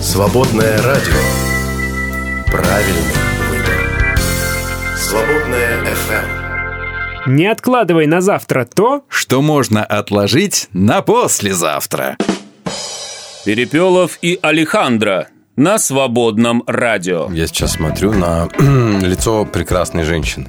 Свободное 0.00 0.76
радио. 0.82 1.14
Правильный 2.46 3.16
выбор. 3.50 4.18
Свободное 4.96 5.82
FM. 5.84 7.32
Не 7.32 7.46
откладывай 7.46 8.06
на 8.06 8.20
завтра 8.20 8.66
то, 8.66 9.02
Что 9.08 9.42
можно 9.42 9.84
отложить 9.84 10.68
на 10.72 11.02
послезавтра. 11.02 12.16
Перепелов 13.44 14.18
и 14.22 14.38
Алехандро 14.42 15.28
на 15.56 15.78
свободном 15.78 16.62
радио. 16.66 17.30
Я 17.32 17.46
сейчас 17.46 17.72
смотрю 17.72 18.12
на 18.12 18.48
лицо 19.00 19.44
прекрасной 19.46 20.04
женщины. 20.04 20.46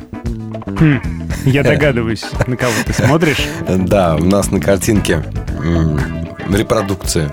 Я 1.46 1.64
догадываюсь, 1.64 2.26
на 2.46 2.58
кого 2.58 2.74
ты 2.86 2.94
смотришь. 2.94 3.42
Да, 3.68 4.16
у 4.16 4.26
нас 4.26 4.52
на 4.52 4.60
картинке 4.60 5.24
репродукция 6.52 7.32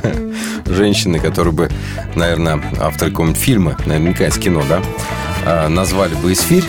женщины, 0.66 1.18
которую 1.18 1.52
бы, 1.52 1.70
наверное, 2.14 2.60
автор 2.80 3.10
какого-нибудь 3.10 3.40
фильма, 3.40 3.76
наверняка 3.86 4.26
из 4.26 4.36
кино, 4.36 4.62
да, 4.68 4.82
а, 5.44 5.68
назвали 5.68 6.14
бы 6.14 6.32
«Эсфирь». 6.32 6.64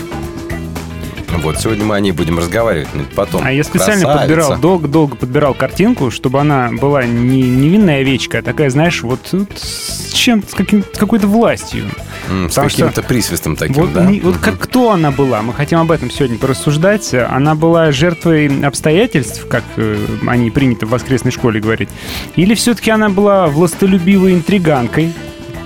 Вот, 1.38 1.58
сегодня 1.60 1.84
мы 1.84 1.96
о 1.96 2.00
ней 2.00 2.12
будем 2.12 2.38
разговаривать 2.38 2.88
ну, 2.94 3.04
потом. 3.14 3.42
А 3.44 3.52
я 3.52 3.64
специально 3.64 4.02
Красавица. 4.04 4.20
подбирал, 4.20 4.58
долго-долго 4.60 5.16
подбирал 5.16 5.54
картинку, 5.54 6.10
чтобы 6.10 6.40
она 6.40 6.70
была 6.72 7.04
не 7.04 7.42
невинная 7.42 8.00
овечка, 8.00 8.38
а 8.38 8.42
такая, 8.42 8.70
знаешь, 8.70 9.02
вот, 9.02 9.20
вот 9.32 9.48
с 9.58 10.12
чем 10.12 10.42
с, 10.42 10.54
каким, 10.54 10.82
с 10.82 10.98
какой-то 10.98 11.26
властью. 11.26 11.84
С 12.26 12.48
потому 12.50 12.68
что- 12.70 12.86
каким-то 12.86 13.02
присвистом 13.02 13.56
таким, 13.56 13.74
Вот, 13.82 13.92
да? 13.92 14.04
не- 14.04 14.20
вот 14.20 14.34
Мгм. 14.36 14.42
как 14.42 14.58
кто 14.58 14.92
она 14.92 15.10
была? 15.10 15.42
Мы 15.42 15.52
хотим 15.52 15.78
об 15.80 15.90
этом 15.90 16.10
сегодня 16.10 16.38
порассуждать. 16.38 17.12
Она 17.14 17.54
была 17.54 17.92
жертвой 17.92 18.64
обстоятельств, 18.64 19.46
как 19.48 19.64
э, 19.76 20.06
они 20.26 20.50
принято 20.50 20.86
в 20.86 20.90
воскресной 20.90 21.32
школе 21.32 21.60
говорить, 21.60 21.88
или 22.36 22.54
все-таки 22.54 22.90
она 22.90 23.08
была 23.10 23.48
властолюбивой 23.48 24.34
интриганкой? 24.34 25.12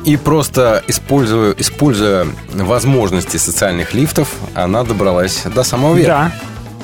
И 0.05 0.17
просто 0.17 0.83
используя, 0.89 1.55
используя 1.59 2.27
возможности 2.55 3.37
социальных 3.37 3.95
лифтов, 3.95 4.29
она 4.55 4.85
добралась 4.85 5.43
до 5.55 5.63
самого 5.63 5.95
верха. 5.97 6.33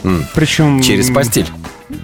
Да. 0.02 0.08
М. 0.10 0.26
Причем 0.34 0.82
Через 0.82 1.10
постель. 1.10 1.46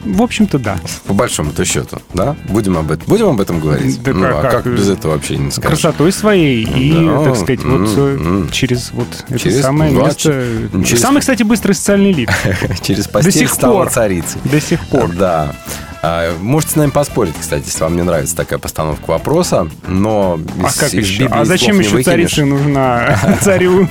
В 0.05 0.23
общем-то, 0.23 0.59
да. 0.59 0.79
По 1.07 1.13
большому-то 1.15 1.65
счету, 1.65 2.01
да? 2.15 2.37
Будем 2.49 2.79
об 2.79 2.91
этом, 2.91 3.05
будем 3.07 3.27
об 3.29 3.41
этом 3.41 3.61
говорить? 3.61 4.03
Да 4.03 4.13
ну, 4.13 4.23
как- 4.23 4.45
а 4.45 4.51
как? 4.63 4.67
без 4.67 4.89
этого 4.89 5.13
вообще 5.15 5.37
не 5.37 5.51
скажешь? 5.51 5.81
Красотой 5.81 6.13
своей 6.13 6.63
и, 6.65 7.07
Да. 7.07 7.25
так 7.25 7.37
сказать, 7.37 7.65
вот 7.65 7.81
М, 7.81 7.95
э, 7.97 8.17
м. 8.17 8.51
через 8.51 8.93
вот 8.93 9.09
это 9.29 9.39
Через- 9.39 9.61
самое 9.63 9.93
да, 9.93 10.05
место. 10.05 10.45
через- 10.87 11.01
Самый, 11.03 11.21
кстати, 11.21 11.43
быстрый 11.43 11.73
социальный 11.73 12.13
лифт. 12.13 12.33
Через 12.83 13.07
До 13.07 13.11
постель 13.13 13.33
сих 13.33 13.53
стала 13.53 13.73
пор. 13.85 13.91
царицей. 13.91 14.41
До 14.45 14.61
сих 14.61 14.81
пор. 14.89 15.11
Да. 15.13 15.55
А, 16.03 16.35
Можете 16.41 16.73
с 16.73 16.77
нами 16.77 16.91
поспорить, 16.91 17.35
кстати, 17.39 17.67
если 17.67 17.83
вам 17.83 17.95
не 17.97 18.03
нравится 18.03 18.35
такая 18.35 18.59
постановка 18.59 19.11
вопроса, 19.11 19.69
но 19.87 20.41
А 20.63 20.69
из- 20.69 20.75
как 20.77 20.89
из 20.95 21.07
еще? 21.07 21.25
Библии 21.25 21.39
А 21.41 21.45
зачем 21.45 21.79
еще 21.79 21.91
выкинешь. 21.91 22.05
царица 22.31 22.45
нужна 22.47 23.19
царю? 23.43 23.89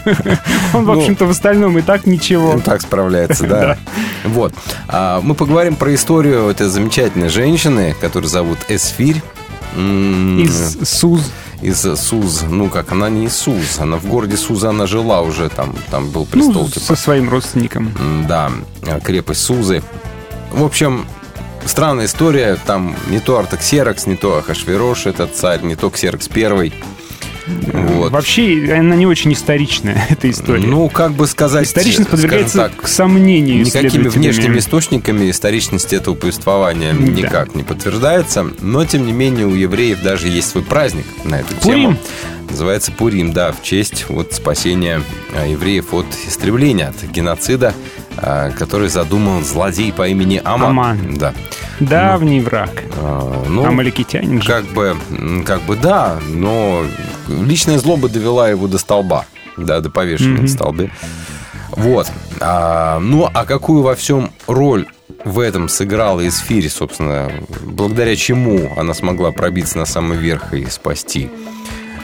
Он, 0.73 0.83
в 0.85 0.87
Ну, 0.87 0.99
общем-то, 0.99 1.25
в 1.25 1.29
остальном 1.29 1.77
и 1.77 1.81
так 1.81 2.07
ничего. 2.07 2.49
Он 2.51 2.61
так 2.61 2.81
справляется, 2.81 3.45
да. 3.45 3.77
Вот. 4.25 4.53
А, 4.87 5.21
Мы 5.21 5.35
поговорим 5.35 5.75
про 5.75 5.93
историю 5.93 6.49
этой 6.49 6.67
замечательной 6.67 7.29
женщины, 7.29 7.95
которую 8.01 8.29
зовут 8.29 8.57
Эсфирь. 8.69 9.21
М, 9.75 10.39
Из 10.39 10.79
СУЗ. 10.89 11.31
из 11.61 11.79
Суз, 11.99 12.43
ну 12.49 12.69
как, 12.69 12.91
она 12.91 13.07
не 13.09 13.25
из 13.25 13.35
Суз, 13.35 13.79
она 13.79 13.97
в 13.97 14.05
городе 14.05 14.35
Суза, 14.35 14.69
она 14.69 14.87
жила 14.87 15.21
уже, 15.21 15.47
там, 15.49 15.75
там 15.91 16.09
был 16.09 16.25
престол, 16.25 16.63
Ну, 16.63 16.69
типа. 16.69 16.79
со 16.85 16.95
своим 16.95 17.29
родственником. 17.29 17.91
Да, 18.27 18.49
крепость 19.03 19.41
Сузы. 19.41 19.83
В 20.51 20.63
общем, 20.63 21.05
странная 21.65 22.05
история. 22.05 22.57
Там 22.65 22.95
не 23.09 23.19
то 23.19 23.37
Артаксерокс, 23.39 24.07
не 24.07 24.15
то 24.15 24.37
Ахашвирош, 24.37 25.05
этот 25.05 25.35
царь, 25.35 25.61
не 25.61 25.75
то 25.75 25.89
Ксерокс 25.89 26.27
первый. 26.27 26.73
Вот. 27.73 28.11
Вообще, 28.11 28.75
она 28.77 28.95
не 28.95 29.07
очень 29.07 29.33
историчная, 29.33 30.05
эта 30.09 30.29
история. 30.29 30.65
Ну, 30.67 30.87
как 30.89 31.13
бы 31.13 31.25
сказать... 31.27 31.65
Историчность 31.65 32.09
подвергается 32.09 32.57
так, 32.57 32.75
к 32.75 32.87
сомнению 32.87 33.63
Никакими 33.65 34.07
внешними 34.07 34.59
источниками 34.59 35.31
историчность 35.31 35.91
этого 35.93 36.15
повествования 36.15 36.93
Да. 36.93 36.99
никак 36.99 37.55
не 37.55 37.63
подтверждается. 37.63 38.45
Но, 38.61 38.85
тем 38.85 39.05
не 39.05 39.13
менее, 39.13 39.47
у 39.47 39.55
евреев 39.55 40.01
даже 40.01 40.27
есть 40.27 40.49
свой 40.49 40.63
праздник 40.63 41.05
на 41.23 41.39
эту 41.39 41.55
Пурим? 41.55 41.81
тему. 41.95 41.97
Называется 42.51 42.91
Пурим, 42.91 43.31
да, 43.33 43.51
в 43.51 43.61
честь 43.63 44.05
вот 44.09 44.33
спасения 44.33 45.01
а, 45.35 45.45
евреев 45.47 45.93
от 45.93 46.07
истребления, 46.27 46.87
от 46.89 47.03
геноцида, 47.09 47.73
который 48.57 48.89
задумал 48.89 49.41
злодей 49.41 49.91
по 49.93 50.07
имени 50.07 50.41
Аман. 50.43 50.69
Аман. 50.69 51.17
Да. 51.17 51.33
Давний 51.79 52.41
враг. 52.41 52.83
А, 52.97 53.45
ну, 53.47 53.65
Амаликитянин 53.65 54.41
же. 54.41 54.47
как 54.47 54.65
бы, 54.65 54.97
как 55.45 55.61
бы 55.61 55.75
да, 55.75 56.19
но 56.27 56.83
личная 57.27 57.79
злоба 57.79 58.09
довела 58.09 58.49
его 58.49 58.67
до 58.67 58.77
столба, 58.77 59.25
да, 59.57 59.79
до 59.79 59.89
повешения 59.89 60.41
на 60.41 60.47
столбе. 60.47 60.91
Вот. 61.71 62.11
А, 62.41 62.99
ну, 62.99 63.29
а 63.33 63.45
какую 63.45 63.83
во 63.83 63.95
всем 63.95 64.31
роль 64.47 64.87
в 65.23 65.39
этом 65.39 65.69
сыграла 65.69 66.27
Эсфирь, 66.27 66.69
собственно, 66.69 67.31
благодаря 67.63 68.15
чему 68.15 68.71
она 68.77 68.93
смогла 68.93 69.31
пробиться 69.31 69.77
на 69.77 69.85
самый 69.85 70.17
верх 70.17 70.53
и 70.53 70.65
спасти? 70.65 71.29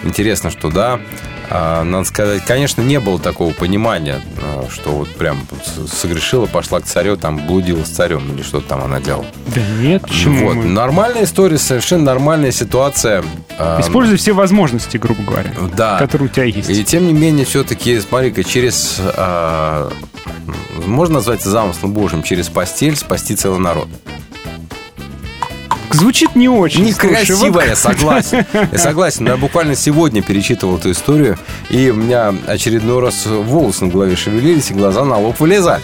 Интересно, 0.04 0.52
что 0.52 0.70
да, 0.70 0.94
а, 0.94 1.02
надо 1.50 2.04
сказать, 2.06 2.44
конечно, 2.46 2.82
не 2.82 3.00
было 3.00 3.20
такого 3.20 3.52
понимания, 3.54 4.22
а, 4.42 4.68
что 4.72 4.92
вот 4.92 5.10
прям 5.16 5.40
согрешила, 5.92 6.46
пошла 6.46 6.80
к 6.80 6.86
царю, 6.86 7.18
там 7.18 7.46
блудила 7.46 7.84
с 7.84 7.90
царем 7.90 8.34
или 8.34 8.42
что-то 8.44 8.68
там 8.70 8.84
она 8.84 9.00
делала. 9.00 9.26
Да 9.54 9.62
нет, 9.80 10.02
почему? 10.04 10.48
Вот, 10.48 10.56
мы- 10.56 10.66
нормальная 10.66 11.24
история, 11.26 11.58
совершенно 11.58 12.04
нормальная 12.04 12.52
ситуация. 12.52 13.24
А, 13.60 13.80
Используй 13.82 14.18
все 14.18 14.34
возможности, 14.34 14.98
грубо 14.98 15.24
говоря, 15.24 15.50
Да. 15.76 15.98
которые 16.00 16.28
у 16.30 16.32
тебя 16.32 16.46
есть. 16.46 16.70
И 16.70 16.84
тем 16.84 17.08
не 17.08 17.14
менее, 17.14 17.46
все-таки, 17.46 18.00
смотри-ка, 18.00 18.44
через... 18.44 18.98
а, 19.00 19.92
можно 20.86 21.16
назвать 21.16 21.42
замыслом 21.44 21.94
Божьим, 21.94 22.22
через 22.24 22.50
постель 22.50 22.96
спасти 22.96 23.36
целый 23.36 23.60
народ. 23.60 23.88
Звучит 25.96 26.36
не 26.36 26.50
очень. 26.50 26.92
слушай, 26.94 27.10
Некрасиво, 27.12 27.52
вот- 27.54 27.66
я 27.66 27.76
согласен. 27.76 28.46
Я 28.72 28.78
согласен, 28.78 29.28
я 29.28 29.38
буквально 29.38 29.76
сегодня 29.76 30.22
перечитывал 30.22 30.78
эту 30.78 30.92
историю, 30.92 31.38
и 31.70 31.90
у 31.90 31.96
меня 31.96 32.34
очередной 32.48 33.00
раз 33.02 33.26
волосы 33.26 33.86
на 33.86 33.92
голове 33.92 34.16
шевелились, 34.16 34.72
и 34.72 34.74
глаза 34.74 35.06
на 35.06 35.18
лоб 35.18 35.40
вылезали 35.40 35.82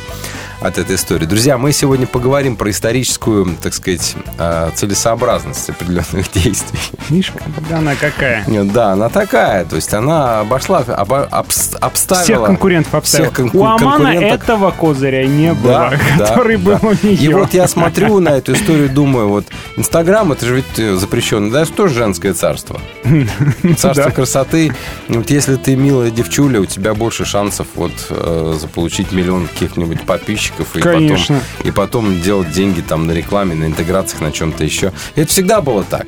от 0.61 0.77
этой 0.77 0.95
истории. 0.95 1.25
Друзья, 1.25 1.57
мы 1.57 1.71
сегодня 1.73 2.05
поговорим 2.07 2.55
про 2.55 2.69
историческую, 2.69 3.55
так 3.61 3.73
сказать, 3.73 4.15
а, 4.37 4.71
целесообразность 4.75 5.69
определенных 5.69 6.31
действий. 6.33 6.79
Видишь, 7.09 7.33
да 7.69 7.79
она 7.79 7.95
какая. 7.95 8.45
Да, 8.47 8.93
она 8.93 9.09
такая. 9.09 9.65
То 9.65 9.75
есть 9.75 9.93
она 9.93 10.41
обошла, 10.41 10.81
обо- 10.81 11.27
обс- 11.29 11.75
обставила... 11.79 12.23
Всех 12.23 12.45
конкурентов 12.45 12.93
обставил. 12.93 13.25
всех 13.31 13.35
конку- 13.37 13.57
у 13.57 13.65
Амана 13.65 14.09
этого 14.09 14.69
козыря 14.71 15.25
не 15.25 15.53
было, 15.53 15.89
Да, 15.91 15.93
да, 16.19 16.25
который 16.27 16.57
был 16.57 16.77
да. 16.79 16.87
у 16.89 16.91
нее. 17.07 17.15
И 17.15 17.33
вот 17.33 17.53
я 17.55 17.67
смотрю 17.67 18.19
на 18.19 18.29
эту 18.29 18.53
историю, 18.53 18.89
думаю, 18.89 19.29
вот 19.29 19.45
Инстаграм, 19.77 20.31
это 20.31 20.45
же 20.45 20.57
ведь 20.57 20.77
э, 20.79 20.95
запрещенный, 20.95 21.49
да, 21.49 21.63
это 21.63 21.73
тоже 21.73 21.95
женское 21.95 22.33
царство. 22.33 22.79
Царство 23.77 24.05
Да. 24.05 24.11
красоты. 24.11 24.73
Вот 25.07 25.29
если 25.31 25.55
ты 25.55 25.75
милая 25.75 26.11
девчуля, 26.11 26.61
у 26.61 26.65
тебя 26.65 26.93
больше 26.93 27.25
шансов 27.25 27.65
вот 27.75 27.91
э, 28.09 28.57
заполучить 28.59 29.11
миллион 29.11 29.47
каких-нибудь 29.47 30.01
подписчиков 30.03 30.50
и 30.59 30.79
Конечно. 30.79 31.39
потом, 31.39 31.67
и 31.67 31.71
потом 31.71 32.21
делать 32.21 32.51
деньги 32.51 32.81
там 32.81 33.07
на 33.07 33.11
рекламе, 33.11 33.55
на 33.55 33.65
интеграциях, 33.65 34.21
на 34.21 34.31
чем-то 34.31 34.63
еще. 34.63 34.91
И 35.15 35.21
это 35.21 35.29
всегда 35.31 35.61
было 35.61 35.83
так. 35.83 36.07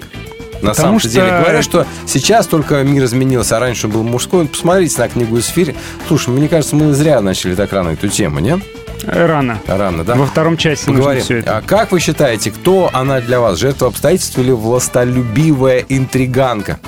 На 0.62 0.74
самом 0.74 1.00
что- 1.00 1.10
деле 1.10 1.28
говорят, 1.28 1.64
что 1.64 1.86
сейчас 2.06 2.48
только 2.48 2.82
мир 2.84 3.04
изменился, 3.04 3.58
а 3.58 3.60
раньше 3.60 3.88
был 3.90 4.04
мужской. 4.04 4.46
Посмотрите 4.48 4.98
на 5.02 5.10
книгу 5.10 5.38
«Эсфирь». 5.38 5.76
Слушай, 6.08 6.30
мне 6.30 6.48
кажется, 6.48 6.76
мы 6.78 6.94
зря 6.94 7.20
начали 7.22 7.54
так 7.54 7.74
рано 7.74 7.90
эту 7.90 8.08
тему, 8.08 8.40
нет? 8.40 8.60
Рано. 9.06 9.60
Рано, 9.68 10.06
да? 10.06 10.16
Во 10.16 10.26
втором 10.26 10.56
части 10.56 10.86
Поговорим. 10.86 11.22
все 11.22 11.40
это. 11.40 11.58
А 11.58 11.62
как 11.62 11.92
вы 11.92 12.00
считаете, 12.00 12.52
кто 12.52 12.90
она 12.94 13.20
для 13.20 13.42
вас? 13.42 13.60
Жертва 13.60 13.90
обстоятельств 13.90 14.38
или 14.38 14.52
властолюбивая 14.52 15.84
интриганка? 15.90 16.80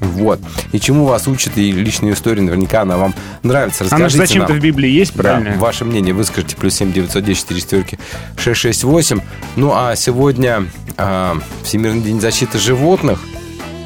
Вот. 0.00 0.40
И 0.72 0.80
чему 0.80 1.04
вас 1.06 1.26
учат, 1.28 1.56
и 1.58 1.72
личная 1.72 2.12
история, 2.12 2.42
наверняка 2.42 2.82
она 2.82 2.96
вам 2.96 3.14
нравится. 3.42 3.84
Она 3.84 4.08
же 4.08 4.18
Расскажите 4.18 4.26
зачем-то 4.26 4.52
в 4.54 4.60
Библии 4.60 4.90
есть, 4.90 5.14
Да, 5.16 5.22
правильно? 5.22 5.56
ваше 5.58 5.84
мнение 5.84 6.14
выскажите. 6.14 6.56
Плюс 6.56 6.74
7 6.74 6.92
910 6.92 7.38
4 7.40 7.60
четверки 7.60 7.98
668. 8.36 9.20
Ну, 9.56 9.72
а 9.74 9.96
сегодня 9.96 10.64
а, 10.96 11.36
Всемирный 11.64 12.02
день 12.02 12.20
защиты 12.20 12.58
животных. 12.58 13.20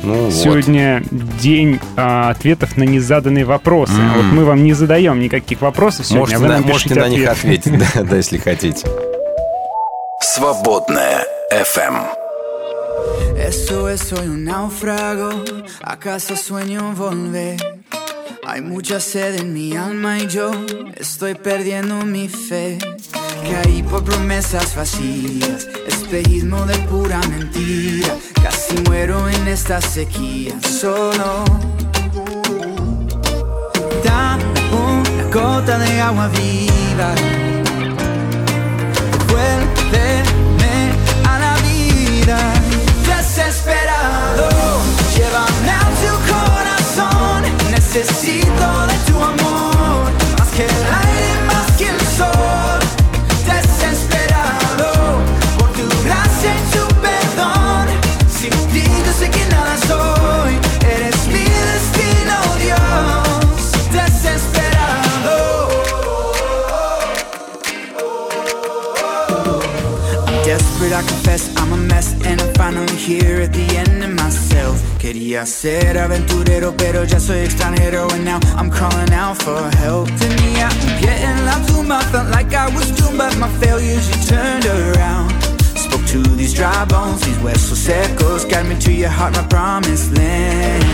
Ну, 0.03 0.25
вот. 0.25 0.35
Сегодня 0.35 1.03
день 1.41 1.79
а, 1.97 2.31
ответов 2.31 2.77
на 2.77 2.83
незаданные 2.83 3.45
вопросы. 3.45 3.93
М. 3.95 4.13
Вот 4.15 4.25
мы 4.33 4.45
вам 4.45 4.65
не 4.65 4.73
задаем 4.73 5.21
никаких 5.21 5.61
вопросов 5.61 6.07
сегодня, 6.07 6.21
Можете, 6.21 6.37
а 6.37 6.41
вы 6.41 6.49
на, 6.49 6.55
нам 6.59 6.63
можете 6.67 6.95
на 6.95 7.09
них 7.09 7.29
ответы. 7.29 7.71
ответить, 7.71 7.93
да, 7.95 8.03
да, 8.03 8.17
если 8.17 8.39
хотите. 8.39 8.87
Свободное 10.21 11.25
FM. 11.53 12.22
Eso 13.37 13.89
es, 13.89 14.01
soy 14.01 14.29
un 14.29 14.45
náufrago, 14.45 15.31
a 15.83 15.99
casa 15.99 16.37
sueño 16.37 16.95
volver. 16.95 17.57
Hay 18.45 18.61
mucha 18.61 18.99
sed 18.99 19.37
en 19.41 19.53
mi 19.53 19.77
alma 19.77 20.19
y 20.19 20.27
yo 20.27 20.51
estoy 20.97 21.35
perdiendo 21.35 22.05
mi 22.05 22.29
fe. 22.29 22.79
caí 23.51 23.83
por 23.83 24.05
promesas 24.05 24.75
vacías, 24.75 25.69
espejismo 25.87 26.67
de 26.67 26.77
pura 26.89 27.21
mentira. 27.29 28.17
Casi 28.43 28.75
muero 28.83 29.29
en 29.29 29.49
esta 29.49 29.81
sequía, 29.81 30.55
solo. 30.61 31.45
Dame 34.05 34.45
una 34.73 35.25
gota 35.33 35.79
de 35.79 36.01
agua 36.01 36.29
viva. 36.29 37.15
Necesito 47.95 48.87
de 48.87 48.95
tu 49.07 49.23
amor, 49.23 50.11
más 50.39 50.49
que 50.57 50.65
el 50.65 51.02
I 70.95 71.03
confess 71.03 71.55
I'm 71.57 71.73
a 71.73 71.77
mess 71.77 72.15
And 72.25 72.41
I'm 72.41 72.53
finally 72.55 72.97
here 72.97 73.41
at 73.41 73.53
the 73.53 73.67
end 73.77 74.03
of 74.05 74.11
myself. 74.11 74.77
Quería 74.99 75.47
ser 75.47 75.97
aventurero 75.99 76.75
pero 76.77 77.05
ya 77.05 77.19
soy 77.19 77.41
extranjero 77.41 78.09
And 78.13 78.25
now 78.25 78.39
I'm 78.57 78.71
calling 78.71 79.13
out 79.13 79.43
for 79.43 79.61
help. 79.79 80.09
Tenía 80.19 80.69
un 80.69 81.01
pie 81.01 81.25
en 81.25 81.47
la 81.47 81.57
tumba 81.67 82.01
Felt 82.13 82.29
like 82.31 82.55
I 82.55 82.69
was 82.75 82.91
doomed 82.93 83.19
But 83.19 83.37
my 83.39 83.49
failures 83.61 84.07
you 84.11 84.37
turned 84.37 84.67
around. 84.67 85.31
Spoke 85.77 86.05
to 86.07 86.23
these 86.37 86.53
dry 86.53 86.85
bones 86.85 87.21
These 87.23 87.39
huesos 87.39 87.79
secos 87.79 88.45
Guide 88.49 88.67
me 88.69 88.79
to 88.81 88.93
your 88.93 89.11
heart, 89.11 89.35
my 89.35 89.45
promised 89.49 90.13
land. 90.17 90.85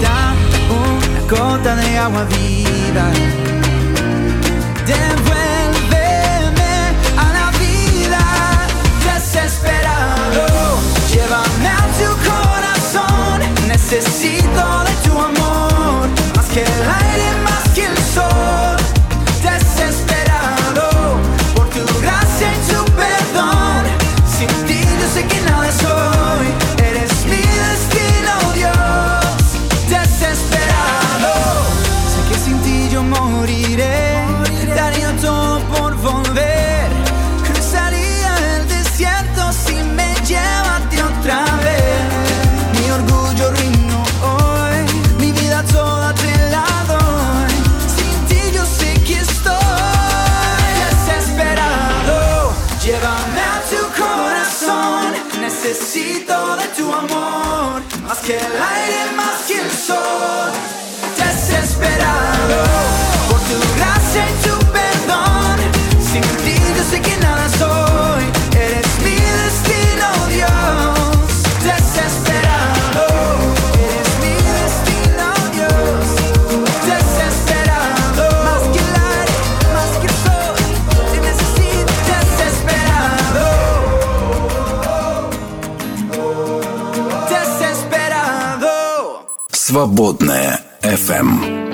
Dame 0.00 0.38
una 0.70 1.20
gota 1.28 1.74
de 1.74 1.98
agua 1.98 2.24
viva. 2.24 3.10
Devuélveme 4.86 5.59
Necesito 13.90 14.84
de 14.84 15.08
tu 15.08 15.20
amor. 15.20 16.08
Más 16.36 16.46
que 16.50 16.60
el 16.60 16.68
aire, 16.68 17.49
que 58.30 58.36
la 58.36 58.79
Свободная 89.70 90.62
FM. 90.82 91.69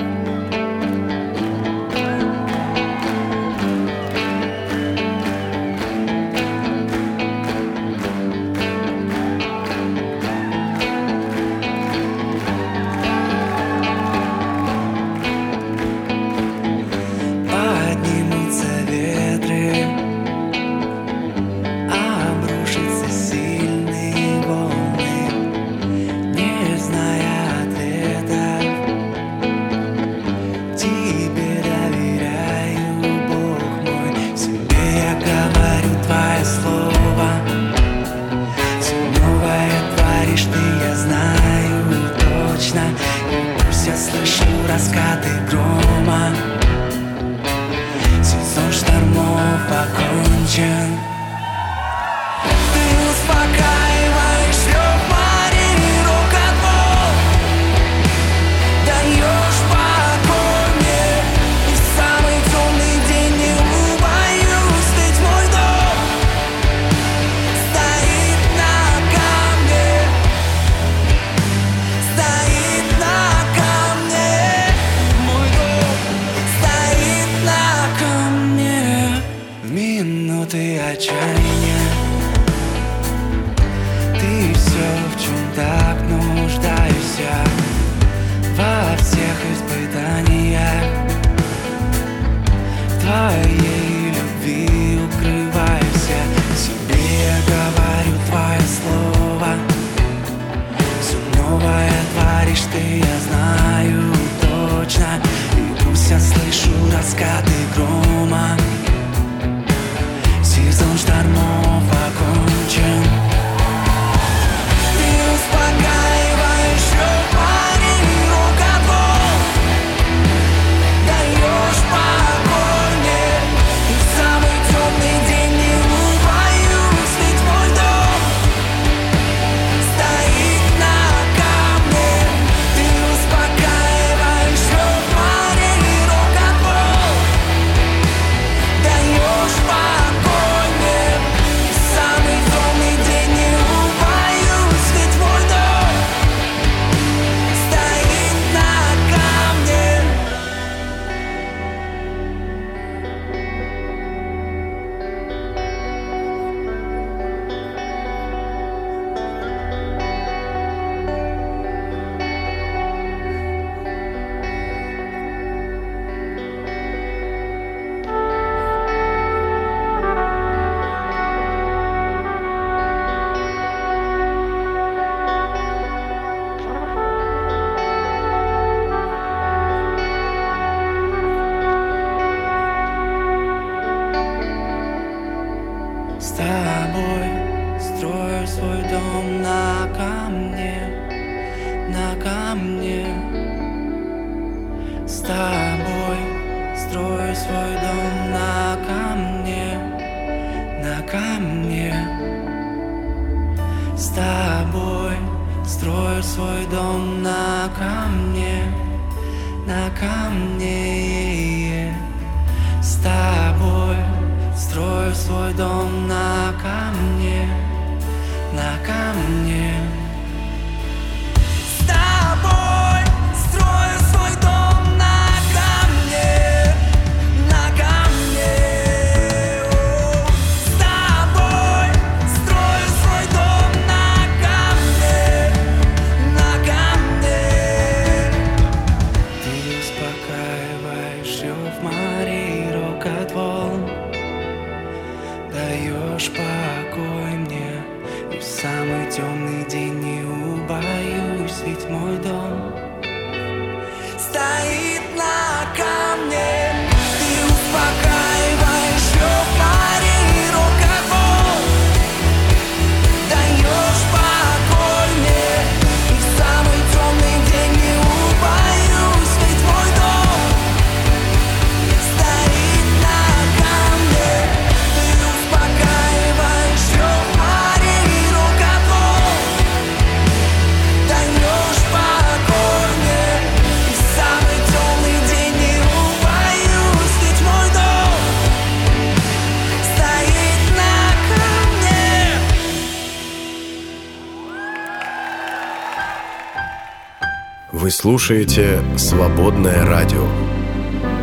Слушаете 297.97 298.79
«Свободное 298.95 299.83
радио». 299.83 300.23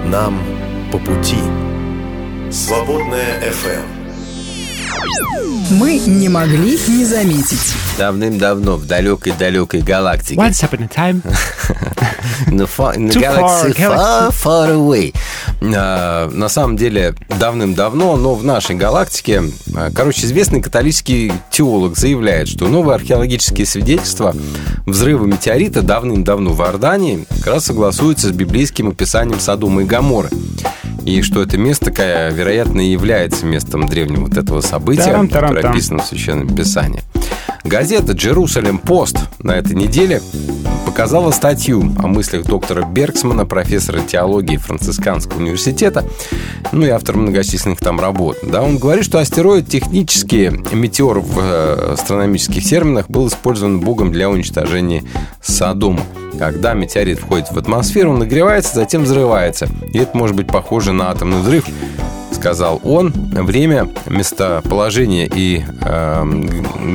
Нам 0.06 0.42
по 0.90 0.98
пути. 0.98 1.38
«Свободное 2.50 3.38
FM. 3.40 3.94
Мы 5.70 5.98
не 5.98 6.28
могли 6.28 6.76
не 6.88 7.04
заметить. 7.04 7.76
Давным-давно 7.96 8.74
в 8.74 8.86
далекой-далекой 8.88 9.82
галактике. 9.82 10.34
Once 10.34 10.68
upon 10.68 10.82
a 10.82 10.88
time. 10.88 11.22
In 12.46 12.56
the, 12.56 12.66
far, 12.66 12.96
in 12.96 13.08
the 13.08 13.20
galaxy 13.20 13.72
far, 13.72 13.96
far, 13.96 14.32
far 14.32 14.70
away. 14.74 15.14
А, 15.62 16.28
на 16.30 16.48
самом 16.48 16.76
деле, 16.76 17.14
давным-давно, 17.38 18.16
но 18.16 18.34
в 18.34 18.44
нашей 18.44 18.76
галактике, 18.76 19.44
а, 19.74 19.90
короче, 19.94 20.26
известный 20.26 20.60
католический 20.60 21.32
теолог 21.50 21.96
заявляет, 21.96 22.48
что 22.48 22.66
новые 22.66 22.96
археологические 22.96 23.66
свидетельства 23.66 24.34
взрыва 24.86 25.26
метеорита 25.26 25.82
давным-давно 25.82 26.52
в 26.52 26.60
Иордании 26.60 27.26
как 27.38 27.46
раз 27.46 27.66
согласуются 27.66 28.28
с 28.28 28.32
библейским 28.32 28.88
описанием 28.88 29.40
Содома 29.40 29.82
и 29.82 29.84
Гаморы. 29.84 30.30
И 31.04 31.20
что 31.22 31.42
это 31.42 31.58
место, 31.58 31.86
такая, 31.86 32.30
вероятно, 32.32 32.80
и 32.80 32.90
является 32.90 33.44
местом 33.44 33.86
древнего 33.86 34.26
вот 34.26 34.36
этого 34.36 34.60
события, 34.62 35.04
Тарам-тарам-там. 35.04 35.54
которое 35.56 35.70
описано 35.70 36.02
в 36.02 36.06
Священном 36.06 36.54
Писании. 36.54 37.02
Газета 37.62 38.12
«Джерусалем 38.12 38.78
Пост» 38.78 39.18
на 39.38 39.52
этой 39.52 39.74
неделе 39.74 40.22
показала 40.86 41.30
статью 41.30 41.92
о 41.98 42.06
мыслях 42.06 42.46
доктора 42.46 42.84
Бергсмана, 42.84 43.46
профессора 43.46 44.00
теологии 44.00 44.56
Францисканского 44.56 45.38
университета, 45.40 46.04
ну 46.74 46.86
и 46.86 46.90
автора 46.90 47.18
многочисленных 47.18 47.80
там 47.80 48.00
работ. 48.00 48.38
Да, 48.42 48.62
он 48.62 48.78
говорит, 48.78 49.04
что 49.04 49.18
астероид 49.18 49.68
технически, 49.68 50.52
метеор 50.72 51.20
в 51.20 51.38
э, 51.38 51.92
астрономических 51.92 52.64
терминах, 52.64 53.08
был 53.08 53.28
использован 53.28 53.80
Богом 53.80 54.12
для 54.12 54.28
уничтожения 54.28 55.04
Содома. 55.40 56.02
Когда 56.38 56.74
метеорит 56.74 57.20
входит 57.20 57.50
в 57.52 57.58
атмосферу, 57.58 58.10
он 58.10 58.18
нагревается, 58.18 58.74
затем 58.74 59.04
взрывается. 59.04 59.68
И 59.92 59.98
это 59.98 60.16
может 60.16 60.36
быть 60.36 60.48
похоже 60.48 60.92
на 60.92 61.10
атомный 61.10 61.40
взрыв 61.40 61.64
сказал 62.44 62.78
он. 62.84 63.10
Время, 63.14 63.88
местоположение 64.06 65.30
и 65.34 65.64
э, 65.80 66.24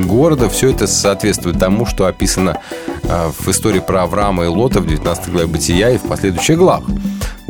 города, 0.04 0.48
все 0.48 0.70
это 0.70 0.86
соответствует 0.86 1.58
тому, 1.58 1.86
что 1.86 2.06
описано 2.06 2.58
э, 3.02 3.30
в 3.36 3.48
истории 3.48 3.80
про 3.80 4.02
Авраама 4.02 4.44
и 4.44 4.46
Лота 4.46 4.80
в 4.80 4.86
19 4.86 5.32
главе 5.32 5.48
Бытия 5.48 5.90
и 5.90 5.98
в 5.98 6.02
последующих 6.02 6.56
главах. 6.56 6.84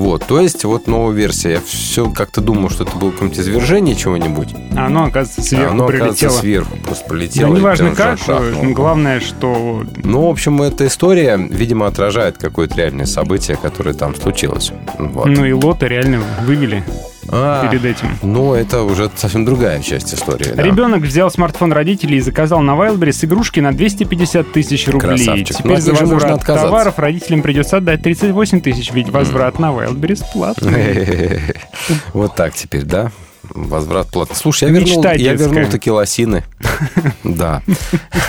Вот, 0.00 0.25
то 0.25 0.40
есть, 0.40 0.64
вот 0.64 0.87
новая 0.87 1.14
версия. 1.14 1.50
Я 1.52 1.61
все 1.61 2.09
как-то 2.11 2.40
думал, 2.40 2.71
что 2.71 2.85
это 2.85 2.97
было 2.97 3.11
какое-нибудь 3.11 3.38
извержение 3.38 3.95
чего-нибудь. 3.95 4.49
А 4.75 4.87
оно, 4.87 5.04
оказывается, 5.04 5.42
сверху 5.42 5.66
а 5.66 5.71
оно, 5.73 5.85
оказывается, 5.85 6.19
прилетело. 6.21 6.40
сверху 6.40 6.76
просто 6.78 7.04
Да 7.04 7.09
полетело. 7.11 7.54
и 7.54 7.59
неважно 7.59 7.95
как, 7.95 8.19
шарахнуло. 8.19 8.73
главное, 8.73 9.21
что 9.21 9.85
Ну, 10.02 10.26
в 10.26 10.30
общем, 10.30 10.62
эта 10.62 10.87
история, 10.87 11.37
видимо, 11.37 11.87
отражает 11.87 12.38
какое-то 12.38 12.76
реальное 12.76 13.04
событие, 13.04 13.59
которое 13.61 13.92
там 13.92 14.16
случилось. 14.16 14.73
Вот. 14.99 15.26
ну 15.26 15.45
и 15.45 15.52
лота 15.52 15.87
реально 15.87 16.23
вывели 16.47 16.83
А, 17.32 17.66
перед 17.68 17.84
этим. 17.84 18.08
Ну, 18.22 18.54
это 18.54 18.82
уже 18.82 19.10
совсем 19.16 19.44
другая 19.44 19.80
часть 19.82 20.12
истории. 20.14 20.52
да. 20.52 20.62
Ребенок 20.62 21.02
взял 21.02 21.30
смартфон 21.30 21.72
родителей 21.72 22.18
и 22.18 22.20
заказал 22.20 22.60
на 22.60 22.72
Wildberries 22.72 23.25
игрушки 23.25 23.60
на 23.60 23.72
250 23.72 24.52
тысяч 24.52 24.88
рублей. 24.88 25.16
Красавчик. 25.16 25.56
Теперь 25.58 25.76
Ну, 25.76 25.80
за 25.80 25.92
можно 25.92 26.14
возврат 26.14 26.44
товаров 26.44 26.99
родителям 26.99 27.42
придется 27.42 27.76
отдать 27.76 28.02
38 28.02 28.60
тысяч, 28.60 28.90
ведь 28.92 29.10
возврат 29.10 29.58
на 29.58 29.66
Wildberries 29.66 30.22
платный. 30.32 31.40
Вот 32.12 32.34
так 32.34 32.54
теперь, 32.54 32.82
да? 32.84 33.10
Возврат 33.54 34.08
платный. 34.08 34.37
Слушай, 34.37 34.68
я 34.70 34.78
вернул, 34.78 35.04
я 35.16 35.32
вернул 35.34 35.66
такие 35.70 35.92
лосины. 35.92 36.44
Да. 37.25 37.62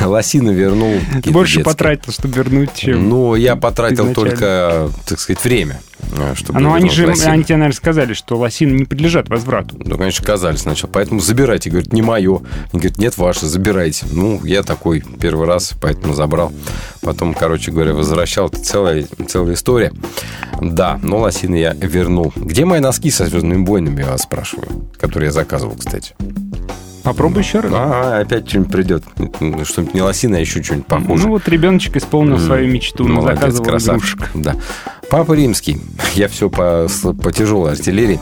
Лосины 0.01 0.51
вернул. 0.51 0.93
Больше 1.25 1.61
потратил, 1.61 2.11
чтобы 2.11 2.35
вернуть, 2.35 2.73
чем... 2.75 3.09
Ну, 3.09 3.35
я 3.35 3.55
потратил 3.55 4.13
только, 4.13 4.89
так 5.05 5.19
сказать, 5.19 5.43
время. 5.43 5.79
Э, 6.17 6.33
Чтобы 6.35 6.57
А 6.57 6.61
ну 6.61 6.73
они 6.73 6.89
же, 6.89 7.07
лосины. 7.07 7.29
они 7.31 7.43
тебе, 7.43 7.57
наверное, 7.57 7.75
сказали, 7.75 8.13
что 8.13 8.37
лосины 8.37 8.71
не 8.71 8.85
подлежат 8.85 9.29
возврату. 9.29 9.75
Ну, 9.83 9.97
конечно, 9.97 10.23
сказали 10.23 10.55
сначала. 10.57 10.89
Поэтому 10.91 11.19
забирайте. 11.19 11.69
Говорит, 11.69 11.93
не 11.93 12.01
мое. 12.01 12.37
Они 12.71 12.79
говорят, 12.81 12.97
нет, 12.97 13.17
ваше, 13.17 13.45
забирайте. 13.47 14.05
Ну, 14.11 14.43
я 14.43 14.63
такой 14.63 15.03
первый 15.19 15.47
раз, 15.47 15.73
поэтому 15.81 16.13
забрал. 16.13 16.51
Потом, 17.01 17.33
короче 17.33 17.71
говоря, 17.71 17.93
возвращал. 17.93 18.47
Это 18.47 18.61
целая, 18.63 19.05
целая 19.27 19.53
история. 19.55 19.91
Да, 20.61 20.99
но 21.01 21.19
лосины 21.19 21.55
я 21.55 21.73
вернул. 21.73 22.31
Где 22.35 22.65
мои 22.65 22.79
носки 22.79 23.09
со 23.09 23.25
звездными 23.25 23.63
бойнами, 23.63 24.01
я 24.01 24.11
вас 24.11 24.21
спрашиваю? 24.23 24.89
Которые 24.99 25.27
я 25.27 25.31
заказывал, 25.31 25.75
кстати. 25.75 26.13
Попробуй 27.03 27.41
еще 27.41 27.61
раз. 27.61 27.71
А, 27.73 28.19
опять 28.19 28.47
что-нибудь 28.47 28.71
придет. 28.71 29.03
Что-нибудь 29.63 29.93
не 29.95 30.03
лосина, 30.03 30.37
а 30.37 30.39
еще 30.39 30.61
что-нибудь 30.61 30.85
похуже. 30.85 31.23
Ну 31.23 31.29
вот 31.31 31.47
ребеночек 31.47 31.95
исполнил 31.97 32.37
свою 32.37 32.71
мечту, 32.71 33.07
Молодец, 33.07 33.39
заказывал 33.39 33.65
красавчик. 33.65 34.19
игрушек. 34.19 34.29
Да. 34.35 34.55
Папа 35.11 35.33
Римский, 35.33 35.77
я 36.15 36.29
все 36.29 36.49
по, 36.49 36.87
по 37.21 37.31
тяжелой 37.33 37.73
артиллерии, 37.73 38.19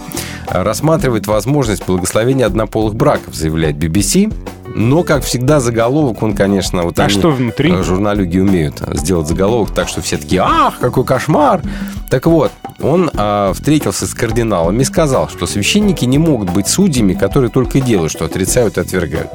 рассматривает 0.48 1.28
возможность 1.28 1.86
благословения 1.86 2.48
однополых 2.48 2.96
браков, 2.96 3.36
заявляет 3.36 3.76
BBC. 3.76 4.34
Но, 4.76 5.04
как 5.04 5.24
всегда, 5.24 5.60
заголовок, 5.60 6.22
он, 6.24 6.36
конечно, 6.36 6.84
вот 6.84 7.00
А 7.00 7.04
они, 7.04 7.12
что 7.12 7.32
внутри? 7.32 7.72
журналюги 7.84 8.40
умеют 8.40 8.82
сделать 8.94 9.28
заголовок 9.28 9.72
так, 9.74 9.88
что 9.88 10.02
все 10.02 10.18
такие, 10.18 10.42
ах, 10.44 10.80
какой 10.80 11.04
кошмар. 11.06 11.62
Так 12.10 12.26
вот, 12.26 12.52
он 12.80 13.10
а, 13.16 13.54
встретился 13.54 14.08
с 14.08 14.14
кардиналами 14.14 14.82
и 14.82 14.86
сказал, 14.86 15.28
что 15.30 15.48
священники 15.48 16.06
не 16.06 16.18
могут 16.18 16.52
быть 16.52 16.68
судьями, 16.68 17.14
которые 17.14 17.50
только 17.52 17.82
делают, 17.82 18.12
что 18.12 18.26
отрицают 18.26 18.78
и 18.78 18.82
отвергают. 18.82 19.30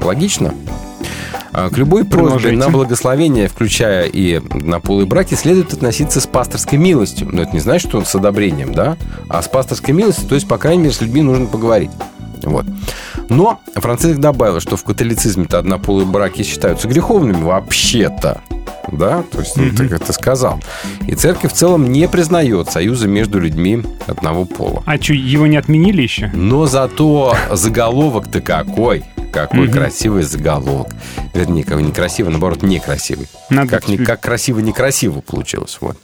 Логично? 0.00 0.54
А, 1.52 1.68
К 1.68 1.76
любой 1.76 2.04
просьбе 2.04 2.52
на 2.52 2.70
благословение, 2.70 3.48
включая 3.48 4.06
и 4.06 4.40
на 4.54 4.80
полые 4.80 5.06
браки, 5.06 5.34
следует 5.34 5.72
относиться 5.72 6.20
с 6.20 6.26
пасторской 6.26 6.78
милостью. 6.78 7.28
Но 7.30 7.42
это 7.42 7.52
не 7.52 7.60
значит, 7.60 7.88
что 7.88 8.02
с 8.04 8.14
одобрением, 8.14 8.74
да? 8.74 8.96
А 9.28 9.42
с 9.42 9.48
пасторской 9.48 9.94
милостью, 9.94 10.28
то 10.28 10.34
есть, 10.34 10.48
по 10.48 10.58
крайней 10.58 10.84
мере, 10.84 10.94
с 10.94 11.00
людьми 11.00 11.22
нужно 11.22 11.46
поговорить. 11.46 11.90
Вот. 12.50 12.66
Но 13.28 13.60
Франциск 13.74 14.18
добавил, 14.18 14.60
что 14.60 14.76
в 14.76 14.84
католицизме-то 14.84 15.58
однополые 15.58 16.06
браки 16.06 16.42
считаются 16.42 16.88
греховными 16.88 17.42
вообще-то. 17.42 18.40
Да, 18.90 19.22
то 19.30 19.38
есть 19.38 19.54
ты 19.54 19.84
это 19.84 20.12
сказал. 20.12 20.60
И 21.06 21.14
церковь 21.14 21.52
в 21.52 21.54
целом 21.54 21.90
не 21.92 22.08
признает 22.08 22.70
союза 22.70 23.06
между 23.08 23.38
людьми 23.40 23.82
одного 24.06 24.44
пола. 24.44 24.82
А 24.86 25.00
что, 25.00 25.14
его 25.14 25.46
не 25.46 25.56
отменили 25.56 26.02
еще? 26.02 26.30
Но 26.34 26.66
зато 26.66 27.34
заголовок-то 27.50 28.40
какой. 28.40 29.04
Какой 29.32 29.68
красивый 29.68 30.24
заголовок. 30.24 30.88
Вернее, 31.32 31.64
как 31.64 31.80
некрасивый, 31.80 32.32
наоборот, 32.32 32.62
некрасивый. 32.62 33.28
Надо 33.48 33.70
как, 33.70 33.86
тебе- 33.86 34.04
как 34.04 34.20
красиво-некрасиво 34.20 35.20
получилось. 35.22 35.78
Вот. 35.80 35.96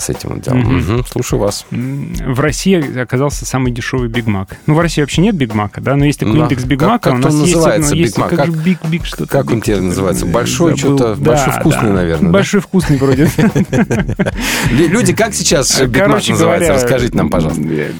С 0.00 0.08
этим 0.08 0.40
делом. 0.40 0.60
Мгм. 0.60 0.76
Мгм, 0.78 1.04
слушаю 1.06 1.40
вас. 1.40 1.66
В 1.70 2.40
России 2.40 2.98
оказался 3.00 3.44
самый 3.44 3.70
дешевый 3.70 4.08
Биг 4.08 4.26
Мак. 4.26 4.56
Ну, 4.66 4.74
в 4.74 4.80
России 4.80 5.02
вообще 5.02 5.20
нет 5.20 5.34
Биг 5.34 5.54
Мака, 5.54 5.80
да? 5.80 5.94
Но 5.96 6.06
есть 6.06 6.18
такой 6.20 6.36
Да. 6.38 6.44
индекс 6.44 6.64
Биг 6.64 6.80
Как- 6.80 6.88
Мака. 6.88 7.10
как 7.10 7.18
у 7.18 7.22
нас 7.22 7.34
он 7.34 7.40
есть, 7.42 7.54
называется, 7.54 7.94
Биг 7.94 8.16
Мак? 8.18 8.30
Как, 8.30 8.38
Как- 8.38 8.56
Биг, 8.64 8.78
Биг 8.86 9.04
что-то. 9.04 9.26
как 9.26 9.50
он 9.50 9.60
теперь 9.60 9.80
называется? 9.80 10.24
Большой 10.26 10.76
что-то- 10.76 11.14
большой 11.16 11.52
вкусный, 11.52 11.92
наверное, 11.92 12.26
да? 12.26 12.32
Большой 12.32 12.60
вкусный 12.60 12.96
вроде. 12.96 13.28
Лю- 14.70 14.88
Люди, 14.88 15.12
как 15.12 15.34
сейчас 15.34 15.80
Биг 15.80 16.06
Мак 16.08 16.26
называется? 16.28 16.72
Расскажите 16.72 17.16
нам, 17.16 17.28
пожалуйста. 17.30 17.62
э, 17.62 17.90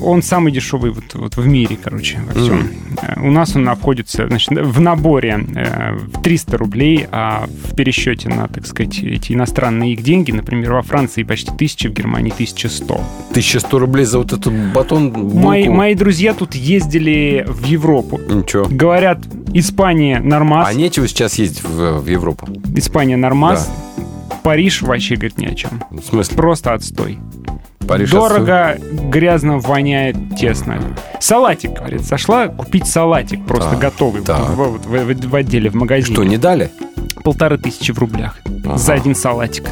Он 0.00 0.22
самый 0.22 0.52
дешевый 0.52 0.90
вот, 0.90 1.14
вот 1.14 1.36
в 1.36 1.46
мире, 1.46 1.78
короче, 1.82 2.20
во 2.26 2.40
всем. 2.40 2.68
Э, 3.02 3.20
У 3.20 3.30
нас 3.30 3.54
он 3.56 3.68
обходится 3.68 4.26
значит, 4.28 4.50
в 4.50 4.80
наборе 4.80 5.44
э, 5.54 5.94
в 5.96 6.22
300 6.22 6.56
рублей, 6.58 7.06
а 7.10 7.46
в 7.64 7.74
пересчете 7.74 8.28
на, 8.28 8.48
так 8.48 8.66
сказать, 8.66 8.98
эти 9.02 9.32
иностранные 9.32 9.92
их 9.94 10.02
деньги, 10.02 10.30
например, 10.32 10.72
во 10.72 10.82
Франции 10.82 11.22
почти 11.22 11.37
1000, 11.44 11.88
в 11.88 11.92
Германии 11.92 12.32
1100. 12.32 12.94
1100 13.30 13.78
рублей 13.78 14.04
за 14.04 14.18
вот 14.18 14.32
этот 14.32 14.52
батон, 14.72 15.10
булку. 15.10 15.36
Мои, 15.38 15.68
мои 15.68 15.94
друзья 15.94 16.34
тут 16.34 16.54
ездили 16.54 17.44
в 17.48 17.64
Европу. 17.64 18.18
Ничего. 18.28 18.66
Говорят, 18.70 19.18
Испания 19.54 20.20
нормас, 20.20 20.68
А 20.68 20.74
нечего 20.74 21.06
сейчас 21.08 21.34
ездить 21.38 21.62
в, 21.62 22.00
в 22.00 22.06
Европу. 22.06 22.48
Испания 22.76 23.16
нормас, 23.16 23.70
Париж 24.42 24.82
вообще, 24.82 25.14
говорит, 25.16 25.38
ни 25.38 25.46
о 25.46 25.54
чем. 25.54 25.82
В 25.90 26.00
смысле? 26.02 26.36
Просто 26.36 26.72
отстой. 26.74 27.18
Париж 27.86 28.10
Дорого, 28.10 28.78
грязно, 29.10 29.58
воняет, 29.58 30.16
тесно. 30.38 30.78
Салатик, 31.20 31.72
говорит, 31.72 32.02
зашла 32.02 32.48
купить 32.48 32.86
салатик 32.86 33.46
просто 33.46 33.70
А, 33.70 33.76
готовый 33.76 34.20
так. 34.22 34.40
в, 34.50 34.54
в- 34.56 34.86
в- 34.86 35.26
в 35.30 35.34
отделе, 35.34 35.70
в 35.70 35.74
магазине. 35.74 36.14
Что, 36.14 36.24
не 36.24 36.36
дали? 36.36 36.70
Полторы 37.24 37.56
тысячи 37.56 37.90
в 37.92 37.98
рублях 37.98 38.38
Ага. 38.66 38.76
за 38.76 38.92
один 38.92 39.14
салатик. 39.14 39.64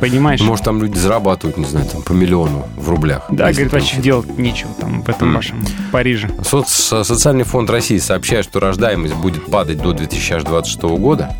Понимаешь? 0.00 0.40
Может, 0.42 0.64
там 0.64 0.82
люди 0.82 0.98
зарабатывают, 0.98 1.56
не 1.56 1.64
знаю, 1.64 1.86
там 1.86 2.02
по 2.02 2.12
миллиону 2.12 2.66
в 2.76 2.88
рублях. 2.90 3.24
да, 3.30 3.50
говорит, 3.50 3.72
вообще 3.72 3.96
делать 3.96 4.36
нечего 4.38 4.70
там 4.78 5.02
в 5.02 5.08
этом 5.08 5.28
М. 5.28 5.34
вашем 5.34 5.64
Париже. 5.92 6.28
Соц- 6.42 7.02
Социальный 7.04 7.44
фонд 7.44 7.70
России 7.70 7.98
сообщает, 7.98 8.44
что 8.44 8.60
рождаемость 8.60 9.14
будет 9.14 9.46
падать 9.46 9.78
до 9.78 9.92
2026 9.92 10.82
года. 10.98 11.34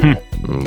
Хм. 0.00 0.16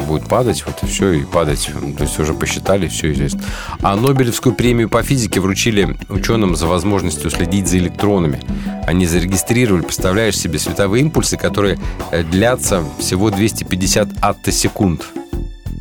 Будет 0.08 0.28
падать, 0.28 0.64
вот 0.66 0.76
и 0.84 0.86
все, 0.86 1.12
и 1.14 1.24
падать. 1.24 1.70
То 1.98 2.04
есть 2.04 2.20
уже 2.20 2.34
посчитали, 2.34 2.88
все 2.88 3.12
известно. 3.14 3.42
А 3.82 3.96
Нобелевскую 3.96 4.54
премию 4.54 4.90
по 4.90 5.02
физике 5.02 5.40
вручили 5.40 5.98
ученым 6.10 6.56
за 6.56 6.68
возможность 6.68 7.26
уследить 7.26 7.68
за 7.68 7.80
электронами. 7.80 8.40
Они 8.86 9.08
зарегистрировали, 9.08 9.82
представляешь 9.82 10.38
себе, 10.38 10.60
световые 10.60 11.02
импульсы, 11.02 11.38
которые 11.38 11.80
э, 12.12 12.24
длятся 12.24 12.84
всего 13.00 13.32
250 13.32 14.10
аттосекунд. 14.22 15.06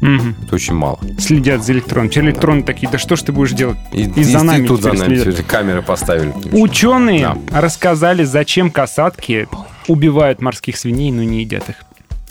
Мгм. 0.02 0.34
Это 0.44 0.54
очень 0.56 0.74
мало. 0.74 0.98
Следят 1.18 1.64
за 1.64 1.72
электроном. 1.72 2.10
Теперь 2.10 2.26
электроны 2.26 2.62
такие, 2.64 2.90
да 2.90 2.98
что 2.98 3.14
ж 3.16 3.22
ты 3.22 3.32
будешь 3.32 3.52
делать? 3.52 3.78
И, 3.92 4.02
И 4.02 4.24
за 4.24 4.42
нами 4.42 4.66
тут 4.66 4.82
за 4.82 4.92
нами 4.92 5.16
следят. 5.16 5.46
камеры 5.46 5.80
поставили. 5.80 6.32
Ученые 6.52 7.36
рассказали, 7.50 8.24
зачем 8.24 8.70
касатки 8.70 9.48
убивают 9.88 10.42
морских 10.42 10.76
свиней, 10.76 11.12
но 11.12 11.22
не 11.22 11.40
едят 11.40 11.68
их. 11.68 11.76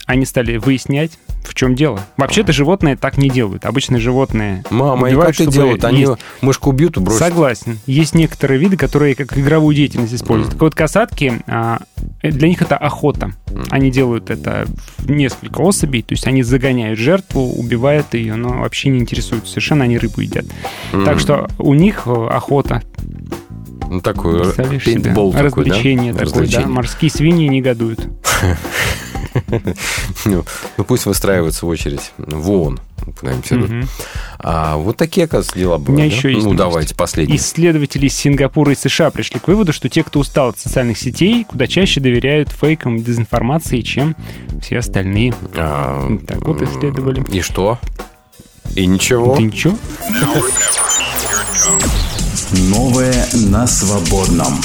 Они 0.05 0.25
стали 0.25 0.57
выяснять, 0.57 1.11
в 1.43 1.53
чем 1.53 1.75
дело. 1.75 1.99
Вообще-то 2.17 2.53
животные 2.53 2.95
так 2.95 3.17
не 3.17 3.29
делают. 3.29 3.65
Обычно 3.65 3.99
животные 3.99 4.63
Мама, 4.69 5.07
и 5.07 5.11
убивают, 5.11 5.37
как 5.37 5.47
это 5.47 5.51
делают? 5.53 5.83
Они 5.83 6.01
есть. 6.01 6.13
мышку 6.41 6.71
бьют 6.71 6.97
и 6.97 6.99
бросят. 6.99 7.19
Согласен. 7.19 7.79
Есть 7.85 8.15
некоторые 8.15 8.59
виды, 8.59 8.77
которые 8.77 9.15
как 9.15 9.37
игровую 9.37 9.75
деятельность 9.75 10.13
используют. 10.13 10.53
Так 10.53 10.61
вот, 10.61 10.75
касатки, 10.75 11.41
а, 11.47 11.79
э, 12.21 12.31
для 12.31 12.47
них 12.47 12.61
это 12.61 12.77
охота. 12.77 13.31
Они 13.69 13.91
делают 13.91 14.29
это 14.29 14.65
в 14.97 15.11
несколько 15.11 15.61
особей, 15.61 16.01
то 16.01 16.13
есть 16.13 16.27
они 16.27 16.43
загоняют 16.43 16.97
жертву, 16.99 17.41
убивают 17.53 18.13
ее, 18.13 18.35
но 18.35 18.59
вообще 18.59 18.89
не 18.89 18.99
интересуются. 18.99 19.51
Совершенно 19.51 19.83
они 19.83 19.97
рыбу 19.97 20.21
едят. 20.21 20.45
Мгм. 20.91 21.05
Так 21.05 21.19
что 21.19 21.49
у 21.57 21.73
них 21.73 22.03
э, 22.05 22.27
охота. 22.27 22.81
Ну, 23.89 23.99
такой 23.99 24.53
пейнтбол 24.53 25.33
такой, 25.33 25.41
да? 25.41 25.43
Развлечение 25.43 26.13
такое, 26.13 26.27
да. 26.27 26.31
Развлечение. 26.31 26.67
Морские 26.67 27.11
свиньи 27.11 27.47
негодуют. 27.47 28.07
Ну, 30.25 30.45
ну, 30.77 30.83
пусть 30.83 31.05
выстраиваются 31.05 31.65
в 31.65 31.69
очередь 31.69 32.11
в 32.17 32.51
ООН. 32.51 32.79
А 34.39 34.75
вот 34.77 34.95
такие, 34.97 35.25
оказывается, 35.25 35.57
дела 35.57 35.75
У 35.77 35.79
бывают. 35.79 35.99
меня 35.99 36.09
да? 36.11 36.15
еще 36.15 36.29
есть 36.31 36.43
Ну, 36.45 36.53
новость. 36.53 36.57
давайте, 36.57 36.95
последний. 36.95 37.35
Исследователи 37.37 38.05
из 38.05 38.13
Сингапура 38.15 38.73
и 38.73 38.75
США 38.75 39.09
пришли 39.09 39.39
к 39.39 39.47
выводу, 39.47 39.73
что 39.73 39.89
те, 39.89 40.03
кто 40.03 40.19
устал 40.19 40.49
от 40.49 40.59
социальных 40.59 40.99
сетей, 40.99 41.43
куда 41.45 41.65
чаще 41.65 41.99
доверяют 41.99 42.49
фейкам 42.49 42.97
и 42.97 43.01
дезинформации, 43.01 43.81
чем 43.81 44.15
все 44.61 44.77
остальные. 44.79 45.33
А, 45.55 46.15
Так 46.27 46.41
вот 46.47 46.61
исследовали. 46.61 47.23
И 47.31 47.41
что? 47.41 47.79
И 48.75 48.85
ничего? 48.85 49.35
Ты 49.35 49.43
ничего? 49.43 49.75
Новое 52.69 53.27
на 53.33 53.65
свободном. 53.65 54.59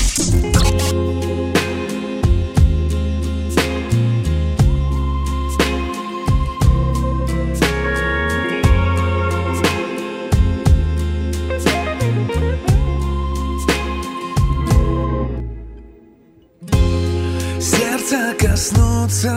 Коснуться 18.56 19.36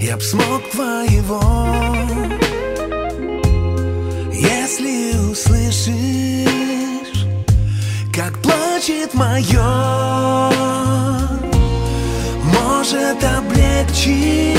Я 0.00 0.16
б 0.16 0.22
смог 0.22 0.62
твоего. 0.70 1.42
Если 4.32 5.16
услышишь 5.28 5.96
Как 8.14 8.38
плачет 8.38 9.14
мое 9.14 10.52
Может 12.44 13.24
облегчишь 13.38 14.54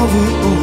Готовы 0.10 0.50
убить 0.50 0.59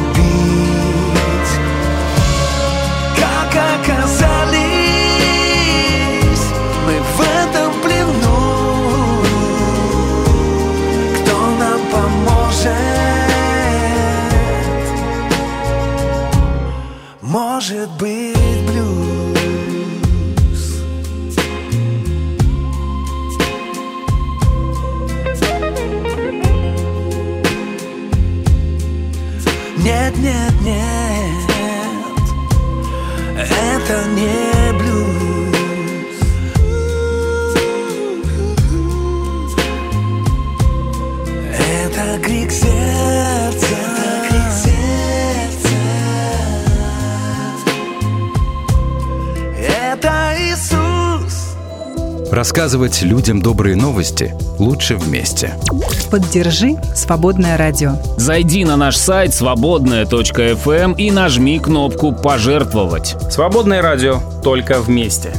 Рассказывать 52.67 53.01
людям 53.01 53.41
добрые 53.41 53.77
новости 53.77 54.35
лучше 54.59 54.97
вместе. 54.97 55.53
Поддержи 56.11 56.75
«Свободное 56.93 57.55
радио». 57.55 57.93
Зайди 58.17 58.65
на 58.65 58.75
наш 58.75 58.97
сайт 58.97 59.33
свободная.фм 59.33 60.91
и 60.91 61.09
нажми 61.09 61.59
кнопку 61.59 62.11
«Пожертвовать». 62.11 63.15
Свободное 63.31 63.81
радио 63.81 64.19
только 64.43 64.81
вместе. 64.81 65.31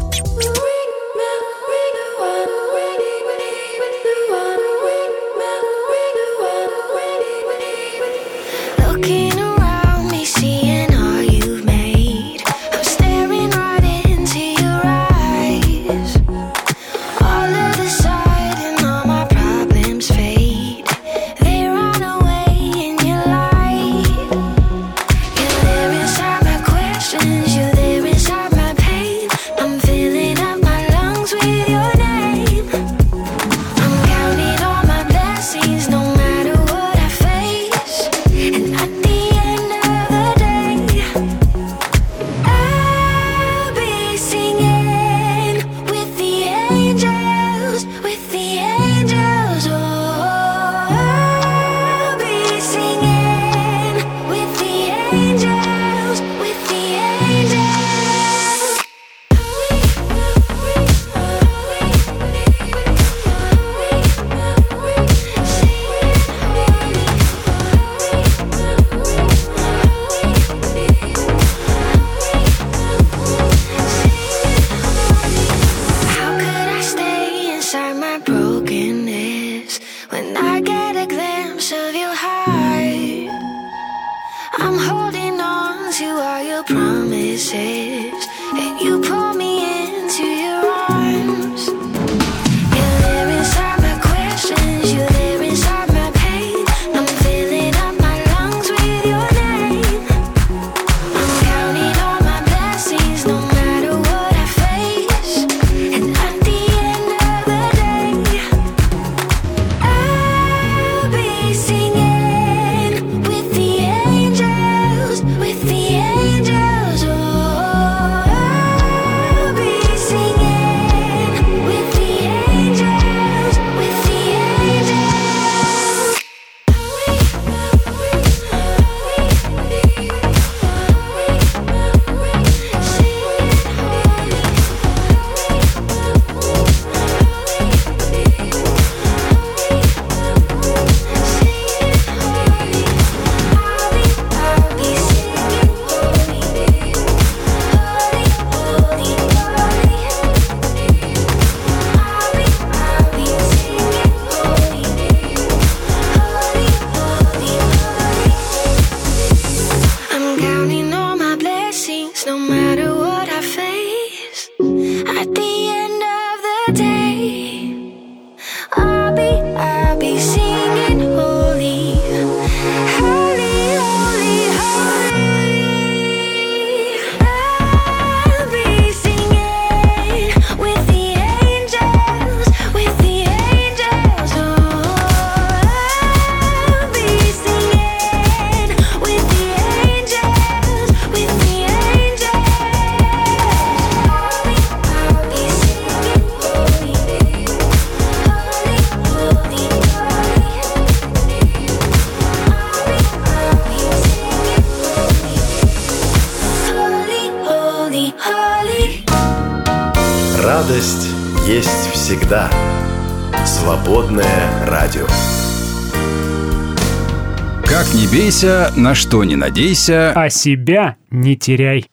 На 218.78 218.94
что 218.94 219.24
не 219.24 219.34
надейся. 219.34 220.12
А 220.12 220.30
себя 220.30 220.96
не 221.10 221.36
теряй. 221.36 221.90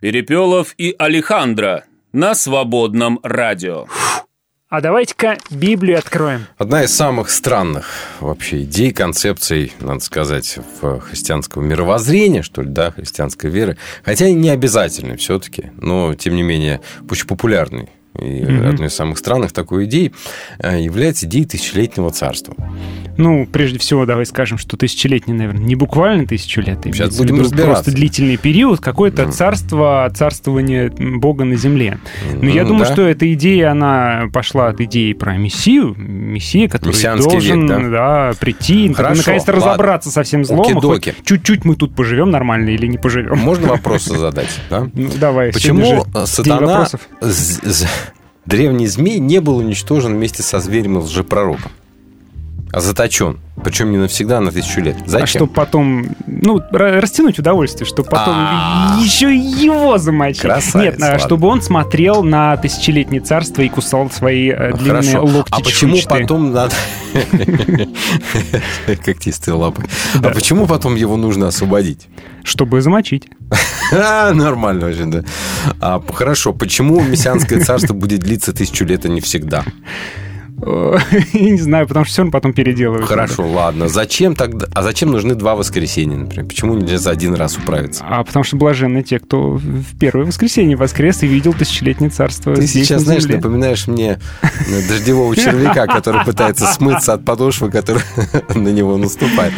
Перепелов 0.00 0.74
и 0.78 0.94
Алехандро 0.98 1.84
на 2.12 2.34
свободном 2.34 3.20
радио. 3.22 3.86
А 4.70 4.80
давайте-ка 4.80 5.36
Библию 5.50 5.98
откроем. 5.98 6.46
Одна 6.56 6.84
из 6.84 6.94
самых 6.94 7.28
странных 7.30 7.86
вообще 8.20 8.62
идей, 8.62 8.92
концепций, 8.92 9.72
надо 9.80 10.00
сказать, 10.00 10.58
в 10.80 11.00
христианского 11.00 11.62
мировоззрения, 11.62 12.42
что 12.42 12.62
ли, 12.62 12.68
да, 12.68 12.90
христианской 12.90 13.50
веры. 13.50 13.76
Хотя 14.02 14.26
и 14.26 14.32
не 14.32 14.48
обязательный 14.48 15.16
все-таки, 15.16 15.70
но, 15.76 16.14
тем 16.14 16.34
не 16.34 16.42
менее, 16.42 16.80
очень 17.08 17.26
популярный. 17.26 17.90
И 18.20 18.44
Мгм. 18.44 18.68
одной 18.68 18.88
из 18.88 18.94
самых 18.94 19.18
странных 19.18 19.52
такой 19.52 19.86
идей 19.86 20.12
э, 20.60 20.80
является 20.80 21.26
идеей 21.26 21.46
тысячелетнего 21.46 22.10
царства. 22.10 22.54
Ну, 23.16 23.46
прежде 23.50 23.78
всего, 23.78 24.06
давай 24.06 24.26
скажем, 24.26 24.58
что 24.58 24.76
тысячелетний, 24.76 25.34
наверное, 25.34 25.62
не 25.64 25.74
буквально 25.76 26.26
тысячу 26.26 26.60
лет. 26.60 26.78
Сейчас 26.84 27.16
будем 27.16 27.40
разбираться. 27.40 27.72
Просто 27.84 27.92
длительный 27.92 28.36
период, 28.36 28.80
какое-то 28.80 29.30
царство, 29.32 30.10
царствование 30.14 30.90
Бога 30.90 31.44
на 31.44 31.56
земле. 31.56 31.98
Но 32.40 32.48
я 32.50 32.62
Ну, 32.62 32.68
думаю, 32.70 32.86
да. 32.86 32.92
что 32.92 33.02
эта 33.02 33.32
идея, 33.34 33.70
она 33.72 34.24
пошла 34.32 34.68
от 34.68 34.80
идеи 34.80 35.12
про 35.12 35.36
Мессию, 35.36 35.94
Мессия, 35.96 36.68
который 36.68 36.90
Мессианский 36.90 37.30
должен 37.30 37.66
век, 37.68 37.90
да, 37.92 38.32
прийти, 38.40 38.92
Хорошо, 38.92 39.18
наконец-то 39.18 39.52
ладно. 39.52 39.66
разобраться 39.66 40.10
со 40.10 40.22
всем 40.22 40.44
злом. 40.44 40.60
Оки-доки. 40.60 41.14
Чуть-чуть 41.24 41.64
мы 41.64 41.76
тут 41.76 41.94
поживем 41.94 42.30
нормально 42.30 42.70
или 42.70 42.86
не 42.86 42.98
поживем. 42.98 43.38
Можно 43.38 43.68
вопросы 43.68 44.16
задать? 44.16 44.48
Да? 44.70 44.88
Ну, 44.92 45.10
давай. 45.20 45.52
Почему 45.52 45.82
день 45.84 46.26
сатана, 46.26 46.86
древний 48.46 48.86
змей, 48.86 49.18
не 49.18 49.40
был 49.40 49.58
уничтожен 49.58 50.14
вместе 50.14 50.42
со 50.42 50.60
зверем 50.60 50.98
и 50.98 51.00
лжепророком? 51.00 51.72
А 52.74 52.80
заточен. 52.80 53.38
Причем 53.62 53.92
не 53.92 53.98
навсегда, 53.98 54.38
а 54.38 54.40
на 54.40 54.50
тысячу 54.50 54.80
лет. 54.80 54.96
Зачем? 55.06 55.22
А 55.22 55.26
чтобы 55.28 55.52
потом, 55.52 56.08
ну, 56.26 56.58
ра- 56.58 56.98
растянуть 56.98 57.38
удовольствие, 57.38 57.86
чтобы 57.86 58.08
потом 58.10 58.34
А. 58.36 58.98
еще 59.00 59.32
его 59.32 59.96
замочить. 59.96 60.42
Красавец, 60.42 60.94
Нет, 60.94 61.02
а, 61.02 61.04
ладно. 61.12 61.18
чтобы 61.20 61.46
он 61.46 61.62
смотрел 61.62 62.24
на 62.24 62.56
тысячелетнее 62.56 63.20
царство 63.20 63.62
и 63.62 63.68
кусал 63.68 64.10
свои 64.10 64.50
э, 64.50 64.72
длинные 64.72 65.02
Хорошо. 65.12 65.24
локти 65.24 65.52
А 65.52 65.60
почему 65.60 65.96
потом 66.08 66.52
надо... 66.52 66.74
Когтистые 69.04 69.54
лапы. 69.54 69.84
А 70.14 70.30
почему 70.30 70.66
потом 70.66 70.96
его 70.96 71.16
нужно 71.16 71.46
освободить? 71.48 72.08
Чтобы 72.42 72.80
замочить. 72.82 73.28
А, 73.92 74.32
Нормально 74.32 74.86
очень, 74.86 75.10
да. 75.10 75.22
А, 75.80 76.02
хорошо, 76.12 76.52
почему 76.52 77.00
мессианское 77.00 77.60
царство 77.60 77.94
будет 77.94 78.20
длиться 78.20 78.52
тысячу 78.52 78.84
лет, 78.84 79.04
а 79.04 79.08
не 79.08 79.20
всегда? 79.20 79.62
Я 81.32 81.50
не 81.50 81.58
знаю, 81.58 81.86
потому 81.86 82.04
что 82.04 82.12
все 82.12 82.22
равно 82.22 82.32
потом 82.32 82.52
переделывают. 82.52 83.06
Хорошо, 83.06 83.46
ладно. 83.46 83.88
Зачем 83.88 84.34
тогда? 84.34 84.66
А 84.74 84.82
зачем 84.82 85.10
нужны 85.10 85.34
два 85.34 85.54
воскресенья, 85.54 86.16
например? 86.16 86.46
Почему 86.46 86.74
нельзя 86.74 86.98
за 86.98 87.10
один 87.10 87.34
раз 87.34 87.56
управиться? 87.58 88.04
А 88.08 88.24
потому 88.24 88.44
что 88.44 88.56
блаженны 88.56 89.02
те, 89.02 89.18
кто 89.18 89.52
в 89.52 89.98
первое 89.98 90.26
воскресенье 90.26 90.76
воскрес 90.76 91.22
и 91.22 91.26
видел 91.26 91.52
тысячелетнее 91.52 92.10
царство 92.10 92.54
Ты 92.54 92.62
здесь, 92.62 92.86
сейчас, 92.86 93.00
на 93.00 93.06
знаешь, 93.06 93.22
земле. 93.24 93.36
напоминаешь 93.36 93.86
мне 93.86 94.18
э, 94.42 94.88
дождевого 94.88 95.36
червяка, 95.36 95.86
который 95.86 96.24
пытается 96.24 96.66
смыться 96.66 97.12
от 97.14 97.24
подошвы, 97.24 97.70
которая 97.70 98.04
на 98.54 98.68
него 98.68 98.96
наступает. 98.96 99.52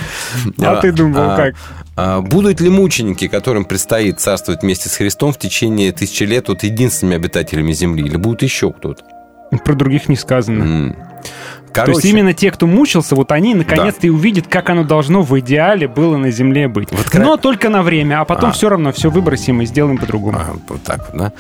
А 0.61 0.81
ты 0.81 0.93
думал, 0.93 1.37
как? 1.37 1.55
а 1.97 2.21
Будут 2.21 2.61
ли 2.61 2.69
мученики, 2.69 3.29
которым 3.29 3.65
предстоит 3.65 4.21
царствовать 4.21 4.63
вместе 4.63 4.89
с 4.89 4.97
Христом 4.97 5.33
в 5.33 5.39
течение 5.39 5.93
тысячи 5.93 6.25
лет, 6.25 6.49
вот 6.49 6.63
единственными 6.65 7.17
обитателями 7.17 7.73
земли? 7.73 8.05
Или 8.05 8.17
будут 8.17 8.43
еще 8.43 8.73
кто-то? 8.73 9.05
Про 9.65 9.75
других 9.75 10.09
не 10.09 10.17
сказано. 10.17 10.95
М. 11.81 11.85
То 11.87 11.91
есть 11.91 12.03
Короче, 12.03 12.09
именно 12.09 12.33
те, 12.33 12.51
кто 12.51 12.67
мучился, 12.67 13.15
вот 13.15 13.33
они 13.33 13.55
наконец-то 13.55 14.07
и 14.07 14.11
увидят, 14.11 14.47
как 14.47 14.71
оно 14.71 14.85
должно 14.85 15.23
в 15.23 15.39
идеале 15.41 15.89
было 15.89 16.17
на 16.17 16.31
Земле 16.31 16.69
быть. 16.69 16.89
кра- 16.89 17.23
Но 17.23 17.37
только 17.37 17.69
на 17.69 17.83
время, 17.83 18.21
а 18.21 18.25
потом 18.25 18.51
А. 18.51 18.53
все 18.53 18.69
равно 18.69 18.93
все 18.93 19.11
выбросим 19.11 19.61
и 19.63 19.67
сделаем 19.67 19.99
по-другому. 19.99 20.39
а, 20.39 20.57
вот 20.69 20.83
так 20.83 21.09
вот, 21.13 21.19
да? 21.19 21.33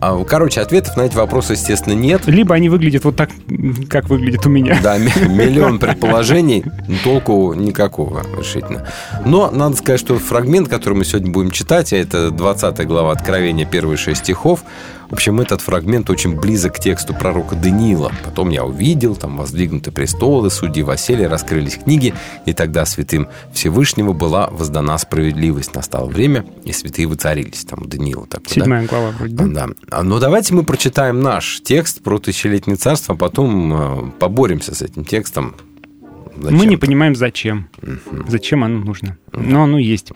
А, 0.00 0.22
Короче, 0.24 0.60
ответов 0.60 0.96
на 0.96 1.02
эти 1.02 1.16
вопросы, 1.16 1.52
естественно, 1.54 1.94
нет. 1.94 2.26
Либо 2.26 2.54
они 2.54 2.68
выглядят 2.68 3.04
вот 3.04 3.16
так, 3.16 3.30
как 3.88 4.08
выглядит 4.08 4.46
у 4.46 4.48
меня. 4.50 4.78
Да, 4.82 4.96
ми- 4.98 5.10
миллион 5.28 5.78
предположений, 5.78 6.64
толку 7.04 7.54
никакого 7.54 8.22
решительно. 8.38 8.86
Но 9.24 9.50
надо 9.50 9.76
сказать, 9.76 10.00
что 10.00 10.18
фрагмент, 10.18 10.68
который 10.68 10.94
мы 10.94 11.04
сегодня 11.04 11.30
будем 11.32 11.50
читать, 11.50 11.92
а 11.92 11.96
это 11.96 12.30
20 12.30 12.86
глава 12.86 13.12
Откровения, 13.12 13.66
первые 13.66 13.96
шесть 13.96 14.20
стихов, 14.24 14.62
в 15.08 15.14
общем, 15.14 15.40
этот 15.40 15.60
фрагмент 15.60 16.08
очень 16.08 16.36
близок 16.36 16.76
к 16.76 16.78
тексту 16.78 17.14
пророка 17.14 17.56
Даниила. 17.56 18.12
Потом 18.24 18.48
я 18.50 18.64
увидел, 18.64 19.16
там 19.16 19.36
воздвигнуты 19.80 19.90
престолы, 19.90 20.50
судьи 20.50 20.82
восели, 20.82 21.24
раскрылись 21.24 21.76
книги, 21.76 22.14
и 22.46 22.52
тогда 22.52 22.84
святым 22.84 23.28
Всевышнего 23.52 24.12
была 24.12 24.48
воздана 24.50 24.98
справедливость. 24.98 25.74
Настало 25.74 26.08
время, 26.08 26.44
и 26.64 26.72
святые 26.72 27.06
воцарились. 27.06 27.64
Там 27.64 27.82
у 27.82 27.86
Даниила 27.86 28.26
так 28.26 28.48
Седьмая 28.48 28.86
глава 28.86 29.10
вроде, 29.10 29.34
да? 29.34 29.46
да. 29.46 29.68
А, 29.90 30.02
Но 30.02 30.18
давайте 30.18 30.54
мы 30.54 30.64
прочитаем 30.64 31.20
наш 31.20 31.60
текст 31.62 32.02
про 32.02 32.18
тысячелетнее 32.18 32.76
царство, 32.76 33.14
а 33.14 33.18
потом 33.18 33.72
э, 33.72 34.10
поборемся 34.18 34.74
с 34.74 34.82
этим 34.82 35.04
текстом. 35.04 35.54
Мы 36.36 36.52
не 36.52 36.58
Зачем? 36.58 36.78
понимаем, 36.80 37.14
зачем. 37.14 37.68
Зачем 38.26 38.64
оно 38.64 38.78
нужно. 38.78 39.16
Но 39.32 39.64
оно 39.64 39.78
есть. 39.78 40.12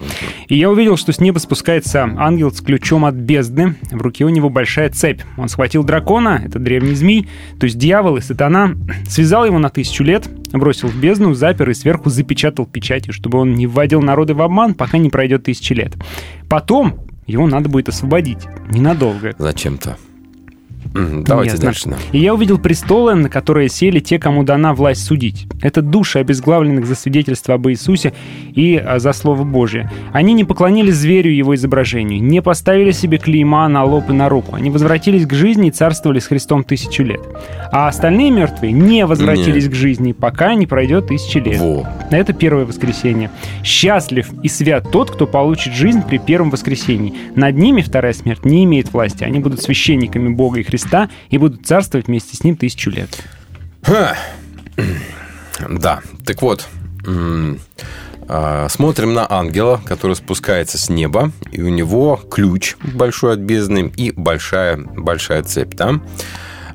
И 0.47 0.57
я 0.57 0.69
увидел, 0.69 0.97
что 0.97 1.11
с 1.11 1.19
неба 1.19 1.39
спускается 1.39 2.03
ангел 2.17 2.51
с 2.51 2.61
ключом 2.61 3.05
от 3.05 3.15
бездны. 3.15 3.75
В 3.91 4.01
руке 4.01 4.25
у 4.25 4.29
него 4.29 4.49
большая 4.49 4.89
цепь. 4.89 5.21
Он 5.37 5.49
схватил 5.49 5.83
дракона, 5.83 6.41
это 6.45 6.59
древний 6.59 6.95
змей, 6.95 7.27
то 7.59 7.65
есть 7.65 7.77
дьявол 7.77 8.17
и 8.17 8.21
сатана, 8.21 8.75
связал 9.07 9.45
его 9.45 9.59
на 9.59 9.69
тысячу 9.69 10.03
лет, 10.03 10.27
бросил 10.51 10.87
в 10.87 10.95
бездну, 10.95 11.33
запер 11.33 11.69
и 11.69 11.73
сверху 11.73 12.09
запечатал 12.09 12.65
печатью, 12.65 13.13
чтобы 13.13 13.37
он 13.37 13.53
не 13.53 13.67
вводил 13.67 14.01
народы 14.01 14.33
в 14.33 14.41
обман, 14.41 14.73
пока 14.73 14.97
не 14.97 15.09
пройдет 15.09 15.43
тысячи 15.43 15.73
лет. 15.73 15.93
Потом 16.49 16.99
его 17.27 17.47
надо 17.47 17.69
будет 17.69 17.89
освободить. 17.89 18.45
Ненадолго. 18.69 19.33
Зачем-то. 19.37 19.97
Давайте 20.95 21.57
дальше. 21.57 21.89
да. 21.89 21.97
И 22.13 22.19
я 22.19 22.33
увидел 22.33 22.57
престолы, 22.57 23.15
на 23.15 23.29
которые 23.29 23.67
сели 23.67 23.99
те, 23.99 24.17
кому 24.17 24.43
дана 24.43 24.73
власть 24.73 25.03
судить. 25.03 25.45
Это 25.61 25.81
души 25.81 26.19
обезглавленных 26.19 26.85
за 26.85 26.95
свидетельство 26.95 27.55
об 27.55 27.67
Иисусе 27.67 28.13
и 28.53 28.77
а, 28.77 28.99
за 28.99 29.11
Слово 29.11 29.43
Божие. 29.43 29.91
Они 30.13 30.33
не 30.33 30.45
поклонились 30.45 30.95
зверю 30.95 31.31
его 31.31 31.53
изображению, 31.55 32.23
не 32.23 32.41
поставили 32.41 32.91
себе 32.91 33.17
клейма 33.17 33.67
на 33.67 33.83
лоб 33.83 34.09
и 34.09 34.13
на 34.13 34.29
руку. 34.29 34.55
Они 34.55 34.69
возвратились 34.69 35.25
к 35.27 35.33
жизни 35.33 35.67
и 35.67 35.71
царствовали 35.71 36.19
с 36.19 36.27
Христом 36.27 36.63
тысячу 36.63 37.03
лет. 37.03 37.19
А 37.71 37.89
остальные 37.89 38.31
мертвые 38.31 38.71
не 38.71 39.05
возвратились 39.05 39.67
к 39.67 39.73
жизни, 39.73 40.13
пока 40.13 40.53
не 40.55 40.65
пройдет 40.65 41.07
тысячи 41.07 41.39
лет. 41.39 41.59
Во. 41.59 41.85
Это 42.09 42.31
первое 42.31 42.65
воскресенье. 42.65 43.31
Счастлив 43.63 44.29
и 44.43 44.47
свят 44.47 44.89
тот, 44.91 45.11
кто 45.11 45.27
получит 45.27 45.73
жизнь 45.73 46.03
при 46.03 46.19
первом 46.19 46.51
воскресении. 46.51 47.13
Над 47.35 47.57
ними 47.57 47.81
вторая 47.81 48.13
смерть 48.13 48.45
не 48.45 48.63
имеет 48.63 48.93
власти. 48.93 49.25
Они 49.25 49.39
будут 49.39 49.61
священниками 49.61 50.29
Бога 50.29 50.61
и 50.61 50.63
Христа 50.63 50.84
и 51.29 51.37
будут 51.37 51.65
царствовать 51.65 52.07
вместе 52.07 52.37
с 52.37 52.43
ним 52.43 52.55
тысячу 52.55 52.89
лет. 52.89 53.09
Ха. 53.83 54.15
Да, 55.69 56.01
так 56.25 56.41
вот, 56.41 56.67
а, 58.27 58.67
смотрим 58.69 59.13
на 59.13 59.27
ангела, 59.29 59.79
который 59.85 60.15
спускается 60.15 60.77
с 60.77 60.89
неба, 60.89 61.31
и 61.51 61.61
у 61.61 61.69
него 61.69 62.19
ключ 62.29 62.75
большой 62.81 63.33
от 63.33 63.39
бездны 63.39 63.91
и 63.95 64.11
большая, 64.11 64.77
большая 64.77 65.43
цепь, 65.43 65.75
да? 65.75 65.99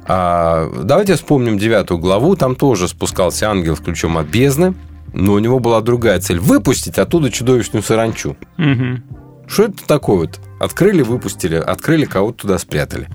А, 0.07 0.71
Давайте 0.83 1.17
вспомним 1.17 1.59
девятую 1.59 1.99
главу, 1.99 2.37
там 2.37 2.55
тоже 2.55 2.89
спускался 2.89 3.51
ангел 3.51 3.77
с 3.77 3.81
ключом 3.81 4.17
от 4.19 4.29
бездны, 4.29 4.75
но 5.13 5.33
у 5.33 5.39
него 5.41 5.59
была 5.59 5.81
другая 5.81 6.21
цель– 6.21 6.39
выпустить 6.41 6.99
оттуда 6.99 7.31
чудовищную 7.31 7.83
саранчу. 7.83 8.37
Мгм. 8.57 9.03
Что 9.49 9.65
это 9.65 9.85
такое 9.87 10.17
вот? 10.17 10.41
Открыли, 10.61 11.03
выпустили, 11.03 11.57
открыли, 11.57 12.05
кого-то 12.05 12.43
туда 12.43 12.59
спрятали. 12.59 13.09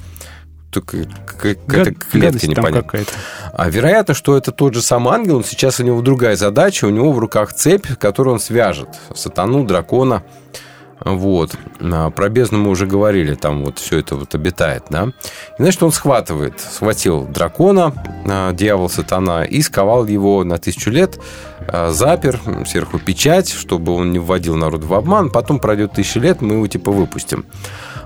Какая-то 0.81 1.61
клетка 1.93 2.47
непонятная. 2.47 3.05
А 3.53 3.69
вероятно, 3.69 4.13
что 4.13 4.35
это 4.37 4.51
тот 4.51 4.73
же 4.73 4.81
самый 4.81 5.13
ангел, 5.13 5.37
но 5.37 5.43
сейчас 5.43 5.79
у 5.79 5.83
него 5.83 6.01
другая 6.01 6.35
задача, 6.35 6.85
у 6.85 6.89
него 6.89 7.11
в 7.11 7.19
руках 7.19 7.53
цепь, 7.53 7.87
которую 7.99 8.35
он 8.35 8.39
свяжет 8.39 8.89
сатану, 9.13 9.63
дракона. 9.65 10.23
Вот. 11.01 11.55
А, 11.81 12.09
Про 12.09 12.29
бездну 12.29 12.57
мы 12.57 12.69
уже 12.71 12.87
говорили, 12.87 13.35
там 13.35 13.63
вот 13.65 13.79
все 13.79 13.99
это 13.99 14.15
вот 14.15 14.33
обитает, 14.33 14.83
да. 14.89 15.11
И, 15.59 15.61
значит, 15.61 15.83
он 15.83 15.91
схватывает, 15.91 16.59
схватил 16.59 17.25
дракона, 17.25 17.93
а, 18.25 18.53
дьявол 18.53 18.89
сатана, 18.89 19.43
и 19.43 19.61
сковал 19.61 20.05
его 20.05 20.43
на 20.43 20.57
тысячу 20.57 20.89
лет, 20.89 21.19
а, 21.67 21.91
запер, 21.91 22.39
сверху 22.65 22.97
печать, 22.97 23.51
чтобы 23.51 23.93
он 23.93 24.11
не 24.11 24.19
вводил 24.19 24.55
народ 24.55 24.83
в 24.83 24.93
обман, 24.93 25.29
потом 25.29 25.59
пройдет 25.59 25.93
тысячи 25.93 26.17
лет, 26.17 26.41
мы 26.41 26.55
его 26.55 26.67
типа 26.67 26.91
выпустим. 26.91 27.45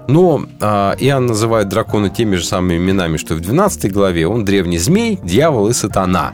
Но 0.09 0.43
а, 0.59 0.95
Иоанн 0.97 1.27
называет 1.27 1.69
дракона 1.69 2.09
теми 2.09 2.35
же 2.35 2.43
самыми 2.43 2.77
именами, 2.77 3.17
что 3.17 3.35
и 3.35 3.37
в 3.37 3.41
12 3.41 3.93
главе. 3.93 4.27
Он 4.27 4.43
древний 4.43 4.79
змей, 4.79 5.19
дьявол 5.23 5.69
и 5.69 5.73
сатана. 5.73 6.33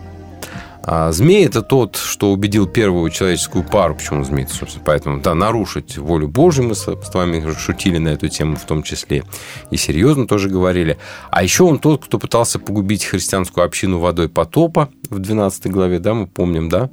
А 0.87 1.11
змей– 1.11 1.45
это 1.47 1.61
тот, 1.61 1.97
что 1.97 2.31
убедил 2.31 2.67
первую 2.67 3.09
человеческую 3.09 3.63
пару, 3.63 3.95
почему 3.95 4.23
змей, 4.23 4.47
собственно, 4.47 4.83
поэтому, 4.85 5.19
да, 5.19 5.33
нарушить 5.33 5.97
волю 5.97 6.27
Божию, 6.27 6.67
мы 6.67 6.75
с 6.75 6.87
вами 7.11 7.43
шутили 7.57 7.97
на 7.97 8.09
эту 8.09 8.29
тему 8.29 8.55
в 8.55 8.65
том 8.65 8.83
числе, 8.83 9.23
и 9.71 9.77
серьезно 9.77 10.27
тоже 10.27 10.47
говорили. 10.47 10.99
А 11.31 11.41
еще 11.43 11.63
он 11.63 11.79
тот, 11.79 12.05
кто 12.05 12.19
пытался 12.19 12.59
погубить 12.59 13.03
христианскую 13.03 13.65
общину 13.65 13.97
водой 13.97 14.29
потопа 14.29 14.89
в 15.09 15.17
12 15.17 15.67
главе, 15.71 15.97
да, 15.97 16.13
мы 16.13 16.27
помним, 16.27 16.69
да. 16.69 16.91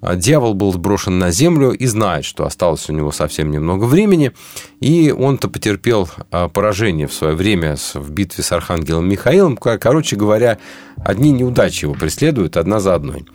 А 0.00 0.16
Дьявол 0.16 0.54
был 0.54 0.72
сброшен 0.72 1.18
на 1.18 1.30
землю 1.30 1.72
и 1.72 1.86
знает, 1.86 2.24
что 2.24 2.46
осталось 2.46 2.88
у 2.88 2.92
него 2.92 3.12
совсем 3.12 3.50
немного 3.50 3.84
времени, 3.84 4.32
и 4.80 5.10
он-то 5.16 5.48
потерпел 5.48 6.08
а, 6.30 6.48
поражение 6.48 7.06
в 7.06 7.12
свое 7.12 7.34
время 7.34 7.76
в 7.94 8.10
битве 8.10 8.42
с 8.42 8.50
архангелом 8.52 9.08
Михаилом. 9.08 9.56
Ко- 9.58 9.78
Короче 9.78 10.16
говоря, 10.16 10.58
одни 11.04 11.32
неудачи 11.32 11.84
его 11.84 11.94
преследуют 11.94 12.56
одна 12.56 12.80
за 12.80 12.94
одной. 12.94 13.26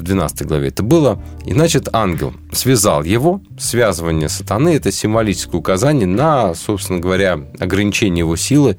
В 0.00 0.02
12 0.02 0.46
главе 0.46 0.68
это 0.68 0.82
было. 0.82 1.22
И, 1.44 1.52
значит, 1.52 1.90
ангел 1.92 2.32
связал 2.52 3.04
его. 3.04 3.42
Связывание 3.58 4.30
сатаны– 4.30 4.70
это 4.76 4.90
символическое 4.90 5.60
указание 5.60 6.06
на, 6.06 6.54
собственно 6.54 7.00
говоря, 7.00 7.38
ограничение 7.58 8.20
его 8.20 8.34
силы. 8.36 8.78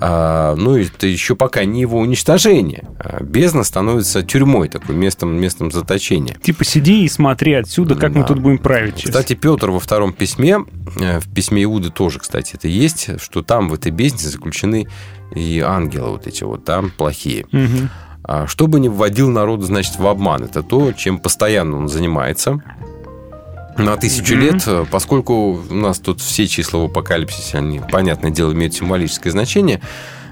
А, 0.00 0.56
Ну, 0.56 0.76
это 0.76 1.06
еще 1.06 1.36
пока 1.36 1.64
не 1.64 1.82
его 1.82 2.00
уничтожение. 2.00 2.88
А 2.98 3.22
Бездна 3.22 3.62
становится 3.62 4.24
тюрьмой, 4.24 4.68
такой 4.68 4.96
местом, 4.96 5.36
местом 5.36 5.70
заточения. 5.70 6.36
Типа 6.42 6.64
сиди 6.64 7.04
и 7.04 7.08
смотри 7.08 7.52
отсюда, 7.52 7.94
как 7.94 8.10
мы 8.14 8.22
Да. 8.22 8.26
тут 8.26 8.40
будем 8.40 8.58
править. 8.58 8.96
сейчас. 8.96 9.10
Кстати, 9.10 9.34
Петр 9.34 9.70
во 9.70 9.78
втором 9.78 10.12
письме, 10.12 10.64
э, 11.00 11.20
в 11.20 11.32
письме 11.32 11.62
Иуды 11.62 11.90
тоже, 11.90 12.18
кстати, 12.18 12.56
это 12.56 12.66
есть, 12.66 13.20
что 13.20 13.42
там 13.42 13.68
в 13.68 13.74
этой 13.74 13.92
бездне 13.92 14.28
заключены 14.28 14.88
и 15.34 15.60
ангелы 15.60 16.10
вот 16.10 16.26
эти 16.26 16.42
вот, 16.42 16.64
там 16.64 16.90
плохие. 16.90 17.46
Мгм. 17.52 17.88
А 18.28 18.46
Чтобы 18.48 18.80
не 18.80 18.88
вводил 18.88 19.30
народ, 19.30 19.62
значит, 19.62 19.98
в 19.98 20.06
обман. 20.06 20.42
Это 20.42 20.62
то, 20.62 20.92
чем 20.92 21.18
постоянно 21.18 21.76
он 21.76 21.88
занимается. 21.88 22.60
На 23.78 23.96
тысячу 23.96 24.34
Мгм. 24.34 24.42
лет, 24.42 24.62
э, 24.66 24.84
поскольку 24.90 25.62
у 25.68 25.74
нас 25.74 25.98
тут 26.00 26.20
все 26.20 26.46
числа 26.48 26.80
в 26.80 26.84
апокалипсисе, 26.86 27.58
они, 27.58 27.80
понятное 27.92 28.30
дело, 28.30 28.52
имеют 28.52 28.74
символическое 28.74 29.32
значение, 29.32 29.80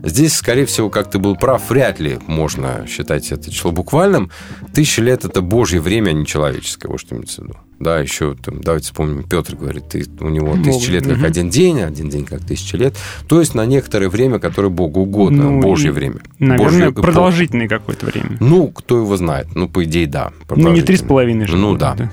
Здесь, 0.06 0.34
скорее 0.34 0.66
всего, 0.66 0.90
как 0.90 1.10
ты 1.10 1.18
был 1.18 1.34
прав, 1.34 1.70
вряд 1.70 1.98
ли 1.98 2.18
можно 2.26 2.84
считать 2.86 3.32
это 3.32 3.50
число 3.50 3.72
буквальным. 3.72 4.30
Тысяча 4.74 5.00
лет– 5.00 5.24
это 5.24 5.40
божье 5.40 5.80
время, 5.80 6.10
а 6.10 6.12
не 6.12 6.26
человеческое, 6.26 6.88
вот 6.88 7.00
что 7.00 7.14
имеется 7.14 7.40
в 7.40 7.44
виду. 7.46 7.56
Да, 7.80 7.98
еще, 7.98 8.34
там, 8.36 8.60
давайте 8.62 8.86
вспомним, 8.86 9.24
Петр 9.24 9.56
говорит, 9.56 9.88
ты, 9.88 10.06
у 10.20 10.28
него 10.28 10.54
тысяча 10.62 10.92
лет 10.92 11.06
как 11.06 11.22
один 11.24 11.50
день, 11.50 11.80
один 11.82 12.08
день 12.08 12.24
как 12.24 12.40
тысяча 12.44 12.76
лет. 12.76 12.96
То 13.26 13.40
есть 13.40 13.54
на 13.54 13.66
некоторое 13.66 14.08
время, 14.08 14.38
которое 14.38 14.68
Богу 14.68 15.00
угодно, 15.00 15.50
Ну, 15.50 15.60
божье 15.60 15.90
время. 15.92 16.16
Наверное, 16.38 16.90
эпоху. 16.90 17.02
продолжительное 17.02 17.68
какое-то 17.68 18.06
время. 18.06 18.36
Ну, 18.40 18.68
кто 18.68 18.98
его 18.98 19.16
знает. 19.16 19.48
Ну, 19.54 19.68
по 19.68 19.82
идее, 19.84 20.06
да. 20.06 20.32
Ну, 20.50 20.70
не 20.72 20.82
три 20.82 20.96
с 20.96 21.02
половиной. 21.02 21.46
Ну, 21.50 21.70
будет, 21.70 21.80
да. 21.80 22.10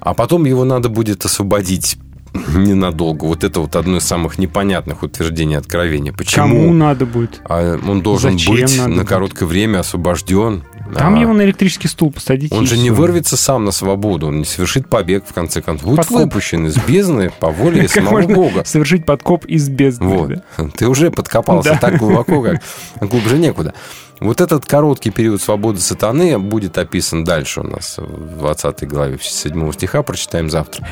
А 0.00 0.14
потом 0.14 0.44
его 0.46 0.64
надо 0.64 0.88
будет 0.88 1.24
освободить 1.24 1.98
ненадолго. 2.54 3.24
Вот 3.26 3.44
это 3.44 3.60
вот 3.60 3.76
одно 3.76 3.98
из 3.98 4.04
самых 4.04 4.38
непонятных 4.38 5.02
утверждений 5.02 5.56
откровения. 5.56 6.12
Почему 6.12 6.46
Кому 6.46 6.72
надо 6.72 7.06
будет? 7.06 7.40
а 7.44 7.78
он 7.86 8.02
должен 8.02 8.32
Зачем 8.32 8.54
быть 8.54 8.78
на 8.78 8.88
будет? 8.88 9.08
короткое 9.08 9.46
время 9.46 9.80
освобожден? 9.80 10.64
Там 10.94 11.14
А, 11.14 11.18
его 11.18 11.32
на 11.32 11.42
электрический 11.42 11.88
стул 11.88 12.10
посадите. 12.12 12.54
он 12.54 12.66
же 12.66 12.76
не 12.76 12.90
всё. 12.90 12.94
вырвется 12.94 13.36
сам 13.36 13.64
на 13.64 13.70
свободу, 13.72 14.28
он 14.28 14.38
не 14.38 14.44
совершит 14.44 14.88
побег, 14.88 15.24
в 15.26 15.32
конце 15.32 15.62
концов. 15.62 15.86
Будет 15.88 15.96
Подкоп. 15.98 16.18
выпущен 16.20 16.66
из 16.66 16.76
бездны 16.76 17.30
по 17.40 17.50
воле 17.50 17.88
самого 17.88 18.22
Бога. 18.22 18.64
совершить 18.64 19.06
подкоп 19.06 19.46
из 19.46 19.68
бездны. 19.68 20.06
Вот. 20.08 20.28
да? 20.28 20.42
Ты 20.76 20.86
уже 20.88 21.10
подкопался 21.10 21.70
Да. 21.70 21.78
так 21.78 21.96
глубоко, 21.98 22.42
как 22.42 22.62
глубже 23.00 23.38
некуда. 23.38 23.72
Вот 24.20 24.40
этот 24.40 24.66
короткий 24.66 25.10
период 25.10 25.40
свободы 25.42 25.80
сатаны 25.80 26.38
будет 26.38 26.78
описан 26.78 27.24
дальше 27.24 27.60
у 27.60 27.64
нас 27.64 27.96
в 27.98 28.38
20 28.38 28.86
главе 28.86 29.18
7 29.20 29.72
стиха, 29.72 30.02
прочитаем 30.02 30.48
завтра. 30.50 30.86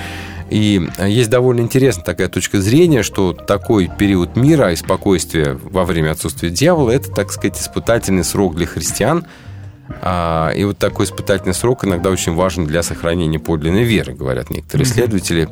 И 0.51 0.87
есть 1.07 1.31
довольно 1.31 1.61
интересная 1.61 2.05
такая 2.05 2.29
точка 2.29 2.61
зрения, 2.61 3.03
что 3.03 3.33
такой 3.33 3.89
период 3.97 4.37
мира 4.37 4.73
и 4.73 4.77
спокойствия 4.77 5.59
во 5.63 5.85
время 5.85 6.11
отсутствия 6.11 6.51
дьявола– 6.51 6.91
это, 6.93 7.11
так 7.11 7.31
сказать, 7.33 7.59
испытательный 7.61 8.25
срок 8.25 8.57
для 8.57 8.67
христиан. 8.67 9.25
А, 10.01 10.51
И 10.51 10.65
вот 10.65 10.79
такой 10.79 11.07
испытательный 11.07 11.55
срок 11.55 11.85
иногда 11.85 12.11
очень 12.11 12.35
важен 12.35 12.67
для 12.67 12.83
сохранения 12.83 13.39
подлинной 13.39 13.85
веры, 13.85 14.15
говорят 14.15 14.51
некоторые 14.51 14.87
исследователи. 14.87 15.49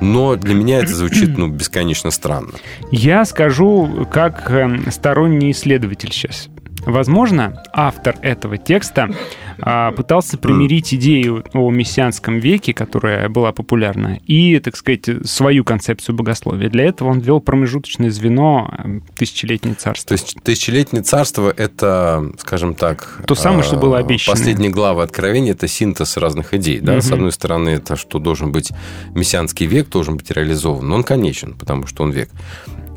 Но 0.00 0.36
для 0.36 0.54
меня 0.54 0.78
это 0.80 0.94
звучит 0.94 1.36
ну, 1.38 1.48
бесконечно 1.48 2.10
странно. 2.10 2.52
Я 2.90 3.24
скажу, 3.24 4.06
как 4.10 4.50
эм, 4.50 4.90
сторонний 4.90 5.50
исследователь 5.50 6.12
сейчас. 6.12 6.48
Возможно, 6.86 7.62
автор 7.72 8.16
этого 8.22 8.58
текста 8.58 9.10
а, 9.58 9.90
пытался 9.92 10.38
примирить 10.38 10.94
идею 10.94 11.44
о 11.52 11.70
мессианском 11.70 12.38
веке, 12.38 12.72
которая 12.72 13.28
была 13.28 13.52
популярна, 13.52 14.20
и, 14.24 14.58
так 14.60 14.76
сказать, 14.76 15.08
свою 15.24 15.64
концепцию 15.64 16.14
богословия. 16.14 16.70
Для 16.70 16.84
этого 16.84 17.08
он 17.10 17.18
ввел 17.18 17.40
промежуточное 17.40 18.10
звено 18.10 18.72
тысячелетнее 19.16 19.74
царство. 19.74 20.08
То 20.08 20.12
есть 20.14 20.36
тысячелетнее 20.42 21.02
царство– 21.02 21.52
это, 21.56 22.30
скажем 22.38 22.74
так... 22.74 23.20
То 23.26 23.34
самое, 23.34 23.64
что 23.64 23.76
было 23.76 23.96
э, 23.96 24.00
обещано. 24.00 24.36
Последние 24.36 24.70
главы 24.70 25.02
Откровения– 25.02 25.52
это 25.52 25.66
синтез 25.66 26.16
разных 26.16 26.54
идей. 26.54 26.78
Да? 26.80 27.00
С 27.00 27.06
Мгм. 27.06 27.14
одной 27.14 27.32
стороны, 27.32 27.68
это 27.70 27.96
что 27.96 28.18
должен 28.18 28.52
быть 28.52 28.70
мессианский 29.14 29.66
век, 29.66 29.88
должен 29.88 30.16
быть 30.16 30.30
реализован. 30.30 30.88
Но 30.88 30.94
он 30.96 31.02
конечен, 31.02 31.54
потому 31.54 31.86
что 31.86 32.04
он 32.04 32.10
век. 32.12 32.30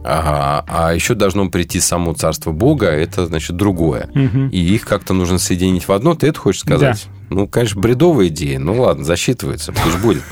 А, 0.04 0.64
а 0.68 0.94
еще 0.94 1.14
должно 1.14 1.50
прийти 1.50 1.80
само 1.80 2.14
царство 2.14 2.52
Бога, 2.52 2.88
это, 2.88 3.26
значит, 3.26 3.56
другое. 3.58 4.10
Мгм. 4.14 4.50
И 4.50 4.58
их 4.58 4.86
как-то 4.86 5.14
нужно 5.14 5.38
соединить 5.40 5.88
в 5.88 5.92
одно. 5.92 6.16
Ты 6.16 6.28
это 6.28 6.40
хочешь 6.40 6.62
сказать? 6.62 7.08
Ну, 7.30 7.48
конечно, 7.48 7.80
бредовая 7.82 8.28
идея. 8.28 8.60
Ну, 8.60 8.82
ладно, 8.82 9.04
засчитывается, 9.04 9.72
пусть 9.74 10.00
будет. 10.00 10.24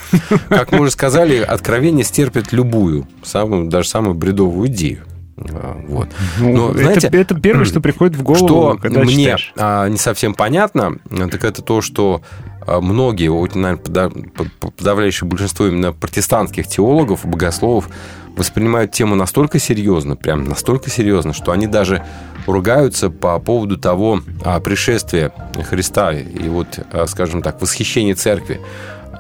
Как 0.50 0.72
мы 0.72 0.80
уже 0.82 0.92
сказали, 0.92 1.38
откровение 1.38 2.04
стерпит 2.06 2.54
любую, 2.54 3.08
самую, 3.24 3.68
даже 3.70 3.88
самую 3.90 4.16
бредовую 4.16 4.68
идею. 4.70 5.04
А, 5.38 5.78
Вот. 5.88 6.08
Ну, 6.40 6.54
Но, 6.56 6.70
это, 6.72 6.80
знаете, 6.80 7.08
это 7.14 7.36
первое, 7.40 7.66
что 7.66 7.80
приходит 7.82 8.16
в 8.16 8.24
голову, 8.24 8.48
что 8.48 8.78
когда 8.82 9.02
мне 9.02 9.16
читаешь. 9.26 9.54
а, 9.58 9.88
не 9.88 9.98
совсем 9.98 10.34
понятно, 10.34 10.98
так 11.10 11.44
это 11.44 11.62
то, 11.62 11.82
что 11.82 12.24
а, 12.66 12.82
многие, 12.82 13.28
вот, 13.28 13.54
наверное, 13.54 13.84
подав- 13.84 14.32
под- 14.60 14.76
подавляющее 14.76 15.30
большинство 15.30 15.68
именно 15.68 15.94
протестантских 15.94 16.68
теологов, 16.68 17.24
богословов 17.26 17.90
воспринимают 18.38 18.92
тему 18.92 19.16
настолько 19.16 19.60
серьезно, 19.60 20.16
прям 20.16 20.46
настолько 20.46 20.90
серьезно, 20.90 21.34
что 21.34 21.52
они 21.52 21.68
даже 21.68 22.04
ругаются 22.46 23.10
по 23.10 23.38
поводу 23.40 23.78
того 23.78 24.22
а, 24.46 24.60
пришествия 24.60 25.32
Христа 25.70 26.14
и 26.14 26.48
вот, 26.48 26.80
а, 26.92 27.06
скажем 27.08 27.42
так, 27.42 27.62
восхищения 27.62 28.16
церкви. 28.16 28.62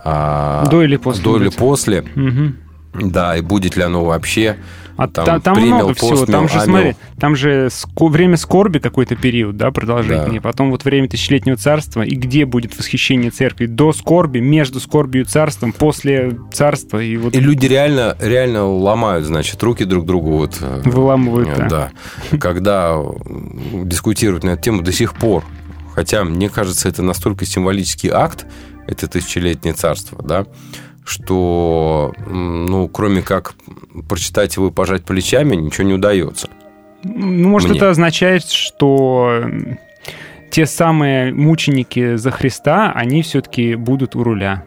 а, 0.06 0.66
До 0.68 0.84
или 0.84 0.96
после 0.98 1.24
До 1.24 1.36
или 1.38 1.46
будет. 1.46 1.56
после. 1.58 2.02
Мгм. 2.16 2.58
Да, 2.94 3.36
и 3.36 3.42
будет 3.42 3.76
ли 3.76 3.84
оно 3.84 4.06
вообще. 4.06 4.58
А 4.98 5.08
Там 5.08 5.26
там, 5.26 5.42
там 5.42 5.56
премиал, 5.56 5.78
много 5.78 5.94
всего. 5.94 6.10
постмил, 6.10 6.26
Там 6.40 6.50
же, 6.50 6.56
амил. 6.56 6.66
смотри, 6.66 6.96
там 7.20 7.36
же 7.36 7.68
ско- 7.70 8.10
время 8.10 8.36
скорби 8.36 8.80
какой-то 8.80 9.16
период, 9.16 9.56
да, 9.56 9.70
продолжительный. 9.72 10.42
Потом 10.42 10.72
вот 10.72 10.84
время 10.86 11.08
тысячелетнего 11.08 11.56
царства. 11.56 12.02
И 12.02 12.16
где 12.16 12.46
будет 12.46 12.78
восхищение 12.78 13.30
церкви? 13.32 13.68
До 13.68 13.94
скорби, 13.94 14.40
между 14.40 14.80
скорбью 14.80 15.22
и 15.22 15.26
царством, 15.26 15.72
после 15.72 16.38
царства. 16.52 16.98
И 17.02 17.16
вот 17.16 17.36
И 17.36 17.40
люди 17.40 17.68
реально, 17.68 18.18
реально 18.20 18.66
ломают, 18.66 19.26
значит, 19.26 19.62
руки 19.64 19.84
друг 19.86 20.06
другу. 20.06 20.32
Вот, 20.32 20.58
э, 20.62 20.82
выламывают. 20.86 21.50
э, 21.50 21.56
да. 21.70 21.92
да. 22.32 22.38
Когда 22.40 22.98
дискутируют 23.74 24.44
на 24.44 24.52
эту 24.52 24.64
тему 24.64 24.82
до 24.82 24.92
сих 24.92 25.14
пор. 25.14 25.44
Хотя, 25.94 26.24
мне 26.24 26.50
кажется, 26.50 26.90
это 26.90 27.02
настолько 27.02 27.46
символический 27.46 28.10
акт, 28.10 28.46
это 28.88 29.08
тысячелетнее 29.08 29.74
царство, 29.74 30.22
да, 30.24 30.46
что, 31.08 32.14
ну, 32.30 32.88
кроме 32.90 33.22
как 33.22 33.54
прочитать 34.08 34.56
его 34.56 34.68
и 34.68 34.72
пожать 34.72 35.04
плечами, 35.06 35.56
ничего 35.56 35.88
не 35.88 35.94
удается. 35.94 36.50
Ну, 37.04 37.50
может, 37.50 37.70
Мне. 37.70 37.78
это 37.78 37.90
означает, 37.92 38.44
что 38.46 39.44
те 40.52 40.66
самые 40.66 41.34
мученики 41.34 42.16
за 42.16 42.32
Христа, 42.32 42.92
они 42.94 43.22
все-таки 43.22 43.76
будут 43.76 44.16
у 44.16 44.24
руля. 44.24 44.64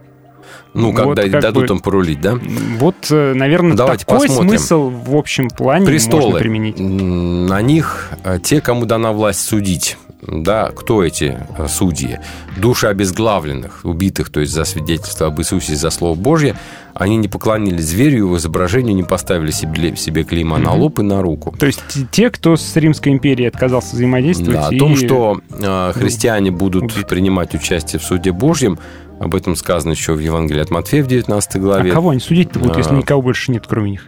Ну, 0.73 0.93
Вот 0.93 0.97
когда 0.97 1.23
как 1.29 1.43
дадут 1.43 1.69
бы- 1.69 1.75
им 1.75 1.81
порулить, 1.81 2.21
да? 2.21 2.39
Вот, 2.79 3.09
э, 3.11 3.35
наверное, 3.35 3.77
Давайте 3.77 4.05
такой 4.05 4.29
посмотрим. 4.29 4.49
смысл 4.51 4.89
в 4.91 5.17
общем 5.17 5.49
плане 5.49 5.81
можно 5.87 5.91
Престолы. 5.93 6.39
применить. 6.39 6.79
М, 6.81 7.47
На 7.47 7.61
них 7.61 8.11
э, 8.25 8.39
те, 8.43 8.61
кому 8.61 8.87
дана 8.87 9.13
власть 9.13 9.41
судить. 9.41 9.97
Да, 10.27 10.71
кто 10.71 11.03
эти 11.03 11.39
э, 11.57 11.67
судьи? 11.69 12.19
Души 12.59 12.87
обезглавленных, 12.89 13.81
убитых, 13.85 14.31
то 14.31 14.41
есть 14.41 14.53
за 14.53 14.65
свидетельство 14.65 15.29
об 15.29 15.41
Иисусе, 15.41 15.75
за 15.75 15.89
Слово 15.91 16.15
Божье, 16.15 16.57
они 16.95 17.17
не 17.17 17.29
поклонились 17.29 17.87
зверю, 17.87 18.19
его 18.19 18.37
изображению, 18.37 18.95
не 18.95 19.03
поставили 19.03 19.51
себе, 19.51 19.97
себе 19.97 20.25
клейма 20.25 20.59
на 20.59 20.75
лоб 20.75 20.99
и 20.99 21.03
на 21.03 21.23
руку. 21.23 21.55
То 21.59 21.67
есть 21.67 21.81
те, 22.11 22.31
кто 22.31 22.57
с 22.57 22.77
Римской 22.77 23.13
империей 23.13 23.49
отказался 23.49 23.95
взаимодействовать. 23.95 24.53
Да, 24.61 24.69
о 24.69 24.75
и- 24.75 24.79
том, 24.79 24.97
что 24.97 25.41
э, 25.51 25.93
христиане 25.95 26.51
будут 26.51 26.85
убит. 26.93 27.09
принимать 27.09 27.55
участие 27.55 27.99
в 27.99 28.05
суде 28.05 28.33
Божьем, 28.33 28.79
об 29.21 29.35
этом 29.35 29.57
сказано 29.57 29.93
еще 29.93 30.13
в 30.13 30.19
Евангелии 30.19 30.61
от 30.63 30.71
Матфея 30.71 31.03
в 31.03 31.07
19 31.07 31.57
А 31.57 31.59
главе. 31.59 31.93
кого 31.93 32.11
они 32.11 32.21
судить-то 32.21 32.59
будут, 32.59 32.77
если 32.77 32.93
А. 32.95 32.97
никого 32.99 33.23
больше 33.23 33.53
нет, 33.53 33.65
кроме 33.67 33.93
них? 33.93 34.07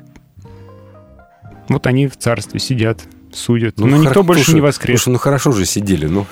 Вот 1.68 1.86
они 1.86 2.06
в 2.08 2.16
царстве 2.18 2.60
сидят, 2.60 3.00
судят. 3.34 3.78
Ну, 3.78 3.86
но 3.86 3.96
никто 3.96 4.20
хоро- 4.20 4.24
больше 4.24 4.44
слушай, 4.44 4.54
не 4.56 4.60
воскрес. 4.60 5.00
Слушай, 5.02 5.12
ну 5.14 5.18
хорошо 5.18 5.52
же 5.52 5.64
сидели, 5.66 6.06
ну. 6.06 6.26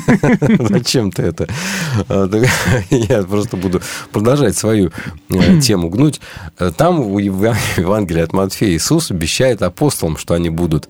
Зачем 0.68 1.10
ты 1.12 1.22
это? 1.22 1.48
А, 2.08 2.28
Я 2.90 3.22
просто 3.22 3.56
буду 3.56 3.80
продолжать 4.12 4.56
свою 4.56 4.90
э, 5.30 5.60
тему 5.60 5.88
гнуть. 5.88 6.20
Э, 6.58 6.70
Там 6.76 7.02
в 7.02 7.18
Ев- 7.18 7.78
Евангелии 7.78 8.22
от 8.22 8.32
Матфея 8.32 8.76
Иисус 8.76 9.10
обещает 9.10 9.62
апостолам, 9.62 10.16
что 10.16 10.34
они 10.34 10.50
будут 10.50 10.88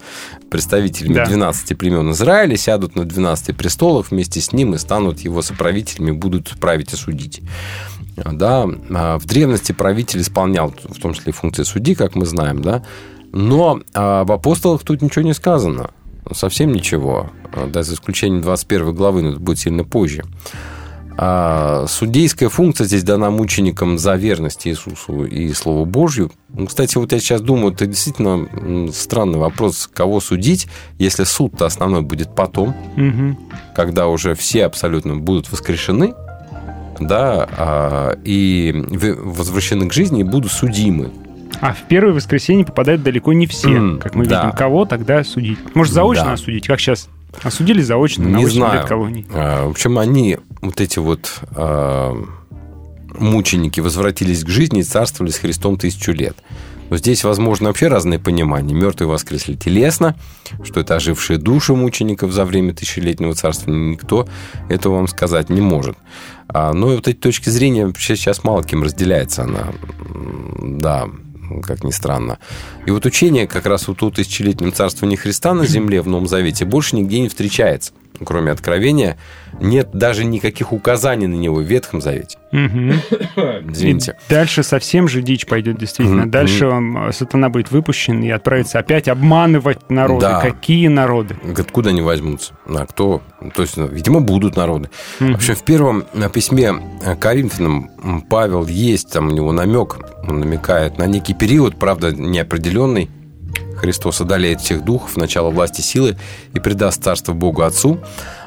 представителями 0.51 1.15
Да. 1.15 1.27
12 1.27 1.77
племен 1.77 2.11
Израиля, 2.13 2.57
сядут 2.57 2.95
на 2.97 3.05
12 3.05 3.57
престолах 3.57 4.11
вместе 4.11 4.41
с 4.41 4.53
ним 4.53 4.75
и 4.75 4.79
станут 4.79 5.21
его 5.21 5.43
соправителями, 5.43 6.13
будут 6.13 6.51
править 6.61 6.93
и 6.93 6.97
судить. 6.97 7.41
Да, 8.17 8.69
а, 8.91 9.19
в 9.19 9.27
древности 9.27 9.73
правитель 9.73 10.21
исполнял 10.21 10.73
в 10.85 11.01
том 11.01 11.15
числе 11.15 11.33
функции 11.33 11.65
судьи, 11.65 11.97
как 11.97 12.15
мы 12.15 12.27
знаем, 12.27 12.63
да, 12.63 12.85
но 13.35 13.80
а, 13.95 14.20
об 14.22 14.32
апостолах 14.32 14.82
тут 14.82 15.03
ничего 15.03 15.24
не 15.24 15.35
сказано. 15.35 15.91
Совсем 16.32 16.72
ничего. 16.72 17.30
А, 17.53 17.66
Да, 17.66 17.82
за 17.82 17.95
исключением 17.95 18.41
21 18.41 18.95
главы, 18.95 19.22
но 19.22 19.30
это 19.32 19.41
будет 19.41 19.59
сильно 19.59 19.85
позже. 19.85 20.22
А 21.16 21.87
судейская 21.87 22.49
функция 22.49 22.87
здесь 22.87 23.05
дана 23.05 23.30
мученикам 23.30 23.99
за 23.99 24.16
верность 24.16 24.66
Иисусу 24.66 25.24
и 25.24 25.53
Слову 25.53 25.85
Божью. 25.85 26.32
Ну, 26.53 26.66
кстати, 26.66 26.99
вот 26.99 27.12
я 27.12 27.20
сейчас 27.20 27.41
думаю, 27.41 27.72
это 27.72 27.87
действительно 27.87 28.49
странный 28.93 29.39
вопрос, 29.39 29.89
кого 29.93 30.18
судить, 30.20 30.66
если 30.99 31.22
суд-то 31.22 31.66
основной 31.66 32.03
будет 32.03 32.35
потом, 32.35 32.74
Мгм. 32.97 33.39
когда 33.76 34.09
уже 34.09 34.35
все 34.35 34.64
абсолютно 34.66 35.14
будут 35.16 35.53
воскрешены, 35.53 36.14
да, 36.99 37.49
а, 37.59 38.18
и 38.24 38.72
в- 38.74 39.37
возвращены 39.37 39.89
к 39.89 39.93
жизни 39.93 40.20
и 40.20 40.24
будут 40.24 40.51
судимы. 40.51 41.11
А 41.67 41.73
в 41.73 41.89
первое 41.89 42.12
воскресенье 42.12 42.67
попадают 42.67 43.03
далеко 43.03 43.33
не 43.33 43.47
все. 43.47 43.71
М, 43.75 43.99
как 43.99 44.15
мы 44.15 44.27
да. 44.27 44.43
видим, 44.45 44.57
кого 44.57 44.85
тогда 44.85 45.25
судить. 45.25 45.59
Может, 45.75 45.95
заочно 45.95 46.25
Да. 46.27 46.33
осудить, 46.35 46.67
как 46.67 46.79
сейчас? 46.79 47.09
Осудили 47.43 47.81
заочно, 47.81 48.29
на 48.29 48.37
Не 48.37 48.45
8 48.45 48.57
знаю. 48.59 48.81
лет 48.81 48.85
колонии. 48.89 49.27
А, 49.33 49.67
В 49.67 49.71
общем, 49.71 49.99
они, 49.99 50.37
вот 50.61 50.81
эти 50.83 50.99
вот 50.99 51.41
а, 51.57 52.15
мученики, 53.19 53.81
возвратились 53.81 54.45
к 54.45 54.49
жизни 54.49 54.81
и 54.81 54.83
царствовали 54.83 55.31
с 55.31 55.39
Христом 55.39 55.79
тысячу 55.79 56.12
лет. 56.12 56.37
Но 56.91 56.99
здесь, 56.99 57.25
возможно, 57.25 57.69
вообще 57.69 57.89
разные 57.89 58.19
понимания. 58.19 58.75
Мертвые 58.75 59.09
воскресли 59.09 59.55
телесно, 59.55 60.17
что 60.65 60.81
это 60.81 60.97
ожившие 60.97 61.39
души 61.39 61.75
мучеников 61.75 62.31
за 62.31 62.45
время 62.45 62.75
тысячелетнего 62.75 63.35
царствования. 63.35 63.93
Никто 63.93 64.29
этого 64.69 64.97
вам 64.97 65.09
сказать 65.09 65.49
не 65.49 65.62
может. 65.62 65.97
А, 66.47 66.75
но 66.75 66.89
вот 66.89 67.09
эти 67.09 67.17
точки 67.17 67.49
зрения 67.49 67.87
вообще 67.87 68.17
сейчас 68.17 68.45
мало 68.45 68.62
кем 68.62 68.83
разделяется. 68.83 69.45
Она, 69.45 69.69
да, 70.62 71.09
как 71.62 71.84
ни 71.84 71.90
странно. 71.90 72.38
И 72.86 72.90
вот 72.90 73.07
учение 73.07 73.47
как 73.47 73.66
раз 73.66 73.88
вот 73.88 74.03
о 74.03 74.11
тысячелетнем 74.11 74.72
царствовании 74.72 75.16
Христа 75.16 75.55
на 75.55 75.66
земле 75.66 76.03
в 76.03 76.09
Новом 76.09 76.26
Завете 76.26 76.64
больше 76.64 76.97
нигде 76.97 77.20
не 77.20 77.28
встречается. 77.28 77.92
Кроме 78.25 78.53
откровения, 78.53 79.17
нет 79.61 79.91
даже 79.93 80.25
никаких 80.25 80.73
указаний 80.73 81.27
на 81.27 81.35
него 81.35 81.57
в 81.57 81.62
Ветхом 81.62 82.01
Завете. 82.01 82.39
Мгм. 82.53 82.93
Извините. 83.71 84.17
И 84.29 84.33
дальше 84.33 84.62
совсем 84.62 85.09
же 85.09 85.21
дичь 85.21 85.47
пойдет, 85.47 85.79
действительно. 85.79 86.31
Дальше 86.31 86.69
он, 86.69 86.97
э, 86.97 87.12
сатана 87.12 87.49
будет 87.49 87.73
выпущен 87.73 88.23
и 88.23 88.31
отправится 88.31 88.79
опять 88.79 89.09
обманывать 89.09 89.91
народы. 89.91 90.21
Да. 90.27 90.41
Какие 90.41 90.87
народы? 90.87 91.37
Откуда 91.59 91.91
они 91.91 92.03
возьмутся? 92.03 92.55
А 92.67 92.87
кто? 92.87 93.21
То 93.55 93.62
есть, 93.62 93.77
ну, 93.77 93.89
видимо, 93.89 94.21
будут 94.21 94.57
народы. 94.57 94.91
Мгм. 95.19 95.33
В 95.33 95.37
общем, 95.37 95.57
в 95.57 95.65
первом 95.65 96.05
э, 96.15 96.29
письме 96.31 96.73
э, 97.05 97.17
Коринфянам 97.17 98.23
Павел 98.31 98.67
есть, 98.67 99.12
там 99.12 99.29
у 99.29 99.31
него 99.33 99.51
намек, 99.51 99.99
он 100.27 100.39
намекает 100.39 100.99
на 100.99 101.07
некий 101.07 101.35
период, 101.35 101.79
правда, 101.79 102.12
неопределенный. 102.12 103.11
Христос 103.85 104.22
одолеет 104.22 104.62
всех 104.62 104.82
духов, 104.82 105.18
начало 105.18 105.51
власти 105.51 105.82
силы 105.82 106.16
и 106.55 106.59
предаст 106.59 107.05
царство 107.05 107.35
Богу 107.35 107.62
Отцу, 107.62 108.01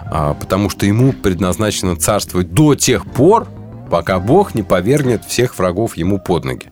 а, 0.05 0.33
потому 0.33 0.67
что 0.71 0.87
ему 0.87 1.13
предназначено 1.13 1.95
царствовать 1.95 2.53
до 2.53 2.73
тех 2.73 3.05
пор, 3.05 3.47
пока 3.91 4.17
Бог 4.17 4.55
не 4.55 4.63
повергнет 4.63 5.25
всех 5.25 5.59
врагов 5.59 5.95
ему 5.95 6.17
под 6.17 6.45
ноги. 6.45 6.71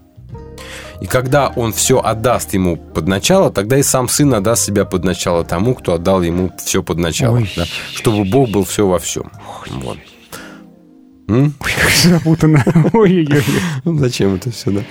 И 0.99 1.05
когда 1.05 1.49
он 1.49 1.73
все 1.73 1.99
отдаст 1.99 2.55
ему 2.55 2.75
под 2.75 3.07
начало, 3.07 3.51
тогда 3.51 3.77
и 3.77 3.83
сам 3.83 4.07
сын 4.07 4.33
отдаст 4.33 4.65
себя 4.65 4.83
под 4.85 5.03
начало 5.03 5.43
тому, 5.43 5.75
кто 5.75 5.93
отдал 5.93 6.23
ему 6.23 6.51
все 6.57 6.81
под 6.81 6.97
начало. 6.97 7.35
Ой. 7.35 7.51
да, 7.55 7.65
чтобы 7.93 8.25
Бог 8.25 8.49
был 8.49 8.65
все 8.65 8.87
во 8.87 8.97
всем. 8.97 9.31
Вот. 9.69 9.97
Ой, 11.27 11.51
как 11.59 11.89
же 11.89 12.09
запутано. 12.09 12.63
Ой-ой-ой. 12.93 13.43
Ну, 13.83 13.97
зачем 13.97 14.35
это 14.35 14.51
все, 14.51 14.69
да? 14.71 14.81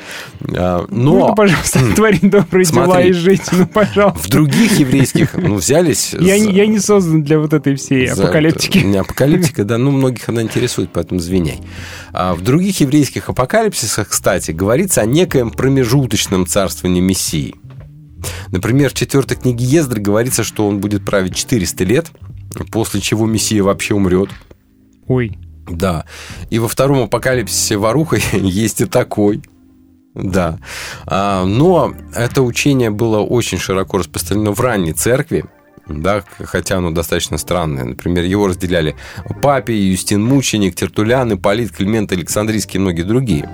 А, 0.56 0.86
Ну, 0.90 1.18
но 1.20 1.34
пожалуйста, 1.34 1.78
творить 1.94 2.28
добрые 2.28 2.64
дела 2.66 3.00
и 3.02 3.12
жить. 3.12 3.42
Ну, 3.52 3.66
пожалуйста. 3.68 4.18
в 4.20 4.28
других 4.28 4.78
еврейских, 4.80 5.34
ну, 5.34 5.54
взялись... 5.54 6.12
Я, 6.18 6.36
за- 6.38 6.46
не, 6.46 6.52
я 6.52 6.66
не 6.66 6.80
создан 6.80 7.22
для 7.22 7.38
вот 7.38 7.52
этой 7.52 7.76
всей 7.76 8.08
за- 8.08 8.24
апокалиптики. 8.24 8.78
Не 8.78 8.96
апокалиптика, 8.98 9.64
да, 9.64 9.78
ну, 9.78 9.92
многих 9.92 10.28
она 10.28 10.42
интересует, 10.42 10.90
поэтому 10.92 11.20
извиняй. 11.20 11.60
А 12.12 12.34
в 12.34 12.40
других 12.42 12.80
еврейских 12.80 13.28
апокалипсисах, 13.28 14.08
кстати, 14.08 14.50
говорится 14.50 15.02
о 15.02 15.06
некоем 15.06 15.50
промежуточном 15.52 16.46
царствовании 16.46 17.00
Мессии. 17.00 17.54
Например, 18.50 18.90
в 18.90 18.94
четвертой 18.94 19.36
книге 19.36 19.64
Ездры 19.66 20.00
говорится, 20.00 20.42
что 20.42 20.66
он 20.66 20.80
будет 20.80 21.04
править 21.04 21.36
400 21.36 21.84
лет, 21.84 22.06
после 22.72 23.00
чего 23.00 23.26
Мессия 23.26 23.62
вообще 23.62 23.94
умрет. 23.94 24.30
Ой. 25.06 25.38
Да. 25.68 26.04
И 26.50 26.58
во 26.58 26.68
втором 26.68 27.04
апокалипсисе 27.04 27.76
Варуха 27.76 28.16
есть 28.32 28.80
и 28.80 28.86
такой. 28.86 29.42
Да. 30.14 30.58
А, 31.06 31.44
Но 31.44 31.94
это 32.14 32.42
учение 32.42 32.90
было 32.90 33.18
очень 33.20 33.58
широко 33.58 33.98
распространено 33.98 34.52
в 34.52 34.60
ранней 34.60 34.92
церкви. 34.92 35.44
Да, 35.86 36.24
хотя 36.38 36.78
оно 36.78 36.92
достаточно 36.92 37.36
странное. 37.36 37.84
Например, 37.84 38.24
его 38.24 38.46
разделяли 38.46 38.96
Папий, 39.42 39.76
Юстин 39.90 40.24
Мученик, 40.24 40.74
Тертулян, 40.74 41.34
Ипполит, 41.34 41.72
Климент 41.72 42.10
Александрийский 42.10 42.78
и 42.78 42.80
многие 42.80 43.02
другие. 43.02 43.50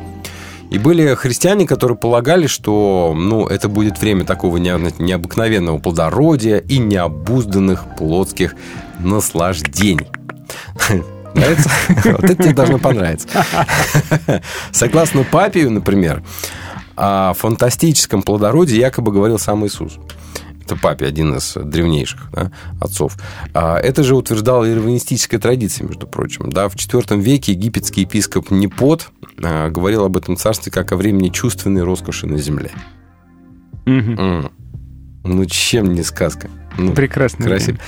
И 0.71 0.79
были 0.79 1.15
христиане, 1.15 1.67
которые 1.67 1.99
полагали, 1.99 2.47
что 2.47 3.13
ну, 3.17 3.47
это 3.49 3.69
будет 3.69 4.01
время 4.01 4.25
такого 4.25 4.59
нео- 4.59 4.95
необыкновенного 5.01 5.79
плодородия 5.79 6.59
и 6.59 6.79
необузданных 6.79 7.97
плотских 7.97 8.55
наслаждений. 9.01 10.07
Нравится? 11.35 11.71
Вот 12.05 12.25
это 12.25 12.43
тебе 12.43 12.55
должно 12.55 12.79
понравиться. 12.79 13.29
Согласно 14.73 15.25
Папию, 15.25 15.71
например, 15.71 16.23
о 16.97 17.33
фантастическом 17.35 18.23
плодородии 18.23 18.77
якобы 18.77 19.13
говорил 19.13 19.39
сам 19.39 19.67
Иисус. 19.67 19.99
Это 20.65 20.77
Папе, 20.77 21.07
один 21.07 21.35
из 21.35 21.55
древнейших 21.55 22.31
да, 22.33 22.53
отцов. 22.81 23.17
А 23.55 23.79
Это 23.79 24.05
же 24.05 24.15
утверждала 24.15 24.65
и 24.65 24.75
раввинистическая 24.75 25.41
традиция, 25.41 25.87
между 25.87 26.07
прочим. 26.07 26.51
Да, 26.51 26.69
в 26.69 26.77
IV 26.77 27.21
веке 27.21 27.53
египетский 27.53 28.03
епископ 28.03 28.51
Непот 28.51 29.11
а, 29.43 29.69
говорил 29.69 30.05
об 30.05 30.17
этом 30.17 30.37
царстве 30.37 30.71
как 30.71 30.93
о 30.93 30.97
времени 30.97 31.31
чувственной 31.31 31.83
роскоши 31.83 32.27
на 32.27 32.39
земле. 32.39 32.71
М. 33.87 34.51
Ну, 35.25 35.45
чем 35.47 35.93
не 35.93 36.03
сказка? 36.03 36.49
Ну, 36.81 36.93
Прекрасно. 36.95 37.45
Красиво. 37.45 37.79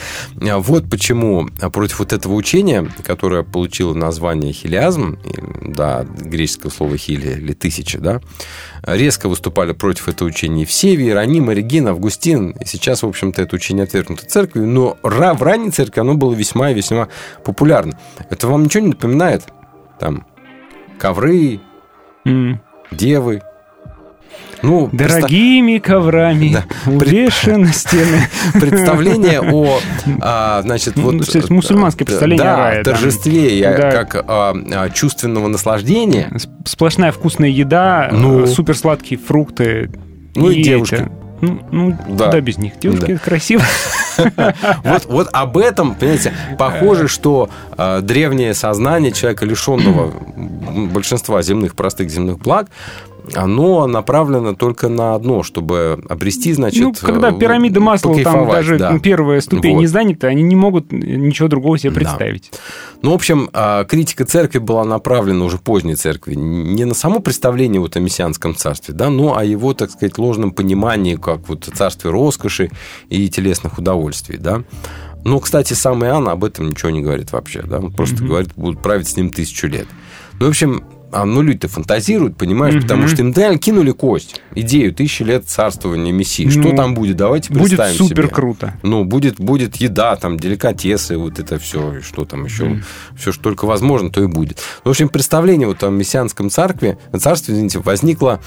А 0.41 0.59
Вот 0.59 0.89
почему 0.91 1.49
против 1.73 1.99
вот 2.01 2.13
этого 2.13 2.35
учения, 2.35 2.87
которое 3.05 3.43
получило 3.43 3.95
название 3.95 4.53
хилиазм, 4.53 5.19
да, 5.63 6.05
греческое 6.05 6.71
слово 6.71 6.97
хили 6.99 7.31
или 7.31 7.53
тысяча, 7.55 7.99
да, 7.99 8.21
резко 8.83 9.29
выступали 9.29 9.73
против 9.73 10.09
этого 10.09 10.29
учения 10.29 10.67
все, 10.67 10.95
Иероним, 10.95 11.49
Оригин, 11.49 11.89
Августин. 11.89 12.51
И 12.51 12.67
сейчас, 12.67 13.03
в 13.03 13.07
общем-то, 13.07 13.41
это 13.41 13.57
учение 13.57 13.85
отвергнуто 13.85 14.27
церковью, 14.27 14.69
но 14.69 14.99
в 15.03 15.43
ранней 15.43 15.71
церкви 15.71 16.01
оно 16.01 16.15
было 16.15 16.35
весьма 16.35 16.71
и 16.71 16.75
весьма 16.75 17.09
популярно. 17.45 17.99
Это 18.29 18.47
вам 18.49 18.65
ничего 18.65 18.83
не 18.83 18.89
напоминает? 18.91 19.45
Там 19.99 20.27
ковры, 20.99 21.61
М. 22.25 22.61
девы. 22.91 23.43
Ну, 24.63 24.89
представ- 24.89 25.21
Дорогими 25.23 25.79
коврами 25.79 26.53
Да. 26.87 26.91
увешаны 26.91 27.73
стены. 27.73 28.29
представление 28.55 29.41
о, 29.41 29.81
а, 30.21 30.63
значит, 30.63 30.97
Ну, 30.97 31.03
вот... 31.11 31.27
то 31.31 31.39
есть 31.39 31.51
мусульманское 31.51 32.05
э, 32.05 32.07
представление 32.07 32.45
да, 32.45 32.55
о 32.55 32.71
рае, 32.71 32.83
торжестве, 32.85 33.59
и, 33.59 33.63
Да. 33.63 33.91
как 33.91 34.15
а, 34.29 34.55
а, 34.55 34.91
чувственного 34.91 35.49
наслаждения. 35.49 36.31
Сплошная 36.65 37.13
вкусная 37.13 37.49
еда, 37.51 38.09
Ну. 38.13 38.45
э, 38.45 38.47
суперсладкие 38.47 39.19
фрукты. 39.19 39.91
Ну 40.35 40.51
и 40.51 40.63
девушки. 40.63 40.95
это, 40.95 41.13
ну, 41.41 41.61
ну, 41.71 41.99
Да. 42.17 42.27
куда 42.27 42.41
без 42.41 42.57
них? 42.59 42.79
Девушки, 42.81 43.07
Да. 43.07 43.13
это 43.15 43.25
красиво. 43.25 43.63
Вот, 44.85 45.07
вот 45.07 45.29
об 45.33 45.57
этом, 45.57 45.95
понимаете, 45.95 46.35
похоже, 46.59 47.09
что 47.09 47.49
а, 47.79 48.01
древнее 48.03 48.53
сознание 48.55 49.11
человека, 49.11 49.47
лишенного 49.47 50.13
большинства 50.93 51.41
земных, 51.43 51.75
простых 51.75 52.11
земных 52.11 52.39
благ, 52.39 52.69
оно 53.35 53.87
направлено 53.87 54.55
только 54.55 54.89
на 54.89 55.15
одно, 55.15 55.43
чтобы 55.43 56.03
обрести, 56.09 56.53
значит... 56.53 56.83
ну, 56.83 56.95
когда 57.01 57.31
э, 57.31 57.39
пирамида 57.39 57.81
масла, 57.81 58.15
там 58.23 58.49
даже 58.49 58.79
да. 58.79 58.91
ну, 58.91 59.01
первая 59.01 59.41
ступень 59.41 59.75
Вот. 59.75 59.81
не 59.81 59.87
занята, 59.87 60.29
они 60.29 60.43
не 60.43 60.57
могут 60.57 60.91
ничего 60.93 61.49
другого 61.49 61.79
себе 61.79 61.91
Да. 61.91 62.01
представить. 62.01 62.51
Ну, 63.03 63.13
в 63.13 63.15
общем, 63.15 63.49
а, 63.53 63.85
критика 63.85 64.25
церкви 64.25 64.59
была 64.59 64.85
направлена 64.85 65.45
уже 65.45 65.59
поздней 65.59 65.95
церкви 65.95 66.35
не 66.35 66.85
на 66.85 66.95
само 66.95 67.21
представление 67.21 67.81
вот 67.81 67.97
о 67.97 68.01
мессианском 68.01 68.55
царстве, 68.57 68.95
да, 68.95 69.09
но 69.09 69.37
о 69.37 69.45
его, 69.45 69.73
так 69.75 69.91
сказать, 69.91 70.19
ложном 70.19 70.51
понимании, 70.51 71.15
как 71.17 71.49
вот 71.49 71.69
царстве 71.73 72.11
роскоши 72.11 72.71
и 73.09 73.29
телесных 73.29 73.79
удовольствий, 73.79 74.37
да. 74.37 74.63
Но, 75.25 75.39
кстати, 75.39 75.75
сам 75.75 76.05
Иоанн 76.05 76.29
об 76.29 76.43
этом 76.43 76.71
ничего 76.71 76.91
не 76.91 77.01
говорит 77.01 77.33
вообще, 77.33 77.63
да, 77.63 77.79
он 77.79 77.93
просто 77.93 78.25
говорит, 78.25 78.51
будут 78.57 78.83
править 78.83 79.09
с 79.09 79.17
ним 79.17 79.31
тысячу 79.31 79.69
лет. 79.69 79.87
Ну, 80.41 80.47
в 80.47 80.49
общем, 80.49 80.83
а, 81.13 81.25
ну, 81.25 81.43
люди-то 81.43 81.69
фантазируют, 81.69 82.37
понимаешь, 82.37 82.75
Мгм. 82.75 82.83
потому 82.83 83.09
что 83.09 83.23
им 83.23 83.33
реально 83.33 83.59
кинули 83.59 83.91
кость, 83.93 84.41
идею 84.55 84.95
тысячи 84.95 85.23
лет 85.23 85.45
царствования 85.49 86.13
Мессии. 86.13 86.49
Что 86.49 86.61
Ну, 86.61 86.77
там 86.77 86.95
будет? 86.95 87.17
Давайте 87.17 87.53
Будет 87.53 87.69
представим 87.69 87.97
супер 87.97 88.25
себе. 88.25 88.35
круто. 88.35 88.75
Ну, 88.83 89.05
будет, 89.05 89.39
будет 89.39 89.77
еда, 89.77 90.17
там, 90.17 90.39
деликатесы, 90.39 91.17
вот 91.19 91.39
это 91.39 91.59
все, 91.59 92.01
что 92.01 92.25
там 92.25 92.45
еще, 92.45 92.65
Мгм. 92.65 92.85
все, 93.17 93.33
что 93.33 93.43
только 93.43 93.65
возможно, 93.67 94.11
то 94.11 94.23
и 94.23 94.27
будет. 94.27 94.59
Ну, 94.85 94.89
в 94.89 94.93
общем, 94.93 95.09
представление 95.09 95.69
вот 95.69 95.83
о 95.83 95.91
мессианском 95.91 96.51
царстве, 96.51 96.99
царстве, 97.19 97.55
извините, 97.55 97.79
возникло 97.81 98.41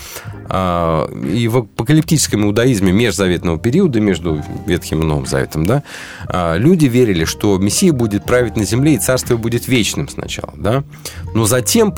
а, 0.50 1.08
и 1.12 1.48
в 1.48 1.58
апокалиптическом 1.58 2.46
иудаизме 2.46 2.92
межзаветного 2.92 3.58
периода, 3.60 4.00
между 4.00 4.42
Ветхим 4.66 5.02
и 5.02 5.06
Новым 5.06 5.26
Заветом, 5.26 5.66
да, 5.66 5.84
а, 6.28 6.56
люди 6.58 6.86
верили, 6.86 7.26
что 7.26 7.58
Мессия 7.58 7.92
будет 7.94 8.26
править 8.26 8.56
на 8.56 8.64
земле, 8.66 8.96
и 8.96 8.98
царство 8.98 9.38
будет 9.38 9.68
вечным 9.68 10.08
сначала, 10.08 10.54
да, 10.56 10.84
но 11.34 11.46
затем 11.46 11.92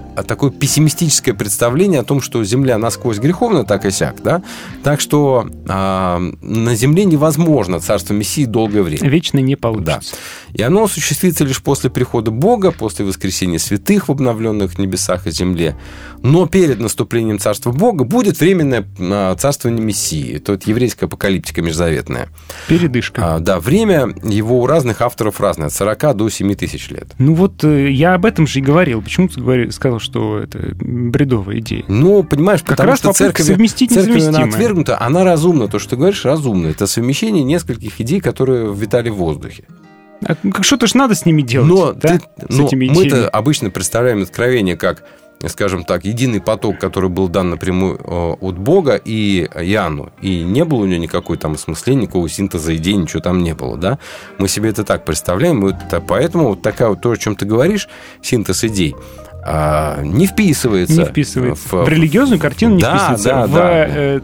победило 0.00 0.22
такое 0.24 0.50
пессимистическое 0.50 1.34
представление 1.34 2.00
о 2.00 2.04
том, 2.04 2.20
что 2.20 2.42
земля 2.44 2.78
насквозь 2.78 3.18
греховна, 3.18 3.64
так 3.64 3.84
и 3.84 3.90
сяк, 3.90 4.16
да, 4.22 4.42
так 4.82 5.00
что 5.00 5.48
а, 5.68 6.18
на 6.40 6.74
земле 6.74 7.04
невозможно 7.04 7.80
царство 7.80 8.14
Мессии 8.14 8.44
долгое 8.44 8.82
время. 8.82 9.08
Вечно 9.08 9.38
не 9.38 9.54
Да. 9.54 9.60
получится. 9.60 10.16
И 10.52 10.62
оно 10.62 10.84
осуществится 10.84 11.44
лишь 11.44 11.62
после 11.62 11.90
прихода 11.90 12.30
Бога, 12.30 12.72
после 12.72 13.04
воскресения 13.04 13.58
святых 13.58 14.08
в 14.08 14.12
обновленных 14.12 14.78
небесах 14.78 15.26
и 15.26 15.30
земле. 15.30 15.76
Но 16.22 16.46
перед 16.46 16.80
наступлением 16.80 17.38
Царства 17.38 17.72
Бога 17.72 18.04
будет 18.04 18.40
временное 18.40 18.86
а, 18.98 19.34
царствование 19.36 19.84
Мессии. 19.84 20.36
Это 20.36 20.52
вот 20.52 20.64
еврейская 20.66 21.06
апокалиптика 21.06 21.62
межзаветная. 21.62 22.28
Передышка. 22.68 23.36
А, 23.36 23.38
да, 23.38 23.60
время 23.60 24.14
его 24.24 24.60
у 24.60 24.66
разных 24.66 25.02
авторов 25.02 25.40
разное, 25.40 25.66
от 25.66 25.72
40 25.72 26.16
до 26.16 26.28
7 26.28 26.54
тысяч 26.54 26.90
лет. 26.90 27.08
Ну 27.18 27.34
вот 27.34 27.62
э, 27.64 27.90
я 27.90 28.14
об 28.14 28.24
этом 28.24 28.46
же 28.46 28.58
и 28.58 28.62
говорил. 28.62 29.02
Почему 29.02 29.28
ты 29.28 29.40
говори- 29.40 29.70
сказал, 29.86 30.00
что 30.00 30.38
это 30.38 30.58
бредовая 30.80 31.58
идея. 31.60 31.84
Ну, 31.88 32.22
понимаешь, 32.24 32.60
Как 32.60 32.70
потому 32.70 32.90
раз 32.90 32.98
что 32.98 33.12
церковь, 33.12 33.46
совместить 33.46 33.92
церковь 33.92 34.22
она 34.26 34.40
отвергнута, 34.44 35.00
она 35.00 35.24
разумна. 35.24 35.68
То, 35.68 35.78
что 35.78 35.90
ты 35.90 35.96
говоришь, 35.96 36.24
разумно. 36.24 36.68
Это 36.68 36.86
совмещение 36.86 37.44
нескольких 37.44 38.00
идей, 38.00 38.20
которые 38.20 38.74
витали 38.74 39.10
в 39.10 39.14
воздухе. 39.16 39.64
А 40.24 40.34
как- 40.34 40.64
Что-то 40.64 40.86
ж 40.86 40.94
надо 40.94 41.14
с 41.14 41.24
ними 41.26 41.42
делать, 41.42 41.68
Но, 41.68 41.92
да? 41.92 42.18
ты- 42.18 42.20
с 42.48 42.56
но 42.56 42.66
этими 42.66 42.88
мы-то 42.88 43.28
обычно 43.28 43.70
представляем 43.70 44.22
откровение 44.22 44.74
как, 44.76 45.04
скажем 45.46 45.84
так, 45.84 46.06
единый 46.06 46.40
поток, 46.40 46.78
который 46.78 47.10
был 47.10 47.28
дан 47.28 47.50
напрямую 47.50 48.00
э, 48.02 48.34
от 48.40 48.56
Бога 48.58 48.98
и 49.04 49.42
Иоанну. 49.44 50.10
И 50.22 50.42
не 50.42 50.64
было 50.64 50.78
у 50.80 50.86
него 50.86 51.00
никакой 51.02 51.36
там 51.36 51.52
осмысления, 51.52 52.02
никакого 52.02 52.28
синтеза 52.30 52.74
идей, 52.74 52.94
ничего 52.94 53.20
там 53.20 53.42
не 53.42 53.54
было, 53.54 53.76
да? 53.76 53.98
Мы 54.38 54.48
себе 54.48 54.70
это 54.70 54.84
так 54.84 55.04
представляем, 55.04 55.60
вот 55.60 55.74
это- 55.86 56.00
поэтому 56.00 56.48
вот 56.48 56.62
такая 56.62 56.88
вот 56.88 57.02
то, 57.02 57.10
о 57.10 57.16
чем 57.18 57.36
ты 57.36 57.44
говоришь, 57.44 57.86
синтез 58.22 58.64
идей, 58.64 58.96
а, 59.48 60.02
не 60.02 60.26
вписывается. 60.26 60.96
Не 61.00 61.04
вписывается. 61.04 61.68
В, 61.76 61.88
религиозную 61.88 62.40
картину 62.40 62.74
не 62.74 62.80
Да, 62.80 62.96
вписывается. 63.14 63.28
да, 63.28 63.46
в, 63.46 63.52
да. 63.52 63.86
э, 63.86 64.20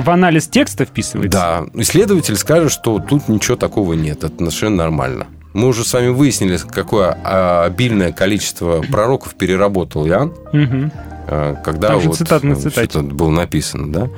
в 0.00 0.10
анализ 0.10 0.48
текста 0.48 0.84
вписывается. 0.84 1.38
Да, 1.38 1.64
исследователь 1.80 2.36
скажет, 2.36 2.72
что 2.72 2.98
тут 2.98 3.28
ничего 3.28 3.56
такого 3.56 3.92
нет, 3.92 4.24
это 4.24 4.36
совершенно 4.36 4.76
нормально. 4.76 5.28
Мы 5.52 5.68
уже 5.68 5.84
с 5.84 5.92
вами 5.92 6.08
выяснили, 6.08 6.56
какое 6.56 7.16
а, 7.22 7.64
обильное 7.66 8.10
количество 8.10 8.82
пророков 8.82 9.36
переработал 9.36 10.04
Иоанн, 10.08 10.32
а, 11.28 11.54
когда 11.64 11.88
Там 11.88 12.00
же 12.00 12.08
вот 12.08 12.16
цитата 12.18 12.44
на 12.44 12.56
цитате. 12.56 12.90
что-то 12.90 13.14
было 13.14 13.30
написано, 13.30 13.92
да? 13.92 14.08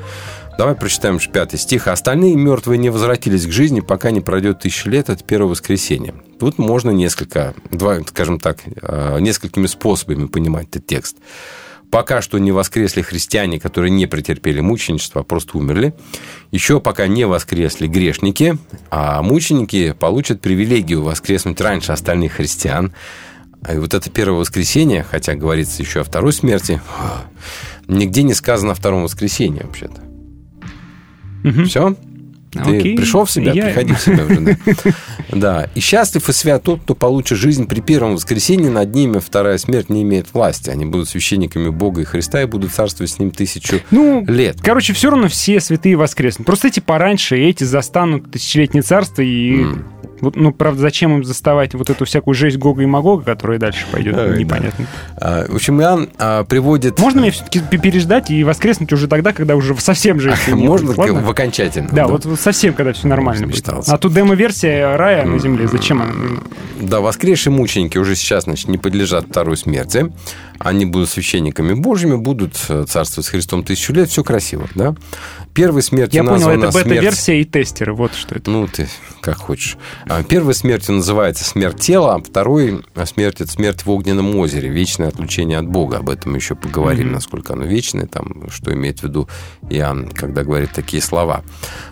Давай 0.59 0.75
прочитаем 0.75 1.21
же 1.21 1.31
пятый 1.31 1.59
стих. 1.59 1.87
«Остальные 1.87 2.35
мертвые 2.37 2.79
не 2.79 2.89
возвратились 2.89 3.47
к 3.47 3.53
жизни, 3.53 3.81
пока 3.81 4.11
не 4.11 4.23
пройдет 4.23 4.61
тысяча 4.61 4.89
лет 4.89 5.11
от 5.11 5.23
первого 5.25 5.51
воскресенья». 5.51 6.15
Тут 6.41 6.59
можно 6.59 6.91
несколько, 6.91 7.55
два, 7.71 8.01
скажем 8.07 8.41
так, 8.41 8.61
э, 8.65 9.19
несколькими 9.21 9.67
способами 9.67 10.27
понимать 10.27 10.69
этот 10.71 10.87
текст. 10.87 11.17
Пока 11.91 12.23
что 12.23 12.39
не 12.39 12.53
воскресли 12.53 13.03
христиане, 13.03 13.61
которые 13.61 13.91
не 13.91 14.07
претерпели 14.07 14.61
мученичество, 14.61 15.21
а 15.21 15.25
просто 15.25 15.59
умерли. 15.59 15.95
Еще 16.51 16.81
пока 16.81 17.07
не 17.07 17.27
воскресли 17.27 17.87
грешники, 17.87 18.57
а 18.91 19.23
мученики 19.23 19.93
получат 19.93 20.41
привилегию 20.41 21.03
воскреснуть 21.03 21.61
раньше 21.61 21.93
остальных 21.93 22.33
христиан. 22.33 22.93
И 23.71 23.77
вот 23.77 23.95
это 23.95 24.11
первое 24.11 24.41
воскресенье, 24.41 25.05
хотя 25.09 25.35
говорится 25.35 25.83
еще 25.83 26.01
о 26.01 26.05
второй 26.05 26.33
смерти, 26.33 26.81
нигде 27.89 28.23
не 28.23 28.35
сказано 28.35 28.73
о 28.73 28.75
втором 28.75 29.05
воскресенье 29.05 29.63
вообще-то. 29.65 30.06
Все? 31.67 31.95
Ты 32.53 32.79
Окей. 32.79 32.97
пришел 32.97 33.25
в 33.27 33.31
себя? 33.31 33.53
Я- 33.53 33.65
Приходи 33.67 33.93
в 33.93 34.01
себя 34.01 34.25
уже, 34.25 34.41
да. 34.41 34.57
Да. 35.33 35.69
И 35.75 35.81
счастлив 35.81 36.27
и 36.27 36.33
свят 36.33 36.63
тот, 36.63 36.81
кто 36.83 36.95
получит 36.95 37.37
жизнь 37.37 37.67
при 37.67 37.81
первом 37.81 38.15
воскресенье, 38.15 38.71
над 38.71 38.95
ними 38.95 39.19
вторая 39.19 39.59
смерть 39.59 39.91
не 39.91 40.03
имеет 40.05 40.33
власти. 40.33 40.71
Они 40.71 40.87
будут 40.87 41.09
священниками 41.11 41.69
Бога 41.69 42.01
и 42.01 42.05
Христа 42.05 42.41
и 42.41 42.47
будут 42.47 42.73
царствовать 42.73 43.11
с 43.11 43.19
ним 43.19 43.31
тысячу 43.31 43.81
Ну, 43.91 44.25
лет. 44.27 44.57
короче, 44.63 44.95
все 44.95 45.11
равно 45.11 45.29
все 45.29 45.61
святые 45.61 45.97
воскреснут. 45.97 46.47
Просто 46.47 46.69
эти 46.69 46.81
пораньше, 46.81 47.37
эти 47.37 47.65
застанут 47.65 48.31
тысячелетнее 48.31 48.83
царство 48.83 49.21
и... 49.21 49.67
Вот, 50.21 50.37
ну, 50.37 50.53
правда, 50.53 50.81
зачем 50.81 51.15
им 51.17 51.25
заставать 51.25 51.75
вот 51.75 51.91
эту 51.91 52.05
всякую 52.05 52.35
жесть 52.35 52.57
Гога 52.59 52.83
и 52.83 52.87
Магога, 52.87 53.25
которая 53.25 53.59
дальше 53.59 53.87
пойдет, 53.91 54.17
Ой, 54.17 54.31
да. 54.31 54.37
непонятно. 54.37 54.87
А, 55.17 55.47
В 55.49 55.57
общем, 55.57 55.81
Иоанн 55.81 56.11
а, 56.19 56.45
приводит... 56.45 56.99
Можно 56.99 57.21
мне 57.23 57.31
все-таки 57.31 57.61
переждать 57.61 58.31
и 58.31 58.45
воскреснуть 58.45 58.93
уже 58.93 59.09
тогда, 59.09 59.33
когда 59.33 59.57
уже 59.57 59.77
совсем 59.77 60.21
жести 60.21 60.51
не 60.51 60.67
Можно 60.67 60.95
ладно? 60.97 61.21
в 61.21 61.31
окончательно. 61.31 61.89
Да, 61.93 62.07
вот 62.07 62.25
вот 62.25 62.41
совсем, 62.41 62.75
когда 62.75 62.93
все 62.93 63.09
нормально 63.09 63.47
будет. 63.47 63.69
А 63.69 63.99
тут 63.99 64.13
демо-версия 64.15 64.97
рая 64.97 65.25
на 65.25 65.39
земле, 65.39 65.69
зачем 65.69 66.03
она? 66.03 66.13
Да, 66.81 67.01
воскресшие 67.01 67.53
мученики 67.53 67.99
уже 67.99 68.15
сейчас, 68.17 68.45
значит, 68.45 68.69
не 68.69 68.79
подлежат 68.79 69.27
второй 69.29 69.57
смерти. 69.57 70.13
Они 70.59 70.85
будут 70.87 71.09
священниками 71.11 71.75
Божьими, 71.75 72.17
будут 72.17 72.57
э, 72.69 72.85
царствовать 72.89 73.27
с 73.27 73.31
Христом 73.31 73.63
тысячу 73.65 73.93
лет. 73.93 74.09
Все 74.11 74.25
красиво, 74.25 74.69
да? 74.75 74.95
Первой 75.55 75.83
смертью 75.83 76.23
Я 76.23 76.29
понял, 76.29 76.49
это 76.51 76.71
смерть- 76.71 76.87
бета-версия 76.89 77.41
и 77.41 77.45
тестеры, 77.45 77.95
вот 77.95 78.15
что 78.15 78.35
это. 78.35 78.51
Ну, 78.51 78.67
ты 78.67 78.89
как 79.21 79.37
хочешь. 79.39 79.77
А, 80.09 80.23
Первой 80.23 80.55
смертью 80.55 80.97
называется 80.97 81.45
смерть 81.45 81.81
тела, 81.81 82.15
а 82.17 82.23
второй 82.23 82.85
смерть– 83.07 83.37
это 83.41 83.51
смерть 83.51 83.85
в 83.87 83.91
огненном 83.91 84.35
озере, 84.37 84.69
вечное 84.69 85.09
отлучение 85.09 85.59
от 85.59 85.67
Бога. 85.67 85.99
Об 85.99 86.11
этом 86.11 86.35
еще 86.35 86.55
поговорим, 86.55 87.07
Мгм. 87.07 87.15
насколько 87.15 87.55
оно 87.55 87.65
вечное, 87.65 88.07
там, 88.07 88.51
что 88.51 88.73
имеет 88.73 89.01
в 89.01 89.05
виду 89.05 89.29
Иоанн, 89.71 90.11
когда 90.11 90.45
говорит 90.45 90.73
такие 90.73 91.03
слова. 91.03 91.43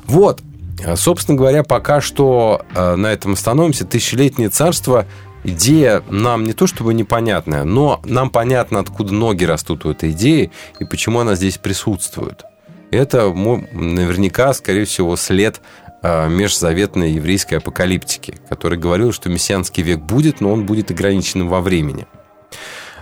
Вот, 0.06 0.40
А, 0.84 0.96
собственно 0.96 1.38
говоря, 1.38 1.62
пока 1.62 2.00
что 2.00 2.60
э, 2.74 2.96
на 2.96 3.06
этом 3.06 3.34
остановимся. 3.34 3.86
Тысячелетнее 3.86 4.48
царство 4.50 5.06
Идея 5.44 6.02
нам 6.08 6.44
не 6.44 6.54
то 6.54 6.66
чтобы 6.66 6.94
непонятная, 6.94 7.64
но 7.64 8.00
нам 8.04 8.30
понятно, 8.30 8.80
откуда 8.80 9.12
ноги 9.12 9.44
растут 9.44 9.84
у 9.84 9.90
этой 9.90 10.10
идеи 10.12 10.50
и 10.80 10.84
почему 10.84 11.20
она 11.20 11.34
здесь 11.34 11.58
присутствует. 11.58 12.44
Это 12.90 13.28
наверняка, 13.28 14.54
скорее 14.54 14.84
всего, 14.86 15.16
след 15.16 15.60
э, 16.02 16.28
межзаветной 16.28 17.12
еврейской 17.12 17.56
апокалиптики, 17.56 18.36
который 18.48 18.78
говорил, 18.78 19.12
что 19.12 19.28
мессианский 19.28 19.82
век 19.82 20.00
будет, 20.00 20.40
но 20.40 20.52
он 20.52 20.64
будет 20.64 20.90
ограниченным 20.90 21.48
во 21.48 21.60
времени. 21.60 22.06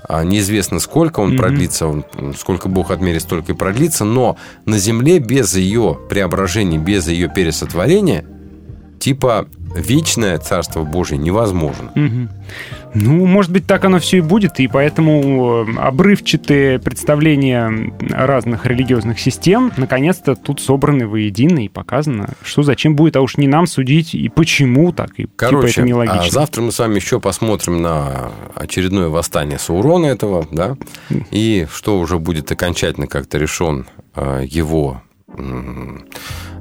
А, 0.09 0.25
Неизвестно, 0.25 0.81
сколько 0.81 1.21
он 1.21 1.31
Мгм. 1.31 1.39
продлится, 1.39 1.87
он, 1.87 2.05
сколько 2.37 2.69
Бог 2.69 2.91
отмерит, 2.91 3.23
столько 3.23 3.53
и 3.53 3.55
продлится, 3.55 4.05
но 4.05 4.37
на 4.65 4.79
земле 4.79 5.21
без 5.21 5.55
ее 5.55 5.97
преображения, 6.09 6.79
без 6.79 7.07
ее 7.07 7.29
пересотворения, 7.29 8.25
типа 9.03 9.49
вечное 9.75 10.39
Царство 10.39 10.85
Божие 10.85 11.19
невозможно. 11.19 11.91
Мгм. 11.97 12.31
Ну, 12.95 13.27
может 13.27 13.51
быть, 13.51 13.67
так 13.67 13.85
оно 13.85 13.99
все 13.99 14.19
и 14.19 14.21
будет, 14.21 14.61
и 14.61 14.69
поэтому 14.69 15.65
э, 15.67 15.77
обрывчатые 15.77 16.79
представления 16.79 17.93
разных 18.11 18.65
религиозных 18.65 19.19
систем 19.19 19.73
наконец-то 19.77 20.37
тут 20.37 20.61
собраны 20.61 21.09
воедино 21.09 21.65
и 21.65 21.69
показано, 21.69 22.29
что 22.45 22.63
зачем 22.63 22.95
будет, 22.95 23.17
а 23.17 23.23
уж 23.23 23.39
не 23.39 23.49
нам 23.49 23.67
судить 23.67 24.15
и 24.15 24.29
почему 24.29 24.93
так, 24.93 25.19
и 25.19 25.27
Короче, 25.35 25.69
типа 25.69 25.81
это 25.81 25.89
нелогично. 25.89 26.23
а 26.23 26.31
завтра 26.31 26.63
мы 26.63 26.71
с 26.71 26.79
вами 26.79 26.95
еще 26.95 27.19
посмотрим 27.19 27.83
на 27.83 28.31
очередное 28.55 29.09
восстание 29.09 29.59
Саурона 29.59 30.07
этого, 30.07 30.47
да, 30.53 30.77
и 31.33 31.67
что 31.75 31.99
уже 31.99 32.21
будет 32.21 32.53
окончательно 32.53 33.09
как-то 33.09 33.39
решен 33.39 33.87
э, 34.15 34.45
его 34.47 35.03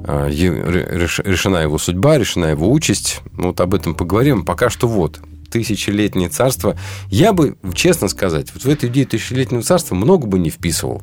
решена 0.04 1.58
его 1.58 1.78
судьба, 1.78 2.18
решена 2.18 2.46
его 2.46 2.70
участь. 2.70 3.20
Ну, 3.32 3.48
Вот 3.48 3.60
об 3.60 3.74
этом 3.74 3.94
поговорим. 3.94 4.44
Пока 4.44 4.70
что 4.70 4.88
вот 4.88 5.20
тысячелетнее 5.50 6.28
царство. 6.28 6.76
Я 7.08 7.32
бы, 7.32 7.56
честно 7.74 8.08
сказать, 8.08 8.52
вот 8.54 8.64
в 8.64 8.68
эту 8.68 8.86
идею 8.86 9.06
тысячелетнего 9.06 9.62
царства 9.62 9.94
много 9.94 10.26
бы 10.26 10.38
не 10.38 10.50
вписывал 10.50 11.02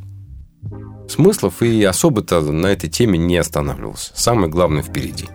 смыслов 1.09 1.61
и 1.61 1.83
особо-то 1.83 2.41
на 2.41 2.67
этой 2.67 2.89
теме 2.89 3.17
не 3.17 3.37
останавливался. 3.37 4.11
Самое 4.15 4.49
главное 4.49 4.83
впереди. 4.83 5.27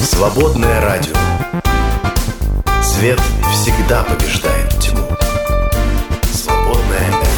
Свободное 0.00 0.80
радио. 0.80 1.14
Свет 2.82 3.20
всегда 3.52 4.02
побеждает 4.04 4.68
тьму. 4.78 5.06
Свободное 6.32 7.10
FM. 7.10 7.29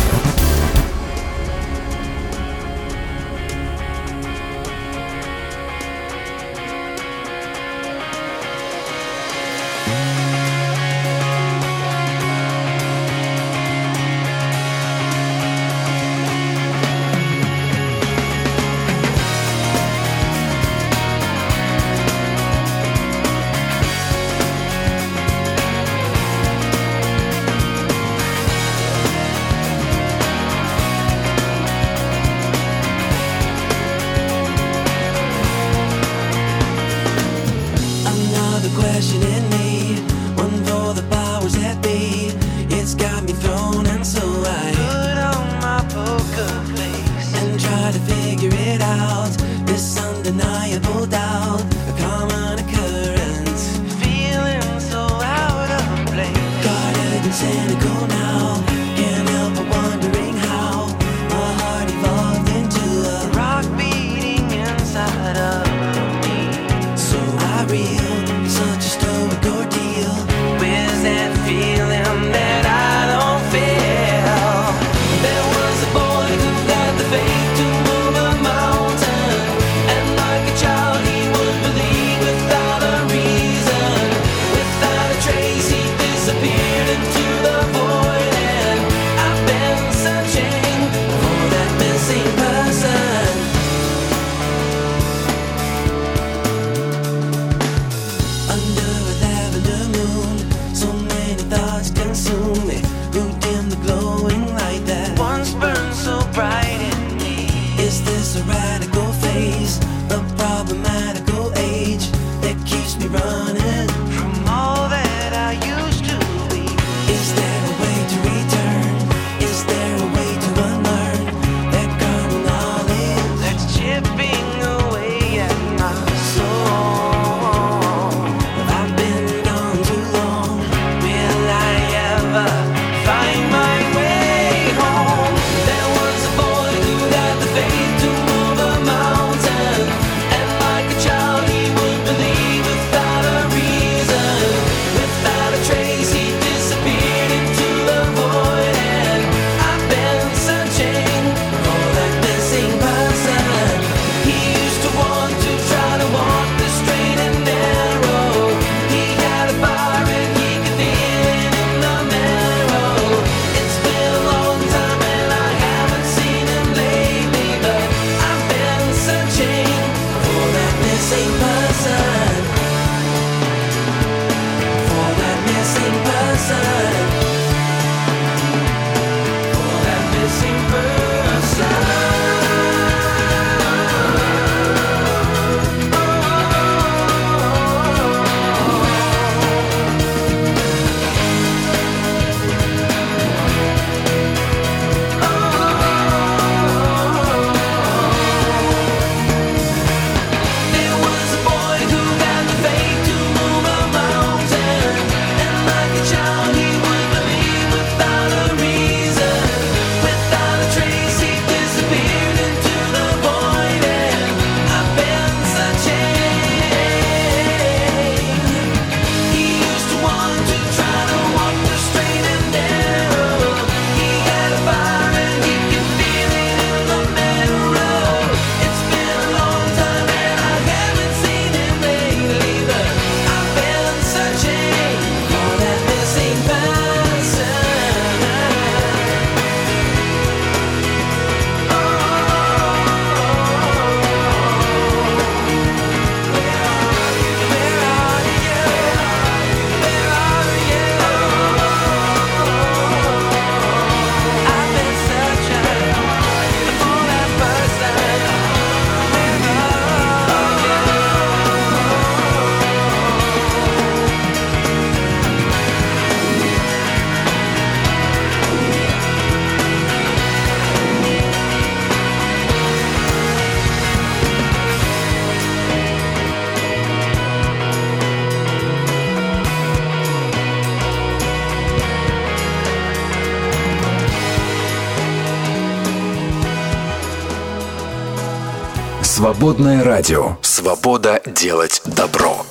Свободное 289.43 289.83
радио. 289.83 290.37
Свобода 290.41 291.21
делать 291.27 291.83
добро. 291.85 292.47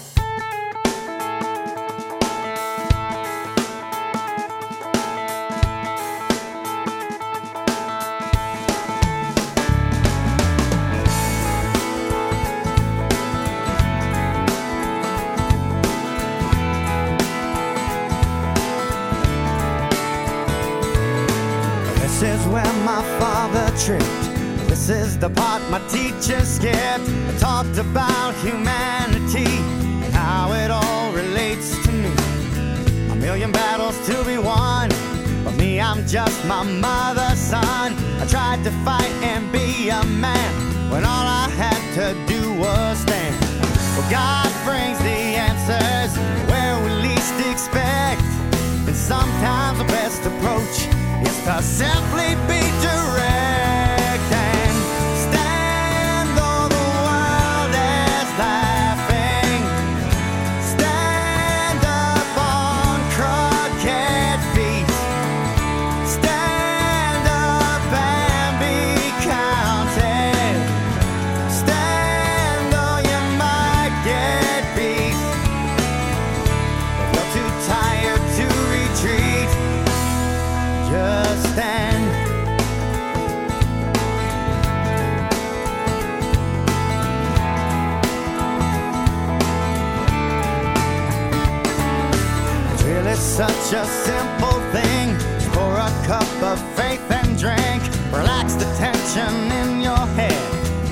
such 93.42 93.74
a 93.74 93.86
simple 94.06 94.60
thing. 94.70 95.18
for 95.50 95.66
pour 95.66 95.74
a 95.74 95.92
cup 96.06 96.32
of 96.44 96.60
faith 96.78 97.02
and 97.10 97.30
drink. 97.40 97.82
Relax 98.14 98.54
the 98.54 98.70
tension 98.78 99.34
in 99.62 99.82
your 99.82 100.06
head. 100.14 100.42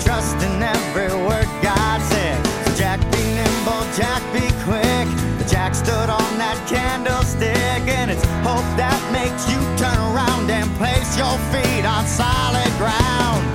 Trust 0.02 0.38
in 0.47 0.64
every 0.64 1.14
word 1.30 1.50
God 1.62 2.02
said. 2.12 2.39
So 2.66 2.74
Jack 2.74 3.00
be 3.14 3.22
nimble, 3.38 3.86
Jack 4.00 4.24
be 4.34 4.47
quick. 4.66 5.08
The 5.38 5.45
Jack 5.47 5.76
stood 5.76 6.10
on 6.10 6.30
that 6.41 6.58
candlestick, 6.66 7.84
and 7.86 8.10
it's 8.10 8.26
hope 8.41 8.70
that 8.82 9.00
makes 9.14 9.45
you 9.52 9.60
turn 9.78 10.00
around 10.10 10.50
and 10.50 10.66
place 10.82 11.12
your 11.22 11.38
feet 11.54 11.86
on 11.86 12.04
solid 12.08 12.72
ground. 12.82 13.45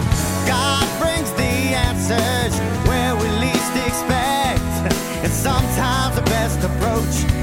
God 0.46 0.86
brings 1.02 1.32
the 1.32 1.52
answers 1.88 2.54
where 2.86 3.12
we 3.16 3.26
least 3.42 3.74
expect, 3.74 4.62
and 5.24 5.32
sometimes 5.32 6.14
the 6.14 6.26
best 6.30 6.62
approach 6.62 7.34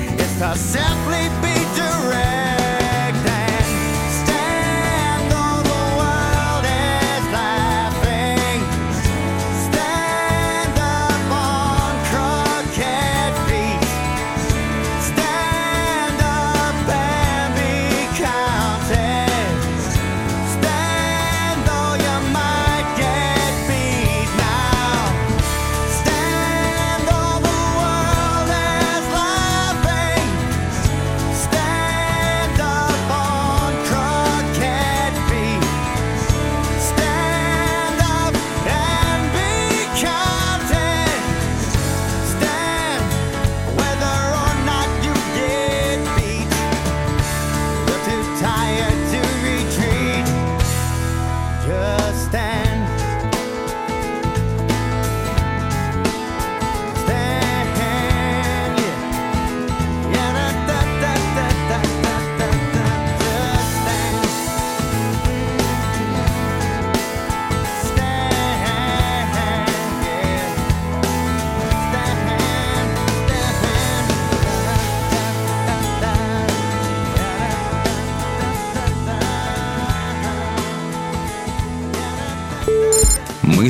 I 0.44 0.56
simply 0.56 1.30
be 1.44 1.61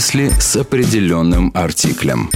если 0.01 0.29
с 0.39 0.55
определенным 0.55 1.51
артиклем. 1.53 2.31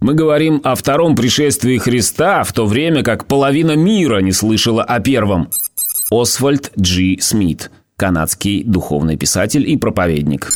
Мы 0.00 0.14
говорим 0.14 0.58
о 0.64 0.74
втором 0.74 1.16
пришествии 1.16 1.76
Христа, 1.76 2.44
в 2.44 2.52
то 2.54 2.64
время 2.64 3.02
как 3.02 3.26
половина 3.26 3.76
мира 3.76 4.20
не 4.20 4.32
слышала 4.32 4.82
о 4.82 5.00
первом. 5.00 5.50
Освальд 6.10 6.72
Джи 6.80 7.18
Смит, 7.20 7.70
канадский 7.96 8.64
духовный 8.64 9.18
писатель 9.18 9.70
и 9.70 9.76
проповедник. 9.76 10.48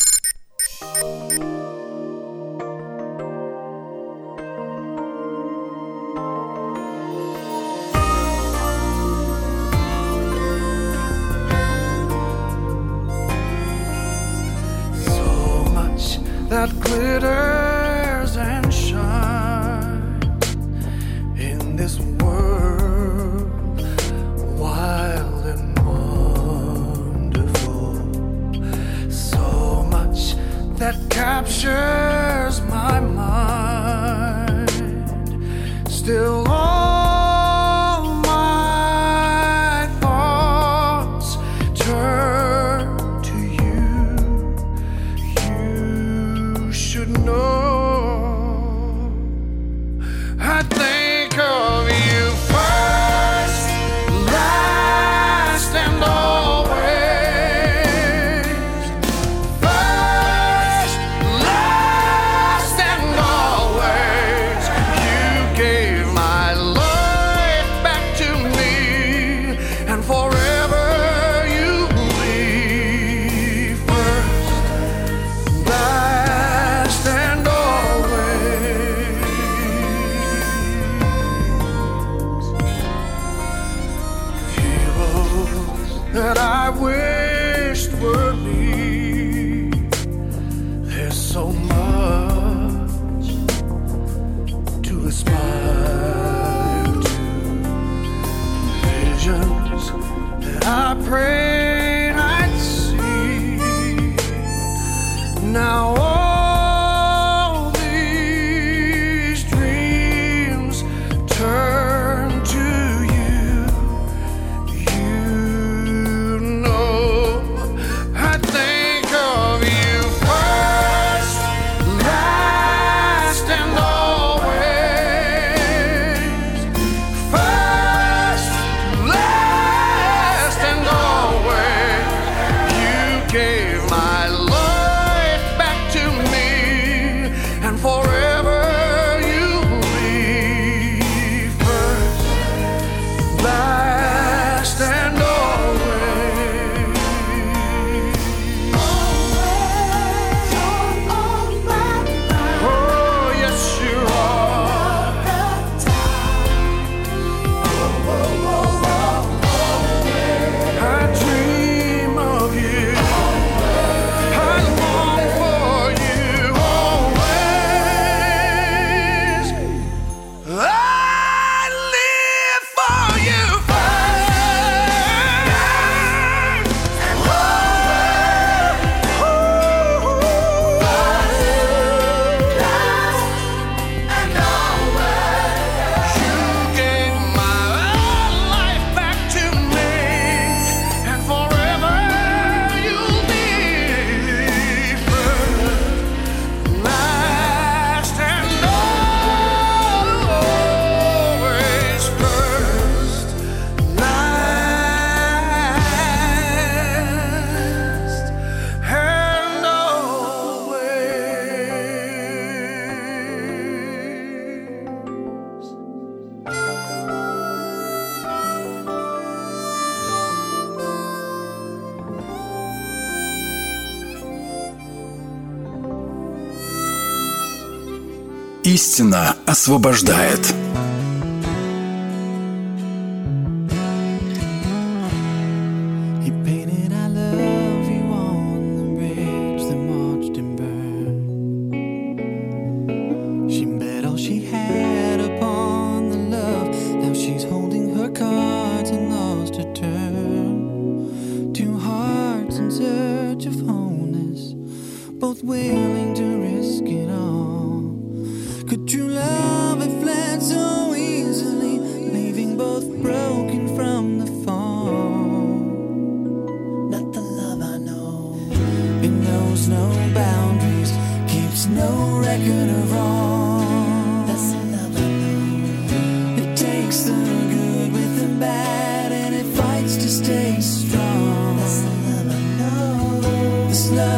Истина 228.98 229.36
освобождает. 229.46 230.57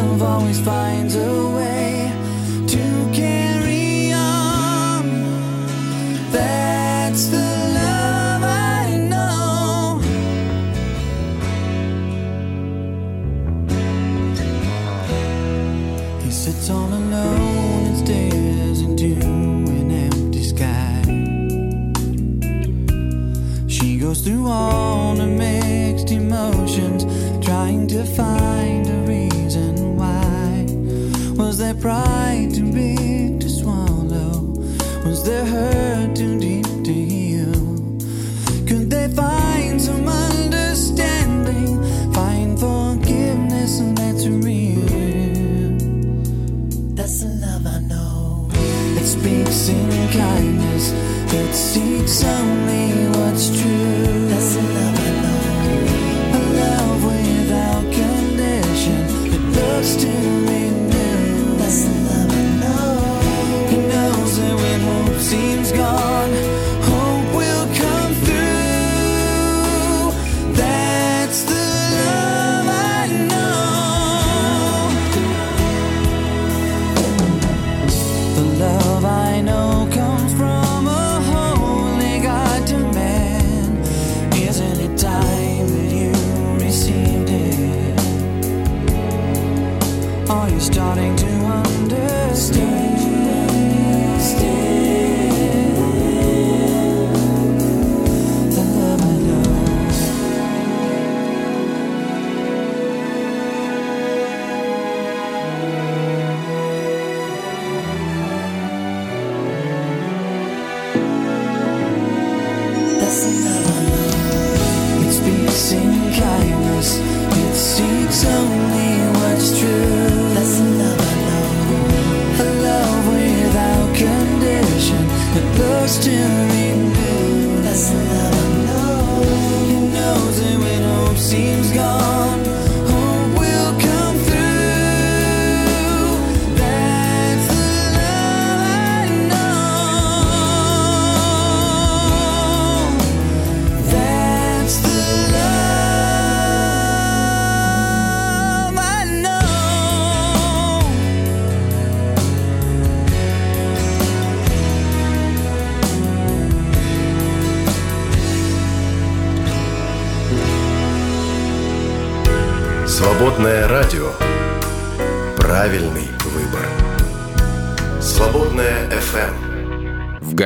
Love 0.03 0.23
always 0.23 0.61
finds 0.61 1.15
a 1.15 1.45
way 1.45 1.50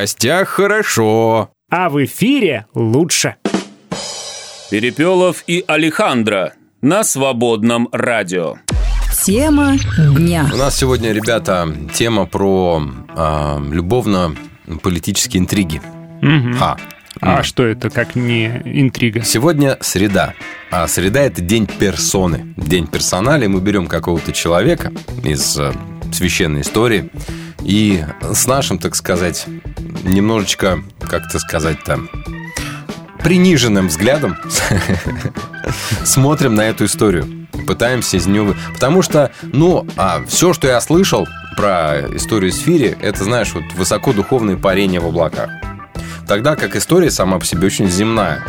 гостях 0.05 0.49
хорошо. 0.51 1.49
А 1.71 1.89
в 1.89 2.05
эфире 2.05 2.67
лучше. 2.75 3.37
Перепелов 4.71 5.43
и 5.47 5.65
Алехандро 5.67 6.53
на 6.83 7.05
свободном 7.05 7.89
радио. 7.91 8.57
Тема 9.25 9.77
дня. 9.97 10.51
У 10.53 10.57
нас 10.59 10.77
сегодня, 10.77 11.11
ребята, 11.13 11.67
тема 11.95 12.27
про 12.27 12.83
а, 13.17 13.59
любовно-политические 13.59 15.41
интриги. 15.41 15.81
Мгм. 16.21 16.59
А. 16.61 16.77
А 17.23 17.39
М. 17.39 17.43
что 17.43 17.65
это, 17.65 17.89
как 17.89 18.15
не 18.15 18.61
интрига? 18.67 19.23
Сегодня 19.23 19.79
среда. 19.81 20.35
А 20.71 20.87
среда– 20.87 21.21
это 21.23 21.41
день 21.41 21.67
персоны, 21.67 22.53
день 22.59 22.87
персонали. 22.89 23.47
Мы 23.47 23.63
берем 23.63 23.87
какого-то 23.87 24.33
человека 24.33 24.93
из 25.23 25.59
э, 25.59 25.73
священной 26.13 26.61
истории 26.61 27.09
и 27.63 28.05
с 28.21 28.47
нашим, 28.47 28.79
так 28.79 28.95
сказать, 28.95 29.47
немножечко, 30.05 30.83
как 31.01 31.27
это 31.27 31.39
сказать 31.39 31.83
там, 31.85 32.09
приниженным 33.23 33.89
взглядом 33.89 34.37
смотрим 36.05 36.55
на 36.55 36.63
эту 36.63 36.85
историю. 36.85 37.49
Пытаемся 37.67 38.19
из 38.19 38.27
нее... 38.27 38.55
Потому 38.73 39.03
что, 39.03 39.33
ну, 39.43 39.87
а 39.97 40.23
все, 40.27 40.53
что 40.53 40.69
я 40.69 40.81
слышал 40.81 41.27
про 41.57 42.03
историю 42.15 42.53
Сфири, 42.53 42.97
это, 43.01 43.25
знаешь, 43.25 43.53
вот 43.55 43.65
высокодуховные 43.75 44.57
парения 44.57 45.01
в 45.01 45.07
облаках. 45.07 45.51
Тогда 46.27 46.57
как 46.57 46.77
история 46.77 47.11
сама 47.11 47.39
по 47.39 47.45
себе 47.45 47.67
очень 47.67 47.89
земная. 47.89 48.45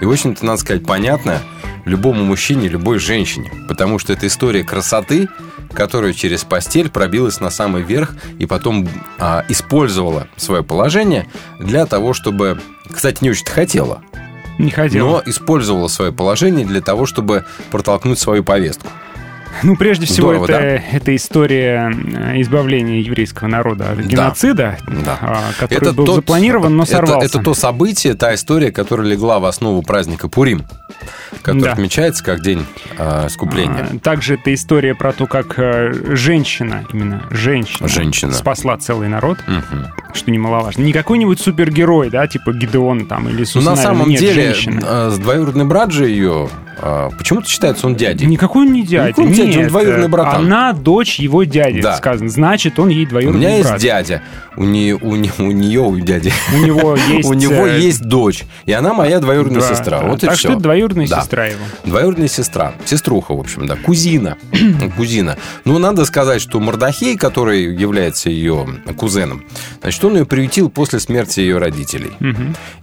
И, 0.00 0.04
в 0.04 0.10
общем-то, 0.10 0.44
надо 0.44 0.60
сказать, 0.60 0.84
понятная 0.84 1.40
любому 1.84 2.24
мужчине, 2.24 2.68
любой 2.68 2.98
женщине. 2.98 3.50
Потому 3.68 3.98
что 3.98 4.12
это 4.12 4.26
история 4.26 4.64
красоты, 4.64 5.28
которая 5.72 6.12
через 6.12 6.44
постель 6.44 6.90
пробилась 6.90 7.40
на 7.40 7.50
самый 7.50 7.82
верх 7.82 8.14
и 8.38 8.46
потом 8.46 8.88
а, 9.18 9.44
использовала 9.48 10.28
свое 10.36 10.62
положение 10.62 11.26
для 11.58 11.86
того, 11.86 12.12
чтобы... 12.12 12.60
Кстати, 12.90 13.22
не 13.22 13.30
очень 13.30 13.46
хотела, 13.46 14.02
Не 14.58 14.70
хотел. 14.70 15.06
но 15.06 15.22
использовала 15.26 15.88
свое 15.88 16.12
положение 16.12 16.64
для 16.66 16.80
того, 16.80 17.06
чтобы 17.06 17.44
протолкнуть 17.70 18.18
свою 18.18 18.44
повестку. 18.44 18.88
Ну, 19.62 19.76
прежде 19.76 20.06
всего, 20.06 20.28
Здорово, 20.34 20.44
это, 20.46 20.82
это 20.92 21.16
история 21.16 21.92
э, 21.92 22.40
избавления 22.42 23.00
еврейского 23.00 23.48
народа 23.48 23.90
от 23.90 23.98
геноцида, 24.00 24.78
а, 25.20 25.50
который 25.58 25.92
был 25.92 26.06
тот- 26.06 26.14
запланирован, 26.16 26.76
но 26.76 26.82
это- 26.84 26.92
сорвался. 26.92 27.26
Это, 27.26 27.38
то 27.44 27.54
событие, 27.54 28.14
та 28.14 28.34
история, 28.34 28.70
которая 28.72 29.06
легла 29.06 29.38
в 29.38 29.44
основу 29.46 29.82
праздника 29.82 30.28
Пурим, 30.28 30.64
который 31.42 31.62
Да. 31.62 31.72
отмечается 31.72 32.22
как 32.24 32.42
день 32.42 32.64
а, 32.98 33.26
искупления. 33.26 33.88
А, 33.92 33.98
Также 33.98 34.34
это 34.34 34.52
история 34.54 34.94
про 34.94 35.12
то, 35.12 35.26
как 35.26 35.54
э, 35.58 35.92
женщина, 36.14 36.84
именно 36.92 37.22
женщина, 37.30 37.88
Женщина. 37.88 38.32
спасла 38.32 38.76
целый 38.78 39.08
народ, 39.08 39.38
Мгм. 39.46 39.86
что 40.14 40.30
немаловажно. 40.30 40.82
Не 40.82 40.92
какой-нибудь 40.92 41.40
супергерой, 41.40 42.10
да, 42.10 42.26
типа 42.26 42.52
Гидеон 42.52 43.06
там 43.06 43.28
или 43.28 43.36
Ну, 43.36 43.42
Иисус 43.42 43.64
на 43.64 43.70
Навин. 43.72 43.82
самом 43.82 44.08
Нет, 44.08 44.20
деле, 44.20 44.54
женщина. 44.54 44.80
э, 44.84 45.16
двоюродный 45.18 45.64
брат 45.64 45.92
же 45.92 46.08
ее, 46.08 46.48
э, 46.80 47.10
почему-то 47.16 47.48
считается 47.48 47.86
он 47.86 47.96
дядей. 47.96 48.26
Никакой 48.26 48.66
он 48.66 48.72
не 48.72 48.82
дядя. 48.82 49.08
Никакой 49.08 49.24
он 49.26 49.32
дядя, 49.32 49.45
он 49.54 49.60
Нет, 49.62 49.68
двоюродный 49.68 50.06
э, 50.06 50.08
братан. 50.10 50.44
Она 50.46 50.72
дочь 50.72 51.18
его 51.18 51.44
дяди, 51.44 51.80
Да. 51.82 51.96
сказано. 51.96 52.28
Значит, 52.28 52.78
он 52.78 52.88
ей 52.88 53.04
У 53.06 53.08
двоюродный 53.08 53.40
меня 53.40 53.56
есть 53.56 53.68
брат. 53.68 53.80
дядя, 53.80 54.22
у, 54.56 54.64
не, 54.64 54.92
у, 54.94 55.16
не- 55.16 55.32
у 55.38 55.50
нее, 55.50 55.80
у 55.80 55.98
дяди. 55.98 56.32
У 56.54 56.64
него 56.64 56.96
есть... 57.08 57.28
У 57.28 57.32
него 57.34 57.66
э, 57.66 57.78
есть 57.78 58.02
дочь, 58.02 58.44
и 58.64 58.72
она 58.72 58.94
моя 58.94 59.20
двоюродная 59.20 59.60
да, 59.60 59.68
сестра. 59.74 60.00
да. 60.00 60.06
Вот 60.06 60.22
и 60.22 60.26
так 60.26 60.34
все. 60.36 60.48
что 60.48 60.52
это 60.52 60.62
двоюродная 60.62 61.06
Да. 61.08 61.20
сестра 61.22 61.46
его. 61.46 61.60
Двоюродная 61.84 62.28
сестра. 62.28 62.74
Сеструха, 62.84 63.34
в 63.34 63.40
общем, 63.40 63.66
да. 63.66 63.76
Кузина. 63.76 64.36
Кузина. 64.96 65.36
Ну, 65.64 65.78
надо 65.78 66.04
сказать, 66.04 66.40
что 66.40 66.60
Мордахей, 66.60 67.16
который 67.16 67.74
является 67.74 68.30
ее 68.30 68.66
кузеном, 68.96 69.44
значит, 69.80 70.04
он 70.04 70.16
ее 70.16 70.26
приютил 70.26 70.70
после 70.70 71.00
смерти 71.00 71.40
ее 71.40 71.58
родителей. 71.58 72.10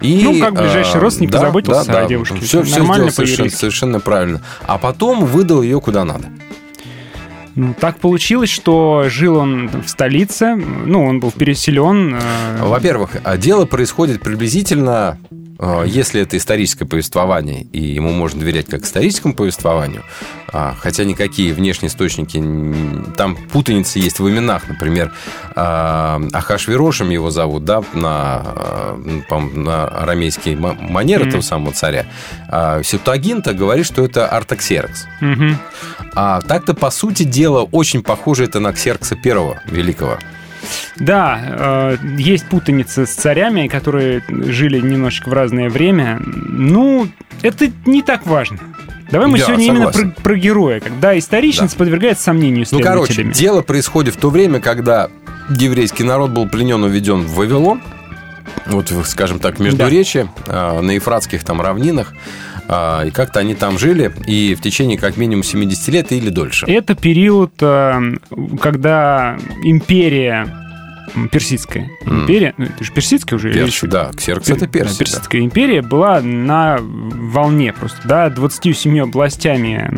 И, 0.01 0.21
Ну, 0.23 0.39
как 0.39 0.53
ближайший 0.53 0.97
э, 0.97 0.99
родственник 0.99 1.31
да, 1.31 1.39
позаботился 1.39 1.91
да, 1.91 2.05
о 2.05 2.07
девушке. 2.07 2.35
Все, 2.41 2.63
все 2.63 2.83
сделал 2.83 3.09
совершенно 3.09 3.99
правильно. 3.99 4.41
А 4.65 4.77
потом 4.77 5.25
выдал 5.25 5.61
ее 5.61 5.79
куда 5.81 6.03
надо. 6.05 6.25
Ну, 7.55 7.75
так 7.79 7.99
получилось, 7.99 8.49
что 8.49 9.05
жил 9.09 9.37
он 9.37 9.69
в 9.69 9.87
столице, 9.87 10.55
ну, 10.55 11.05
он 11.05 11.19
был 11.19 11.31
переселен. 11.31 12.15
э, 12.15 12.19
Во-первых, 12.63 13.17
а 13.23 13.37
дело 13.37 13.65
происходит 13.65 14.21
приблизительно, 14.21 15.17
э, 15.29 15.35
если 15.85 16.21
это 16.21 16.35
историческое 16.37 16.85
повествование, 16.85 17.61
и 17.61 17.79
ему 17.81 18.11
можно 18.11 18.39
доверять 18.39 18.67
как 18.67 18.83
историческому 18.83 19.33
повествованию, 19.33 20.03
а, 20.51 20.75
хотя 20.77 21.03
никакие 21.03 21.53
внешние 21.53 21.89
источники, 21.89 22.43
там 23.15 23.35
путаница 23.51 23.99
есть 23.99 24.19
в 24.19 24.29
именах, 24.29 24.67
например, 24.67 25.13
а, 25.55 26.21
Ахашвирошем 26.33 27.09
его 27.11 27.29
зовут, 27.29 27.65
да, 27.65 27.81
на, 27.93 28.41
а, 28.45 29.23
по-моему, 29.29 29.61
на 29.61 29.85
арамейский 29.85 30.55
ма- 30.55 30.73
манер 30.79 31.19
Мгм. 31.21 31.29
этого 31.29 31.41
самого 31.41 31.71
царя. 31.73 32.05
А 32.49 32.83
Септуагинта 32.83 33.53
говорит, 33.53 33.85
что 33.85 34.03
это 34.03 34.27
Артаксеркс. 34.27 35.05
мгм. 35.21 35.57
А 36.15 36.41
так-то, 36.41 36.73
по 36.73 36.91
сути 36.91 37.23
дела, 37.23 37.63
очень 37.71 38.03
похоже 38.03 38.43
это 38.45 38.59
на 38.59 38.73
Ксеркса 38.73 39.15
первого 39.15 39.61
великого. 39.65 40.17
Да, 40.97 41.39
э, 41.41 41.97
есть 42.17 42.47
путаница 42.47 43.05
с 43.05 43.09
царями, 43.09 43.67
которые 43.67 44.23
жили 44.27 44.79
немножечко 44.79 45.29
в 45.29 45.33
разное 45.33 45.69
время. 45.69 46.19
Ну, 46.25 47.07
это 47.41 47.71
не 47.85 48.01
так 48.01 48.25
важно. 48.25 48.59
Давай 49.11 49.27
мы 49.27 49.37
Да, 49.37 49.45
сегодня 49.45 49.65
именно 49.65 49.91
согласен. 49.91 50.11
про, 50.13 50.21
про 50.21 50.35
героя. 50.35 50.79
Когда 50.79 51.17
историчность 51.17 51.77
подвергается 51.77 52.23
сомнению 52.23 52.65
Ну, 52.71 52.79
короче, 52.79 53.23
дело 53.23 53.61
происходит 53.61 54.15
в 54.15 54.17
то 54.17 54.29
время, 54.29 54.59
когда 54.59 55.09
еврейский 55.49 56.03
народ 56.03 56.31
был 56.31 56.47
пленен, 56.47 56.83
уведен 56.83 57.21
в 57.21 57.35
Вавилон, 57.35 57.81
вот, 58.65 58.91
скажем 59.05 59.39
так, 59.39 59.59
междуречье, 59.59 60.29
а, 60.47 60.81
на 60.81 60.91
Ефратских 60.91 61.43
там 61.43 61.61
равнинах, 61.61 62.13
и 62.67 63.11
как-то 63.11 63.39
они 63.39 63.55
там 63.55 63.77
жили, 63.77 64.11
и 64.25 64.55
в 64.55 64.61
течение 64.61 64.97
как 64.97 65.17
минимум 65.17 65.43
70 65.43 65.87
лет 65.89 66.11
или 66.11 66.29
дольше. 66.29 66.65
Это 66.65 66.95
период, 66.95 67.53
э, 67.61 68.15
когда 68.61 69.37
империя 69.63 70.62
Персидская 71.31 71.89
М. 72.05 72.21
империя, 72.21 72.53
ну, 72.57 72.65
это 72.65 72.83
же 72.83 72.91
персидская 72.91 73.37
уже? 73.37 73.53
Перс, 73.53 73.67
еще? 73.67 73.87
да, 73.87 74.11
Ксеркс 74.15 74.49
это 74.49 74.65
Пер- 74.65 74.83
Персия. 74.83 74.91
да. 74.99 75.05
Персидская 75.05 75.41
империя 75.41 75.81
была 75.81 76.21
на 76.21 76.79
волне 76.81 77.73
просто, 77.73 77.99
да, 78.05 78.29
27 78.29 78.99
областями 79.01 79.91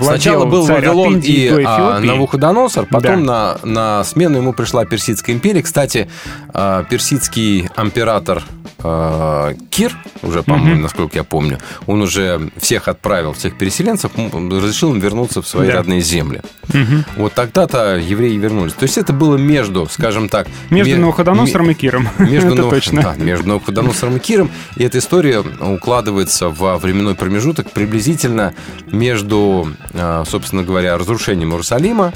Сначала 0.00 0.44
был 0.46 0.64
Вавилон 0.66 1.18
и 1.20 1.48
до 1.48 1.62
а. 1.96 2.00
Навуходоносор, 2.00 2.86
потом 2.86 3.24
на, 3.24 3.58
на 3.64 4.04
смену 4.04 4.38
ему 4.38 4.52
пришла 4.52 4.84
Персидская 4.84 5.34
империя. 5.34 5.62
Кстати, 5.62 6.08
а, 6.52 6.84
персидский 6.84 7.68
император 7.76 8.42
а, 8.78 9.54
Кир, 9.70 9.96
уже, 10.22 10.42
по-моему, 10.42 10.74
Мгм. 10.74 10.82
насколько 10.82 11.16
я 11.16 11.24
помню, 11.24 11.58
он 11.86 12.02
уже 12.02 12.50
всех 12.58 12.88
отправил, 12.88 13.32
всех 13.32 13.56
переселенцев, 13.56 14.12
разрешил 14.16 14.92
им 14.92 15.00
вернуться 15.00 15.42
в 15.42 15.48
свои 15.48 15.68
Да. 15.68 15.76
родные 15.78 16.00
земли. 16.00 16.42
Мгм. 16.72 17.04
Вот 17.16 17.32
тогда-то 17.34 17.96
евреи 17.96 18.36
вернулись. 18.36 18.74
То 18.74 18.84
есть 18.84 18.98
это 18.98 19.12
было 19.12 19.36
между, 19.36 19.85
скажем 19.90 20.28
так... 20.28 20.48
Между 20.70 20.94
ме- 20.94 21.00
Навуходоносором 21.00 21.70
и 21.70 21.74
Киром. 21.74 22.08
между, 22.18 22.48
Это 22.52 22.62
Нав- 22.62 22.70
точно. 22.70 23.02
да, 23.02 23.14
между 23.16 23.48
Навуходоносором 23.48 24.16
и 24.16 24.20
Киром. 24.20 24.50
И 24.76 24.84
эта 24.84 24.98
история 24.98 25.40
укладывается 25.40 26.48
во 26.48 26.78
временной 26.78 27.14
промежуток 27.14 27.70
приблизительно 27.70 28.54
между, 28.86 29.68
а, 29.94 30.24
собственно 30.26 30.62
говоря, 30.62 30.96
разрушением 30.98 31.50
Иерусалима 31.50 32.12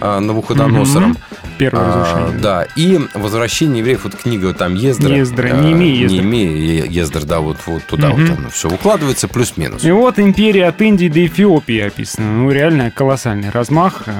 а, 0.00 0.20
Навуходоносором. 0.20 1.16
Первое 1.58 1.84
а, 1.84 2.00
разрушение. 2.04 2.40
Да, 2.40 2.66
и 2.76 3.00
возвращение 3.14 3.78
евреев, 3.80 4.04
вот 4.04 4.14
книга 4.16 4.52
там 4.54 4.74
Ездра. 4.74 5.14
Ездра, 5.14 5.48
а, 5.52 5.60
Неемия 5.60 5.94
Ездра. 5.94 6.16
Неемия 6.22 6.84
Ездра, 6.84 7.20
да, 7.22 7.40
вот, 7.40 7.58
вот 7.66 7.84
туда 7.84 8.10
Мгм. 8.10 8.26
вот 8.26 8.38
оно 8.38 8.48
все 8.50 8.68
укладывается, 8.68 9.28
плюс-минус. 9.28 9.84
И 9.84 9.90
вот 9.90 10.18
империя 10.18 10.66
от 10.66 10.80
Индии 10.82 11.08
до 11.08 11.24
Эфиопии 11.26 11.80
описана. 11.80 12.30
Ну, 12.32 12.50
реально 12.50 12.90
колоссальный 12.90 13.50
размах. 13.50 14.02
э, 14.06 14.12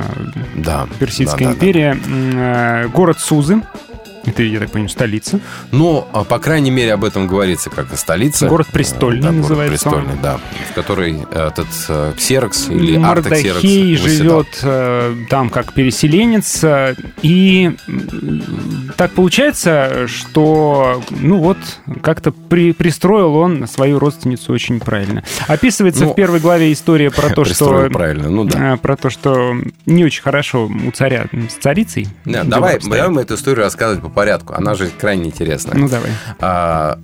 Да. 0.57 0.87
Персидская 0.99 1.49
да, 1.49 1.55
да, 1.55 1.61
да. 1.61 1.67
империя. 1.67 1.91
М, 2.07 2.33
э, 2.37 2.89
Город 2.89 3.19
Сузы. 3.21 3.61
Это, 4.27 4.43
я 4.43 4.59
так 4.59 4.71
понимаю, 4.71 4.89
столица. 4.89 5.41
Но, 5.71 6.09
а, 6.13 6.25
по 6.25 6.39
крайней 6.39 6.71
мере, 6.71 6.93
об 6.95 7.05
этом 7.05 7.27
говорится 7.27 7.71
как 7.71 7.93
о 7.93 7.97
столице. 7.97 8.49
Город 8.49 8.69
Престольный 8.73 9.23
Да, 9.23 9.29
город 9.29 9.41
называется 9.43 9.89
он. 9.89 9.95
Престольный, 9.95 10.23
да. 10.23 10.41
В 10.71 10.75
который 10.75 11.19
этот 11.31 11.67
э, 11.89 12.13
Ксерокс 12.17 12.69
или 12.69 12.97
восседал. 14.03 14.45
живет 14.45 14.59
э, 14.63 15.17
там 15.29 15.51
как 15.51 15.73
переселенец. 15.73 16.65
э, 16.65 16.95
И 17.23 17.77
так 18.97 19.13
получается, 19.13 20.07
что, 20.07 21.03
ну 21.11 21.39
вот, 21.39 21.59
как-то 22.03 22.33
при- 22.33 22.73
пристроил 22.73 23.35
он 23.37 23.67
свою 23.69 23.99
родственницу 23.99 24.53
очень 24.53 24.81
правильно. 24.81 25.23
Описывается 25.49 26.05
Ну, 26.05 26.13
в 26.13 26.15
первой 26.15 26.41
главе 26.41 26.73
история 26.73 27.11
про 27.11 27.31
то, 27.31 27.45
что... 27.45 27.89
правильно, 27.93 28.31
ну 28.31 28.45
да. 28.45 28.75
э, 28.75 28.77
Про 28.79 28.97
то, 28.97 29.11
что 29.11 29.55
не 29.87 30.05
очень 30.05 30.23
хорошо 30.23 30.67
у 30.67 30.91
царя 30.93 31.27
с 31.49 31.55
царицей. 31.63 32.09
Да, 32.25 32.45
давай, 32.45 32.79
давай 32.81 33.09
мы 33.09 33.23
эту 33.23 33.35
историю 33.35 33.65
рассказывать 33.65 34.03
по 34.03 34.09
порядку. 34.15 34.55
Она 34.57 34.75
же 34.75 34.89
крайне 34.89 35.27
интересная. 35.27 35.77
Ну, 35.77 35.89
давай. 35.89 36.11
А, 36.41 36.99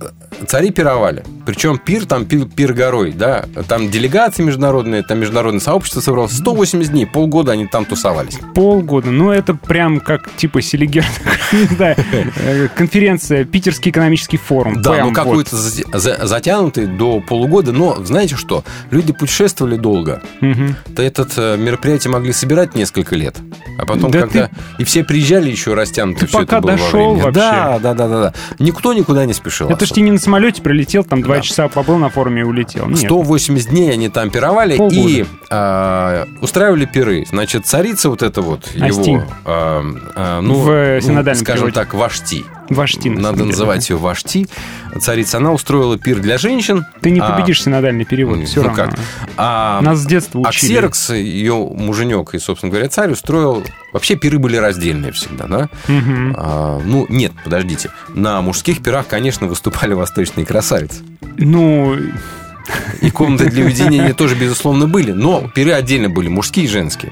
цари 0.47 0.71
пировали. 0.71 1.23
Причем 1.45 1.77
пир 1.77 2.05
там 2.05 2.25
пир, 2.25 2.45
пир 2.45 2.73
горой, 2.73 3.11
да. 3.11 3.45
Там 3.67 3.89
делегации 3.89 4.43
международные, 4.43 5.03
там 5.03 5.19
международное 5.19 5.59
сообщество 5.61 6.01
собралось. 6.01 6.33
180 6.37 6.91
дней, 6.91 7.05
полгода 7.05 7.51
они 7.51 7.67
там 7.67 7.85
тусовались. 7.85 8.37
Полгода. 8.55 9.11
Ну, 9.11 9.31
это 9.31 9.53
прям 9.53 9.99
как 9.99 10.29
типа 10.35 10.61
Селигер, 10.61 11.05
конференция, 12.75 13.45
Питерский 13.45 13.91
экономический 13.91 14.37
форум. 14.37 14.81
Да, 14.81 15.05
ну 15.05 15.13
какой-то 15.13 15.55
за- 15.57 15.83
за- 15.99 16.25
затянутый 16.27 16.85
до 16.87 17.19
полугода. 17.21 17.71
Но 17.71 18.03
знаете 18.03 18.35
что? 18.35 18.63
Люди 18.89 19.13
путешествовали 19.13 19.75
долго. 19.77 20.21
То 20.95 21.01
этот 21.01 21.33
э, 21.37 21.57
мероприятие 21.57 22.11
могли 22.11 22.33
собирать 22.33 22.75
несколько 22.75 23.15
лет. 23.15 23.35
А 23.77 23.85
потом, 23.85 24.11
Да 24.11 24.21
когда... 24.21 24.49
И 24.77 24.83
все 24.83 25.03
приезжали 25.03 25.49
еще 25.49 25.73
растянуто 25.73 26.21
Ты 26.21 26.27
все 26.27 26.39
пока 26.39 26.57
это 26.57 26.61
было 26.67 26.71
во 26.71 26.77
дошел 26.77 27.00
времени. 27.09 27.21
вообще. 27.23 27.39
Да, 27.39 27.79
да, 27.79 27.93
да, 27.93 28.07
да, 28.07 28.21
да. 28.23 28.33
Никто 28.59 28.93
никуда 28.93 29.25
не 29.25 29.33
спешил. 29.33 29.69
Это 29.69 29.85
ж 29.85 29.89
ты 29.89 30.01
не 30.01 30.11
на 30.11 30.19
самолете 30.19 30.61
прилетел, 30.61 31.03
там 31.03 31.21
два 31.21 31.41
часа 31.41 31.67
побыл 31.67 31.97
на 31.97 32.09
форуме 32.09 32.41
и 32.41 32.43
улетел. 32.43 32.87
Нет. 32.87 32.99
180 32.99 33.69
дней 33.69 33.91
они 33.91 34.09
там 34.09 34.29
пировали 34.29 34.77
Полгода. 34.77 34.99
и 34.99 35.25
а, 35.49 36.25
устраивали 36.41 36.85
пиры. 36.85 37.25
Значит, 37.29 37.65
царица 37.65 38.09
вот 38.09 38.21
эта 38.23 38.41
вот 38.41 38.65
Асти. 38.79 39.11
его, 39.11 39.23
а, 39.45 39.83
а, 40.15 40.41
ну, 40.41 40.55
В, 40.55 40.99
ну, 41.01 41.21
скажем 41.35 41.43
переводе. 41.45 41.73
так, 41.73 41.93
Вашти. 41.93 42.45
Вашти, 42.71 43.09
на 43.09 43.21
Надо 43.21 43.37
деле, 43.37 43.49
называть 43.49 43.89
ее 43.89 43.97
Вашти. 43.97 44.47
Царица, 44.99 45.37
она 45.37 45.51
устроила 45.51 45.97
пир 45.97 46.19
для 46.19 46.37
женщин. 46.37 46.85
Ты 47.01 47.11
не 47.11 47.19
а, 47.19 47.31
победишь 47.31 47.63
синодальный 47.63 48.05
перевод, 48.05 48.39
ну, 48.39 48.45
все 48.45 48.61
ну 48.61 48.67
равно. 48.69 48.83
как? 48.85 48.99
А, 49.37 49.81
Нас 49.81 49.99
с 49.99 50.05
детства 50.05 50.41
а 50.43 50.49
учили. 50.49 50.71
Ксеркс, 50.71 51.09
ее 51.11 51.53
муженек 51.55 52.33
и, 52.33 52.39
собственно 52.39 52.71
говоря, 52.71 52.89
царь 52.89 53.11
устроил... 53.11 53.63
Вообще 53.93 54.15
пиры 54.15 54.39
были 54.39 54.55
раздельные 54.55 55.11
всегда, 55.11 55.47
да? 55.47 55.69
Мгм. 55.87 56.33
А, 56.37 56.79
ну, 56.83 57.05
нет, 57.09 57.33
подождите. 57.43 57.91
На 58.09 58.41
мужских 58.41 58.81
пирах, 58.81 59.07
конечно, 59.07 59.47
выступали 59.47 59.93
восточные 59.93 60.45
красавицы. 60.45 61.03
Ну, 61.37 61.97
И 63.01 63.09
комнаты 63.09 63.49
для 63.49 63.65
уединения 63.65 64.13
тоже, 64.13 64.35
безусловно, 64.35 64.87
были. 64.87 65.11
Но 65.11 65.49
пиры 65.53 65.71
отдельно 65.73 66.09
были, 66.09 66.27
мужские 66.29 66.65
и 66.65 66.69
женские. 66.69 67.11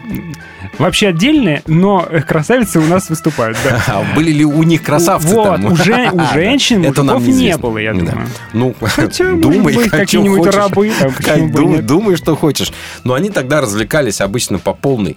Вообще 0.77 1.07
отдельные, 1.07 1.61
но 1.67 2.07
красавицы 2.27 2.79
у 2.79 2.85
нас 2.85 3.09
выступают, 3.09 3.57
да. 3.63 3.81
А 3.87 4.03
были 4.15 4.31
ли 4.31 4.45
у 4.45 4.63
них 4.63 4.83
красавцы 4.83 5.33
Вот, 5.35 5.43
там? 5.45 5.65
у 5.65 5.75
жен- 5.75 6.11
у 6.13 6.21
женщин 6.33 6.85
Это 6.85 7.03
мужиков 7.03 7.27
не 7.27 7.57
было, 7.57 7.77
я 7.77 7.93
Да. 7.93 7.99
думаю. 7.99 8.27
Ну, 8.53 8.75
Хотя, 8.81 9.31
думай, 9.33 9.59
быть, 9.75 9.89
как 9.89 10.01
какие-нибудь 10.01 10.53
рабы, 10.53 10.91
там, 11.25 11.51
нет. 11.71 11.85
думай, 11.85 12.15
что 12.15 12.35
хочешь. 12.35 12.71
Но 13.03 13.13
они 13.13 13.29
тогда 13.29 13.61
развлекались 13.61 14.21
обычно 14.21 14.59
по 14.59 14.73
полной. 14.73 15.15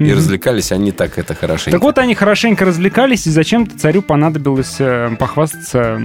И 0.00 0.04
Мгм. 0.04 0.16
развлекались 0.16 0.72
они 0.72 0.92
так 0.92 1.18
это 1.18 1.34
хорошенько. 1.34 1.72
Так 1.72 1.82
вот, 1.82 1.98
они 1.98 2.14
хорошенько 2.14 2.64
развлекались, 2.64 3.26
и 3.26 3.30
зачем-то 3.30 3.78
царю 3.78 4.00
понадобилось 4.00 4.76
э, 4.78 5.14
похвастаться 5.18 6.00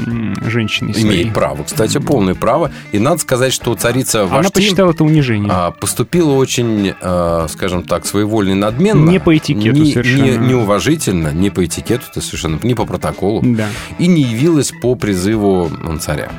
женщиной 0.46 0.94
своей. 0.94 1.08
Имеет 1.24 1.34
право, 1.34 1.64
кстати, 1.64 1.98
полное 2.00 2.36
право. 2.36 2.72
И 2.92 3.00
надо 3.00 3.20
сказать, 3.20 3.54
что 3.54 3.74
царица 3.76 4.24
Она 4.24 4.36
Вашти 4.38 4.52
посчитала 4.52 4.92
это 4.92 5.06
унижением. 5.06 5.50
а, 5.52 5.72
поступила 5.72 6.34
очень, 6.34 6.94
а, 7.02 7.48
скажем 7.48 7.84
так, 7.84 8.06
своевольно 8.06 8.52
и 8.52 8.56
надменно. 8.56 9.10
Не 9.10 9.20
по 9.20 9.36
этикету 9.36 9.80
не, 9.80 9.94
совершенно. 9.94 10.24
Не, 10.24 10.38
неуважительно, 10.50 11.32
не 11.32 11.50
по 11.50 11.64
этикету, 11.66 12.04
это 12.12 12.20
совершенно, 12.20 12.60
не 12.64 12.76
по 12.76 12.86
протоколу. 12.86 13.42
Да. 13.46 13.68
И 13.98 14.08
не 14.08 14.24
явилась 14.24 14.74
по 14.82 14.96
призыву 14.96 15.72
царя. 16.02 16.30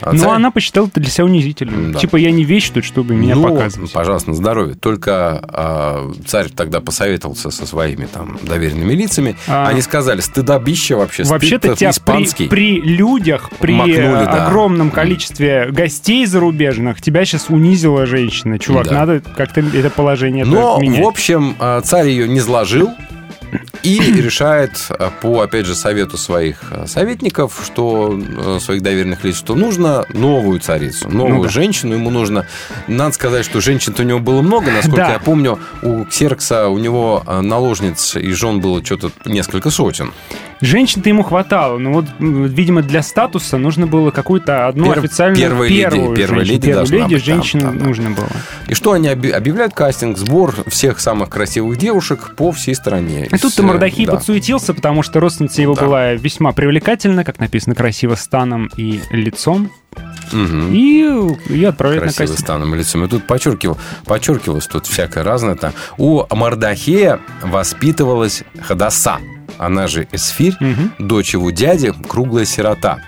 А 0.00 0.16
царь- 0.16 0.28
она 0.30 0.50
посчитала 0.50 0.86
это 0.86 1.00
для 1.00 1.10
себя 1.10 1.24
унизительным. 1.24 1.92
Да. 1.92 1.98
Типа, 1.98 2.16
я 2.16 2.30
не 2.30 2.44
вещь 2.44 2.70
тут, 2.70 2.84
чтобы 2.84 3.14
меня 3.14 3.34
ну, 3.34 3.42
показывать. 3.48 3.92
пожалуйста, 3.92 4.30
на 4.30 4.36
здоровье. 4.36 4.74
Только 4.74 5.40
а, 5.42 6.12
царь 6.26 6.48
тогда 6.48 6.80
посоветовался 6.80 7.50
со 7.50 7.66
своими 7.66 8.06
там 8.06 8.38
доверенными 8.42 8.92
лицами. 8.94 9.36
А. 9.46 9.68
Они 9.68 9.80
сказали, 9.82 10.20
стыдобище 10.20 10.96
вообще, 10.96 11.24
Вообще-то 11.24 11.74
тебя 11.76 11.90
при, 11.90 11.94
испанский. 11.96 12.48
при 12.48 12.80
людях, 12.80 13.50
при 13.60 13.72
Макнули, 13.74 13.98
э, 14.22 14.24
да. 14.24 14.46
огромном 14.46 14.90
количестве 14.90 15.68
гостей 15.70 16.26
зарубежных, 16.26 17.00
тебя 17.00 17.24
сейчас 17.24 17.46
унизила 17.48 18.06
женщина. 18.06 18.58
Чувак, 18.58 18.86
Да. 18.88 18.92
надо 19.06 19.20
как-то 19.36 19.60
это 19.60 19.90
положение 19.90 20.44
Но, 20.44 20.78
менять. 20.80 21.02
в 21.04 21.06
общем, 21.06 21.56
а, 21.58 21.80
царь 21.80 22.08
ее 22.08 22.28
не 22.28 22.40
сложил 22.40 22.90
и 23.82 23.98
решает 24.00 24.72
а, 24.90 25.10
по, 25.20 25.40
опять 25.42 25.66
же, 25.66 25.74
совету 25.74 26.16
своих 26.18 26.58
а, 26.70 26.86
советников, 26.86 27.62
что 27.64 28.18
а, 28.38 28.58
своих 28.60 28.82
доверенных 28.82 29.24
лиц, 29.24 29.36
что 29.36 29.54
нужно 29.54 30.04
новую 30.12 30.60
царицу, 30.60 31.08
новую 31.08 31.36
Ну 31.36 31.42
да. 31.44 31.48
женщину 31.48 31.94
ему 31.94 32.10
нужно. 32.10 32.46
Надо 32.88 33.14
сказать, 33.14 33.44
что 33.44 33.60
женщин-то 33.60 34.02
у 34.02 34.06
него 34.06 34.18
было 34.18 34.42
много, 34.42 34.70
насколько 34.70 34.96
Да. 34.96 35.12
я 35.12 35.18
помню, 35.18 35.58
у 35.82 36.04
Ксеркса 36.04 36.68
у 36.68 36.78
него 36.78 37.22
наложниц 37.42 38.16
и 38.16 38.30
жен 38.32 38.60
было 38.60 38.84
что-то 38.84 39.10
несколько 39.24 39.70
сотен. 39.70 40.12
Женщин-то 40.60 41.08
ему 41.08 41.22
хватало, 41.22 41.76
но 41.78 41.92
вот, 41.92 42.06
видимо, 42.18 42.80
для 42.82 43.02
статуса 43.02 43.58
нужно 43.58 43.86
было 43.86 44.10
какую-то 44.10 44.66
одну 44.68 44.86
Пер- 44.86 44.98
официальную 45.00 45.38
первая 45.42 45.68
леди- 45.68 45.80
первую 45.82 46.16
первая 46.16 46.44
женщину. 46.44 46.54
леди 46.54 46.66
Первую 46.66 46.86
леди 46.86 47.02
быть 47.14 47.24
там, 47.24 47.34
женщину 47.34 47.62
да, 47.64 47.70
да. 47.78 47.84
нужно 47.84 48.10
было. 48.10 48.28
И 48.68 48.74
что 48.74 48.92
они 48.92 49.08
объявляют 49.08 49.74
кастинг, 49.74 50.16
сбор 50.16 50.54
всех 50.68 50.98
самых 51.00 51.28
красивых 51.28 51.76
девушек 51.78 52.34
по 52.36 52.52
всей 52.52 52.74
стране. 52.74 53.26
И 53.26 53.36
тут-то 53.36 53.62
Из, 53.62 53.66
Мордахей 53.66 54.06
да. 54.06 54.12
подсуетился, 54.14 54.72
потому 54.72 55.02
что 55.02 55.20
родственница 55.20 55.60
его 55.60 55.74
Да. 55.74 55.82
была 55.84 56.12
весьма 56.14 56.52
привлекательна, 56.52 57.22
как 57.24 57.38
написано, 57.38 57.74
красиво 57.74 58.14
станом 58.14 58.70
и 58.76 59.00
лицом. 59.10 59.70
Мгм. 60.32 60.72
И 60.72 61.04
ее 61.48 61.68
отправляют 61.68 62.06
на 62.06 62.12
кастинг. 62.12 62.38
станом 62.38 62.74
и 62.74 62.78
лицом. 62.78 63.04
И 63.04 63.08
тут 63.08 63.26
подчеркивал, 63.26 63.78
подчеркивалось 64.04 64.66
тут 64.66 64.86
всякое 64.86 65.22
разное. 65.22 65.54
Там. 65.54 65.72
У 65.98 66.22
Мардахея 66.34 67.20
воспитывалась 67.42 68.42
Хадаса. 68.60 69.18
Она 69.58 69.86
же 69.86 70.06
Эсфирь, 70.12 70.54
дочь 70.98 71.34
его 71.34 71.50
дяди, 71.50 71.92
круглая 72.08 72.44
сирота. 72.44 72.98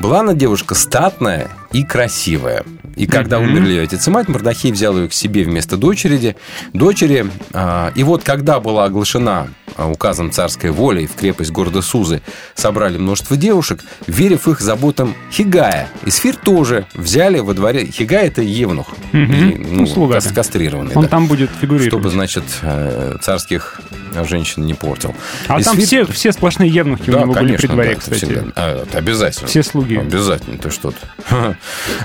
Была 0.00 0.20
она 0.20 0.34
девушка 0.34 0.74
статная 0.74 1.48
и 1.72 1.84
красивая. 1.84 2.64
И 2.96 3.06
когда 3.06 3.38
Мгм. 3.38 3.52
умерли 3.52 3.70
ее 3.72 3.82
отец 3.82 4.06
и 4.06 4.10
мать, 4.10 4.28
Мордахей 4.28 4.72
взял 4.72 4.96
ее 4.98 5.08
к 5.08 5.12
себе 5.14 5.44
вместо 5.44 5.76
дочери. 5.76 6.36
дочери 6.72 7.26
а, 7.52 7.92
и 7.94 8.02
вот 8.02 8.22
когда 8.22 8.60
была 8.60 8.84
оглашена 8.84 9.48
указом 9.76 10.30
царской 10.30 10.70
воли 10.70 11.06
в 11.06 11.14
крепость 11.14 11.50
города 11.50 11.82
Сузы 11.82 12.22
собрали 12.54 12.98
множество 12.98 13.36
девушек, 13.36 13.80
верив 14.06 14.48
их 14.48 14.60
заботам 14.60 15.14
Хигая. 15.30 15.88
И 16.04 16.10
Сфир 16.10 16.36
тоже 16.36 16.86
взяли 16.94 17.40
во 17.40 17.54
дворе... 17.54 17.86
Хигай– 17.86 18.26
это 18.28 18.42
евнух. 18.42 18.88
Мгм. 19.12 19.50
И, 19.50 19.54
Ну, 19.94 20.06
да. 20.08 20.20
кастрированный. 20.20 20.94
Он 20.94 21.02
да. 21.02 21.08
там 21.08 21.26
будет 21.26 21.50
фигурировать. 21.60 21.88
Чтобы, 21.88 22.10
значит, 22.10 22.44
э, 22.62 23.16
царских 23.20 23.80
женщин 24.28 24.64
не 24.66 24.74
портил. 24.74 25.14
А 25.48 25.60
И 25.60 25.62
там 25.64 25.74
Сфир- 25.74 25.86
все, 25.86 26.12
все 26.12 26.32
сплошные 26.32 26.70
евнухи 26.70 27.10
у 27.10 27.12
да, 27.12 27.20
него 27.20 27.32
были 27.32 27.56
при 27.56 27.66
конечно, 27.66 27.68
дворе, 27.74 27.94
да, 27.94 28.00
кстати. 28.00 28.16
всегда. 28.24 28.42
А, 28.56 28.84
обязательно. 28.92 29.48
Все 29.48 29.62
слуги. 29.62 29.96
Обязательно, 29.96 30.58
ты 30.58 30.70
что-то. 30.70 31.56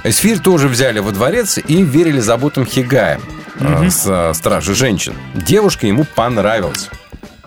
Эсфир 0.03 0.39
тоже 0.47 0.67
взяли 0.67 0.99
во 0.99 1.11
дворец 1.11 1.57
и 1.57 1.83
верили 1.83 2.19
заботам 2.19 2.65
Хигая, 2.65 3.19
э, 3.59 3.89
с 3.89 4.03
э, 4.07 4.33
стражи 4.33 4.73
женщин. 4.75 5.13
Девушка 5.35 5.87
ему 5.87 6.05
понравилась 6.15 6.89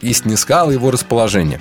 и 0.00 0.12
снискала 0.12 0.70
его 0.70 0.90
расположение. 0.90 1.60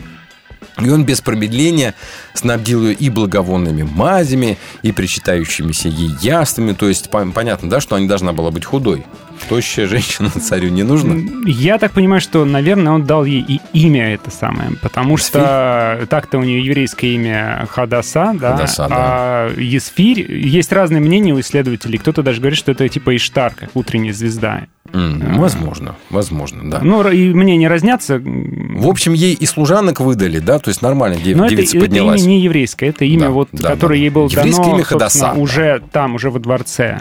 И 0.81 0.89
он 0.89 1.03
без 1.03 1.21
промедления 1.21 1.93
снабдил 2.33 2.83
ее 2.87 2.93
и 2.93 3.09
благовонными 3.09 3.83
мазями, 3.83 4.57
и 4.81 4.91
причитающимися 4.91 5.89
ей 5.89 6.11
яствами. 6.21 6.73
То 6.73 6.87
есть, 6.87 7.07
пон- 7.07 7.33
понятно, 7.33 7.69
да, 7.69 7.79
что 7.81 7.95
она 7.95 8.03
не 8.03 8.07
должна 8.07 8.31
была 8.33 8.51
быть 8.51 8.65
худой. 8.65 9.05
Тощая 9.47 9.87
женщина 9.87 10.29
царю 10.41 10.69
не 10.69 10.83
нужна. 10.83 11.15
Я 11.45 11.77
так 11.77 11.91
понимаю, 11.91 12.21
что, 12.21 12.45
наверное, 12.45 12.91
он 12.93 13.03
дал 13.03 13.25
ей 13.25 13.43
и 13.47 13.59
имя 13.73 14.13
это 14.13 14.29
самое, 14.31 14.71
потому 14.81 15.17
что 15.17 16.05
так-то 16.09 16.37
у 16.37 16.43
нее 16.43 16.63
еврейское 16.63 17.15
имя 17.15 17.65
Хадаса, 17.69 18.33
да, 18.39 18.51
Хадаса, 18.51 18.87
да. 18.89 18.95
а 18.97 19.53
Есфирь, 19.57 20.31
есть 20.31 20.71
разные 20.71 21.01
мнения 21.01 21.33
у 21.33 21.39
исследователей, 21.39 21.97
кто-то 21.97 22.21
даже 22.23 22.39
говорит, 22.41 22.59
что 22.59 22.71
это 22.71 22.87
типа 22.89 23.15
Иштар, 23.15 23.53
как 23.55 23.69
утренняя 23.75 24.13
звезда. 24.13 24.63
М, 24.91 25.35
Возможно, 25.37 25.95
возможно, 26.09 26.69
да. 26.69 26.79
Ну, 26.81 27.07
и 27.09 27.31
мнения 27.33 27.67
разнятся, 27.67 28.19
В 28.23 28.87
общем, 28.87 29.13
ей 29.13 29.33
и 29.35 29.45
служанок 29.45 29.99
выдали, 29.99 30.39
да, 30.39 30.57
то 30.59 30.69
есть 30.69 30.81
нормально 30.81 31.17
дев- 31.23 31.37
но 31.37 31.45
это, 31.45 31.55
девица 31.55 31.77
это 31.77 31.85
поднялась. 31.85 32.21
имя 32.23 32.27
не 32.29 32.41
еврейское, 32.41 32.87
это 32.87 33.05
имя, 33.05 33.25
Да, 33.25 33.29
вот, 33.29 33.49
да, 33.51 33.69
которое 33.69 33.95
да. 33.95 34.01
ей 34.01 34.09
было 34.09 34.27
Еврейское 34.27 34.63
дано 34.63 34.75
имя 34.75 34.83
Хадаса, 34.83 35.31
уже 35.33 35.81
там, 35.91 36.15
уже 36.15 36.31
во 36.31 36.39
дворце. 36.39 36.99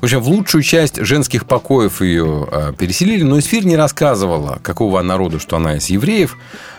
В 0.00 0.04
общем, 0.04 0.20
в 0.20 0.28
лучшую 0.28 0.62
часть 0.62 0.96
женских 1.04 1.44
покоев 1.44 2.00
ее 2.00 2.48
э, 2.50 2.72
переселили, 2.78 3.22
но 3.22 3.38
Эсфирь 3.38 3.64
не 3.64 3.76
рассказывала, 3.76 4.58
какого 4.62 4.98
она 4.98 5.16
рода, 5.18 5.38
что 5.38 5.56
она 5.56 5.76
из 5.76 5.90
евреев. 5.90 6.36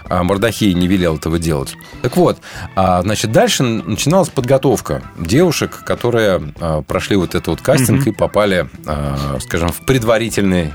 А 0.09 0.23
Мордахей 0.23 0.73
не 0.73 0.87
велел 0.87 1.15
этого 1.15 1.39
делать. 1.39 1.75
Так 2.01 2.17
вот, 2.17 2.39
а, 2.75 3.01
значит, 3.01 3.31
дальше 3.31 3.63
начиналась 3.63 4.27
подготовка 4.27 5.03
девушек, 5.17 5.83
которые 5.85 6.51
а, 6.59 6.81
прошли 6.81 7.15
вот 7.15 7.29
этот 7.29 7.47
вот 7.47 7.61
кастинг 7.61 8.01
Мгм. 8.01 8.09
и 8.09 8.11
попали, 8.11 8.67
а, 8.85 9.37
скажем, 9.39 9.69
в 9.69 9.85
предварительные, 9.85 10.73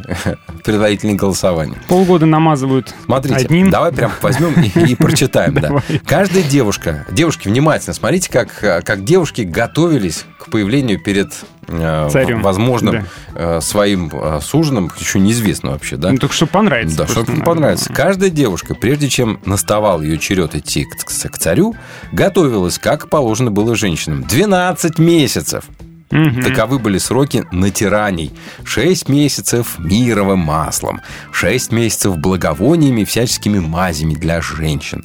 в 0.49 0.63
предварительные 0.65 1.17
голосования. 1.17 1.77
Полгода 1.87 2.25
намазывают 2.25 2.95
Смотрите, 3.05 3.45
одним. 3.45 3.69
давай 3.69 3.93
прям 3.93 4.11
возьмем 4.23 4.55
и, 4.63 4.93
и 4.93 4.95
прочитаем. 4.95 5.53
да. 5.55 5.83
Каждая 6.07 6.43
девушка, 6.45 7.05
девушки, 7.11 7.49
внимательно, 7.49 7.93
смотрите, 7.93 8.31
как, 8.33 8.59
как 8.87 9.05
девушки 9.05 9.43
готовились 9.43 10.25
к 10.39 10.49
появлению 10.49 10.99
перед 10.99 11.33
Царем. 11.69 12.43
возможным 12.43 13.07
Да. 13.35 13.57
э, 13.59 13.61
своим 13.61 14.11
э, 14.13 14.41
суженым, 14.43 14.91
еще 14.99 15.19
неизвестно 15.19 15.71
вообще, 15.73 15.97
да? 15.97 16.13
Ну, 16.13 16.19
только 16.19 16.35
чтобы 16.35 16.53
понравится. 16.53 16.97
Да, 16.99 17.07
чтобы 17.07 17.33
понравится. 17.43 17.93
Каждая 17.93 18.31
девушка, 18.31 18.75
прежде 18.75 19.09
чем 19.09 19.41
наставал 19.45 20.01
ее 20.03 20.19
черед 20.19 20.55
идти 20.55 20.85
к, 20.85 21.05
к- 21.05 21.39
царю, 21.39 21.75
готовилась, 22.13 22.79
как 22.79 23.09
положено 23.11 23.51
было 23.51 23.75
женщинам. 23.77 24.25
12 24.25 24.99
месяцев. 24.99 25.65
Мгм. 26.11 26.41
Таковы 26.43 26.79
были 26.79 26.99
сроки 26.99 27.45
натираний. 27.51 28.33
Шесть 28.65 29.09
месяцев 29.09 29.77
мировым 29.79 30.39
маслом, 30.39 31.01
шесть 31.33 31.73
месяцев 31.73 32.17
благовониями 32.17 33.03
всяческими 33.03 33.59
мазями 33.59 34.15
для 34.15 34.41
женщин. 34.41 35.05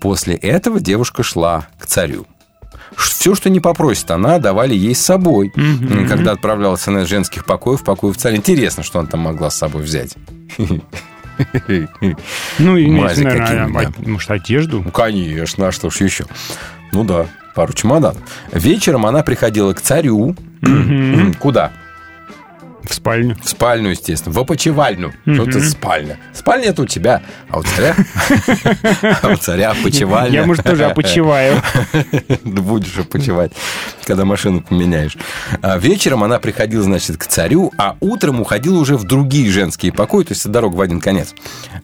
После 0.00 0.34
этого 0.34 0.80
девушка 0.80 1.22
шла 1.22 1.68
к 1.78 1.86
царю. 1.86 2.26
Все, 2.96 3.34
что 3.34 3.50
не 3.50 3.60
попросит 3.60 4.10
она, 4.10 4.38
давали 4.38 4.74
ей 4.74 4.94
с 4.94 5.00
собой. 5.00 5.52
Мгм. 5.54 6.08
Когда 6.08 6.32
отправлялась 6.32 6.86
она 6.88 7.02
из 7.02 7.08
женских 7.08 7.44
покоев 7.44 7.80
в 7.80 7.84
покоев 7.84 8.16
царя. 8.16 8.36
Интересно, 8.36 8.82
что 8.82 8.98
она 8.98 9.08
там 9.08 9.20
могла 9.20 9.50
с 9.50 9.56
собой 9.56 9.82
взять. 9.82 10.14
Ну, 12.58 12.76
и, 12.76 12.86
наверное, 12.90 13.64
а- 13.88 14.08
может, 14.08 14.30
одежду? 14.30 14.82
Ну, 14.84 14.90
конечно, 14.90 15.68
а 15.68 15.72
что 15.72 15.88
ж 15.90 15.96
еще? 16.02 16.26
Ну 16.92 17.04
да, 17.04 17.26
пару 17.54 17.72
чемоданов. 17.72 18.18
Вечером 18.52 19.06
она 19.06 19.22
приходила 19.22 19.72
к 19.72 19.80
царю. 19.80 20.36
Куда? 21.38 21.72
В 22.82 22.94
спальню. 22.94 23.36
В 23.42 23.48
спальню, 23.48 23.90
естественно. 23.90 24.34
В 24.34 24.38
опочивальню. 24.38 25.12
Что 25.22 25.30
Мгм. 25.42 25.48
это 25.50 25.60
спальня? 25.60 26.18
Спальня 26.32 26.68
это 26.68 26.82
у 26.82 26.86
тебя, 26.86 27.22
а 27.48 27.58
у 27.58 27.62
царя... 27.62 27.94
А 29.22 29.28
у 29.28 29.36
царя 29.36 29.70
опочивальня. 29.72 30.40
Я, 30.40 30.46
может, 30.46 30.64
тоже 30.64 30.84
опочиваю. 30.84 31.60
Будешь 32.44 32.96
опочивать, 32.98 33.52
когда 34.04 34.24
машину 34.24 34.62
поменяешь. 34.62 35.16
А 35.62 35.78
вечером 35.78 36.24
она 36.24 36.38
приходила, 36.38 36.82
значит, 36.82 37.16
к 37.16 37.26
царю, 37.26 37.72
а 37.76 37.96
утром 38.00 38.40
уходила 38.40 38.78
уже 38.78 38.96
в 38.96 39.04
другие 39.04 39.50
женские 39.50 39.92
покои, 39.92 40.24
то 40.24 40.32
есть 40.32 40.48
дорога 40.48 40.76
в 40.76 40.80
один 40.80 41.00
конец, 41.00 41.34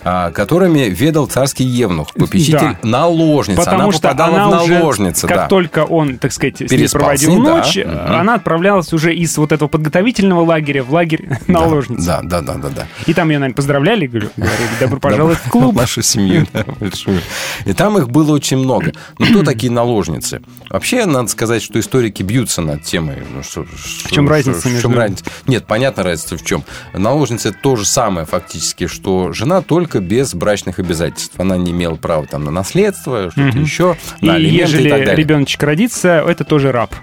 а, 0.02 0.31
которыми 0.31 0.81
ведал 0.81 1.27
царский 1.27 1.64
евнух, 1.64 2.12
попечитель 2.14 2.77
наложницы. 2.82 3.68
Она 3.68 3.89
попадала 3.89 4.59
в 4.59 4.62
уже, 4.62 4.74
наложницы, 4.74 5.27
как 5.27 5.48
только 5.48 5.85
он, 5.85 6.18
так 6.18 6.32
сказать, 6.32 6.56
с 6.59 6.70
ней 6.70 6.89
проводил 6.89 7.36
ночь, 7.36 7.78
она 7.78 8.35
отправлялась 8.35 8.93
уже 8.93 9.14
из 9.14 9.36
вот 9.36 9.52
этого 9.52 9.68
подготовительного 9.68 10.44
лагеря 10.44 10.82
в 10.86 10.92
лагерь 10.94 11.28
наложницы. 11.46 12.04
Да, 12.06 12.20
да, 12.22 12.40
да, 12.40 12.54
да, 12.54 12.68
да. 12.68 12.86
И 13.06 13.14
там 13.14 13.28
ее, 13.30 13.38
наверное, 13.38 13.56
поздравляли, 13.56 14.06
говорю, 14.06 14.30
говорили, 14.36 14.68
добро 14.80 15.00
пожаловать 15.00 15.38
в 15.38 15.50
клуб. 15.50 15.74
Нашу 15.76 16.02
семью 16.02 16.46
большую. 16.80 17.20
И 17.64 17.72
там 17.72 17.98
их 17.98 18.08
было 18.08 18.32
очень 18.32 18.58
много. 18.58 18.92
Ну, 19.18 19.26
кто 19.26 19.42
такие 19.42 19.72
наложницы? 19.72 20.40
Вообще, 20.70 21.04
надо 21.06 21.28
сказать, 21.28 21.62
что 21.62 21.78
историки 21.80 22.22
бьются 22.22 22.62
над 22.62 22.82
темой. 22.82 23.16
Ну, 23.34 23.42
что, 23.42 23.64
в 23.64 24.10
чем 24.10 24.28
разница 24.28 24.68
между- 24.68 24.82
чем 24.82 24.94
разница? 24.98 25.24
Нет, 25.46 25.66
понятно 25.66 26.02
разница 26.02 26.36
в 26.36 26.44
чем. 26.44 26.64
Наложница 26.92 27.50
это 27.50 27.58
то 27.62 27.76
же 27.76 27.84
самое 27.84 28.26
фактически, 28.26 28.86
что 28.86 29.32
жена 29.32 29.62
только 29.62 30.00
без 30.00 30.34
брачных 30.34 30.78
обязательств. 30.78 31.38
Она 31.38 31.56
не 31.56 31.72
имела 31.72 31.96
права 31.96 32.26
там 32.26 32.44
на 32.44 32.50
наследство, 32.50 33.30
что-то 33.30 33.58
еще, 33.58 33.96
на 34.20 34.36
и 34.38 34.46
ежели 34.46 34.88
ребеночек 35.14 35.62
родится, 35.62 36.24
это 36.26 36.44
тоже 36.44 36.72
раб. 36.72 36.94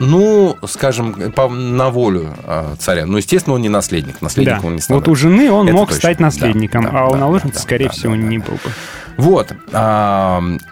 Ну, 0.00 0.56
скажем, 0.66 1.30
по- 1.32 1.48
на 1.48 1.90
волю 1.90 2.34
а, 2.44 2.74
царя. 2.78 3.04
Но, 3.06 3.18
естественно, 3.18 3.54
он 3.54 3.60
не 3.62 3.68
наследник. 3.68 4.20
Наследник 4.22 4.54
Да. 4.60 4.66
он 4.66 4.72
не 4.72 4.76
Вот 4.78 4.82
становится. 4.84 5.10
у 5.10 5.14
жены 5.14 5.50
он 5.52 5.66
Это 5.68 5.76
мог 5.76 5.88
точно. 5.88 6.00
стать 6.00 6.18
Да, 6.18 6.24
наследником, 6.24 6.84
да, 6.84 6.90
а 6.92 7.06
у 7.08 7.12
да, 7.12 7.18
наложницы, 7.18 7.54
да, 7.56 7.60
скорее 7.60 7.86
да, 7.86 7.92
всего, 7.92 8.12
да, 8.14 8.18
не 8.18 8.38
да. 8.38 8.44
был 8.46 8.54
бы. 8.54 8.60
Вот. 9.18 9.52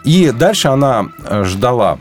И 0.05 0.33
дальше 0.35 0.69
она 0.69 1.09
э, 1.25 1.45
ждала 1.45 1.99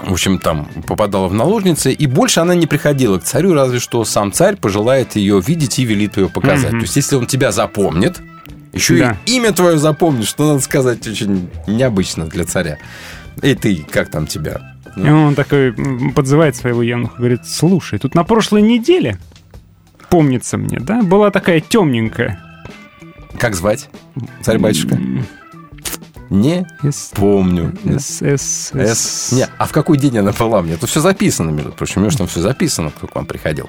в 0.00 0.12
общем, 0.12 0.38
там 0.38 0.66
попадала 0.86 1.26
в 1.26 1.32
наложницы, 1.32 1.90
и 1.90 2.06
больше 2.06 2.40
она 2.40 2.54
не 2.54 2.66
приходила 2.66 3.18
к 3.18 3.22
царю, 3.24 3.54
разве 3.54 3.78
что 3.78 4.04
сам 4.04 4.30
царь 4.30 4.56
пожелает 4.56 5.16
ее 5.16 5.40
видеть 5.40 5.78
и 5.78 5.84
велит 5.86 6.18
ее 6.18 6.28
показать. 6.28 6.72
Мгм. 6.72 6.80
То 6.80 6.84
есть, 6.84 6.96
если 6.96 7.16
он 7.16 7.24
тебя 7.26 7.50
запомнит, 7.50 8.20
еще 8.74 8.98
Да. 8.98 9.16
и 9.24 9.36
имя 9.36 9.52
твое 9.52 9.78
запомнит, 9.78 10.26
что 10.26 10.48
надо 10.48 10.60
сказать 10.60 11.06
очень 11.08 11.48
необычно 11.66 12.26
для 12.26 12.44
царя. 12.44 12.76
Эй, 13.40 13.54
ты, 13.54 13.86
как 13.90 14.10
там 14.10 14.26
тебя? 14.26 14.75
И 14.96 15.08
он 15.08 15.34
такой 15.34 15.74
подзывает 16.14 16.56
своего 16.56 16.82
евнуха, 16.82 17.18
говорит, 17.18 17.46
слушай, 17.46 17.98
тут 17.98 18.14
на 18.14 18.24
прошлой 18.24 18.62
неделе, 18.62 19.18
помнится 20.08 20.56
мне, 20.56 20.78
да, 20.80 21.02
была 21.02 21.30
такая 21.30 21.60
темненькая. 21.60 22.42
Как 23.38 23.54
звать? 23.54 23.90
Царь-батюшка? 24.40 24.98
Не 26.30 26.66
помню. 27.14 27.74
С, 27.84 28.22
С, 28.22 28.72
С. 28.72 29.32
Не, 29.32 29.46
а 29.58 29.66
в 29.66 29.72
какой 29.72 29.98
день 29.98 30.18
она 30.18 30.32
была 30.32 30.62
мне? 30.62 30.76
Тут 30.76 30.90
все 30.90 31.00
записано, 31.00 31.50
между 31.50 31.72
прочим. 31.72 32.00
У 32.00 32.00
меня 32.00 32.10
же 32.10 32.18
там 32.18 32.26
все 32.26 32.40
записано, 32.40 32.90
кто 32.90 33.06
к 33.06 33.14
вам 33.14 33.26
приходил. 33.26 33.68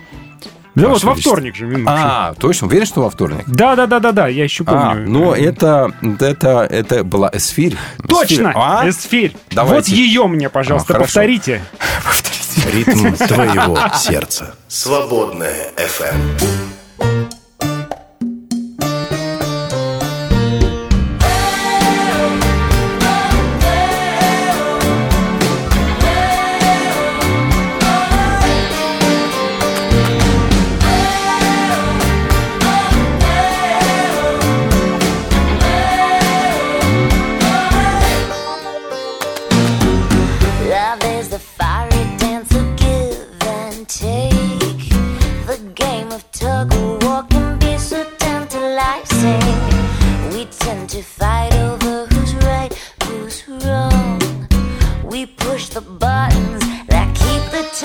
Да 0.81 0.89
вот 0.89 1.03
во 1.03 1.15
вторник 1.15 1.55
же, 1.55 1.65
минуточку. 1.65 1.91
А, 1.91 2.33
точно? 2.39 2.67
Уверен, 2.67 2.85
что 2.85 3.01
во 3.01 3.09
вторник? 3.09 3.43
Да, 3.47 3.75
да, 3.75 3.87
да, 3.87 3.99
да, 3.99 4.11
да, 4.11 4.27
я 4.27 4.43
еще 4.43 4.63
А, 4.67 4.91
помню. 4.91 5.09
ну 5.09 5.33
это, 5.33 5.91
это, 6.19 6.67
это 6.69 7.03
была 7.03 7.29
эсфирь. 7.33 7.75
Точно, 8.07 8.23
Эсфирь. 8.33 8.51
А? 8.55 8.89
Эсфирь. 8.89 9.35
Давайте. 9.51 9.91
Вот 9.91 9.97
ее 9.97 10.27
мне, 10.27 10.49
пожалуйста, 10.49 10.93
А, 10.93 10.97
хорошо. 10.97 11.05
повторите. 11.05 11.63
Ритм 12.73 13.13
твоего 13.13 13.77
сердца. 13.95 14.55
Свободная 14.67 15.71
FM. 15.77 16.76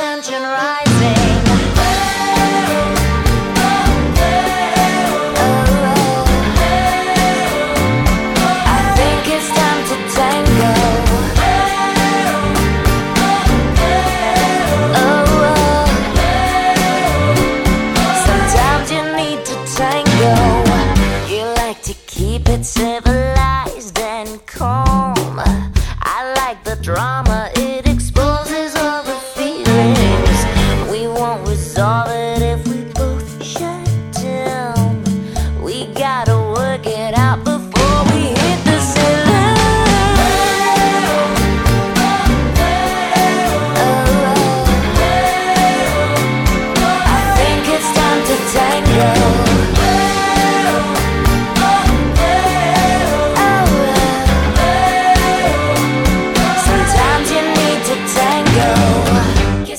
Tension 0.03 0.43
rising. 0.43 1.32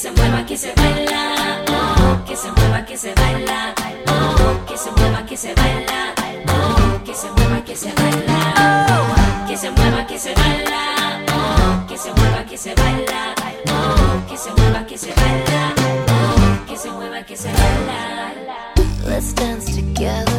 Se 0.04 0.12
mueva, 0.12 0.46
que 0.46 0.58
se 0.58 0.74
baila, 0.76 1.64
oh, 1.70 2.26
que 2.26 2.36
se 2.36 2.52
mueva, 2.52 2.84
que 2.86 2.98
se 2.98 3.14
baila, 3.14 3.74
oh, 4.08 4.66
que 4.66 4.78
se 4.78 4.92
mueva, 4.92 5.26
que 5.26 5.38
se 5.38 5.54
baila, 5.56 6.14
oh, 6.50 7.04
que 7.06 7.14
se 7.16 7.32
mueva, 7.32 7.64
que 7.64 7.74
se 7.74 7.94
baila, 7.94 8.86
oh, 8.92 9.48
que 9.48 9.56
se 9.56 9.72
mueva, 9.72 10.06
que 10.06 10.20
se 10.20 10.34
baila, 10.34 11.22
oh, 11.32 11.88
que 11.88 11.98
se 11.98 12.12
mueva, 12.12 12.44
que 12.44 12.58
se 12.58 12.76
baila, 12.76 13.34
oh, 13.70 14.28
que 14.28 14.38
se 14.38 14.52
mueva, 14.52 14.86
que 14.86 14.98
se 14.98 15.14
baila, 15.14 15.74
oh, 16.10 16.66
que 16.68 16.76
se 16.78 16.92
mueva, 16.92 17.24
que 17.24 17.38
se 17.38 17.48
baila. 17.48 18.74
Let's 19.08 19.32
dance 19.32 19.74
together, 19.74 20.33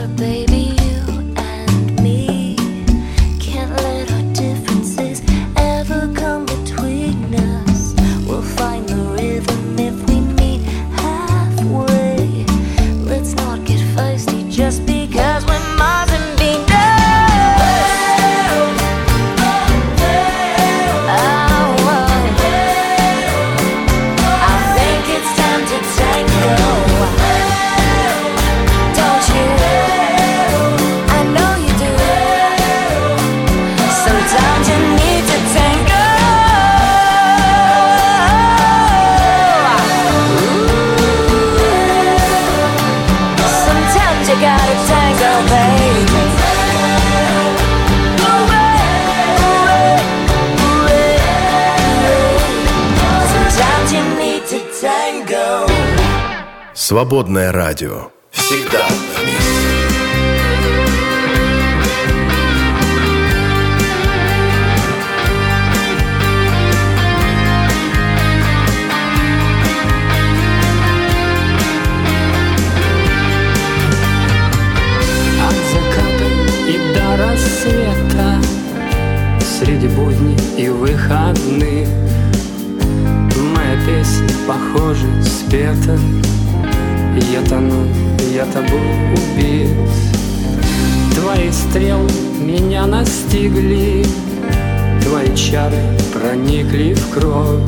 Свободное 56.95 57.51
радио. 57.51 58.13
Всегда 58.31 58.87
на 58.87 59.27
месте. 59.27 59.65
От 75.43 75.57
заката 75.73 76.29
и 76.69 76.79
до 76.95 77.07
рассвета 77.17 78.41
Среди 79.41 79.89
будней 79.89 80.37
и 80.57 80.69
выходных 80.69 81.89
Моя 83.53 83.85
песня, 83.85 84.29
похоже, 84.47 85.09
спета 85.25 85.99
Я 87.17 87.43
тону, 87.43 87.87
я 88.33 88.45
тобой 88.47 88.81
убит 89.13 89.69
Твои 91.15 91.51
стрелы 91.53 92.11
меня 92.41 92.87
настигли. 92.87 94.05
Твои 95.03 95.35
чары 95.37 95.81
проникли 96.13 96.95
в 96.95 97.11
кровь. 97.11 97.61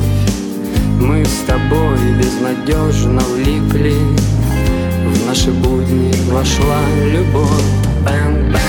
Мы 0.99 1.23
с 1.25 1.45
тобой 1.47 1.97
безнадежно 2.19 3.21
влипли. 3.21 3.95
В 5.05 5.27
наши 5.27 5.51
будни 5.51 6.13
вошла 6.29 6.81
любовь. 7.11 7.63
Bang-bang 8.05 8.59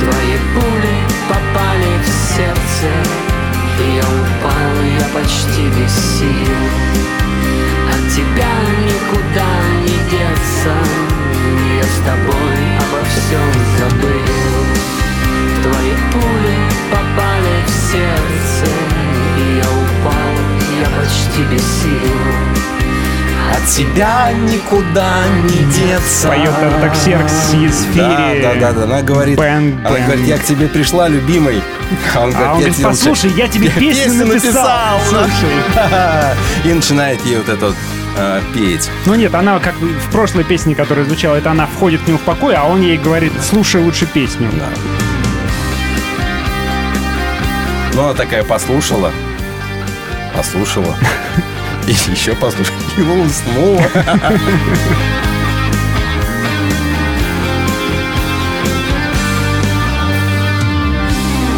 Твои 0.00 0.36
пули 0.54 0.96
попали 1.28 1.92
в 2.04 2.36
сердце. 2.36 2.92
Я 3.78 4.02
упал, 4.02 4.74
я 4.98 5.08
почти 5.14 5.62
без 5.68 5.92
сил 5.92 7.15
тебя 8.16 8.48
никуда 8.86 9.44
не 9.82 9.96
деться 10.10 10.74
Я 11.76 11.84
с 11.84 11.98
тобой 11.98 12.56
обо 12.78 13.04
всем 13.04 13.52
забыл 13.78 14.24
Твои 15.62 15.92
пули 16.12 16.56
попали 16.90 17.64
в 17.66 17.70
сердце 17.92 18.72
И 19.36 19.56
я 19.58 19.68
упал, 19.70 20.34
я 20.80 20.88
почти 20.98 21.42
без 21.52 21.60
сил 21.60 22.10
от 23.54 23.64
тебя 23.68 24.32
никуда 24.32 25.22
не 25.44 25.64
деться. 25.72 26.26
Поет 26.26 26.50
Артаксеркс 26.50 27.54
из 27.54 27.84
Да, 27.94 28.32
Фири. 28.32 28.42
да, 28.42 28.54
да, 28.54 28.72
да. 28.72 28.82
Она 28.82 29.02
говорит, 29.02 29.38
Бэн, 29.38 29.78
она 29.84 29.90
бэн. 29.90 30.04
говорит, 30.04 30.26
я 30.26 30.38
к 30.38 30.42
тебе 30.44 30.66
пришла, 30.66 31.06
любимый. 31.06 31.62
А 32.14 32.22
он 32.22 32.34
А 32.34 32.38
он 32.38 32.42
«Я 32.42 32.48
говорит, 32.54 32.74
тебе 32.74 32.86
послушай, 32.88 33.30
я 33.36 33.46
тебе 33.46 33.68
песню 33.78 34.26
написал. 34.26 35.00
Слушай. 35.08 35.54
И 36.64 36.72
начинает 36.74 37.24
ей 37.24 37.36
вот 37.36 37.48
это 37.48 37.66
вот 37.66 37.76
э, 38.16 38.40
петь. 38.54 38.90
Ну 39.06 39.14
нет, 39.14 39.34
она 39.34 39.58
как 39.58 39.74
в 39.74 40.10
прошлой 40.10 40.44
песне, 40.44 40.74
которая 40.74 41.04
звучала, 41.04 41.36
это 41.36 41.50
она 41.50 41.66
входит 41.66 42.02
к 42.02 42.08
нему 42.08 42.18
в 42.18 42.22
покой, 42.22 42.54
а 42.54 42.64
он 42.64 42.82
ей 42.82 42.98
говорит, 42.98 43.32
слушай 43.42 43.80
лучше 43.80 44.06
песню. 44.06 44.48
Да. 44.52 44.68
Ну, 47.94 48.04
она 48.04 48.14
такая 48.14 48.44
послушала, 48.44 49.10
послушала, 50.34 50.94
и 51.86 51.92
еще 52.10 52.34
послушала, 52.34 52.76
и 52.98 53.00
уснула. 53.00 53.82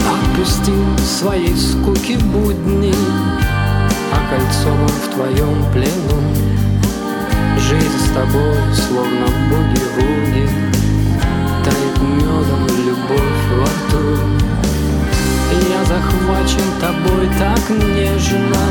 Отпустил 0.09 0.99
своей 0.99 1.57
скуки 1.57 2.17
будни 2.23 2.95
Окольцован 4.29 4.89
в 4.89 5.09
твоем 5.15 5.65
плену. 5.73 6.21
Жизнь 7.59 7.99
с 7.99 8.11
тобой, 8.11 8.59
словно 8.75 9.27
буги-вуги 9.49 10.49
Тает 11.65 11.99
медом 12.03 12.67
любовь 12.85 13.43
во 13.57 13.65
рту. 13.65 14.19
Я 15.71 15.83
захвачен 15.85 16.69
тобой 16.79 17.29
так 17.39 17.71
нежно 17.71 18.65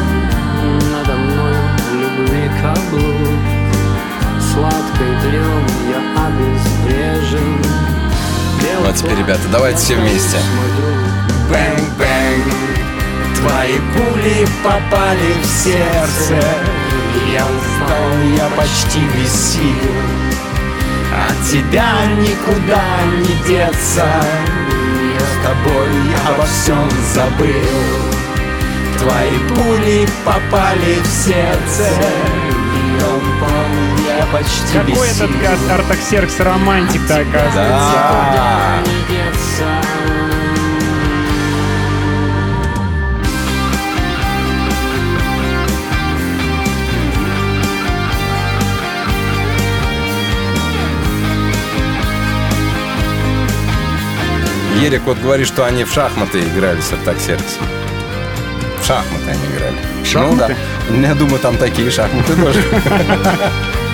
Надо 0.91 1.17
мной 1.17 1.55
любви 1.91 2.51
каблук. 2.61 3.41
Сладкой 4.39 5.11
дрем 5.23 5.65
я 5.89 5.99
обезврежен 6.27 7.63
Ну, 8.61 8.87
а 8.87 8.93
теперь, 8.93 9.17
ребята, 9.17 9.41
давайте 9.51 9.79
все 9.79 9.95
вместе. 9.95 10.37
Bang-bang 11.49 12.06
Твои 13.47 13.79
пули 13.79 14.47
попали 14.61 15.33
в 15.41 15.45
сердце. 15.45 16.43
Я 17.31 17.45
устал, 17.45 18.21
я 18.37 18.47
почти 18.55 18.99
без 18.99 19.31
сил 19.31 19.91
От 21.13 21.49
тебя 21.49 22.05
никуда 22.17 22.83
не 23.17 23.47
деться. 23.47 24.05
Я 25.13 25.19
с 25.19 25.45
тобой 25.45 25.89
обо 26.27 26.45
всем 26.45 26.89
забыл. 27.13 27.47
Твои 28.99 29.37
пули 29.49 30.07
попали 30.25 30.99
в 31.01 31.07
сердце. 31.07 31.89
Я 32.99 33.07
упал, 33.07 34.17
я 34.17 34.25
почти 34.25 34.73
Какой 34.73 35.07
без 35.07 35.21
этот 35.21 35.71
Артаксеркс 35.71 36.39
романтик-то 36.39 37.15
оказывается. 37.15 37.93
Да. 38.33 39.76
Ерик 54.81 55.03
вот 55.05 55.17
говорит, 55.17 55.47
что 55.47 55.65
они 55.65 55.83
в 55.83 55.91
шахматы 55.91 56.39
играли 56.39 56.81
с 56.81 56.93
Артаксерксом. 56.93 57.63
В 58.81 58.85
шахматы 58.85 59.31
они 59.31 59.45
играли. 59.47 60.05
Шахматы? 60.05 60.55
Ну 60.89 61.01
да. 61.01 61.07
Я 61.07 61.15
думаю, 61.15 61.39
там 61.39 61.57
такие 61.57 61.89
шахматы 61.89 62.35
тоже. 62.35 62.63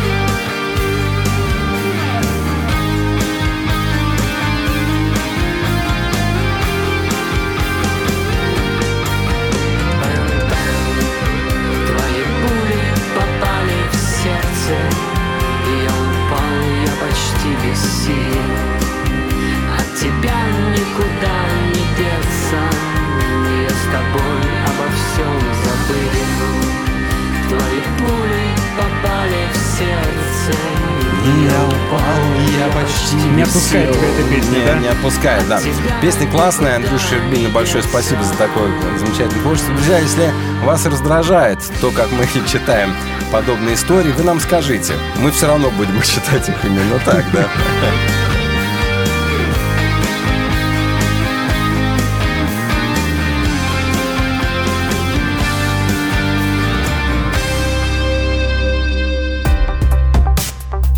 Тебя 33.73 33.85
эта 33.85 34.29
песня, 34.29 34.59
Не, 34.59 34.65
да? 34.67 34.73
не 34.75 34.87
отпускает, 34.87 35.47
да. 35.47 35.59
Песня 35.99 36.29
классная. 36.29 36.75
Андрюша 36.75 37.07
Щербина, 37.09 37.49
большое 37.49 37.83
спасибо 37.83 38.23
за 38.23 38.35
такое 38.35 38.71
замечательное 38.99 39.41
творчество. 39.41 39.73
Друзья, 39.73 39.97
если 39.97 40.31
вас 40.63 40.85
раздражает 40.85 41.57
то, 41.81 41.89
как 41.89 42.11
мы 42.11 42.27
читаем 42.47 42.93
подобные 43.31 43.73
истории, 43.73 44.11
вы 44.11 44.23
нам 44.23 44.39
скажите. 44.39 44.93
Мы 45.17 45.31
все 45.31 45.47
равно 45.47 45.71
будем 45.71 45.99
читать 46.03 46.47
их 46.47 46.63
именно 46.63 46.99
так, 47.03 47.25
да? 47.33 47.47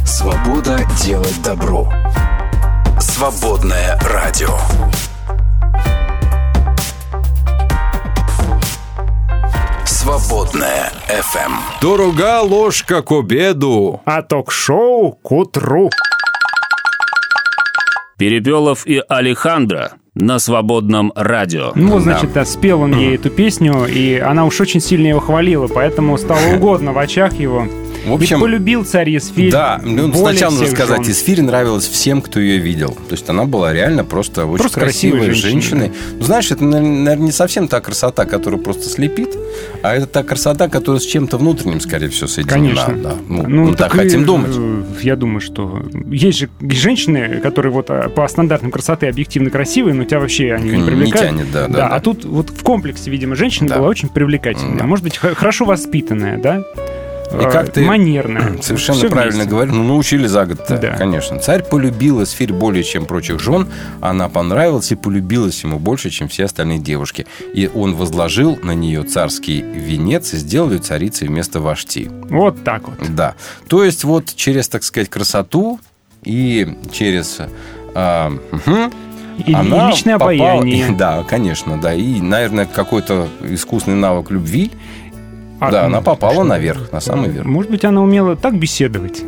Свобода 0.04 0.86
делать 1.02 1.42
добро. 1.42 1.90
Свободное 3.26 3.98
радио. 4.02 4.56
Свободное 9.84 10.92
Эм. 11.10 11.22
FM. 11.22 11.52
Дорога 11.82 12.42
ложка 12.42 13.02
к 13.02 13.12
обеду. 13.12 14.00
А 14.06 14.22
ток-шоу 14.22 15.14
к 15.14 15.32
утру. 15.32 15.90
Перепелов 18.20 18.86
и 18.86 19.02
Алехандро 19.10 19.94
на 20.14 20.38
свободном 20.38 21.12
радио. 21.16 21.72
Ну, 21.74 22.00
значит, 22.00 22.32
да, 22.32 22.46
спел 22.46 22.82
он 22.82 22.96
ей 22.96 23.16
эту 23.16 23.32
песню, 23.32 23.88
и 23.88 24.20
она 24.20 24.46
уж 24.46 24.62
очень 24.62 24.82
сильно 24.82 25.08
его 25.08 25.20
хвалила, 25.20 25.68
поэтому 25.68 26.16
стало 26.20 26.46
угодно 26.58 26.94
в 26.94 27.00
очах 27.00 27.34
его. 27.34 27.68
В 28.06 28.14
общем, 28.14 28.38
и 28.38 28.42
полюбил 28.42 28.86
царь 28.86 29.10
Есфирь. 29.10 29.52
Да, 29.52 29.80
ну, 29.84 30.14
сначала 30.14 30.52
нужно 30.52 30.68
сказать, 30.68 31.04
жен. 31.04 31.12
Исфире 31.12 31.44
нравилась 31.44 31.88
всем, 31.88 32.22
кто 32.22 32.40
ее 32.40 32.58
видел. 32.58 32.92
То 33.08 33.14
есть 33.14 33.28
она 33.30 33.46
была 33.46 33.74
реально 33.74 34.04
просто 34.04 34.46
очень 34.46 34.60
Просто 34.60 34.80
красивой 34.80 35.20
красивой 35.20 35.36
женщиной, 35.36 35.82
женщиной. 35.82 35.92
Ну, 36.20 36.24
знаешь, 36.24 36.52
это, 36.52 36.64
наверное, 36.64 37.16
не 37.16 37.32
совсем 37.32 37.68
та 37.68 37.82
красота, 37.82 38.26
которая 38.26 38.60
просто 38.62 38.90
слепит, 38.90 39.36
а 39.82 39.96
это 39.96 40.06
та 40.08 40.24
красота, 40.24 40.68
которая 40.70 41.00
с 41.00 41.06
чем-то 41.06 41.38
внутренним, 41.38 41.80
скорее 41.80 42.10
всего, 42.10 42.28
соединена. 42.28 42.86
Конечно. 42.86 42.96
Да. 43.02 43.16
Ну, 43.28 43.44
мы 43.70 43.76
так 43.76 43.94
и, 43.96 43.98
хотим 43.98 44.26
думать. 44.26 44.52
э, 44.56 44.84
Я 45.02 45.16
думаю, 45.16 45.40
что 45.42 45.84
есть 46.10 46.38
же 46.40 46.50
женщины, 46.62 47.40
которые 47.42 47.72
вот 47.72 47.90
а, 47.90 48.10
по 48.10 48.28
стандартам 48.28 48.72
красоты 48.72 49.08
объективно 49.08 49.50
красивые, 49.50 49.94
но 49.96 50.04
тебя 50.04 50.20
вообще 50.20 50.54
они 50.54 50.70
не 50.70 50.78
Не 50.78 50.86
привлекают. 50.88 51.30
тянет, 51.32 51.52
да, 51.52 51.68
да, 51.68 51.74
да. 51.74 51.88
А 51.90 52.00
тут 52.00 52.24
вот 52.26 52.50
в 52.50 52.62
комплексе, 52.64 53.10
видимо, 53.10 53.36
женщина 53.36 53.70
Да. 53.70 53.78
была 53.80 53.88
очень 53.88 54.10
привлекательная. 54.10 54.78
Да. 54.80 54.86
Может 54.86 55.04
быть, 55.04 55.18
хорошо 55.18 55.66
воспитанная, 55.66 56.38
да? 56.38 56.64
И 57.42 57.46
Э, 57.46 57.52
как 57.52 57.72
ты 57.72 57.82
манерная. 57.86 58.58
Совершенно 58.62 58.98
Всё 59.00 59.10
правильно 59.10 59.36
вместе. 59.36 59.50
говоришь. 59.52 59.74
Ну, 59.74 59.84
научили 59.84 60.28
за 60.28 60.46
год 60.46 60.60
Да. 60.70 60.96
конечно. 60.98 61.40
Царь 61.40 61.64
полюбил 61.64 62.24
Эсфирь 62.24 62.54
более, 62.54 62.84
чем 62.84 63.06
прочих 63.06 63.40
жен. 63.40 63.68
Она 64.02 64.30
понравилась 64.30 64.92
и 64.92 64.96
полюбилась 64.96 65.64
ему 65.64 65.80
больше, 65.80 66.10
чем 66.10 66.28
все 66.28 66.46
остальные 66.46 66.80
девушки. 66.80 67.26
И 67.54 67.70
он 67.74 67.96
возложил 67.96 68.58
на 68.64 68.72
нее 68.72 69.04
царский 69.04 69.62
венец 69.62 70.34
и 70.34 70.38
сделал 70.38 70.72
ее 70.72 70.80
царицей 70.80 71.28
вместо 71.28 71.60
Вашти. 71.60 72.10
Вот 72.30 72.64
так 72.64 72.88
вот. 72.88 72.98
Да. 73.16 73.36
То 73.68 73.84
есть 73.84 74.04
вот 74.04 74.34
через, 74.36 74.68
так 74.70 74.84
сказать, 74.84 75.10
красоту 75.10 75.80
и 76.24 76.68
через... 76.92 77.40
а, 77.94 78.30
мгм, 78.52 78.92
И, 79.46 79.52
и 79.52 79.54
она 79.54 79.90
личное 79.90 80.18
попала- 80.18 80.54
обаяние. 80.54 80.92
Да, 80.98 81.24
конечно, 81.24 81.78
да. 81.80 81.94
И, 81.94 82.22
наверное, 82.22 82.66
какой-то 82.66 83.28
искусный 83.42 83.96
навык 83.96 84.32
любви. 84.32 84.72
А, 85.68 85.72
да, 85.72 85.82
ну, 85.82 85.88
она 85.88 86.02
попала 86.02 86.44
наверх, 86.44 86.92
на 86.92 87.00
самый 87.00 87.30
верх. 87.30 87.46
Может 87.46 87.72
быть, 87.72 87.84
она 87.86 88.02
умела 88.02 88.36
так 88.36 88.58
беседовать, 88.58 89.24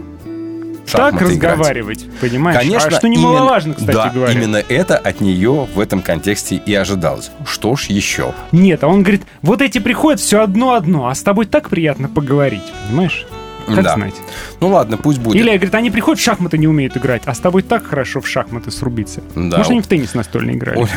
так 0.92 1.12
Шахматы 1.14 1.34
играть. 1.36 1.54
разговаривать, 1.58 2.06
понимаешь? 2.22 2.58
Конечно, 2.60 2.88
а 2.88 2.92
что 2.92 3.08
именно- 3.08 3.20
немаловажно, 3.20 3.74
кстати 3.74 3.96
да, 3.96 4.10
говоря. 4.10 4.32
именно 4.34 4.58
это 4.70 4.98
от 4.98 5.20
нее 5.22 5.68
в 5.74 5.80
этом 5.80 6.02
контексте 6.02 6.56
и 6.56 6.74
ожидалось. 6.74 7.32
Что 7.46 7.76
ж 7.76 7.86
еще? 7.88 8.34
Нет, 8.52 8.84
а 8.84 8.88
он 8.88 9.02
говорит, 9.02 9.24
вот 9.42 9.62
эти 9.62 9.80
приходят 9.80 10.20
все 10.20 10.42
одно-одно, 10.42 11.08
а 11.08 11.16
с 11.16 11.22
тобой 11.24 11.46
так 11.46 11.70
приятно 11.70 12.08
поговорить, 12.08 12.64
понимаешь? 12.88 13.26
Как 13.68 13.84
Да. 13.84 13.94
знать. 13.96 14.16
Ну 14.62 14.70
ладно, 14.70 14.98
пусть 14.98 15.20
будет. 15.20 15.36
Или, 15.36 15.50
говорит, 15.56 15.76
они 15.76 15.92
приходят, 15.92 16.20
в 16.20 16.24
шахматы 16.24 16.58
не 16.58 16.68
умеют 16.68 16.96
играть, 16.98 17.22
а 17.26 17.34
с 17.34 17.40
тобой 17.40 17.62
так 17.64 17.86
хорошо 17.86 18.22
в 18.22 18.28
шахматы 18.28 18.72
срубиться. 18.72 19.22
Да. 19.36 19.58
Может, 19.58 19.72
они 19.72 19.82
в 19.82 19.88
теннис 19.88 20.14
настольный 20.14 20.54
играли? 20.56 20.78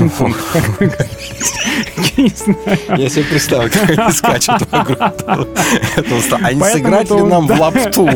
Я 2.17 2.23
не 2.25 2.29
знаю. 2.29 2.79
Я 2.97 3.09
себе 3.09 3.25
представил, 3.25 3.69
как 3.71 3.91
они 3.91 4.13
скачут 4.13 4.63
стола. 4.63 5.47
А 6.43 6.53
не 6.53 6.61
Поэтому 6.61 6.85
сыграть 6.85 7.09
то 7.09 7.17
ли 7.17 7.23
он- 7.23 7.29
нам 7.29 7.47
в 7.47 7.61
лапту? 7.61 8.09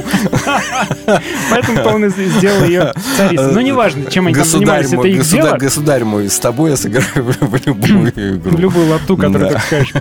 Поэтому-то 1.51 1.89
он 1.90 2.09
сделал 2.10 2.64
ее 2.64 2.93
царицей. 3.16 3.52
Ну, 3.52 3.60
неважно, 3.60 4.10
чем 4.10 4.26
они 4.26 4.35
там 4.36 4.44
занимались, 4.44 4.93
это 4.93 5.09
их 5.09 5.18
государь, 5.18 5.44
дело. 5.47 5.56
Государь 5.59 6.05
мой, 6.05 6.28
с 6.28 6.39
тобой 6.39 6.70
я 6.70 6.76
сыграю 6.76 7.06
в 7.14 7.66
любую 7.66 8.10
игру. 8.10 8.51
В 8.51 8.59
любую 8.60 8.89
лапту, 8.90 9.16
которую 9.16 9.51
ты 9.52 9.59
скажешь. 9.60 9.93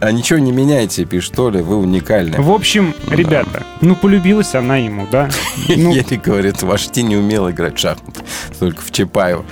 А 0.00 0.12
ничего 0.12 0.38
не 0.38 0.52
меняйте, 0.52 1.04
пишет 1.04 1.38
Оля, 1.38 1.62
вы 1.62 1.76
уникальны. 1.76 2.40
В 2.40 2.50
общем, 2.50 2.94
ребята, 3.10 3.62
ну, 3.82 3.96
полюбилась 3.96 4.54
она 4.54 4.76
ему, 4.78 5.06
да? 5.10 5.28
Ну, 5.68 5.92
Еле 5.92 6.16
говорит, 6.16 6.62
ваш 6.62 6.86
Ти 6.88 7.02
не 7.02 7.16
умел 7.16 7.50
играть 7.50 7.76
в 7.76 7.80
шахматы, 7.80 8.20
только 8.58 8.80
в 8.80 8.90
Чапаева. 8.90 9.44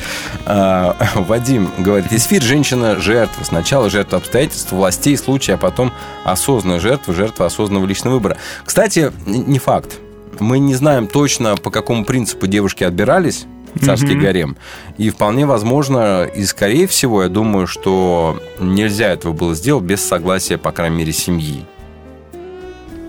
А, 0.47 0.97
Вадим 1.17 1.69
говорит, 1.79 2.13
Эсфирь– 2.13 2.43
женщина-жертва. 2.43 3.45
Сначала 3.45 3.91
жертва 3.91 4.19
обстоятельств, 4.19 4.73
властей, 4.73 5.17
случая, 5.17 5.55
а 5.55 5.59
потом 5.59 5.93
осознанная 6.25 6.81
жертва, 6.81 7.13
жертва 7.15 7.47
осознанного 7.47 7.87
личного 7.87 8.15
выбора. 8.15 8.37
Кстати, 8.65 9.13
не 9.27 9.59
факт. 9.59 9.99
Мы 10.39 10.59
не 10.59 10.75
знаем 10.75 11.07
точно, 11.07 11.57
по 11.57 11.71
какому 11.71 12.05
принципу 12.05 12.47
девушки 12.47 12.85
отбирались 12.85 13.47
царский 13.85 14.15
Мгм. 14.15 14.21
гарем. 14.23 14.57
И 14.99 15.11
вполне 15.11 15.47
возможно, 15.47 16.25
и 16.25 16.45
скорее 16.45 16.87
всего, 16.87 17.23
я 17.23 17.29
думаю, 17.29 17.67
что 17.67 18.41
нельзя 18.59 19.09
этого 19.09 19.33
было 19.33 19.55
сделать 19.55 19.85
без 19.85 20.01
согласия, 20.05 20.59
по 20.59 20.73
крайней 20.73 20.97
мере, 20.97 21.13
семьи. 21.13 21.65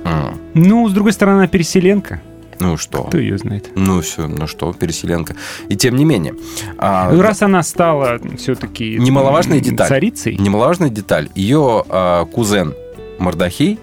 М. 0.03 0.37
ну, 0.53 0.87
с 0.89 0.93
другой 0.93 1.13
стороны, 1.13 1.37
она 1.37 1.47
переселенка. 1.47 2.21
Ну 2.59 2.77
что? 2.77 3.03
Кто 3.05 3.17
ее 3.17 3.37
знает? 3.39 3.71
Ну 3.75 4.01
все, 4.01 4.27
ну 4.27 4.45
что, 4.45 4.71
переселенка. 4.73 5.35
И 5.67 5.75
тем 5.75 5.95
не 5.95 6.05
менее. 6.05 6.35
а, 6.77 7.11
Ну, 7.11 7.21
Раз 7.21 7.41
она 7.41 7.63
стала 7.63 8.19
все-таки 8.37 8.97
Немаловажная 8.99 9.59
деталь. 9.59 9.87
царицей, 9.87 10.35
Немаловажная 10.37 10.89
деталь. 10.89 11.29
Ее 11.33 11.83
а, 11.89 12.25
кузен 12.25 12.75
Мордахей 13.17 13.79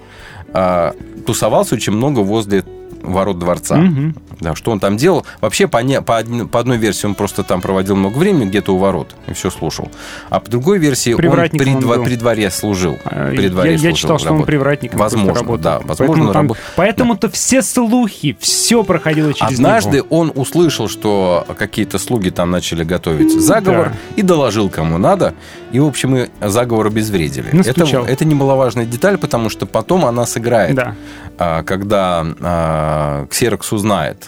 а, 0.52 0.94
тусовался 1.26 1.74
очень 1.74 1.92
много 1.92 2.20
возле 2.20 2.62
ворот 3.02 3.38
дворца. 3.40 3.76
Мгм. 3.76 4.14
Да, 4.40 4.54
что 4.54 4.70
он 4.70 4.80
там 4.80 4.96
делал? 4.96 5.26
Вообще, 5.40 5.66
по, 5.68 5.78
не- 5.78 6.00
по, 6.00 6.22
по 6.50 6.60
одной 6.60 6.76
версии, 6.76 7.06
он 7.06 7.14
просто 7.14 7.42
там 7.42 7.60
проводил 7.60 7.96
много 7.96 8.16
времени 8.18 8.44
где-то 8.48 8.72
у 8.74 8.78
ворот 8.78 9.14
и 9.26 9.32
все 9.32 9.50
слушал. 9.50 9.90
А 10.30 10.38
по 10.40 10.48
другой 10.50 10.78
версии, 10.78 11.12
он 11.12 11.18
при, 11.18 11.26
он 11.28 11.80
был. 11.80 12.04
при 12.04 12.14
дворе 12.16 12.50
служил. 12.50 12.98
А, 13.04 13.30
При 13.30 13.48
дворе 13.48 13.70
я, 13.70 13.74
я 13.74 13.78
служил, 13.80 13.96
читал, 13.96 14.18
что 14.18 14.26
он 14.28 14.32
работал. 14.34 14.46
привратником 14.46 14.98
просто 14.98 15.16
Возможно, 15.18 15.40
работал. 15.40 15.62
да. 15.62 15.80
Возможно, 15.84 16.14
Поэтому, 16.14 16.32
там- 16.32 16.46
рабо- 16.46 16.56
поэтому-то 16.76 17.30
все 17.30 17.62
слухи, 17.62 18.36
все 18.40 18.84
проходило 18.84 19.32
через 19.34 19.54
Однажды 19.58 19.96
него. 19.98 20.06
он 20.10 20.32
услышал, 20.34 20.88
что 20.88 21.44
какие-то 21.58 21.98
слуги 21.98 22.30
там 22.30 22.50
начали 22.50 22.84
готовить 22.84 23.32
заговор 23.40 23.88
Да. 23.90 23.94
и 24.16 24.22
доложил 24.22 24.68
кому 24.70 24.98
надо. 24.98 25.34
И, 25.72 25.80
в 25.80 25.86
общем, 25.86 26.16
и 26.16 26.28
заговор 26.40 26.86
обезвредили. 26.86 27.48
Это, 27.48 27.56
Настучал. 27.56 28.04
это 28.06 28.24
немаловажная 28.24 28.86
деталь, 28.86 29.18
потому 29.18 29.50
что 29.50 29.66
потом 29.66 30.04
она 30.06 30.24
сыграет. 30.26 30.74
Да. 30.74 30.94
А, 31.38 31.62
Когда 31.62 32.24
а, 32.40 33.26
Ксерокс 33.26 33.72
узнает 33.72 34.27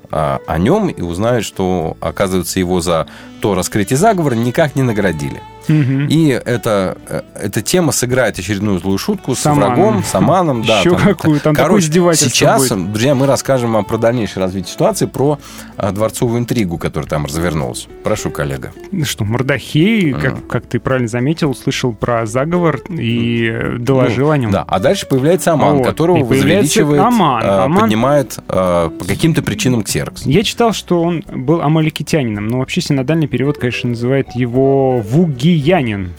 о 0.11 0.57
нем 0.57 0.89
и 0.89 1.01
узнает, 1.01 1.43
что, 1.45 1.97
оказывается, 2.01 2.59
его 2.59 2.81
за 2.81 3.07
то 3.41 3.55
раскрытие 3.55 3.97
заговора 3.97 4.35
никак 4.35 4.75
не 4.75 4.83
наградили. 4.83 5.41
Мгм. 5.67 6.07
И 6.07 6.27
эта, 6.29 6.97
э, 7.07 7.21
эта 7.39 7.61
тема 7.61 7.91
сыграет 7.91 8.37
очередную 8.37 8.79
злую 8.79 8.97
шутку 8.97 9.35
с 9.35 9.41
С 9.41 9.45
врагом, 9.45 10.03
с 10.03 10.13
Аманом. 10.15 10.63
Да, 10.63 10.79
Еще 10.79 10.95
какую, 10.95 11.39
там 11.39 11.55
Короче, 11.55 11.87
сейчас, 11.91 12.67
будет. 12.69 12.91
друзья, 12.91 13.13
мы 13.15 13.27
расскажем 13.27 13.73
вам 13.73 13.85
про 13.85 13.97
дальнейшее 13.97 14.43
развитие 14.43 14.73
ситуации, 14.73 15.05
про 15.05 15.39
а, 15.77 15.91
дворцовую 15.91 16.39
интригу, 16.39 16.77
которая 16.77 17.07
там 17.07 17.25
развернулась. 17.25 17.87
Прошу, 18.03 18.31
коллега. 18.31 18.71
Что, 19.03 19.23
Мордахей, 19.23 20.13
как, 20.13 20.47
как 20.47 20.65
ты 20.65 20.79
правильно 20.79 21.07
заметил, 21.07 21.51
услышал 21.51 21.93
про 21.93 22.25
заговор 22.25 22.79
и 22.89 23.75
доложил 23.79 24.27
Ну, 24.27 24.31
о 24.31 24.37
нем. 24.37 24.51
Да, 24.51 24.65
а 24.67 24.79
дальше 24.79 25.05
появляется 25.07 25.53
Аман, 25.53 25.77
Вот, 25.77 25.85
которого 25.87 26.23
возвеличивает, 26.23 27.01
Аман. 27.01 27.41
а, 27.45 27.65
Аман- 27.65 27.81
поднимает 27.81 28.39
а, 28.47 28.89
по 28.89 29.05
каким-то 29.05 29.43
причинам 29.43 29.83
Ксерокс. 30.01 30.25
Я 30.25 30.43
читал, 30.43 30.73
что 30.73 31.01
он 31.01 31.23
был 31.27 31.61
амаликитянином, 31.61 32.47
но 32.47 32.59
вообще 32.59 32.81
синодальный 32.81 33.27
перевод, 33.27 33.57
конечно, 33.57 33.89
называет 33.89 34.31
его 34.33 34.99
вугиянин. 34.99 36.13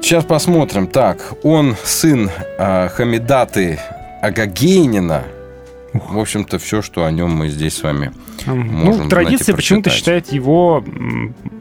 Сейчас 0.00 0.24
посмотрим. 0.24 0.86
Так, 0.86 1.32
он 1.42 1.76
сын 1.82 2.30
а, 2.58 2.88
Хамидаты 2.88 3.78
Агагейнина. 4.22 5.24
В 5.92 6.18
общем-то, 6.18 6.58
все, 6.58 6.82
что 6.82 7.04
о 7.04 7.10
нем 7.10 7.30
мы 7.30 7.48
здесь 7.48 7.76
с 7.76 7.82
вами 7.82 8.12
ну, 8.46 9.06
и 9.06 9.08
традиция 9.08 9.54
почему-то 9.54 9.90
считает 9.90 10.32
его 10.32 10.82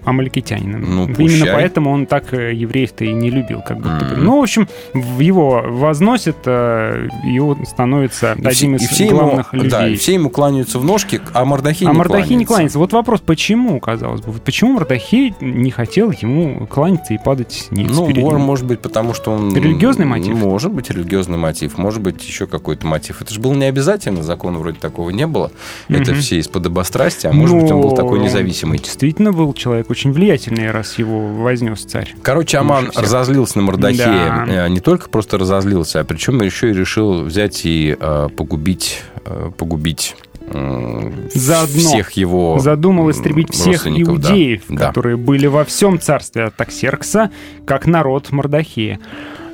амаликитянином. 0.05 0.81
Ну, 0.81 1.03
Именно 1.05 1.15
пущай. 1.15 1.53
поэтому 1.53 1.91
он 1.91 2.05
так 2.07 2.33
э, 2.33 2.53
евреев-то 2.53 3.05
и 3.05 3.13
не 3.13 3.29
любил, 3.29 3.61
как 3.65 3.77
будто 3.77 4.03
бы. 4.05 4.15
Мгм. 4.15 4.23
Ну, 4.25 4.39
в 4.39 4.43
общем, 4.43 4.67
его 4.93 5.63
возносят, 5.65 6.37
э, 6.45 7.07
и 7.25 7.39
он 7.39 7.65
становится 7.65 8.33
И 8.33 8.41
все- 8.41 8.65
одним 8.65 8.75
и 8.75 8.79
из 8.83 8.89
все 8.89 9.07
главных 9.09 9.53
ему, 9.53 9.63
людей. 9.63 9.71
Да, 9.71 9.87
и 9.87 9.95
все 9.95 10.13
ему 10.15 10.29
кланяются 10.29 10.79
в 10.79 10.83
ножки, 10.83 11.21
а 11.33 11.45
Мордахей 11.45 11.87
а 11.87 11.91
не 11.91 11.97
Мордахей 11.97 12.21
не 12.21 12.27
кланяется. 12.45 12.47
кланяется. 12.47 12.79
Вот 12.79 12.93
вопрос, 12.93 13.21
почему, 13.21 13.79
казалось 13.79 14.21
бы? 14.21 14.33
Вот 14.33 14.41
почему 14.41 14.73
Мордахей 14.73 15.33
не 15.39 15.71
хотел 15.71 16.11
ему 16.11 16.67
кланяться 16.67 17.13
и 17.13 17.17
падать 17.17 17.67
ниц 17.71 17.87
Ну, 17.93 18.09
ним? 18.09 18.41
может 18.41 18.65
быть, 18.65 18.81
потому 18.81 19.13
что 19.13 19.31
он... 19.31 19.55
Религиозный 19.55 20.05
мотив? 20.05 20.33
Может 20.35 20.71
быть, 20.73 20.89
религиозный 20.89 21.37
мотив. 21.37 21.77
Может 21.77 22.01
быть, 22.01 22.25
еще 22.27 22.45
какой-то 22.47 22.85
мотив. 22.85 23.21
Это 23.21 23.33
же 23.33 23.39
было 23.39 23.53
не 23.53 23.65
обязательно, 23.65 24.21
закона 24.21 24.59
вроде 24.59 24.79
такого 24.79 25.11
не 25.11 25.27
было. 25.27 25.51
Это 25.87 26.11
Мгм. 26.11 26.19
все 26.19 26.39
из 26.39 26.47
подобострастия, 26.73 27.29
а 27.29 27.33
может 27.33 27.55
быть, 27.55 27.71
он 27.71 27.81
был 27.81 27.89
Но 27.91 27.95
такой 27.95 28.19
независимый. 28.19 28.79
Действительно 28.79 29.31
был 29.31 29.53
человек 29.53 29.89
очень 29.89 30.11
влиятельный, 30.11 30.71
раз 30.71 30.97
его 30.97 31.27
вознес 31.27 31.83
царь. 31.83 32.13
Короче, 32.21 32.57
Аман 32.57 32.89
всех. 32.91 33.03
разозлился 33.03 33.59
на 33.59 33.63
Мордахея. 33.65 34.45
Да. 34.47 34.65
Э, 34.65 34.69
Не 34.69 34.79
только 34.79 35.09
просто 35.09 35.37
разозлился, 35.37 35.99
а 35.99 36.03
причем 36.03 36.41
еще 36.41 36.71
и 36.71 36.73
решил 36.73 37.23
взять 37.23 37.61
и 37.65 37.95
э, 37.99 38.29
погубить, 38.35 39.01
э, 39.25 39.51
погубить 39.57 40.15
Заодно 40.45 41.79
всех 41.79 42.11
его 42.11 42.59
задумал 42.59 43.09
истребить 43.09 43.51
всех 43.53 43.85
да. 43.85 43.89
иудеев, 43.89 44.63
Да. 44.67 44.87
которые 44.87 45.15
были 45.15 45.47
во 45.47 45.63
всем 45.63 45.99
царстве 45.99 46.43
от 46.43 46.55
Таксеркса, 46.55 47.31
как 47.65 47.87
народ 47.87 48.31
Мордахея. 48.31 48.99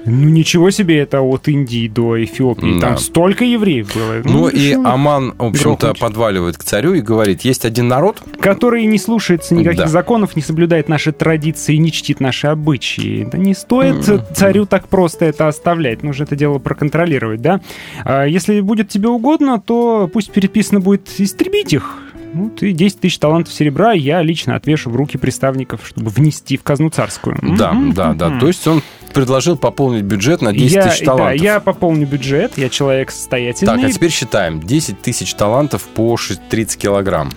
Ну 0.09 0.29
ничего 0.29 0.69
себе, 0.71 0.99
это 0.99 1.21
от 1.21 1.47
Индии 1.47 1.87
до 1.87 2.21
Эфиопии. 2.23 2.79
Да. 2.79 2.87
Там 2.89 2.97
столько 2.97 3.45
евреев 3.45 3.93
было. 3.93 4.21
Ну, 4.23 4.47
и 4.47 4.55
решил 4.69 4.81
их 4.81 4.87
Аман, 4.87 5.33
в 5.37 5.43
общем-то, 5.43 5.93
подваливает 5.99 6.57
к 6.57 6.63
царю 6.63 6.93
и 6.93 7.01
говорит, 7.01 7.41
есть 7.41 7.65
один 7.65 7.87
народ, 7.87 8.21
Который 8.39 8.85
не 8.85 8.97
слушается 8.97 9.53
никаких 9.55 9.81
Да. 9.83 9.87
законов, 9.87 10.35
не 10.35 10.41
соблюдает 10.41 10.89
наши 10.89 11.11
традиции, 11.11 11.75
не 11.75 11.91
чтит 11.91 12.19
наши 12.19 12.47
обычаи. 12.47 13.27
Да 13.31 13.37
не 13.37 13.53
стоит 13.53 14.07
М-м. 14.07 14.23
царю 14.35 14.65
так 14.65 14.87
просто 14.87 15.25
это 15.25 15.47
оставлять. 15.47 16.03
Нужно 16.03 16.23
это 16.23 16.35
дело 16.35 16.57
проконтролировать, 16.59 17.41
да? 17.41 17.61
А 18.03 18.25
если 18.25 18.61
будет 18.61 18.89
тебе 18.89 19.09
угодно, 19.09 19.59
то 19.59 20.09
пусть 20.11 20.31
переписано 20.31 20.79
будет 20.79 21.07
истребить 21.19 21.73
их. 21.73 21.97
Ну, 22.33 22.49
ты 22.49 22.71
10 22.71 22.99
тысяч 22.99 23.17
талантов 23.17 23.53
серебра 23.53 23.91
я 23.93 24.21
лично 24.21 24.55
отвешу 24.55 24.89
в 24.89 24.95
руки 24.95 25.17
приставников, 25.17 25.81
чтобы 25.85 26.09
внести 26.09 26.57
в 26.57 26.63
казну 26.63 26.89
царскую. 26.89 27.37
да, 27.57 27.73
Мгм, 27.73 27.93
да, 27.93 28.13
да, 28.13 28.39
то 28.39 28.47
есть 28.47 28.65
он 28.67 28.81
предложил 29.13 29.57
пополнить 29.57 30.03
бюджет 30.03 30.41
на 30.41 30.53
10 30.53 30.71
я, 30.75 30.87
тысяч 30.89 31.05
талантов. 31.05 31.37
Да, 31.39 31.43
я 31.43 31.59
пополню 31.59 32.05
бюджет, 32.05 32.57
я 32.57 32.69
человек 32.69 33.11
состоятельный. 33.11 33.73
Так, 33.75 33.83
а 33.83 33.91
теперь 33.91 34.11
считаем. 34.11 34.61
10 34.61 35.01
тысяч 35.01 35.33
талантов 35.33 35.83
по 35.83 36.15
шесть- 36.17 36.47
30 36.49 36.77
килограмм. 36.79 37.31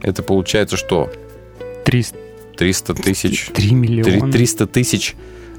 Это 0.00 0.22
получается 0.22 0.76
что? 0.76 1.10
300, 1.84 2.16
300 2.56 2.94
тысяч... 2.94 3.50
3 3.52 3.74
миллиона. 3.74 4.20
три- 4.20 4.32
300 4.32 4.66
тысяч 4.68 5.16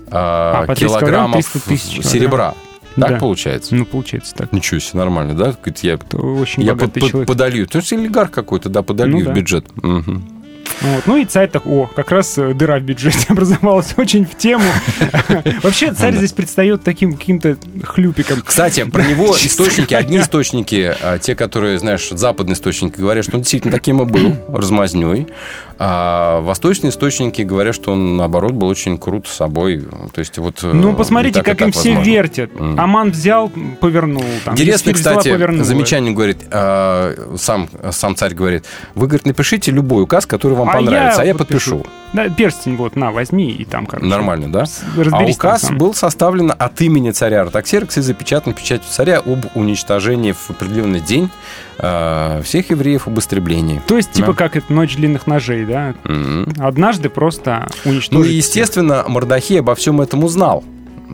а, 0.10 0.64
А, 0.64 0.68
30 0.68 0.88
килограммов 0.88 1.02
килограмм 1.02 1.34
300 1.34 1.60
тысяч 1.70 2.06
серебра. 2.06 2.56
Так 2.96 3.10
Да. 3.10 3.18
получается? 3.18 3.74
Ну, 3.76 3.86
получается 3.86 4.34
так. 4.36 4.52
Ничего 4.52 4.80
себе, 4.80 5.00
нормально, 5.00 5.34
да? 5.34 5.56
Я, 5.82 5.98
Очень 6.14 6.64
я 6.64 6.74
богатый 6.74 6.94
под- 6.94 7.02
под- 7.02 7.10
человек. 7.12 7.28
подолью. 7.28 7.68
То 7.68 7.80
есть 7.80 7.92
олигарх 7.94 8.32
какой-то, 8.32 8.70
да, 8.70 8.84
подолью 8.84 9.18
Ну 9.18 9.22
в 9.22 9.26
да. 9.26 9.34
бюджет. 9.34 9.66
Мгм. 9.82 10.24
Вот. 10.82 11.04
Ну 11.08 11.18
и 11.18 11.26
царь 11.26 11.50
так, 11.50 11.66
о, 11.68 11.88
как 11.94 12.12
раз 12.12 12.38
э, 12.38 12.54
дыра 12.54 12.80
в 12.80 12.84
бюджете 12.84 13.26
образовалась 13.30 13.94
очень 13.98 14.26
в 14.26 14.36
тему. 14.38 14.64
Вообще 15.64 15.94
царь 15.94 16.16
здесь 16.16 16.32
предстает 16.34 16.84
таким 16.84 17.14
каким-то 17.16 17.58
хлюпиком. 17.84 18.42
Кстати, 18.42 18.84
про 18.84 19.04
него 19.04 19.36
источники, 19.42 19.94
одни 19.94 20.18
источники, 20.20 20.96
а, 21.02 21.20
те, 21.20 21.36
которые, 21.36 21.80
знаешь, 21.80 22.10
западные 22.10 22.54
источники, 22.56 23.00
говорят, 23.00 23.24
что 23.26 23.36
он 23.36 23.42
действительно 23.42 23.72
таким 23.74 24.02
и 24.02 24.06
был, 24.06 24.36
размазнёй. 24.50 25.28
А 25.86 26.40
восточные 26.40 26.92
источники 26.92 27.42
говорят, 27.42 27.76
что 27.76 27.92
он, 27.92 28.16
наоборот, 28.16 28.54
был 28.54 28.70
очень 28.70 28.98
крут 28.98 29.28
с 29.28 29.34
собой. 29.34 29.82
То 30.14 30.20
есть 30.20 30.38
вот... 30.38 30.64
э, 30.64 30.72
Ну, 30.72 30.94
посмотрите, 30.96 31.36
так, 31.44 31.46
как 31.46 31.60
им 31.62 31.72
так 31.74 31.76
все 31.82 31.90
возможно. 31.90 32.10
вертят. 32.10 32.50
М. 32.58 32.80
Аман 32.80 33.12
взял, 33.12 33.52
повернул. 33.82 34.24
Там, 34.46 34.54
Интересно, 34.54 34.92
Есфирь 34.92 35.02
взяла, 35.02 35.18
кстати, 35.18 35.34
повернула. 35.34 35.64
замечание 35.66 36.14
говорит, 36.14 36.38
а, 36.52 37.14
сам, 37.36 37.68
сам 37.92 38.16
царь 38.16 38.34
говорит, 38.34 38.64
вы, 38.96 39.08
говорит, 39.08 39.26
напишите 39.26 39.72
любой 39.72 40.04
указ, 40.04 40.26
который 40.26 40.54
вам 40.54 40.70
А 40.70 40.74
понравится, 40.74 41.22
а 41.22 41.26
я 41.26 41.36
подпишу. 41.36 41.80
подпишу. 41.80 41.92
Да, 42.14 42.30
перстень 42.30 42.76
вот, 42.76 42.96
на, 42.96 43.12
возьми, 43.12 43.50
и 43.52 43.66
там, 43.66 43.86
короче. 43.88 44.08
Нормально, 44.08 44.52
да? 44.52 44.66
А 45.12 45.24
указ 45.24 45.72
был 45.72 45.94
составлен 45.94 46.54
от 46.58 46.80
имени 46.82 47.12
царя 47.12 47.42
Артаксеркса 47.42 48.00
и 48.02 48.04
запечатан 48.04 48.54
печатью 48.54 48.90
царя 48.90 49.18
об 49.20 49.46
уничтожении 49.56 50.32
в 50.32 50.50
определенный 50.52 51.00
день 51.00 51.30
э, 51.80 52.42
всех 52.44 52.70
евреев 52.70 53.08
об 53.08 53.18
истреблении. 53.20 53.82
То 53.88 53.98
есть, 53.98 54.12
типа, 54.12 54.28
Да. 54.28 54.34
как 54.34 54.56
это 54.56 54.72
ночь 54.72 54.96
длинных 54.96 55.26
ножей, 55.28 55.66
да? 55.66 55.96
Мгм. 56.04 56.54
Однажды 56.60 57.10
просто 57.10 57.68
Ну 57.84 57.92
уничтожить. 57.92 58.32
и, 58.32 58.36
естественно, 58.36 59.04
Мордахей 59.08 59.60
обо 59.60 59.74
всем 59.76 60.00
этом 60.02 60.24
узнал. 60.24 60.64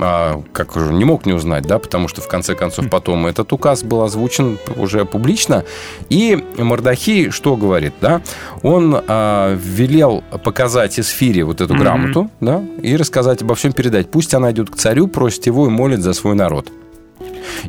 А, 0.02 0.42
как 0.54 0.78
уже 0.78 0.94
не 0.94 1.04
мог 1.04 1.26
не 1.26 1.34
узнать, 1.34 1.66
да, 1.66 1.78
потому 1.78 2.08
что 2.08 2.22
в 2.22 2.28
конце 2.28 2.56
концов 2.56 2.90
потом 2.90 3.28
этот 3.28 3.52
указ 3.52 3.84
был 3.84 4.02
озвучен 4.02 4.58
уже 4.78 5.04
публично. 5.04 5.66
И 6.10 6.42
Мордахей 6.58 7.32
что 7.32 7.58
говорит, 7.58 7.94
да? 8.00 8.22
Он 8.64 8.96
а, 9.08 9.54
велел 9.56 10.24
показать 10.44 11.00
Эсфире 11.00 11.44
вот 11.44 11.60
эту 11.62 11.74
Мгм. 11.74 11.84
грамоту, 11.84 12.30
да, 12.40 12.64
и 12.82 12.96
рассказать 12.96 13.42
обо 13.42 13.56
всем 13.56 13.74
передать. 13.74 14.10
Пусть 14.10 14.34
она 14.34 14.52
идет 14.52 14.70
к 14.70 14.76
царю, 14.78 15.08
просит 15.08 15.48
его 15.48 15.68
и 15.68 15.70
молит 15.70 16.00
за 16.02 16.14
свой 16.14 16.34
народ. 16.36 16.72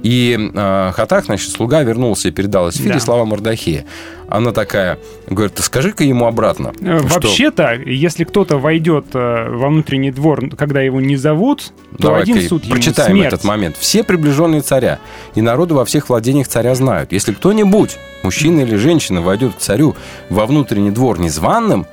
И 0.02 0.38
э, 0.54 0.92
Хатах, 0.94 1.24
значит, 1.26 1.50
слуга 1.50 1.82
вернулся 1.82 2.28
и 2.28 2.30
передал 2.30 2.68
Эсфире 2.70 2.94
Да. 2.94 3.00
слова 3.00 3.24
Мордахея. 3.24 3.84
Она 4.28 4.52
такая, 4.52 4.98
говорит, 5.28 5.58
скажи-ка 5.58 6.04
ему 6.04 6.26
обратно. 6.26 6.72
Э, 6.80 7.00
что- 7.00 7.14
Вообще-то, 7.20 7.74
если 7.74 8.22
кто-то 8.24 8.58
войдет 8.58 9.06
э, 9.14 9.48
во 9.50 9.68
внутренний 9.68 10.12
двор, 10.12 10.50
когда 10.56 10.80
его 10.80 11.00
не 11.00 11.16
зовут, 11.16 11.72
то 11.98 12.04
Давай-ка 12.04 12.30
один 12.32 12.48
суд 12.48 12.62
ему 12.64 12.74
прочитаем 12.74 13.10
смерть. 13.16 13.26
этот 13.34 13.44
момент. 13.44 13.76
Все 13.76 14.04
приближенные 14.04 14.60
царя 14.60 15.00
и 15.34 15.42
народу 15.42 15.74
во 15.74 15.84
всех 15.84 16.08
владениях 16.08 16.46
царя 16.46 16.74
знают. 16.76 17.10
Если 17.12 17.32
кто-нибудь, 17.32 17.96
мужчина 18.22 18.60
или 18.60 18.76
женщина, 18.76 19.20
войдет 19.20 19.54
к 19.54 19.58
царю 19.58 19.96
во 20.28 20.46
внутренний 20.46 20.92
двор 20.92 21.18
незваным, 21.18 21.86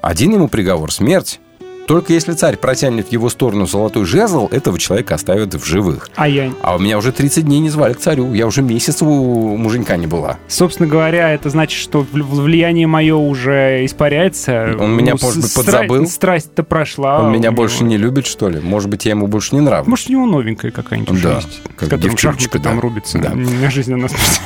один 0.00 0.32
ему 0.32 0.48
приговор– 0.48 0.90
смерть. 0.92 1.40
Только 1.86 2.12
если 2.14 2.32
царь 2.32 2.56
протянет 2.56 3.08
в 3.08 3.12
его 3.12 3.28
сторону 3.28 3.66
золотой 3.66 4.04
жезл, 4.06 4.48
этого 4.50 4.78
человека 4.78 5.14
оставят 5.16 5.54
в 5.54 5.64
живых. 5.66 6.08
А 6.16 6.26
я, 6.28 6.50
А 6.62 6.76
у 6.76 6.78
меня 6.78 6.96
уже 6.96 7.12
30 7.12 7.44
дней 7.44 7.60
не 7.60 7.68
звали 7.68 7.92
к 7.92 7.98
царю. 7.98 8.32
Я 8.32 8.46
уже 8.46 8.62
месяц 8.62 9.02
у 9.02 9.56
муженька 9.56 9.96
не 9.96 10.06
была. 10.06 10.38
собственно 10.48 10.88
говоря, 10.88 11.30
это 11.30 11.50
значит, 11.50 11.78
что 11.78 12.00
вл- 12.12 12.22
влияние 12.42 12.86
мое 12.86 13.14
уже 13.16 13.84
испаряется. 13.84 14.74
Он 14.80 14.92
меня, 14.96 15.16
с- 15.16 15.22
может 15.22 15.42
быть, 15.42 15.54
подзабыл? 15.54 16.06
Страсть-то 16.06 16.62
прошла. 16.62 17.20
Он 17.20 17.26
у 17.26 17.30
меня 17.30 17.48
него. 17.50 17.56
больше 17.56 17.84
не 17.84 17.98
любит, 17.98 18.26
что 18.26 18.48
ли? 18.48 18.60
Может 18.60 18.88
быть, 18.88 19.04
я 19.04 19.10
ему 19.10 19.26
больше 19.26 19.54
не 19.54 19.60
нравлюсь. 19.60 19.88
Может, 19.88 20.08
у 20.08 20.12
него 20.12 20.26
новенькая 20.26 20.70
какая-нибудь 20.70 21.20
Да, 21.22 21.36
есть, 21.36 21.60
как 21.76 21.88
с 21.88 21.90
которым 21.90 22.16
шахматы 22.16 22.58
там 22.60 22.76
да. 22.76 22.80
рубится. 22.80 23.18
Да. 23.18 23.30
На 23.34 23.70
жизнь 23.70 23.92
она 23.92 24.08
спасет. 24.08 24.40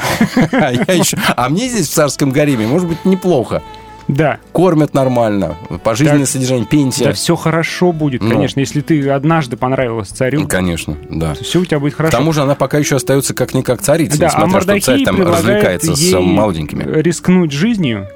А, 0.52 1.44
а 1.44 1.48
мне 1.48 1.69
здесь 1.69 1.89
в 1.89 1.93
царском 1.93 2.31
гареме, 2.32 2.66
может 2.66 2.89
быть, 2.89 3.05
неплохо. 3.05 3.62
Да. 4.09 4.39
Кормят 4.52 4.94
нормально, 4.94 5.55
пожизненное 5.85 6.20
Так, 6.20 6.28
содержание, 6.30 6.66
пенсия. 6.66 7.05
Да 7.05 7.12
все 7.12 7.36
хорошо 7.36 7.93
будет, 7.93 8.22
Ну. 8.22 8.30
конечно. 8.30 8.60
Если 8.60 8.80
ты 8.80 9.09
однажды 9.10 9.56
понравилась 9.56 10.09
царю, 10.09 10.47
Конечно, 10.48 10.97
да. 11.10 11.35
все 11.35 11.60
у 11.60 11.64
тебя 11.64 11.78
будет 11.78 11.94
К 11.94 11.97
хорошо. 11.98 12.16
тому 12.16 12.32
же 12.32 12.40
она 12.43 12.55
пока 12.55 12.78
еще 12.78 12.97
остается 12.97 13.35
как-никак 13.35 13.82
царицей, 13.82 14.18
Да, 14.18 14.28
а 14.35 14.47
несмотря 14.47 14.78
что 14.80 14.86
царь 14.93 15.05
там 15.05 15.20
развлекается 15.20 15.94
с 15.94 16.01
ей 16.01 16.14
молоденькими. 16.20 16.85
рискнуть 17.01 17.52
жизнью 17.52 18.09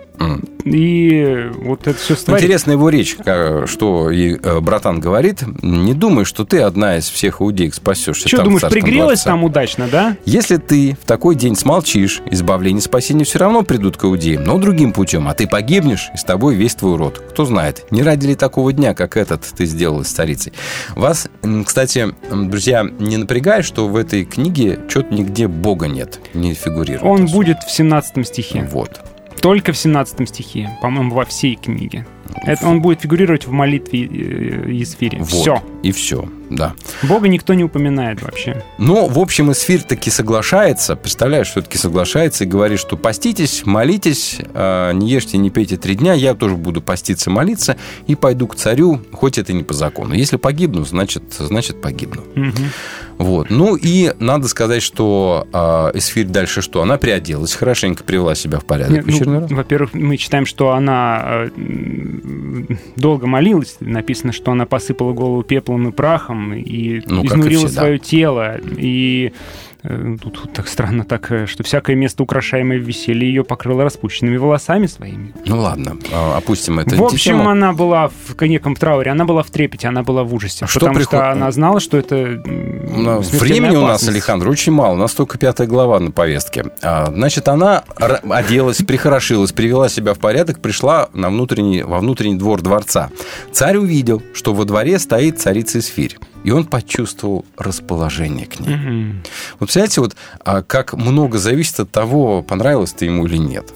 И 0.65 1.51
вот 1.57 1.87
это 1.87 1.99
все 1.99 2.15
створить. 2.15 2.45
Интересна 2.45 2.73
его 2.73 2.89
речь, 2.89 3.17
что 3.67 4.11
и 4.11 4.39
э, 4.41 4.61
братан 4.61 5.01
говорит. 5.01 5.43
Не 5.63 5.95
думай, 5.95 6.25
что 6.25 6.45
ты 6.45 6.61
одна 6.61 6.99
из 6.99 7.09
всех 7.09 7.41
иудеек 7.41 7.75
спасешься. 7.75 8.29
Что, 8.29 8.43
думаешь, 8.43 8.63
пригрелась 8.63 9.23
дворце. 9.23 9.25
там 9.25 9.45
удачно, 9.45 9.89
да? 9.91 10.17
Если 10.25 10.57
ты 10.57 10.97
в 11.01 11.05
такой 11.07 11.35
день 11.35 11.57
смолчишь, 11.57 12.23
избавление 12.31 12.79
и 12.79 12.83
спасение 12.83 13.25
все 13.25 13.39
равно 13.39 13.63
придут 13.63 13.97
к 13.97 14.05
иудеям, 14.05 14.45
но 14.45 14.59
другим 14.59 14.93
путем, 14.93 15.29
а 15.29 15.35
ты 15.35 15.47
погибнешь, 15.47 16.11
и 16.15 16.17
с 16.17 16.25
тобой 16.25 16.55
весь 16.55 16.75
твой 16.75 16.97
род. 16.97 17.23
Кто 17.31 17.45
знает, 17.45 17.87
не 17.91 18.03
ради 18.03 18.29
ли 18.29 18.35
такого 18.35 18.73
дня, 18.73 18.95
как 18.95 19.17
этот, 19.17 19.43
ты 19.43 19.67
сделала 19.67 20.05
с 20.05 20.09
царицей. 20.09 20.53
Вас, 20.95 21.29
кстати, 21.67 22.15
друзья, 22.31 22.87
не 22.99 23.17
напрягает, 23.17 23.65
что 23.65 23.89
в 23.89 23.97
этой 23.97 24.25
книге 24.25 24.81
что-то 24.89 25.13
нигде 25.13 25.49
Бога 25.49 25.89
нет, 25.89 26.21
не 26.35 26.55
фигурирует. 26.55 27.03
Он 27.03 27.25
особо. 27.25 27.39
будет 27.39 27.59
в 27.63 27.71
17 27.71 28.27
стихе. 28.27 28.69
Вот. 28.71 29.01
Только 29.43 29.73
в 29.73 29.77
17 29.77 30.29
стихе, 30.29 30.71
по-моему, 30.81 31.15
во 31.15 31.25
всей 31.25 31.57
книге. 31.57 32.07
Это 32.45 32.69
он 32.69 32.81
будет 32.81 33.01
фигурировать 33.01 33.47
в 33.47 33.51
молитве 33.51 34.05
э, 34.05 34.71
Есфире. 34.71 35.19
Вот. 35.19 35.29
Все. 35.29 35.63
И 35.83 35.91
все, 35.93 36.29
да. 36.57 36.75
Бога 37.03 37.29
никто 37.29 37.55
не 37.55 37.65
упоминает 37.65 38.23
вообще. 38.23 38.63
Но, 38.79 39.07
в 39.07 39.19
общем, 39.19 39.53
Эсфирь 39.53 39.83
таки 39.83 40.11
соглашается, 40.11 40.97
представляешь, 40.97 41.51
все-таки 41.51 41.79
соглашается 41.79 42.45
и 42.45 42.47
говорит, 42.47 42.79
что 42.79 42.97
поститесь, 42.97 43.63
молитесь, 43.65 44.39
э, 44.55 44.93
не 44.95 45.11
ешьте, 45.11 45.39
не 45.39 45.51
пейте 45.51 45.77
три 45.77 45.95
дня, 45.95 46.15
я 46.15 46.35
тоже 46.35 46.57
буду 46.57 46.83
поститься, 46.83 47.31
молиться 47.31 47.77
и 48.07 48.15
пойду 48.15 48.47
к 48.47 48.55
царю, 48.55 49.01
хоть 49.13 49.39
это 49.39 49.53
не 49.53 49.63
по 49.63 49.75
закону. 49.75 50.15
Если 50.15 50.37
погибну, 50.37 50.85
значит, 50.85 51.23
значит 51.39 51.81
погибну. 51.81 52.23
Мгм. 52.35 52.71
Вот. 53.19 53.51
Ну 53.51 53.77
и 53.77 54.13
надо 54.19 54.49
сказать, 54.49 54.83
что 54.83 55.47
э, 55.53 55.99
Эсфирь 55.99 56.27
дальше 56.27 56.61
что? 56.61 56.83
Она 56.83 56.99
приоделась, 56.99 57.55
хорошенько 57.55 58.05
привела 58.05 58.35
себя 58.35 58.59
в 58.59 58.65
порядок. 58.65 59.07
Нет, 59.07 59.27
ну, 59.27 59.47
во-первых, 59.49 59.95
мы 59.95 60.17
читаем, 60.17 60.45
что 60.47 60.71
она 60.73 61.23
э, 61.25 61.51
долго 62.97 63.27
молилась. 63.27 63.77
Написано, 63.81 64.33
что 64.33 64.51
она 64.51 64.67
посыпала 64.67 65.13
голову 65.13 65.43
пеплом 65.43 65.89
и 65.89 65.93
прахом 65.93 66.42
и 66.53 67.03
Ну, 67.07 67.23
и 67.23 67.27
изнурила 67.27 67.65
да. 67.65 67.69
свое 67.69 67.99
тело. 67.99 68.57
И 68.79 69.33
э, 69.85 70.17
тут 70.23 70.53
так 70.53 70.69
странно 70.69 71.05
так, 71.05 71.31
э, 71.33 71.47
что 71.47 71.63
всякое 71.63 71.97
место, 71.97 72.23
украшаемое 72.23 72.79
в 72.79 72.83
веселье, 72.83 73.27
ее 73.29 73.45
покрыло 73.45 73.85
распущенными 73.85 74.37
волосами 74.37 74.87
своими. 74.87 75.33
Ну 75.47 75.59
ладно, 75.61 75.97
э, 76.11 76.33
опустим 76.37 76.79
это. 76.79 76.95
в 76.97 77.03
общем, 77.03 77.39
тему. 77.39 77.49
она 77.51 77.73
была 77.73 78.09
в 78.09 78.43
неком 78.43 78.77
трауре, 78.77 79.11
она 79.11 79.25
была 79.25 79.43
в 79.43 79.51
трепете, 79.51 79.89
она 79.89 80.03
была 80.03 80.23
в 80.25 80.35
ужасе. 80.35 80.65
А 80.65 80.69
что 80.69 80.81
потому 80.81 80.97
приход- 80.99 81.19
что 81.21 81.31
она 81.33 81.51
знала, 81.53 81.81
что 81.81 81.97
это 81.99 82.41
Ну, 82.95 83.21
Времени 83.21 83.77
у 83.77 83.81
нас, 83.83 83.89
опасность. 84.03 84.09
Александр, 84.11 84.49
очень 84.49 84.73
мало. 84.73 84.93
У 84.95 84.99
нас 84.99 85.15
только 85.15 85.39
пятая 85.39 85.67
глава 85.67 85.99
на 85.99 86.11
повестке. 86.11 86.67
А, 86.83 87.07
Значит, 87.13 87.49
она 87.49 87.85
оделась, 88.31 88.79
прихорошилась, 88.79 89.53
привела 89.53 89.89
себя 89.89 90.13
в 90.15 90.19
порядок, 90.19 90.61
пришла 90.61 91.09
на 91.15 91.29
внутренний, 91.31 91.83
во 91.83 91.99
внутренний 92.01 92.37
двор 92.37 92.61
дворца. 92.63 93.11
Царь 93.53 93.77
увидел, 93.79 94.23
что 94.35 94.53
во 94.55 94.65
дворе 94.65 94.99
стоит 94.99 95.41
царица 95.41 95.79
Эсфирь. 95.79 96.19
И 96.45 96.51
он 96.51 96.65
почувствовал 96.65 97.45
расположение 97.57 98.47
к 98.47 98.59
ней. 98.61 98.75
Мгм. 98.77 99.23
Вот 99.61 99.67
представляете, 99.67 100.01
вот 100.01 100.17
а, 100.45 100.63
как 100.63 100.95
много 100.95 101.39
зависит 101.39 101.79
от 101.81 101.91
того, 101.91 102.43
понравилось 102.43 102.93
ты 102.93 103.05
ему 103.07 103.27
или 103.27 103.37
нет. 103.37 103.73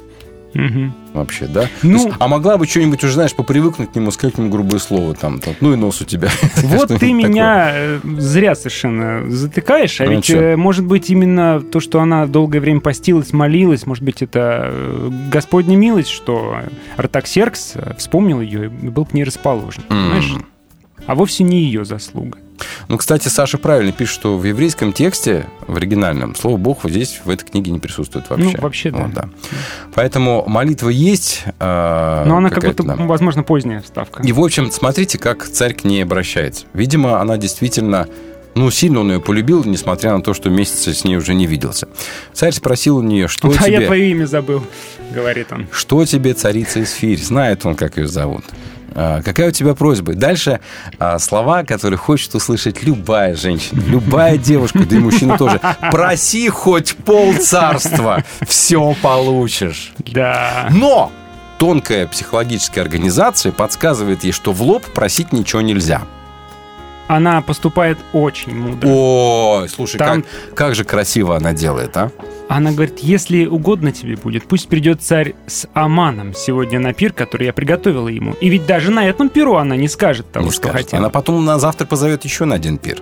Мгм. 0.54 0.94
Вообще, 1.12 1.46
да? 1.46 1.68
Ну- 1.82 2.06
есть, 2.06 2.16
а 2.18 2.28
могла 2.28 2.56
бы 2.56 2.66
что-нибудь 2.66 3.04
уже, 3.04 3.12
знаешь, 3.12 3.34
попривыкнуть 3.34 3.92
к 3.92 3.94
нему, 3.94 4.10
сказать 4.10 4.38
ему 4.38 4.48
грубое 4.48 4.78
слово, 4.80 5.14
там, 5.14 5.38
там, 5.38 5.54
ну 5.60 5.74
и 5.74 5.76
нос 5.76 6.00
у 6.00 6.04
тебя. 6.06 6.28
Вот 6.62 6.88
ты 6.88 6.94
такое. 6.94 7.12
меня 7.12 7.70
э, 7.74 8.00
зря 8.18 8.54
совершенно 8.54 9.30
затыкаешь, 9.30 10.00
а 10.00 10.04
Ну, 10.06 10.12
ведь, 10.12 10.24
чё? 10.24 10.40
э, 10.40 10.56
может 10.56 10.86
быть, 10.86 11.10
именно 11.10 11.60
то, 11.60 11.78
что 11.78 12.00
она 12.00 12.26
долгое 12.26 12.60
время 12.60 12.80
постилась, 12.80 13.34
молилась, 13.34 13.84
может 13.86 14.02
быть, 14.02 14.22
это 14.22 14.70
э, 14.72 15.10
Господня 15.30 15.76
милость, 15.76 16.08
что 16.08 16.56
Артаксеркс 16.96 17.74
вспомнил 17.98 18.40
ее 18.40 18.66
и 18.66 18.88
был 18.88 19.04
к 19.04 19.12
ней 19.12 19.24
расположен, 19.24 19.82
понимаешь? 19.86 20.32
М. 20.36 20.46
А 21.06 21.14
вовсе 21.14 21.44
не 21.44 21.60
ее 21.64 21.84
заслуга. 21.84 22.38
Ну, 22.88 22.96
кстати, 22.98 23.28
Саша 23.28 23.58
правильно 23.58 23.92
пишет, 23.92 24.14
что 24.14 24.36
в 24.38 24.44
еврейском 24.44 24.92
тексте, 24.92 25.46
в 25.66 25.76
оригинальном, 25.76 26.34
слово 26.34 26.56
Бог 26.56 26.84
вот 26.84 26.92
здесь, 26.92 27.20
в 27.24 27.30
этой 27.30 27.44
книге 27.48 27.70
не 27.70 27.78
присутствует 27.78 28.28
вообще. 28.30 28.44
Ну, 28.56 28.60
вообще, 28.62 28.90
да. 28.90 28.98
Вот, 28.98 29.12
да. 29.12 29.28
Поэтому 29.94 30.44
молитва 30.46 30.88
есть. 30.88 31.44
э, 31.58 32.24
Но 32.26 32.36
она 32.38 32.50
как 32.50 32.64
будто, 32.64 32.82
да. 32.82 32.96
возможно, 32.96 33.42
поздняя 33.42 33.80
вставка. 33.80 34.22
И, 34.22 34.32
в 34.32 34.40
общем, 34.40 34.70
смотрите, 34.70 35.18
как 35.18 35.44
царь 35.46 35.74
к 35.74 35.84
ней 35.84 36.02
обращается. 36.02 36.66
Видимо, 36.72 37.20
она 37.20 37.36
действительно... 37.36 38.08
Ну, 38.54 38.70
сильно 38.70 39.00
он 39.00 39.12
ее 39.12 39.20
полюбил, 39.20 39.64
несмотря 39.64 40.16
на 40.16 40.22
то, 40.22 40.32
что 40.32 40.48
месяца 40.48 40.94
с 40.94 41.04
ней 41.04 41.16
уже 41.18 41.34
не 41.34 41.46
виделся. 41.46 41.88
Царь 42.32 42.52
спросил 42.52 42.96
у 42.96 43.02
нее, 43.02 43.28
что 43.28 43.48
А 43.48 43.68
я 43.68 43.76
тебе... 43.78 43.86
твое 43.86 44.10
имя 44.12 44.24
забыл, 44.24 44.64
говорит 45.12 45.48
он. 45.52 45.66
Что 45.70 46.06
тебе, 46.06 46.32
царица 46.32 46.82
Исфирь? 46.82 47.20
Знает 47.22 47.66
он, 47.66 47.74
как 47.74 47.98
ее 47.98 48.06
зовут. 48.08 48.44
А, 48.98 49.20
Какая 49.22 49.48
у 49.48 49.50
тебя 49.50 49.74
просьба? 49.74 50.14
Дальше 50.14 50.60
а, 50.98 51.18
слова, 51.18 51.64
которые 51.64 51.98
хочет 51.98 52.34
услышать 52.34 52.82
любая 52.82 53.36
женщина, 53.36 53.82
любая 53.86 54.38
девушка, 54.38 54.80
да 54.80 54.96
и 54.96 54.98
мужчина 54.98 55.36
тоже. 55.36 55.60
Проси 55.92 56.48
хоть 56.48 56.96
пол 56.96 57.34
царства, 57.34 58.24
все 58.46 58.96
получишь. 59.02 59.92
Да. 59.98 60.68
Но 60.70 61.12
тонкая 61.58 62.06
психологическая 62.06 62.82
организация 62.82 63.52
подсказывает 63.52 64.24
ей, 64.24 64.32
что 64.32 64.52
в 64.52 64.62
лоб 64.62 64.84
просить 64.86 65.32
ничего 65.32 65.60
нельзя. 65.60 66.02
Она 67.08 67.40
поступает 67.40 67.98
очень 68.12 68.54
мудро. 68.54 68.88
Ой, 68.88 69.68
слушай, 69.68 69.96
Там- 69.96 70.22
как, 70.22 70.54
как 70.54 70.74
же 70.74 70.84
красиво 70.84 71.36
она 71.36 71.52
делает, 71.52 71.96
а? 71.96 72.10
Она 72.48 72.72
говорит, 72.72 72.98
если 73.00 73.46
угодно 73.46 73.92
тебе 73.92 74.16
будет, 74.16 74.44
пусть 74.46 74.68
придет 74.68 75.02
царь 75.02 75.34
с 75.46 75.68
Аманом 75.72 76.34
сегодня 76.34 76.78
на 76.78 76.92
пир, 76.92 77.12
который 77.12 77.46
я 77.46 77.52
приготовила 77.52 78.08
ему. 78.08 78.34
И 78.40 78.48
ведь 78.48 78.66
даже 78.66 78.90
на 78.90 79.08
этом 79.08 79.28
пиру 79.28 79.56
она 79.56 79.76
не 79.76 79.88
скажет 79.88 80.30
того, 80.30 80.46
Не 80.46 80.52
что 80.52 80.68
скажет. 80.68 80.86
хотела. 80.86 81.00
Она 81.02 81.10
потом 81.10 81.44
на 81.44 81.58
завтра 81.58 81.86
позовет 81.86 82.24
еще 82.24 82.44
на 82.44 82.54
один 82.54 82.78
пир. 82.78 82.98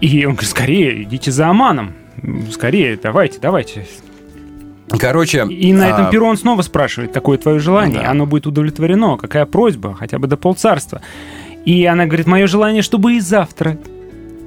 И 0.00 0.24
он 0.24 0.32
говорит, 0.32 0.50
скорее, 0.50 1.02
идите 1.02 1.30
за 1.30 1.48
Аманом. 1.48 1.94
Скорее, 2.50 2.98
давайте, 3.02 3.38
давайте. 3.40 3.86
Короче... 4.98 5.44
И 5.48 5.72
на 5.72 5.88
этом 5.88 6.06
а, 6.06 6.10
пиру 6.10 6.26
он 6.26 6.36
снова 6.36 6.62
спрашивает, 6.62 7.12
какое 7.12 7.38
твое 7.38 7.58
желание. 7.58 8.02
Да. 8.02 8.10
Оно 8.10 8.24
будет 8.26 8.46
удовлетворено. 8.46 9.16
Какая 9.16 9.44
просьба? 9.44 9.94
Хотя 9.94 10.18
бы 10.18 10.26
до 10.26 10.36
полцарства. 10.36 11.00
И 11.66 11.84
она 11.84 12.06
говорит, 12.06 12.26
мое 12.26 12.46
желание, 12.46 12.80
чтобы 12.80 13.16
и 13.16 13.20
завтра 13.20 13.76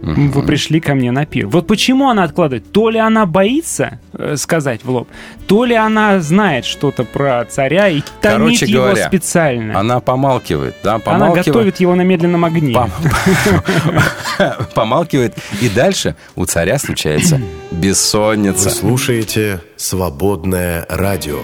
вы 0.02 0.41
пришли 0.44 0.80
ко 0.80 0.96
мне 0.96 1.12
на 1.12 1.26
пир. 1.26 1.48
Вот 1.48 1.68
почему 1.68 2.10
она 2.10 2.24
откладывает? 2.24 2.72
То 2.72 2.90
ли 2.90 2.98
она 2.98 3.26
боится 3.26 4.00
э, 4.14 4.38
сказать 4.38 4.86
в 4.86 4.90
лоб, 4.90 5.10
то 5.46 5.66
ли 5.66 5.76
она 5.76 6.22
знает 6.22 6.64
что-то 6.64 7.04
про 7.04 7.46
царя 7.46 7.90
и 7.90 8.00
томит 8.22 8.22
Короче 8.22 8.66
его 8.66 8.84
говоря, 8.84 9.08
специально. 9.08 9.78
Она 9.78 10.00
помалкивает, 10.00 10.76
да, 10.84 10.96
Она 10.96 11.00
помалкивает. 11.00 11.46
готовит 11.48 11.80
его 11.82 11.96
на 11.96 12.04
медленном 12.04 12.46
огне. 12.46 12.74
помалкивает, 14.74 15.36
и 15.62 15.68
дальше 15.68 16.16
у 16.36 16.46
царя 16.46 16.80
случается 16.80 17.41
Вы 17.72 17.78
бессонница. 17.78 18.70
слушаете 18.70 19.60
«Свободное 19.76 20.86
радио». 20.90 21.40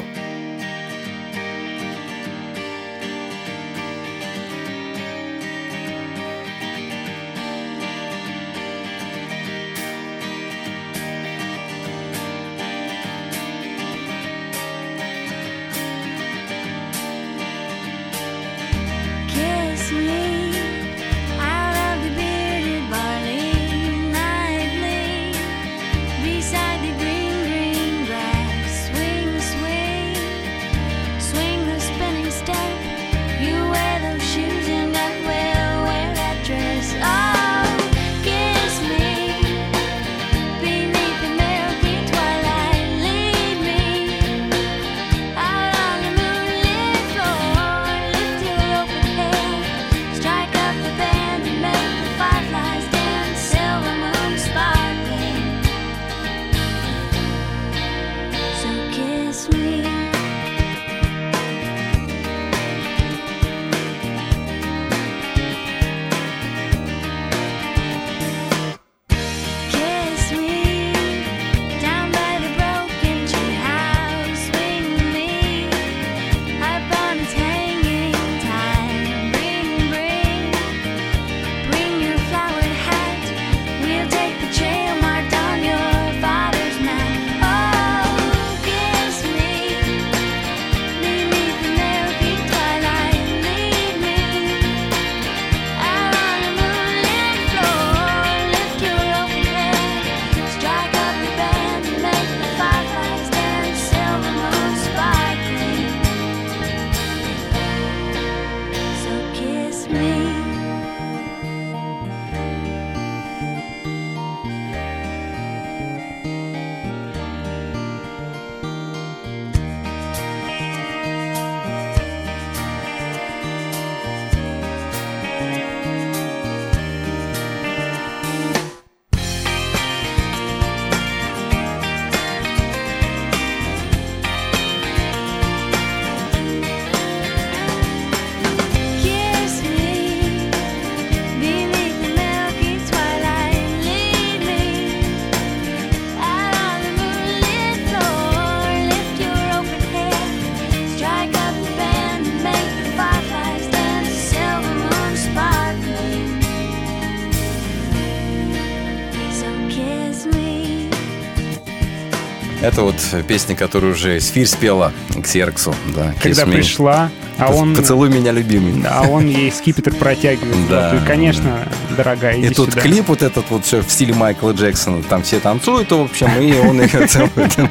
Вот 162.85 163.25
песня, 163.27 163.55
которую 163.55 163.93
уже 163.93 164.19
Сфирь 164.19 164.45
спела 164.45 164.93
к 165.21 165.25
Серксу. 165.25 165.73
Да, 165.95 166.13
Когда 166.21 166.45
пришла, 166.45 167.09
а 167.37 167.51
он... 167.51 167.75
Поцелуй 167.75 168.09
меня, 168.09 168.31
любимый. 168.31 168.83
А 168.87 169.03
он 169.03 169.27
ей 169.27 169.51
скипетр 169.51 169.93
протягивает. 169.93 170.69
Да. 170.69 170.91
Вот, 170.93 171.01
и, 171.01 171.05
конечно, 171.05 171.67
дорогая, 171.97 172.37
иди 172.39 172.47
И 172.47 172.49
тут 172.53 172.69
сюда. 172.69 172.81
клип 172.81 173.07
вот 173.07 173.23
этот 173.23 173.49
вот 173.49 173.65
все 173.65 173.81
в 173.81 173.91
стиле 173.91 174.13
Майкла 174.13 174.51
Джексона. 174.51 175.01
Там 175.03 175.23
все 175.23 175.39
танцуют, 175.39 175.91
в 175.91 175.99
общем, 175.99 176.29
и 176.39 176.53
он 176.59 176.81
их 176.81 176.91
целует. 177.09 177.55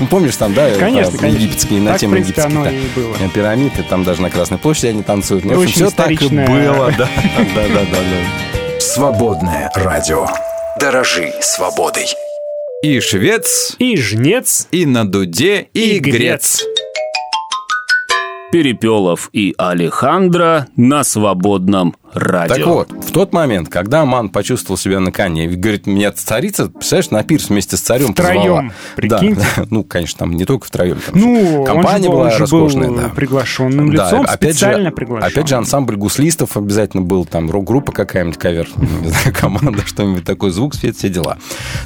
Ну, 0.00 0.06
Помнишь 0.08 0.36
там, 0.36 0.52
да? 0.52 0.68
Конечно, 0.78 1.16
конечно. 1.18 1.44
Египетские, 1.44 1.80
на 1.80 1.98
тему 1.98 2.16
египетских 2.16 2.44
оно 2.46 2.64
да, 2.64 2.72
и 2.72 2.80
было. 2.94 3.14
пирамид, 3.32 3.78
и 3.78 3.82
там 3.82 4.04
даже 4.04 4.20
на 4.20 4.30
Красной 4.30 4.58
площади 4.58 4.86
они 4.88 5.02
танцуют. 5.02 5.44
Ну, 5.44 5.64
все 5.66 5.90
так 5.90 6.10
и 6.10 6.28
было. 6.28 6.92
Да, 6.98 7.08
да, 7.54 7.68
да, 7.68 7.80
да, 7.80 7.84
да. 7.84 8.80
Свободное 8.80 9.70
радио. 9.74 10.26
Дорожи 10.78 11.32
свободой. 11.40 12.06
И 12.82 13.00
швец, 13.00 13.74
И 13.78 13.96
жнец, 13.96 14.68
и 14.70 14.84
на 14.84 15.08
дуде, 15.10 15.68
и, 15.72 15.96
и 15.96 15.98
грец. 15.98 16.14
грец. 16.16 16.64
Перепелов 18.52 19.30
и 19.32 19.54
Алехандро 19.56 20.68
на 20.76 21.02
свободном 21.02 21.96
радио. 22.16 22.54
Так 22.56 22.66
вот, 22.66 22.90
в 23.04 23.12
тот 23.12 23.32
момент, 23.32 23.68
когда 23.68 24.02
Аман 24.02 24.28
почувствовал 24.30 24.76
себя 24.78 25.00
на 25.00 25.12
коне, 25.12 25.44
и 25.44 25.48
говорит, 25.56 25.86
меня 25.86 26.12
царица, 26.12 26.68
представляешь, 26.68 27.10
на 27.10 27.22
пирс 27.22 27.48
вместе 27.48 27.76
с 27.76 27.80
царем 27.80 28.12
Втроем, 28.12 28.40
позвала. 28.42 28.70
прикиньте. 28.96 29.46
Да, 29.56 29.64
ну, 29.70 29.84
конечно, 29.84 30.18
там 30.20 30.32
не 30.32 30.44
только 30.44 30.66
втроем. 30.66 30.98
Там 31.04 31.20
Ну, 31.20 31.64
компания 31.64 32.08
он 32.08 32.12
же, 32.12 32.16
была 32.16 32.24
он 32.26 32.30
же 32.32 32.38
роскошная, 32.38 32.88
был 32.88 32.96
да. 32.96 33.08
приглашенным 33.10 33.94
Да, 33.94 34.04
лицом, 34.06 34.20
опять 34.28 34.50
же- 34.50 34.56
специально 34.56 34.90
приглашен. 34.90 35.26
Опять 35.28 35.48
же, 35.48 35.54
ансамбль 35.56 35.96
гуслистов 35.96 36.56
обязательно 36.56 37.02
был, 37.02 37.24
там, 37.24 37.50
рок-группа 37.50 37.92
какая-нибудь, 37.92 38.38
кавер, 38.38 38.68
не 38.76 39.08
знаю, 39.10 39.34
команда, 39.38 39.82
что-нибудь 39.86 40.24
такой, 40.24 40.50
звук, 40.50 40.74
свет, 40.74 40.96
все 40.96 41.08
дела. 41.08 41.38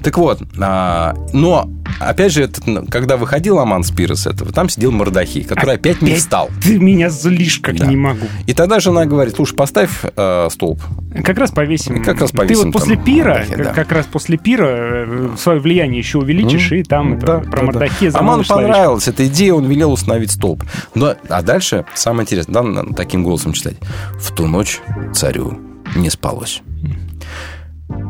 Так 0.02 0.16
вот, 0.18 0.40
а, 0.60 1.14
но, 1.32 1.68
опять 2.00 2.32
же, 2.32 2.42
этот, 2.44 2.64
когда 2.90 3.16
выходил 3.16 3.58
Аман 3.58 3.84
Спира 3.84 4.14
с 4.14 4.26
этого, 4.26 4.52
там 4.52 4.68
сидел 4.68 4.90
Мордахи, 4.92 5.42
который 5.42 5.74
опять, 5.76 6.02
не 6.02 6.10
Опять 6.10 6.20
встал. 6.22 6.50
Ты 6.62 6.78
меня 6.78 7.10
злишь, 7.10 7.58
как 7.60 7.76
Да. 7.76 7.86
не 7.86 7.96
могу. 7.96 8.26
И 8.46 8.52
тогда 8.54 8.80
жена 8.80 9.04
говорит, 9.06 9.34
слушай, 9.36 9.54
поставь 9.54 9.90
э, 10.20 10.48
столб. 10.50 10.80
Как 11.24 11.38
раз 11.38 11.50
повесим. 11.50 12.02
Как 12.02 12.20
раз 12.20 12.30
Ты 12.30 12.36
повесим 12.36 12.64
вот 12.66 12.72
после 12.72 12.96
пира, 12.96 13.30
Мордахи, 13.30 13.54
как, 13.54 13.64
да. 13.64 13.72
как 13.72 13.92
раз 13.92 14.06
после 14.06 14.36
пира 14.38 14.66
э, 14.68 15.28
свое 15.38 15.60
влияние 15.60 15.98
еще 15.98 16.18
увеличишь, 16.18 16.72
и 16.72 16.82
там 16.82 17.14
это, 17.14 17.38
про 17.40 17.62
Мордахе 17.62 18.08
Аману 18.08 18.12
замолвишь 18.12 18.46
словечко. 18.46 18.72
понравилась 18.72 19.08
эта 19.08 19.26
идея, 19.26 19.54
он 19.54 19.66
велел 19.66 19.92
установить 19.92 20.30
столб. 20.30 20.62
Но, 20.94 21.14
а 21.28 21.42
дальше, 21.42 21.84
самое 21.94 22.24
интересное, 22.24 22.62
да, 22.62 22.84
таким 22.94 23.22
голосом 23.22 23.52
читать. 23.52 23.76
В 24.18 24.32
ту 24.34 24.46
ночь 24.46 24.80
царю 25.12 25.58
не 25.96 26.10
спалось. 26.10 26.62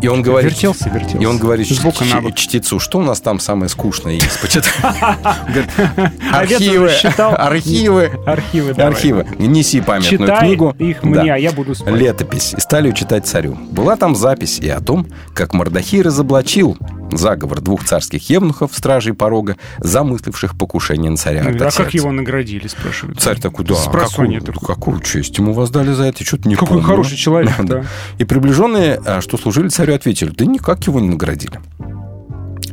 И 0.02 0.08
он 0.08 0.22
говорит... 0.22 0.52
Вертелся, 0.52 0.88
вертелся. 0.88 1.18
И 1.18 1.24
он 1.26 1.38
говорит 1.38 1.68
на 2.12 2.20
бок. 2.20 2.34
чтецу, 2.34 2.78
что 2.78 2.98
у 2.98 3.02
нас 3.02 3.20
там 3.20 3.38
самое 3.38 3.68
скучное 3.68 4.14
есть? 4.14 4.40
Почитай. 4.40 4.72
Архивы, 6.32 6.90
архивы, 7.18 8.10
Архивы, 8.26 8.70
архивы. 8.82 9.26
Неси 9.38 9.80
памятную 9.80 10.38
книгу. 10.38 10.74
их 10.78 11.02
мне, 11.02 11.34
а 11.34 11.36
я 11.36 11.52
буду 11.52 11.74
спать. 11.74 11.94
Летопись. 11.94 12.54
И 12.56 12.60
стали 12.60 12.92
читать 12.92 13.26
царю. 13.26 13.56
Была 13.70 13.96
там 13.96 14.14
запись 14.16 14.58
и 14.58 14.68
о 14.68 14.80
том, 14.80 15.06
как 15.34 15.54
Мордахей 15.54 16.02
разоблачил 16.02 16.76
заговор 17.12 17.60
двух 17.60 17.84
царских 17.84 18.28
евнухов, 18.30 18.70
стражей 18.74 19.14
порога, 19.14 19.56
замысливших 19.78 20.56
покушение 20.56 21.10
на 21.10 21.16
царя. 21.16 21.42
Ну, 21.44 21.66
А 21.66 21.70
как 21.70 21.94
его 21.94 22.12
наградили, 22.12 22.68
спрашивают? 22.68 23.20
Царь 23.20 23.40
такой, 23.40 23.64
да, 23.64 23.74
какую, 23.74 24.40
какую 24.42 25.00
честь 25.00 25.36
ему 25.38 25.52
воздали 25.52 25.92
за 25.92 26.04
это, 26.04 26.24
что-то 26.24 26.48
не 26.48 26.54
Какой 26.54 26.68
помню. 26.68 26.84
хороший 26.84 27.16
человек, 27.16 27.52
да. 27.58 27.84
И 28.18 28.24
приближенные, 28.24 29.00
а, 29.04 29.20
что 29.20 29.36
служили 29.38 29.68
царю, 29.80 29.94
ответили, 29.94 30.30
да 30.30 30.44
никак 30.44 30.86
его 30.86 31.00
не 31.00 31.08
наградили. 31.08 31.58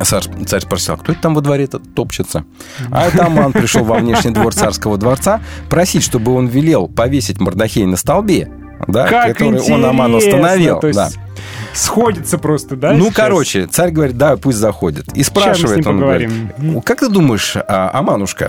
Царь, 0.02 0.24
царь 0.46 0.60
спросил, 0.60 0.94
а 0.94 0.96
кто 0.98 1.12
это 1.12 1.22
там 1.22 1.34
во 1.34 1.40
дворе 1.40 1.64
-то 1.64 1.82
топчется? 1.94 2.44
А 2.90 3.06
это 3.06 3.26
Аман 3.26 3.52
пришел 3.52 3.82
во 3.82 3.96
внешний 3.96 4.30
двор 4.30 4.54
царского 4.54 4.98
дворца 4.98 5.40
просить, 5.70 6.04
чтобы 6.04 6.34
он 6.34 6.46
велел 6.46 6.86
повесить 6.86 7.40
Мордахей 7.40 7.86
на 7.86 7.96
столбе, 7.96 8.50
да, 8.86 9.08
Как 9.08 9.28
который 9.38 9.60
он 9.60 9.84
Аман 9.84 10.12
интересно, 10.12 10.36
установил. 10.38 10.80
то 10.80 10.86
есть 10.86 10.98
да. 10.98 11.08
Сходится 11.72 12.38
просто, 12.38 12.76
да? 12.76 12.92
Ну, 12.92 13.06
сейчас? 13.06 13.14
короче, 13.14 13.66
царь 13.66 13.90
говорит, 13.90 14.16
да, 14.16 14.36
пусть 14.36 14.58
заходит. 14.58 15.06
И 15.14 15.22
спрашивает 15.22 15.86
он, 15.86 15.98
поговорим. 16.00 16.50
говорит, 16.58 16.84
как 16.84 17.00
ты 17.00 17.08
думаешь, 17.08 17.56
а, 17.56 17.90
Аманушка, 17.92 18.48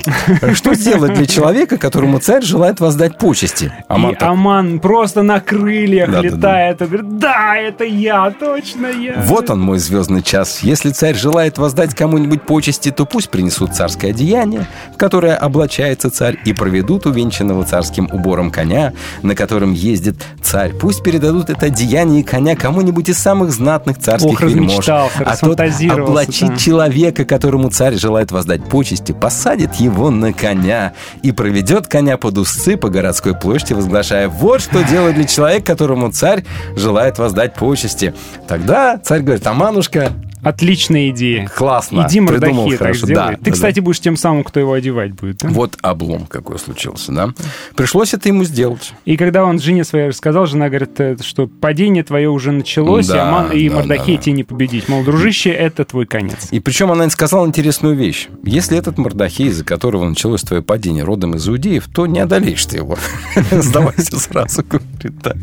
что 0.53 0.73
сделать 0.73 1.13
для 1.13 1.25
человека, 1.25 1.77
которому 1.77 2.19
царь 2.19 2.43
желает 2.43 2.79
воздать 2.79 3.17
почести? 3.17 3.71
Аман 3.87 4.11
и 4.11 4.15
так, 4.15 4.29
Аман 4.29 4.79
просто 4.79 5.21
на 5.21 5.39
крыльях 5.39 6.09
Да, 6.09 6.21
да, 6.21 6.29
да. 6.29 6.35
летает 6.35 6.81
и 6.81 6.85
говорит, 6.85 7.17
да, 7.19 7.55
это 7.57 7.83
я, 7.83 8.31
точно 8.31 8.87
я. 8.87 9.21
Вот 9.25 9.49
он, 9.49 9.61
мой 9.61 9.79
звездный 9.79 10.23
час. 10.23 10.59
Если 10.61 10.89
царь 10.91 11.15
желает 11.15 11.57
воздать 11.57 11.93
кому-нибудь 11.95 12.43
почести, 12.43 12.91
то 12.91 13.05
пусть 13.05 13.29
принесут 13.29 13.75
царское 13.75 14.09
одеяние, 14.09 14.65
в 14.93 14.97
которое 14.97 15.35
облачается 15.35 16.09
царь, 16.09 16.39
и 16.45 16.53
проведут 16.53 17.05
увенчанного 17.05 17.63
царским 17.65 18.09
убором 18.11 18.51
коня, 18.51 18.93
на 19.21 19.35
котором 19.35 19.73
ездит 19.73 20.15
царь. 20.41 20.73
Пусть 20.73 21.03
передадут 21.03 21.49
это 21.49 21.67
одеяние 21.67 22.23
коня 22.23 22.55
кому-нибудь 22.79 23.09
из 23.09 23.17
самых 23.19 23.51
знатных 23.51 23.97
царских 23.97 24.31
Ох, 24.31 24.41
вельмож. 24.41 24.87
А 24.87 25.09
тот 25.41 25.59
облачит 25.59 26.49
да. 26.49 26.55
человека, 26.55 27.25
которому 27.25 27.69
царь 27.69 27.95
желает 27.95 28.31
воздать 28.31 28.63
почести, 28.63 29.11
посадит 29.11 29.75
его 29.75 30.09
на 30.09 30.31
коня 30.31 30.93
и 31.21 31.33
проведет 31.33 31.87
коня 31.87 32.15
под 32.15 32.37
узцы 32.37 32.77
по 32.77 32.89
городской 32.89 33.35
площади, 33.35 33.73
возглашая 33.73 34.29
«Вот 34.29 34.61
что 34.61 34.81
делать 34.83 35.15
для 35.15 35.25
человека, 35.25 35.65
которому 35.65 36.09
царь 36.11 36.45
желает 36.77 37.19
воздать 37.19 37.53
почести». 37.55 38.13
Тогда 38.47 38.97
царь 38.97 39.23
говорит 39.23 39.45
«Аманушка, 39.45 40.13
Отличная 40.41 41.09
идея. 41.09 41.47
классно, 41.47 42.05
Иди 42.07 42.21
Мордахи 42.21 42.69
так 42.69 42.77
хорошо». 42.77 43.05
сделай. 43.05 43.31
Да, 43.31 43.37
Ты, 43.37 43.45
да, 43.45 43.51
кстати, 43.51 43.79
будешь 43.81 43.99
тем 43.99 44.15
самым, 44.15 44.43
кто 44.43 44.59
его 44.59 44.73
одевать 44.73 45.13
будет. 45.13 45.39
да? 45.39 45.49
Вот 45.49 45.77
облом 45.81 46.25
какой 46.27 46.57
случился, 46.59 47.11
да? 47.11 47.33
Пришлось 47.75 48.13
это 48.13 48.29
ему 48.29 48.45
сделать. 48.45 48.93
И 49.03 49.17
когда 49.17 49.43
он 49.43 49.59
жене 49.59 49.83
своей 49.83 50.07
рассказал, 50.07 50.45
жена 50.45 50.69
говорит, 50.69 50.97
э, 50.99 51.17
что 51.21 51.47
падение 51.47 52.03
твое 52.03 52.29
уже 52.29 52.51
началось, 52.51 52.68
Да, 52.75 53.15
и, 53.15 53.19
Аман, 53.19 53.51
и 53.51 53.69
да, 53.69 53.75
Мордахей 53.75 54.15
да, 54.15 54.19
да. 54.19 54.23
тебе 54.23 54.33
не 54.33 54.43
победить. 54.43 54.89
Мол, 54.89 55.03
дружище, 55.03 55.49
это 55.49 55.85
твой 55.85 56.05
конец. 56.05 56.47
И 56.51 56.59
причем 56.59 56.91
она 56.91 57.09
сказала 57.09 57.45
интересную 57.45 57.95
вещь. 57.95 58.27
Если 58.43 58.77
этот 58.77 58.97
Мордахей, 58.97 59.47
из-за 59.47 59.63
которого 59.63 60.07
началось 60.07 60.41
твое 60.41 60.61
падение 60.61 61.03
родом 61.03 61.35
из 61.35 61.47
иудеев, 61.47 61.87
то 61.93 62.05
не 62.05 62.19
одолеешь 62.19 62.65
ты 62.65 62.77
его. 62.77 62.97
Сдавайся 63.51 64.19
сразу, 64.19 64.63
говорит, 64.63 65.21
да. 65.23 65.33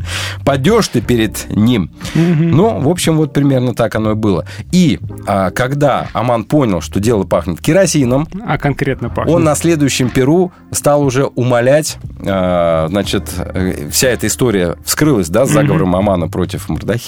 Падешь 0.45 0.87
ты 0.87 1.01
перед 1.01 1.49
ним. 1.49 1.91
Ну, 2.15 2.79
в 2.79 2.89
общем, 2.89 3.17
вот 3.17 3.33
примерно 3.33 3.73
так 3.73 3.95
оно 3.95 4.11
и 4.11 4.15
было. 4.15 4.45
И 4.71 4.99
а, 5.25 5.51
когда 5.51 6.07
Аман 6.13 6.45
понял, 6.45 6.81
что 6.81 6.99
дело 6.99 7.23
пахнет 7.23 7.61
керосином, 7.61 8.27
А 8.45 8.57
конкретно 8.57 9.09
пахнет. 9.09 9.33
он 9.33 9.43
на 9.43 9.55
следующем 9.55 10.09
Перу 10.09 10.51
стал 10.71 11.03
уже 11.03 11.25
умолять, 11.25 11.97
э, 12.19 12.85
значит, 12.89 13.29
э, 13.37 13.89
вся 13.91 14.09
эта 14.09 14.27
история 14.27 14.77
вскрылась, 14.85 15.29
да, 15.29 15.45
с 15.45 15.51
заговором 15.51 15.95
Амана 15.95 16.27
против 16.27 16.69
Мордахея, 16.69 17.06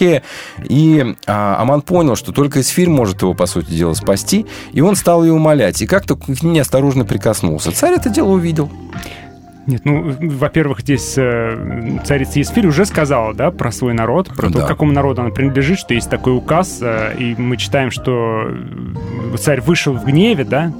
и 0.64 1.16
а, 1.28 1.62
Аман 1.62 1.82
понял, 1.82 2.16
что 2.16 2.32
только 2.32 2.62
Эсфирь 2.62 2.90
может 2.90 3.22
его, 3.22 3.34
по 3.34 3.46
сути 3.46 3.72
дела, 3.72 3.94
спасти, 3.94 4.46
и 4.72 4.82
он 4.82 4.96
стал 4.96 5.24
ее 5.24 5.34
умолять, 5.34 5.82
и 5.82 5.88
как-то 5.88 6.16
к 6.16 6.28
ней 6.28 6.60
неосторожно 6.60 7.06
прикоснулся. 7.06 7.72
Царь 7.72 7.96
это 7.96 8.10
дело 8.10 8.30
увидел. 8.30 8.70
Нет, 9.68 9.82
ну, 9.86 10.16
во-первых, 10.20 10.80
здесь 10.80 11.14
э, 11.16 12.00
царица 12.04 12.40
Есфирь 12.40 12.66
уже 12.66 12.86
сказала, 12.86 13.36
да, 13.36 13.52
про 13.52 13.72
свой 13.72 13.94
народ, 13.94 14.30
про 14.36 14.48
то, 14.50 14.60
Да. 14.60 14.66
к 14.66 14.68
какому 14.68 14.92
народу 14.92 15.22
она 15.22 15.30
принадлежит, 15.30 15.78
что 15.78 15.94
есть 15.94 16.10
такой 16.10 16.36
указ, 16.36 16.80
э, 16.82 17.16
и 17.20 17.36
мы 17.38 17.56
читаем, 17.56 17.92
что 17.92 18.48
э, 18.48 19.38
царь 19.38 19.62
вышел 19.62 19.94
в 19.94 20.06
гневе, 20.06 20.44
да, 20.44 20.74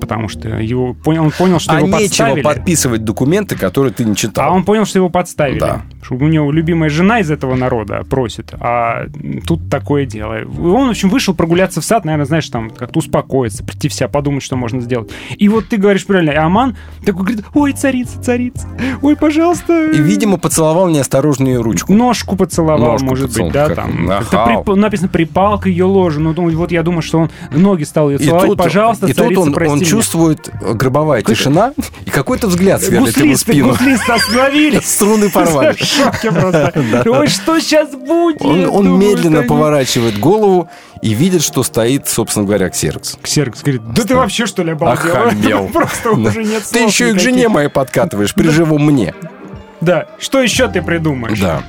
потому 0.00 0.28
что 0.28 0.48
его 0.48 0.94
понял, 0.94 1.24
он 1.24 1.30
понял, 1.30 1.58
что 1.58 1.72
а 1.72 1.76
его 1.78 1.86
нечего 1.86 2.00
подставили. 2.06 2.42
подписывать 2.42 3.04
документы, 3.04 3.56
которые 3.56 3.92
ты 3.92 4.04
не 4.04 4.16
читал. 4.16 4.50
А 4.50 4.54
он 4.54 4.64
понял, 4.64 4.84
что 4.84 4.98
его 4.98 5.08
подставили. 5.08 5.58
Да. 5.58 5.82
Что 6.02 6.14
у 6.14 6.28
него 6.28 6.50
любимая 6.52 6.90
жена 6.90 7.20
из 7.20 7.30
этого 7.30 7.54
народа 7.54 8.04
просит, 8.08 8.52
а 8.60 9.06
тут 9.46 9.68
такое 9.70 10.06
дело. 10.06 10.40
И 10.40 10.44
он, 10.44 10.88
в 10.88 10.90
общем, 10.90 11.08
вышел 11.08 11.34
прогуляться 11.34 11.80
в 11.80 11.84
сад, 11.84 12.04
наверное, 12.04 12.26
знаешь, 12.26 12.48
там 12.48 12.70
как-то 12.70 12.98
успокоиться, 12.98 13.64
прийти 13.64 13.88
в 13.88 13.94
себя, 13.94 14.08
подумать, 14.08 14.42
что 14.42 14.56
можно 14.56 14.80
сделать. 14.80 15.10
И 15.36 15.48
вот 15.48 15.68
ты 15.68 15.76
говоришь 15.76 16.06
правильно, 16.06 16.30
и 16.30 16.36
Аман 16.36 16.76
такой 17.04 17.24
говорит, 17.24 17.44
ой, 17.54 17.72
царица, 17.72 18.20
царица, 18.20 18.66
ой, 19.02 19.16
пожалуйста. 19.16 19.90
И, 19.90 20.00
видимо, 20.00 20.38
поцеловал 20.38 20.88
неосторожно 20.88 21.46
ее 21.48 21.60
ручку. 21.60 21.92
Ножку 21.92 22.36
поцеловал, 22.36 22.92
Ножку 22.92 23.06
может 23.06 23.28
поцеловал, 23.28 23.50
быть, 23.50 23.54
да, 23.54 23.66
как 23.66 23.76
там. 23.76 24.08
Как-то 24.08 24.62
прип- 24.64 24.74
написано, 24.76 25.08
припал 25.08 25.58
к 25.58 25.66
ее 25.66 25.84
ложе. 25.84 26.20
Ну, 26.20 26.32
вот 26.32 26.72
я 26.72 26.82
думаю, 26.82 27.02
что 27.02 27.18
он 27.18 27.30
ноги 27.50 27.84
стал 27.84 28.10
ее 28.10 28.18
И 28.18 28.24
целовать. 28.24 28.46
тут, 28.48 28.58
Пожалуйста, 28.58 29.06
и 29.06 29.12
тут 29.12 29.24
царица, 29.24 29.40
он, 29.40 29.52
прости 29.52 29.77
он 29.78 29.82
меня». 29.82 29.90
чувствует 29.90 30.48
э, 30.48 30.72
гробовая 30.74 31.22
тишина 31.22 31.72
и 32.04 32.10
какой-то 32.10 32.48
взгляд 32.48 32.82
сверлит 32.82 33.16
ему 33.16 33.36
спину. 33.36 33.68
гуслисты 33.70 34.12
остановились. 34.12 34.86
Струны 34.94 35.30
порвали. 35.30 35.76
Шоке 35.78 36.30
просто. 36.32 37.02
Ой, 37.06 37.26
что 37.28 37.58
сейчас 37.60 37.90
будет? 37.90 38.42
Он, 38.42 38.98
медленно 38.98 39.42
поворачивает 39.42 40.18
голову 40.18 40.68
и 41.02 41.14
видит, 41.14 41.42
что 41.42 41.62
стоит, 41.62 42.08
собственно 42.08 42.44
говоря, 42.44 42.68
Ксеркс. 42.70 43.16
Ксеркс 43.22 43.62
говорит, 43.62 43.82
да 43.92 44.02
ты 44.04 44.14
вообще 44.14 44.46
что 44.46 44.62
ли 44.62 44.72
обалдел? 44.72 45.68
Просто 45.68 46.10
уже 46.10 46.44
нет 46.44 46.64
Ты 46.70 46.80
еще 46.80 47.10
и 47.10 47.12
к 47.12 47.20
жене 47.20 47.48
моей 47.48 47.68
подкатываешь, 47.68 48.34
при 48.34 48.48
живом 48.48 48.84
мне. 48.84 49.14
Да, 49.80 50.06
что 50.18 50.42
еще 50.42 50.68
ты 50.68 50.82
придумаешь? 50.82 51.38
Да. 51.38 51.62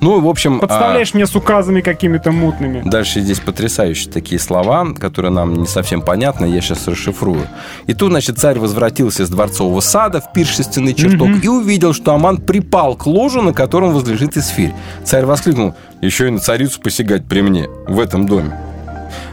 Ну, 0.00 0.20
в 0.20 0.28
общем... 0.28 0.56
а, 0.56 0.60
Подставляешь 0.60 1.12
меня 1.14 1.26
с 1.26 1.36
указами 1.36 1.80
какими-то 1.80 2.32
мутными. 2.32 2.82
Дальше 2.84 3.20
здесь 3.20 3.40
потрясающие 3.40 4.10
такие 4.10 4.40
слова, 4.40 4.86
которые 4.98 5.30
нам 5.30 5.54
не 5.54 5.66
совсем 5.66 6.00
понятны, 6.02 6.46
я 6.46 6.60
сейчас 6.60 6.88
расшифрую. 6.88 7.46
И 7.86 7.94
тут, 7.94 8.10
значит, 8.10 8.38
царь 8.38 8.58
возвратился 8.58 9.22
из 9.24 9.28
дворцового 9.28 9.80
сада 9.80 10.20
в 10.20 10.32
пиршественный 10.32 10.94
чертог 10.94 11.28
и 11.42 11.48
увидел, 11.48 11.92
что 11.92 12.14
Аман 12.14 12.38
припал 12.38 12.96
к 12.96 13.06
ложу, 13.06 13.42
на 13.42 13.52
котором 13.52 13.92
возлежит 13.92 14.36
Исфирь. 14.36 14.72
Царь 15.04 15.24
воскликнул, 15.24 15.74
еще 16.00 16.28
и 16.28 16.30
на 16.30 16.38
царицу 16.38 16.80
посягать 16.80 17.24
при 17.26 17.42
мне 17.42 17.68
в 17.86 18.00
этом 18.00 18.26
доме. 18.26 18.58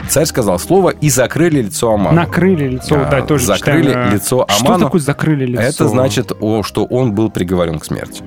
Царь 0.08 0.24
сказал 0.26 0.58
слово 0.58 0.90
и 0.90 1.10
закрыли 1.10 1.62
лицо 1.62 1.92
Амана. 1.92 2.22
Накрыли 2.22 2.68
лицо, 2.68 2.96
А, 2.96 3.04
да, 3.10 3.22
тоже 3.22 3.44
закрыли 3.46 3.88
читаем, 3.88 4.08
э, 4.10 4.14
лицо 4.14 4.46
Что 4.48 4.66
Аману. 4.66 4.84
такое 4.86 5.00
закрыли 5.00 5.46
лицо? 5.46 5.62
Это 5.62 5.88
значит, 5.88 6.32
о, 6.40 6.62
что 6.62 6.84
он 6.84 7.12
был 7.12 7.30
приговорен 7.30 7.78
к 7.78 7.84
смерти. 7.84 8.22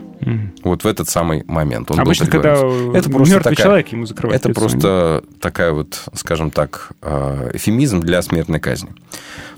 Вот 0.64 0.84
в 0.84 0.88
этот 0.88 1.10
самый 1.10 1.44
момент 1.48 1.92
он 1.92 2.00
Обычно, 2.00 2.26
был 2.26 2.32
когда 2.32 2.56
к- 2.56 3.28
мертвый 3.28 3.56
человек 3.56 3.88
ему 3.90 4.06
закрывает 4.06 4.42
Это 4.42 4.50
лицо, 4.50 4.60
просто 4.60 5.24
такая 5.40 5.72
вот, 5.72 6.04
скажем 6.14 6.52
так, 6.52 6.92
э, 7.02 7.52
эфемизм 7.54 8.02
для 8.02 8.22
смертной 8.22 8.60
казни. 8.60 8.90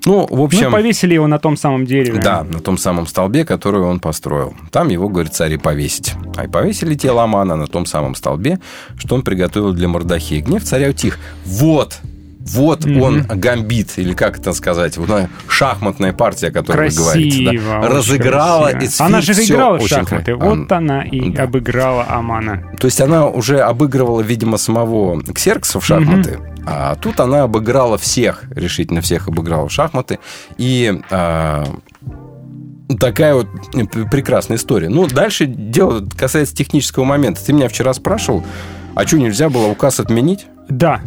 Ну, 0.05 0.27
в 0.29 0.41
общем... 0.41 0.65
Ну, 0.65 0.71
повесили 0.71 1.13
его 1.13 1.27
на 1.27 1.39
том 1.39 1.57
самом 1.57 1.85
дереве. 1.85 2.19
Да, 2.19 2.43
на 2.43 2.59
том 2.59 2.77
самом 2.77 3.07
столбе, 3.07 3.45
который 3.45 3.81
он 3.81 3.99
построил. 3.99 4.53
Там 4.71 4.89
его, 4.89 5.09
говорит, 5.09 5.33
царь 5.33 5.53
и 5.53 5.57
повесить. 5.57 6.13
А 6.35 6.45
и 6.45 6.47
повесили 6.47 6.95
тело 6.95 7.23
Амана 7.23 7.55
на 7.55 7.67
том 7.67 7.85
самом 7.85 8.15
столбе, 8.15 8.59
что 8.97 9.15
он 9.15 9.21
приготовил 9.21 9.73
для 9.73 9.87
Мордахея. 9.87 10.41
Гнев 10.41 10.63
царя 10.63 10.89
утих. 10.89 11.19
Вот! 11.45 11.99
Вот 12.45 12.85
он 12.85 13.23
гамбит, 13.23 13.93
или 13.97 14.13
как 14.13 14.37
это 14.39 14.51
сказать, 14.53 14.97
вот 14.97 15.09
она 15.09 15.29
шахматная 15.47 16.11
партия, 16.11 16.47
о 16.47 16.51
которой 16.51 16.89
Красиво, 16.89 17.03
вы 17.03 17.09
говорите. 17.11 17.49
очень 17.49 17.61
Да? 17.81 17.87
Разыграла 17.87 18.69
красиво. 18.71 18.85
Исфирь, 18.85 19.05
Она 19.05 19.21
же 19.21 19.31
играла 19.33 19.77
в 19.77 19.81
очень 19.83 19.87
шахматы. 19.95 20.35
кра- 20.35 20.35
Вот 20.49 20.71
она 20.71 21.03
и 21.03 21.35
обыграла 21.37 22.05
Амана. 22.09 22.63
То 22.79 22.85
есть 22.87 22.99
она 22.99 23.27
уже 23.27 23.59
обыгрывала, 23.59 24.19
видимо, 24.21 24.57
самого 24.57 25.21
Ксеркса 25.21 25.79
в 25.79 25.85
шахматы, 25.85 26.39
а 26.65 26.95
тут 26.95 27.19
она 27.21 27.43
обыграла 27.43 27.97
всех, 27.97 28.43
решительно 28.53 28.99
всех 29.01 29.29
обыграла 29.29 29.69
в 29.69 29.71
шахматы. 29.71 30.19
И 30.57 31.01
а, 31.11 31.65
такая 32.99 33.35
вот 33.35 33.47
п- 33.91 34.05
прекрасная 34.11 34.57
история. 34.57 34.89
Ну, 34.89 35.07
дальше 35.07 35.45
дело 35.45 36.05
касается 36.17 36.55
технического 36.55 37.03
момента. 37.05 37.43
Ты 37.43 37.53
меня 37.53 37.69
вчера 37.69 37.93
спрашивал, 37.93 38.43
а 38.95 39.07
что, 39.07 39.17
нельзя 39.17 39.49
было 39.49 39.67
указ 39.67 39.99
отменить? 39.99 40.45
Да. 40.69 41.01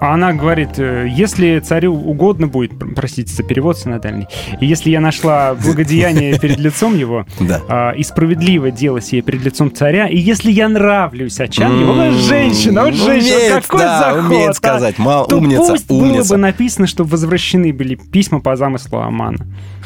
А 0.00 0.14
она 0.14 0.32
говорит, 0.32 0.78
э, 0.78 1.06
если 1.10 1.58
царю 1.60 1.94
угодно 1.94 2.46
будет, 2.46 2.78
пр- 2.78 2.94
простите 2.94 3.32
за 3.32 3.42
перевод 3.42 3.78
синодальный, 3.78 4.28
и 4.60 4.66
если 4.66 4.90
я 4.90 5.00
нашла 5.00 5.54
благодеяние 5.54 6.38
перед 6.40 6.58
лицом 6.58 6.96
его, 6.96 7.26
а, 7.68 7.92
и 7.92 8.02
справедливо 8.02 8.70
дело 8.70 9.00
сие 9.00 9.22
перед 9.22 9.42
лицом 9.42 9.72
царя, 9.74 10.06
и 10.08 10.16
если 10.16 10.50
я 10.50 10.68
нравлюсь 10.68 11.40
очам 11.40 11.80
его, 11.80 11.92
вот 11.92 12.12
женщина, 12.14 12.84
вот 12.84 12.94
женщина, 12.94 13.60
какой 13.60 13.80
заход, 13.80 14.24
умеет 14.24 14.50
а? 14.50 14.54
сказать. 14.54 14.96
То 14.96 15.26
умница, 15.36 15.72
пусть 15.72 15.88
было 15.88 16.22
бы 16.24 16.36
написано, 16.36 16.86
что 16.86 17.04
возвращены 17.04 17.72
были 17.72 17.94
письма 17.94 18.40
по 18.40 18.56
замыслу 18.56 18.98
Амана. 18.98 19.38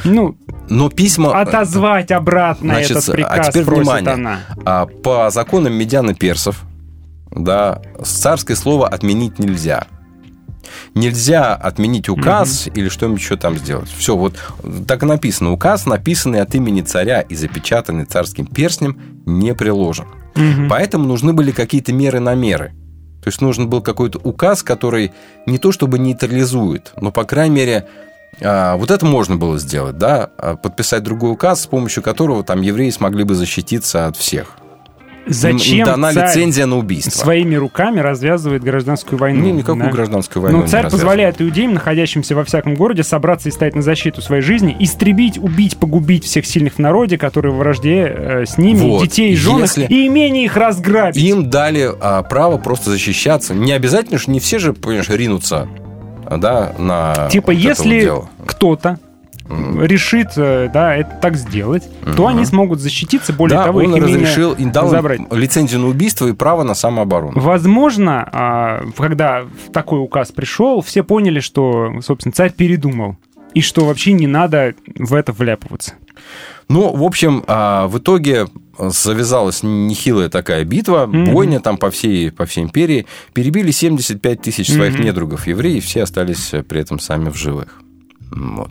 Ну, 0.05 0.36
Но 0.68 0.89
письма... 0.90 1.40
отозвать 1.40 2.10
обратно 2.10 2.74
Значит, 2.74 2.90
этот 2.98 3.12
приказ 3.12 3.48
а 3.48 3.52
теперь 3.52 3.64
внимание. 3.64 4.12
она. 4.12 4.39
А, 4.64 4.86
По 4.86 5.30
законам 5.30 5.74
медян 5.74 6.10
и 6.10 6.14
персов, 6.14 6.64
да, 7.30 7.82
царское 8.02 8.55
слово 8.55 8.89
отменить 8.89 9.39
нельзя. 9.39 9.86
Нельзя 10.94 11.55
отменить 11.55 12.09
указ 12.09 12.68
или 12.74 12.88
что-нибудь 12.88 13.20
еще 13.20 13.36
там 13.36 13.56
сделать. 13.56 13.90
Все, 13.90 14.16
вот 14.16 14.34
так 14.86 15.02
и 15.02 15.06
написано. 15.06 15.52
Указ, 15.52 15.86
написанный 15.86 16.40
от 16.40 16.55
имени 16.55 16.82
царя 16.82 17.20
и 17.20 17.34
запечатанный 17.34 18.05
царским 18.05 18.46
перстнем, 18.46 18.98
не 19.26 19.55
приложен. 19.55 20.06
Поэтому 20.68 21.05
нужны 21.05 21.32
были 21.32 21.50
какие-то 21.50 21.92
меры 21.92 22.20
на 22.20 22.34
меры. 22.34 22.72
То 23.22 23.28
есть 23.28 23.40
нужен 23.40 23.68
был 23.68 23.82
какой-то 23.82 24.18
указ, 24.18 24.62
который 24.62 25.12
не 25.44 25.59
то 25.59 25.72
чтобы 25.72 25.98
нейтрализует, 25.98 26.92
но, 27.00 27.10
по 27.10 27.24
крайней 27.24 27.56
мере, 27.56 27.88
а, 28.40 28.76
вот 28.76 28.90
это 28.90 29.05
можно 29.05 29.36
было 29.36 29.59
сделать, 29.59 29.98
да, 29.98 30.30
а, 30.38 30.56
подписать 30.56 31.02
другой 31.02 31.32
указ, 31.32 31.62
с 31.62 31.66
помощью 31.66 32.02
которого 32.02 32.44
там 32.44 32.60
евреи 32.62 32.90
смогли 32.90 33.24
бы 33.24 33.34
защититься 33.34 34.06
от 34.06 34.16
всех. 34.16 34.56
Зачем 35.28 35.84
дана 35.86 36.12
царь 36.12 36.28
лицензия 36.28 36.66
на 36.66 36.76
убийство. 36.78 37.10
своими 37.10 37.55
руками 37.55 38.00
развязывает 38.00 38.62
гражданскую 38.62 39.18
войну? 39.18 39.44
Не, 39.44 39.52
никакую 39.52 39.84
да? 39.84 39.90
гражданскую 39.90 40.42
войну 40.42 40.59
Ну, 40.62 40.66
царь 40.68 40.88
позволяет 40.90 41.40
иудеям, 41.40 41.74
находящимся 41.74 42.34
во 42.34 42.44
всяком 42.44 42.74
городе, 42.74 43.02
собраться 43.02 43.48
и 43.48 43.52
стать 43.52 43.74
на 43.74 43.82
защиту 43.82 44.22
своей 44.22 44.42
жизни, 44.42 44.76
истребить, 44.78 45.38
убить, 45.38 45.76
погубить 45.76 46.24
всех 46.24 46.46
сильных 46.46 46.74
в 46.74 46.78
народе, 46.78 47.18
которые 47.18 47.52
в 47.52 47.56
вражде 47.56 48.05
э, 48.09 48.44
с 48.46 48.59
ними, 48.59 48.78
Вот. 48.88 49.02
детей, 49.02 49.34
жен 49.36 49.56
их, 49.56 49.62
Если- 49.62 49.86
и 49.86 50.06
имение 50.06 50.44
их 50.44 50.56
разграбить. 50.56 51.22
Им 51.22 51.50
дали 51.50 51.90
а, 52.00 52.22
право 52.22 52.59
просто 52.59 52.90
защищаться. 52.90 53.55
Не 53.55 53.72
обязательно, 53.72 54.18
что 54.18 54.30
не 54.30 54.40
все 54.40 54.59
же, 54.59 54.72
понимаешь, 54.72 55.09
ринутся 55.09 55.68
да, 56.30 56.74
на 56.78 57.28
Типа, 57.30 57.52
вот 57.52 57.59
если 57.60 58.12
решит, 59.48 60.28
э, 60.36 60.70
да, 60.72 60.94
это 60.96 61.18
так 61.20 61.36
сделать, 61.36 61.88
то 62.16 62.26
они 62.26 62.44
смогут 62.44 62.80
защититься, 62.80 63.32
более 63.32 63.58
да, 63.58 63.64
того, 63.64 63.80
он 63.80 63.94
их 63.96 64.02
разрешил, 64.02 64.52
им 64.52 64.70
дал 64.70 64.88
забрать. 64.88 65.20
лицензию 65.32 65.80
на 65.80 65.86
убийство 65.88 66.26
и 66.26 66.32
право 66.32 66.62
на 66.62 66.74
самооборону. 66.74 67.40
Возможно, 67.40 68.28
а, 68.30 68.84
когда 68.96 69.44
такой 69.72 70.00
указ 70.00 70.32
пришел, 70.32 70.80
все 70.82 71.02
поняли, 71.02 71.40
что, 71.40 72.00
собственно, 72.02 72.32
царь 72.32 72.52
передумал. 72.52 73.16
И 73.54 73.62
что 73.62 73.86
вообще 73.86 74.12
не 74.12 74.26
надо 74.26 74.74
в 74.96 75.14
это 75.14 75.32
вляпываться. 75.32 75.94
Ну, 76.68 76.94
в 76.94 77.02
общем, 77.02 77.42
а, 77.46 77.86
в 77.88 77.98
итоге 77.98 78.46
завязалась 78.78 79.62
нехилая 79.62 80.28
такая 80.28 80.64
битва, 80.64 81.06
Мгм. 81.06 81.32
бойня 81.32 81.60
там 81.60 81.78
по 81.78 81.90
всей, 81.90 82.30
по 82.30 82.44
всей 82.44 82.64
империи. 82.64 83.06
Перебили 83.32 83.70
75 83.70 84.42
тысяч 84.42 84.70
своих 84.70 84.94
Мгм. 84.94 85.04
недругов 85.04 85.46
евреев, 85.46 85.84
все 85.84 86.02
остались 86.02 86.52
э, 86.52 86.62
при 86.62 86.80
этом 86.82 87.00
сами 87.00 87.30
в 87.30 87.36
живых. 87.36 87.80
Вот. 88.30 88.70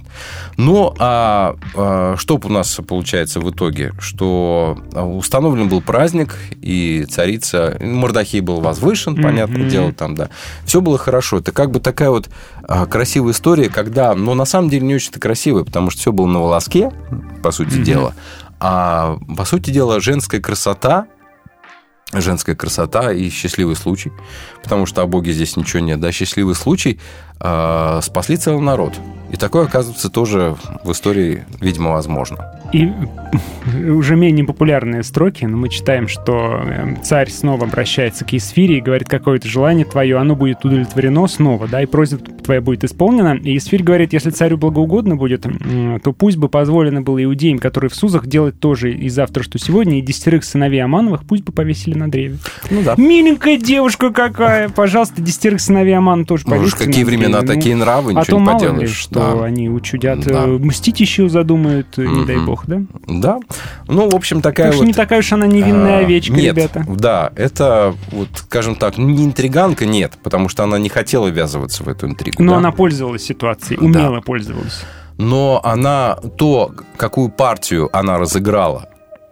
Ну, 0.58 0.94
а, 1.00 1.56
а 1.76 2.16
что 2.18 2.40
у 2.44 2.50
нас 2.50 2.80
получается 2.88 3.40
в 3.40 3.50
итоге? 3.50 3.92
Что 4.00 4.78
а, 4.94 5.06
установлен 5.06 5.68
был 5.68 5.82
праздник, 5.82 6.36
и 6.62 7.06
царица... 7.10 7.78
Мордахей 7.82 8.42
был 8.42 8.62
возвышен, 8.62 9.14
Мгм. 9.14 9.24
понятное 9.24 9.70
дело, 9.70 9.92
там, 9.94 10.16
да. 10.16 10.30
Все 10.66 10.82
было 10.82 10.98
хорошо. 10.98 11.40
Это 11.40 11.52
как 11.52 11.72
бы 11.72 11.80
такая 11.80 12.10
вот 12.10 12.30
а, 12.68 12.86
красивая 12.86 13.34
история, 13.34 13.70
когда... 13.70 14.14
Но 14.14 14.34
на 14.36 14.46
самом 14.46 14.70
деле 14.70 14.86
не 14.86 14.96
очень-то 14.96 15.20
красивая, 15.20 15.64
потому 15.64 15.90
что 15.90 16.00
все 16.02 16.12
было 16.12 16.28
на 16.28 16.40
волоске, 16.40 16.92
по 17.42 17.52
сути 17.52 17.76
Мгм. 17.76 17.84
дела. 17.84 18.14
А, 18.60 19.18
по 19.36 19.46
сути 19.46 19.70
дела, 19.72 20.00
женская 20.00 20.40
красота 20.40 21.08
женская 22.14 22.56
красота 22.56 23.12
и 23.12 23.30
счастливый 23.30 23.76
случай, 23.76 24.14
потому 24.68 24.86
что 24.86 25.02
о 25.02 25.08
Боге 25.08 25.32
здесь 25.32 25.56
ничего 25.56 25.80
нет, 25.80 26.02
да, 26.02 26.12
счастливый 26.12 26.54
случай 26.54 27.00
э, 27.40 28.00
спасли 28.04 28.36
целый 28.36 28.62
народ. 28.62 29.00
И 29.32 29.38
такое, 29.38 29.66
оказывается, 29.66 30.10
тоже 30.10 30.56
в 30.84 30.92
истории, 30.92 31.46
видимо, 31.62 31.92
возможно. 31.92 32.54
И 32.74 32.90
уже 33.90 34.16
менее 34.16 34.46
популярные 34.46 35.04
строки, 35.04 35.46
но 35.46 35.56
мы 35.56 35.70
читаем, 35.70 36.10
что 36.10 36.62
э, 36.66 36.96
царь 37.04 37.30
снова 37.30 37.66
обращается 37.66 38.26
к 38.26 38.34
Исфире 38.34 38.78
и 38.78 38.82
говорит, 38.82 39.08
какое-то 39.08 39.48
желание 39.48 39.86
твое, 39.86 40.18
оно 40.18 40.36
будет 40.36 40.64
удовлетворено 40.66 41.28
снова, 41.28 41.68
да, 41.68 41.82
и 41.82 41.86
просьба 41.86 42.20
твоя 42.20 42.62
будет 42.62 42.84
исполнена. 42.84 43.36
И 43.36 43.56
Исфирь 43.58 43.84
говорит, 43.84 44.12
если 44.12 44.32
царю 44.32 44.58
благоугодно 44.58 45.16
будет, 45.16 45.46
то 46.04 46.14
пусть 46.14 46.38
бы 46.38 46.50
позволено 46.50 47.02
было 47.02 47.24
иудеям, 47.24 47.60
которые 47.60 47.90
в 47.90 47.96
Сузах, 47.96 48.28
делать 48.28 48.60
тоже 48.60 48.92
и 48.94 49.08
завтра, 49.08 49.44
что 49.44 49.60
сегодня, 49.60 50.00
и 50.00 50.02
десятерых 50.02 50.44
сыновей 50.44 50.84
Амановых 50.84 51.24
пусть 51.26 51.44
бы 51.44 51.54
повесили 51.54 51.98
на 51.98 52.10
древе. 52.10 52.38
Ну 52.70 52.82
да. 52.84 52.96
Миленькая 52.98 53.58
девушка 53.58 54.12
какая! 54.12 54.57
Пожалуйста, 54.76 55.22
десятерых 55.22 55.62
сыновей 55.62 55.98
Амана 55.98 56.26
тоже 56.26 56.44
Ну, 56.48 56.56
повесьте 56.56 56.86
какие 56.86 57.04
времена, 57.04 57.42
Ну, 57.42 57.48
такие 57.48 57.76
нравы, 57.76 58.12
а 58.12 58.22
ничего 58.22 58.38
то 58.38 58.40
не 58.40 58.46
мало 58.46 58.60
ли, 58.60 58.68
поделаешь. 58.68 58.96
что 58.96 59.14
Да. 59.40 59.46
они 59.46 59.70
учудят, 59.70 60.20
Да. 60.26 60.44
э, 60.46 60.58
мстить 60.58 61.00
еще 61.00 61.30
задумают, 61.30 61.88
э, 61.98 62.06
не 62.06 62.26
дай 62.26 62.38
бог, 62.38 62.66
да? 62.68 62.82
Да. 63.08 63.40
Ну, 63.88 64.10
в 64.10 64.16
общем, 64.16 64.42
такая 64.42 64.68
Так 64.68 64.74
что 64.74 64.84
вот... 64.84 64.88
не 64.88 64.94
такая 64.94 65.20
уж 65.20 65.32
она 65.34 65.48
невинная 65.48 65.98
а, 65.98 66.00
овечка, 66.02 66.34
нет, 66.34 66.56
ребята. 66.56 66.86
Да, 66.88 67.32
это, 67.36 67.96
вот, 68.12 68.30
скажем 68.36 68.76
так, 68.76 68.98
не 68.98 69.26
интриганка, 69.26 69.86
нет, 69.86 70.14
потому 70.24 70.50
что 70.50 70.64
она 70.64 70.78
не 70.80 70.90
хотела 70.90 71.28
ввязываться 71.28 71.84
в 71.84 71.88
эту 71.90 72.08
интригу. 72.08 72.44
Но 72.44 72.54
да. 72.54 72.58
она 72.58 72.72
пользовалась 72.72 73.24
ситуацией, 73.24 73.80
умело 73.80 74.22
пользовалась. 74.22 74.82
но 75.18 75.60
она 75.64 76.18
то, 76.38 76.72
какую 76.96 77.30
партию 77.30 77.90
она 77.92 78.18
разыграла, 78.18 78.90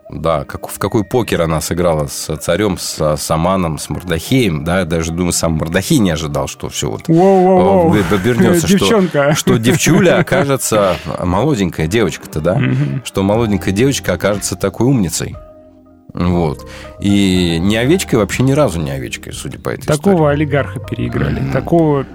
да, 0.10 0.44
как, 0.46 0.68
в 0.68 0.78
какой 0.78 1.04
покер 1.04 1.42
она 1.42 1.62
сыграла 1.62 2.06
с 2.08 2.36
царем, 2.38 2.78
с, 2.78 3.16
с 3.18 3.32
Аманом, 3.32 3.80
с 3.80 3.90
Мордахеем, 3.90 4.64
да, 4.64 4.80
я 4.80 4.86
даже 4.86 5.12
думаю, 5.12 5.34
сам 5.34 5.54
Мордахей 5.54 5.98
не 5.98 6.12
ожидал, 6.12 6.48
что 6.48 6.70
все 6.70 6.92
вот 6.92 7.08
Воу-воу-воу. 7.10 7.96
э, 7.96 8.16
обернется, 8.16 8.68
что, 8.68 9.34
что 9.34 9.58
девчуля 9.58 10.20
окажется 10.20 10.96
молоденькая 11.24 11.88
девочка-то, 11.88 12.40
да, 12.40 12.56
Мгм. 12.56 13.02
что 13.04 13.24
молоденькая 13.24 13.74
девочка 13.74 14.14
окажется 14.14 14.56
такой 14.56 14.86
умницей. 14.88 15.36
Вот. 16.14 16.66
И 17.02 17.58
не 17.60 17.76
овечкой, 17.76 18.20
вообще 18.20 18.44
ни 18.44 18.54
разу 18.54 18.80
не 18.80 18.92
овечкой, 18.92 19.34
судя 19.34 19.60
по 19.60 19.70
этой 19.70 19.86
Такого 19.88 20.32
олигарха 20.32 20.80
переиграли. 20.80 21.42
Такого, 21.52 22.06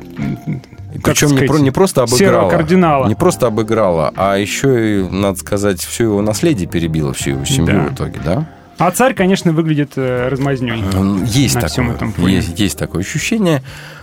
Причем 1.02 1.28
не, 1.28 1.34
сказать, 1.34 1.48
про- 1.48 1.58
не 1.58 1.70
просто 1.70 2.02
обыграла. 2.02 2.50
кардинала. 2.50 3.06
Не 3.08 3.14
просто 3.14 3.46
обыграла, 3.46 4.12
а 4.16 4.36
еще 4.36 5.00
и, 5.00 5.08
надо 5.08 5.38
сказать, 5.38 5.80
все 5.80 6.04
его 6.04 6.22
наследие 6.22 6.68
перебило, 6.68 7.12
всю 7.12 7.30
его 7.30 7.44
семью 7.44 7.66
Да. 7.66 7.88
в 7.90 7.94
итоге, 7.94 8.20
да? 8.24 8.48
А 8.78 8.90
царь, 8.92 9.12
конечно, 9.12 9.52
выглядит 9.52 9.92
э, 9.96 10.28
размазнёй. 10.28 10.82
Есть 11.26 11.56
на 11.56 11.60
такое, 11.60 11.68
всем 11.70 11.90
этом 11.90 12.12
фоне. 12.14 12.36
есть, 12.36 12.58
есть 12.58 12.78
такое 12.78 13.02
ощущение. 13.02 13.62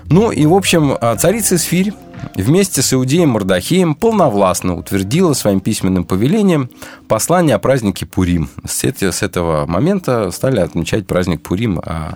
Ну 0.10 0.32
и, 0.32 0.46
в 0.46 0.54
общем, 0.54 0.96
а, 1.02 1.16
царица 1.16 1.56
Эсфирь 1.56 1.94
вместе 2.36 2.84
с 2.84 2.94
Иудеем 2.94 3.30
Мордахеем 3.30 3.96
полновластно 3.96 4.76
утвердила 4.76 5.34
своим 5.34 5.62
письменным 5.62 6.04
повелением 6.06 6.70
послание 7.08 7.56
о 7.56 7.60
празднике 7.60 8.06
Пурим. 8.06 8.50
С, 8.68 8.84
этого 8.84 9.66
момента 9.66 10.30
стали 10.30 10.60
отмечать 10.60 11.08
праздник 11.08 11.42
Пурим 11.42 11.80
о, 11.80 12.14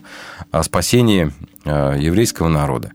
о 0.52 0.61
спасении 0.64 1.31
а, 1.65 1.95
еврейского 1.98 2.48
народа. 2.48 2.91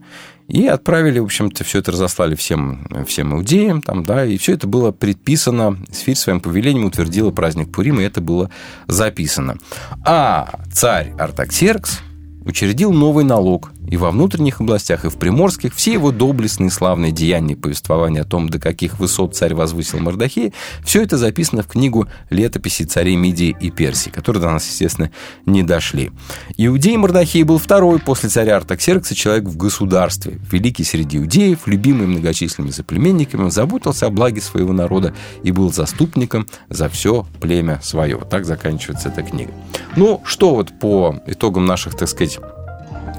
И 0.47 0.65
отправили, 0.65 1.19
в 1.19 1.25
общем-то, 1.25 1.63
все 1.63 1.79
это 1.79 1.91
разослали 1.91 2.35
всем, 2.35 2.87
всем 3.05 3.35
иудеям, 3.35 3.81
там, 3.81 4.03
да, 4.03 4.25
и 4.25 4.37
все 4.37 4.53
это 4.53 4.65
было 4.65 4.91
предписано, 4.91 5.77
Сфирь 5.91 6.15
своим 6.15 6.39
повелением 6.39 6.85
утвердила 6.85 7.31
праздник 7.31 7.71
Пурим, 7.71 7.99
и 7.99 8.03
это 8.03 8.21
было 8.21 8.49
записано. 8.87 9.57
А 10.05 10.61
царь 10.71 11.13
Артаксеркс 11.19 11.99
учредил 12.45 12.93
новый 12.93 13.25
налог 13.25 13.71
и 13.87 13.97
во 13.97 14.11
внутренних 14.11 14.61
областях, 14.61 15.05
и 15.05 15.09
в 15.09 15.15
приморских. 15.15 15.73
Все 15.73 15.93
его 15.93 16.11
доблестные 16.11 16.69
славные 16.69 17.11
деяния 17.11 17.55
повествования 17.55 18.21
о 18.21 18.25
том, 18.25 18.49
до 18.49 18.59
каких 18.59 18.99
высот 18.99 19.35
царь 19.35 19.53
возвысил 19.53 19.99
Мордахея, 19.99 20.53
все 20.83 21.03
это 21.03 21.17
записано 21.17 21.63
в 21.63 21.67
книгу 21.67 22.07
летописи 22.29 22.83
царей 22.83 23.15
Мидии 23.15 23.55
и 23.59 23.71
Персии, 23.71 24.09
которые 24.09 24.41
до 24.41 24.51
нас, 24.51 24.67
естественно, 24.67 25.11
не 25.45 25.63
дошли. 25.63 26.11
Иудей 26.57 26.97
Мордахей 26.97 27.43
был 27.43 27.57
второй 27.57 27.99
после 27.99 28.29
царя 28.29 28.57
Артаксеркса 28.57 29.15
человек 29.15 29.45
в 29.45 29.57
государстве, 29.57 30.39
великий 30.51 30.83
среди 30.83 31.17
иудеев, 31.17 31.67
любимый 31.67 32.07
многочисленными 32.07 32.71
соплеменниками, 32.71 33.43
он 33.43 33.51
заботился 33.51 34.07
о 34.07 34.09
благе 34.09 34.41
своего 34.41 34.73
народа 34.73 35.13
и 35.43 35.51
был 35.51 35.71
заступником 35.71 36.47
за 36.69 36.89
все 36.89 37.25
племя 37.41 37.79
свое. 37.83 38.19
Так 38.29 38.45
заканчивается 38.45 39.09
эта 39.09 39.23
книга. 39.23 39.51
Ну, 39.95 40.21
что 40.25 40.55
вот 40.55 40.77
по 40.79 41.15
итогам 41.25 41.65
наших, 41.65 41.95
так 41.95 42.09
сказать, 42.09 42.39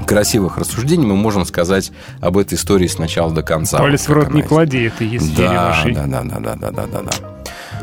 красивых 0.07 0.59
рассуждений 0.59 1.07
мы 1.07 1.17
можем 1.17 1.45
сказать 1.45 1.93
об 2.21 2.39
этой 2.39 2.55
истории 2.55 2.87
с 2.87 2.99
начала 2.99 3.33
до 3.33 3.43
конца. 3.43 3.79
Палец 3.79 4.07
в 4.07 4.09
Вот 4.09 4.15
как 4.15 4.25
рот 4.25 4.35
не 4.35 4.41
она 4.41 4.49
клади, 4.49 4.85
это 4.85 5.05
Фири 5.05 5.37
да, 5.37 5.75
да, 5.85 6.07
да, 6.07 6.23
да, 6.23 6.39
да, 6.39 6.57
да, 6.57 6.71
да, 6.71 6.87
да, 6.87 7.03
да. 7.03 7.11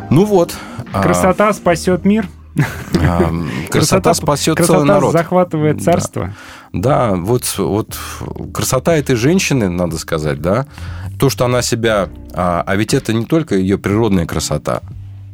Ну 0.09 0.25
вот. 0.25 0.53
а, 0.93 1.01
Красота 1.01 1.53
спасет 1.53 2.05
мир. 2.05 2.27
а, 3.01 3.31
красота 3.69 4.13
спасет 4.13 4.57
красота 4.57 4.79
целый 4.79 4.87
народ. 4.87 5.11
захватывает 5.11 5.77
Да. 5.77 5.83
царство. 5.83 6.33
Да, 6.73 7.11
вот, 7.15 7.43
вот 7.57 7.97
красота 8.53 8.95
этой 8.95 9.15
женщины, 9.15 9.69
надо 9.69 9.97
сказать, 9.97 10.41
да, 10.41 10.65
то, 11.19 11.29
что 11.29 11.45
она 11.45 11.61
себя... 11.61 12.09
А, 12.33 12.63
а 12.65 12.75
ведь 12.75 12.93
это 12.93 13.13
не 13.13 13.25
только 13.25 13.55
ее 13.55 13.77
природная 13.77 14.25
красота. 14.25 14.81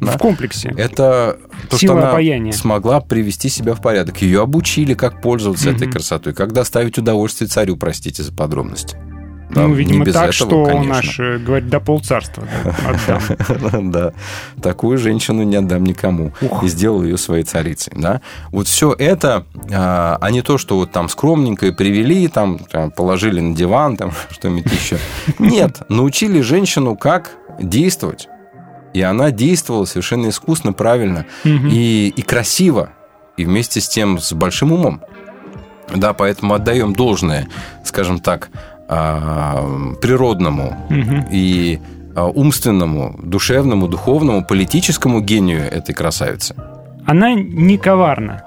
Да, 0.02 0.14
В 0.14 0.18
комплексе. 0.18 0.74
Это 0.76 1.38
то, 1.70 1.78
Сила 1.78 1.94
что 1.94 2.00
она 2.00 2.10
обаяния. 2.10 2.52
смогла 2.52 3.00
привести 3.02 3.50
себя 3.50 3.76
в 3.76 3.82
порядок. 3.82 4.22
Ее 4.22 4.42
обучили, 4.42 4.94
как 4.96 5.22
пользоваться 5.22 5.70
Мгм. 5.70 5.76
этой 5.78 5.92
красотой, 5.92 6.34
как 6.34 6.52
доставить 6.54 6.98
удовольствие 6.98 7.48
царю, 7.48 7.78
простите 7.78 8.24
за 8.24 8.34
подробности. 8.34 8.98
Да, 9.54 9.64
ну, 9.64 9.70
не 9.70 9.76
видимо, 9.76 10.06
без 10.06 10.14
так, 10.14 10.34
этого, 10.34 10.50
что 10.50 10.64
конечно. 10.66 10.94
наш, 10.94 11.20
э, 11.20 11.38
говорит, 11.38 11.68
до 11.68 11.82
полцарства 11.82 12.48
да, 12.64 13.20
отдам. 13.50 13.92
Да, 13.92 14.14
такую 14.62 14.98
женщину 14.98 15.44
не 15.44 15.58
отдам 15.58 15.84
никому. 15.84 16.32
И 16.62 16.68
сделал 16.70 17.04
ее 17.04 17.18
своей 17.18 17.44
царицей. 17.44 17.92
Да? 17.96 18.22
Вот 18.52 18.68
все 18.68 18.96
это, 18.98 19.46
а 19.70 20.18
а 20.22 20.32
не 20.32 20.42
то, 20.42 20.58
что 20.58 20.78
вот 20.78 20.92
там 20.94 21.10
скромненько 21.10 21.74
привели, 21.74 22.30
там, 22.30 22.60
там 22.60 22.92
положили 22.92 23.42
на 23.42 23.54
диван, 23.54 23.98
там 23.98 24.14
что-нибудь 24.32 24.72
еще. 24.72 24.98
Нет, 25.38 25.82
научили 25.90 26.40
женщину, 26.40 26.96
как 26.96 27.32
действовать. 27.60 28.30
И 28.94 29.02
она 29.02 29.32
действовала 29.32 29.86
совершенно 29.86 30.30
искусно, 30.30 30.74
правильно 30.74 31.26
Мгм. 31.44 31.70
и, 31.72 32.14
и 32.16 32.22
красиво, 32.22 32.90
и 33.38 33.46
вместе 33.46 33.80
с 33.80 33.88
тем 33.88 34.20
с 34.20 34.34
большим 34.34 34.72
умом. 34.74 35.02
Да, 35.96 36.14
поэтому 36.14 36.54
отдаем 36.54 36.94
должное, 36.94 37.48
скажем 37.84 38.20
так, 38.20 38.50
а, 38.88 39.64
природному 40.02 40.78
Мгм. 40.90 41.26
и 41.32 41.80
а, 42.16 42.26
умственному, 42.28 43.18
душевному, 43.24 43.88
духовному, 43.88 44.44
политическому 44.46 45.22
гению 45.22 45.62
этой 45.62 45.96
красавицы. 45.96 46.56
Она 47.06 47.34
не 47.34 47.78
коварна. 47.78 48.44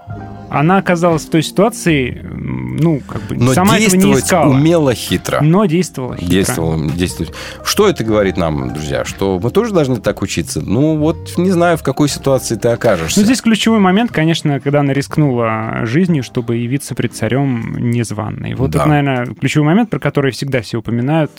Она 0.54 0.78
оказалась 0.78 1.24
в 1.24 1.30
той 1.30 1.42
ситуации, 1.42 2.20
ну, 2.24 3.00
как 3.00 3.22
бы, 3.22 3.36
Но 3.36 3.52
сама 3.52 3.78
этого 3.78 4.00
не 4.00 4.12
искала. 4.14 4.50
умело 4.54 4.94
хитро. 4.94 5.40
Но 5.42 5.64
действовала 5.66 6.16
хитро. 6.16 6.30
Действовала, 6.30 6.90
действовать. 6.90 7.32
Что 7.64 7.88
это 7.88 8.04
говорит 8.04 8.36
нам, 8.36 8.72
друзья? 8.72 9.04
Что 9.04 9.38
мы 9.42 9.50
тоже 9.50 9.72
должны 9.72 9.96
так 9.96 10.22
учиться? 10.22 10.60
Ну, 10.60 10.96
вот 10.96 11.34
не 11.36 11.50
знаю, 11.50 11.76
в 11.76 11.82
какой 11.82 12.08
ситуации 12.08 12.56
ты 12.56 12.68
окажешься. 12.68 13.20
Ну, 13.20 13.26
здесь 13.26 13.40
ключевой 13.40 13.78
момент, 13.80 14.10
конечно, 14.12 14.60
когда 14.60 14.80
она 14.80 14.92
рискнула 14.92 15.80
жизнью, 15.84 16.22
чтобы 16.22 16.56
явиться 16.56 16.94
пред 16.94 17.14
царем 17.14 17.76
незваной. 17.90 18.54
Вот 18.54 18.70
Да. 18.70 18.80
это, 18.80 18.88
наверное, 18.88 19.26
ключевой 19.34 19.66
момент, 19.66 19.90
про 19.90 19.98
который 19.98 20.32
всегда 20.32 20.60
все 20.62 20.78
упоминают. 20.78 21.32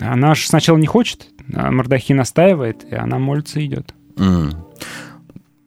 Она 0.00 0.34
же 0.34 0.46
сначала 0.48 0.76
не 0.76 0.86
хочет, 0.86 1.26
а 1.54 1.70
Мордахи 1.70 2.12
настаивает, 2.12 2.84
и 2.90 2.94
она 2.96 3.18
молится 3.18 3.60
и 3.60 3.66
идет. 3.66 3.94
М. 4.18 4.52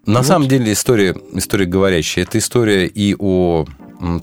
На 0.08 0.24
самом 0.24 0.48
деле 0.48 0.72
история, 0.72 1.16
история 1.34 1.66
говорящая. 1.66 2.26
Это 2.26 2.38
история 2.38 2.88
и 2.88 3.16
о 3.20 3.66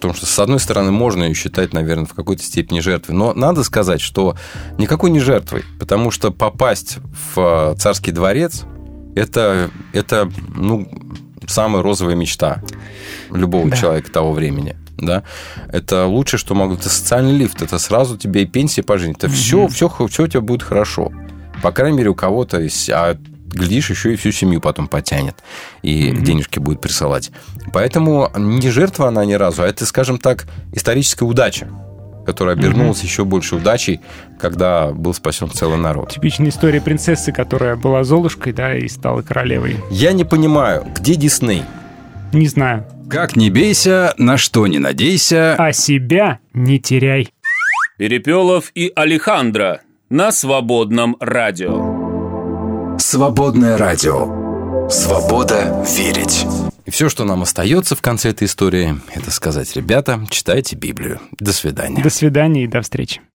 том, 0.01 0.15
что, 0.15 0.25
с 0.27 0.39
одной 0.39 0.61
стороны, 0.61 0.91
можно 0.91 1.25
ее 1.25 1.35
считать, 1.35 1.73
наверное, 1.73 2.07
в 2.07 2.15
какой-то 2.15 2.43
степени 2.43 2.81
жертвой. 2.81 3.15
Но 3.15 3.35
надо 3.35 3.65
сказать, 3.65 4.01
что 4.01 4.37
никакой 4.79 5.11
не 5.11 5.21
жертвой, 5.21 5.65
потому 5.79 6.11
что 6.11 6.31
попасть 6.31 6.99
в 7.35 7.73
э, 7.73 7.77
царский 7.79 8.13
дворец 8.13 8.65
это, 9.15 9.71
это 9.93 10.31
ну, 10.55 10.89
самая 11.47 11.83
розовая 11.83 12.15
мечта 12.15 12.63
любого 13.31 13.69
Да. 13.69 13.77
человека 13.77 14.11
того 14.11 14.33
времени. 14.33 14.77
Да? 14.97 15.23
Это 15.69 16.07
лучшее, 16.07 16.39
что 16.39 16.55
могут. 16.55 16.81
Это 16.81 16.89
социальный 16.89 17.37
лифт. 17.37 17.61
Это 17.63 17.79
сразу 17.79 18.17
тебе 18.17 18.43
и 18.43 18.47
пенсия 18.47 18.83
поженить. 18.83 19.19
Это 19.19 19.29
все, 19.29 19.67
все, 19.69 19.89
все 19.89 20.23
у 20.23 20.27
тебя 20.27 20.41
будет 20.41 20.63
хорошо. 20.63 21.13
По 21.63 21.73
крайней 21.73 21.99
мере, 21.99 22.11
у 22.11 22.15
кого-то 22.15 22.61
есть. 22.61 22.89
А 22.91 23.19
глядишь, 23.55 23.91
еще 23.91 24.13
и 24.13 24.17
всю 24.17 24.33
семью 24.33 24.61
потом 24.61 24.89
потянет. 24.89 25.37
И 25.83 26.11
денежки 26.11 26.59
будет 26.59 26.81
присылать. 26.81 27.31
Поэтому 27.73 28.31
не 28.37 28.71
жертва 28.71 29.09
она 29.09 29.25
ни 29.25 29.35
разу, 29.35 29.63
а 29.63 29.67
это, 29.67 29.87
скажем 29.87 30.19
так, 30.19 30.47
историческая 30.73 31.25
удача 31.25 31.69
которая 32.25 32.57
обернулась 32.57 33.03
еще 33.03 33.25
больше 33.25 33.57
удачей, 33.57 34.01
когда 34.41 34.93
был 34.93 35.15
спасен 35.15 35.51
целый 35.51 35.77
народ. 35.77 36.11
Типичная 36.11 36.49
история 36.49 36.81
принцессы, 36.81 37.33
которая 37.33 37.77
была 37.77 38.03
Золушкой, 38.03 38.53
да, 38.53 38.75
и 38.75 38.89
стала 38.89 39.23
королевой. 39.23 39.77
Я 39.91 40.13
не 40.13 40.25
понимаю, 40.25 40.87
где 40.97 41.17
Дисней? 41.17 41.65
Не 42.33 42.49
знаю. 42.49 42.87
Как 43.09 43.37
не 43.37 43.51
бейся, 43.51 44.15
на 44.17 44.39
что 44.39 44.67
не 44.67 44.79
надейся. 44.79 45.55
А 45.59 45.73
себя 45.73 46.41
не 46.53 46.81
теряй. 46.81 47.29
Перепелов 47.99 48.73
и 48.75 48.91
Алехандро 48.97 49.83
на 50.09 50.33
свободном 50.33 51.17
радио. 51.21 51.84
Свободное 52.99 53.77
радио. 53.77 54.89
Свобода 54.89 55.85
верить. 55.97 56.47
И 56.85 56.91
все, 56.91 57.09
что 57.09 57.25
нам 57.25 57.43
остается 57.43 57.97
в 57.97 58.03
конце 58.03 58.31
этой 58.31 58.45
истории, 58.45 59.01
это 59.15 59.31
сказать, 59.31 59.75
ребята, 59.75 60.21
читайте 60.31 60.77
Библию. 60.77 61.21
До 61.39 61.53
свидания. 61.53 62.03
До 62.03 62.11
свидания 62.11 62.65
и 62.65 62.67
до 62.69 62.83
встречи. 62.83 63.21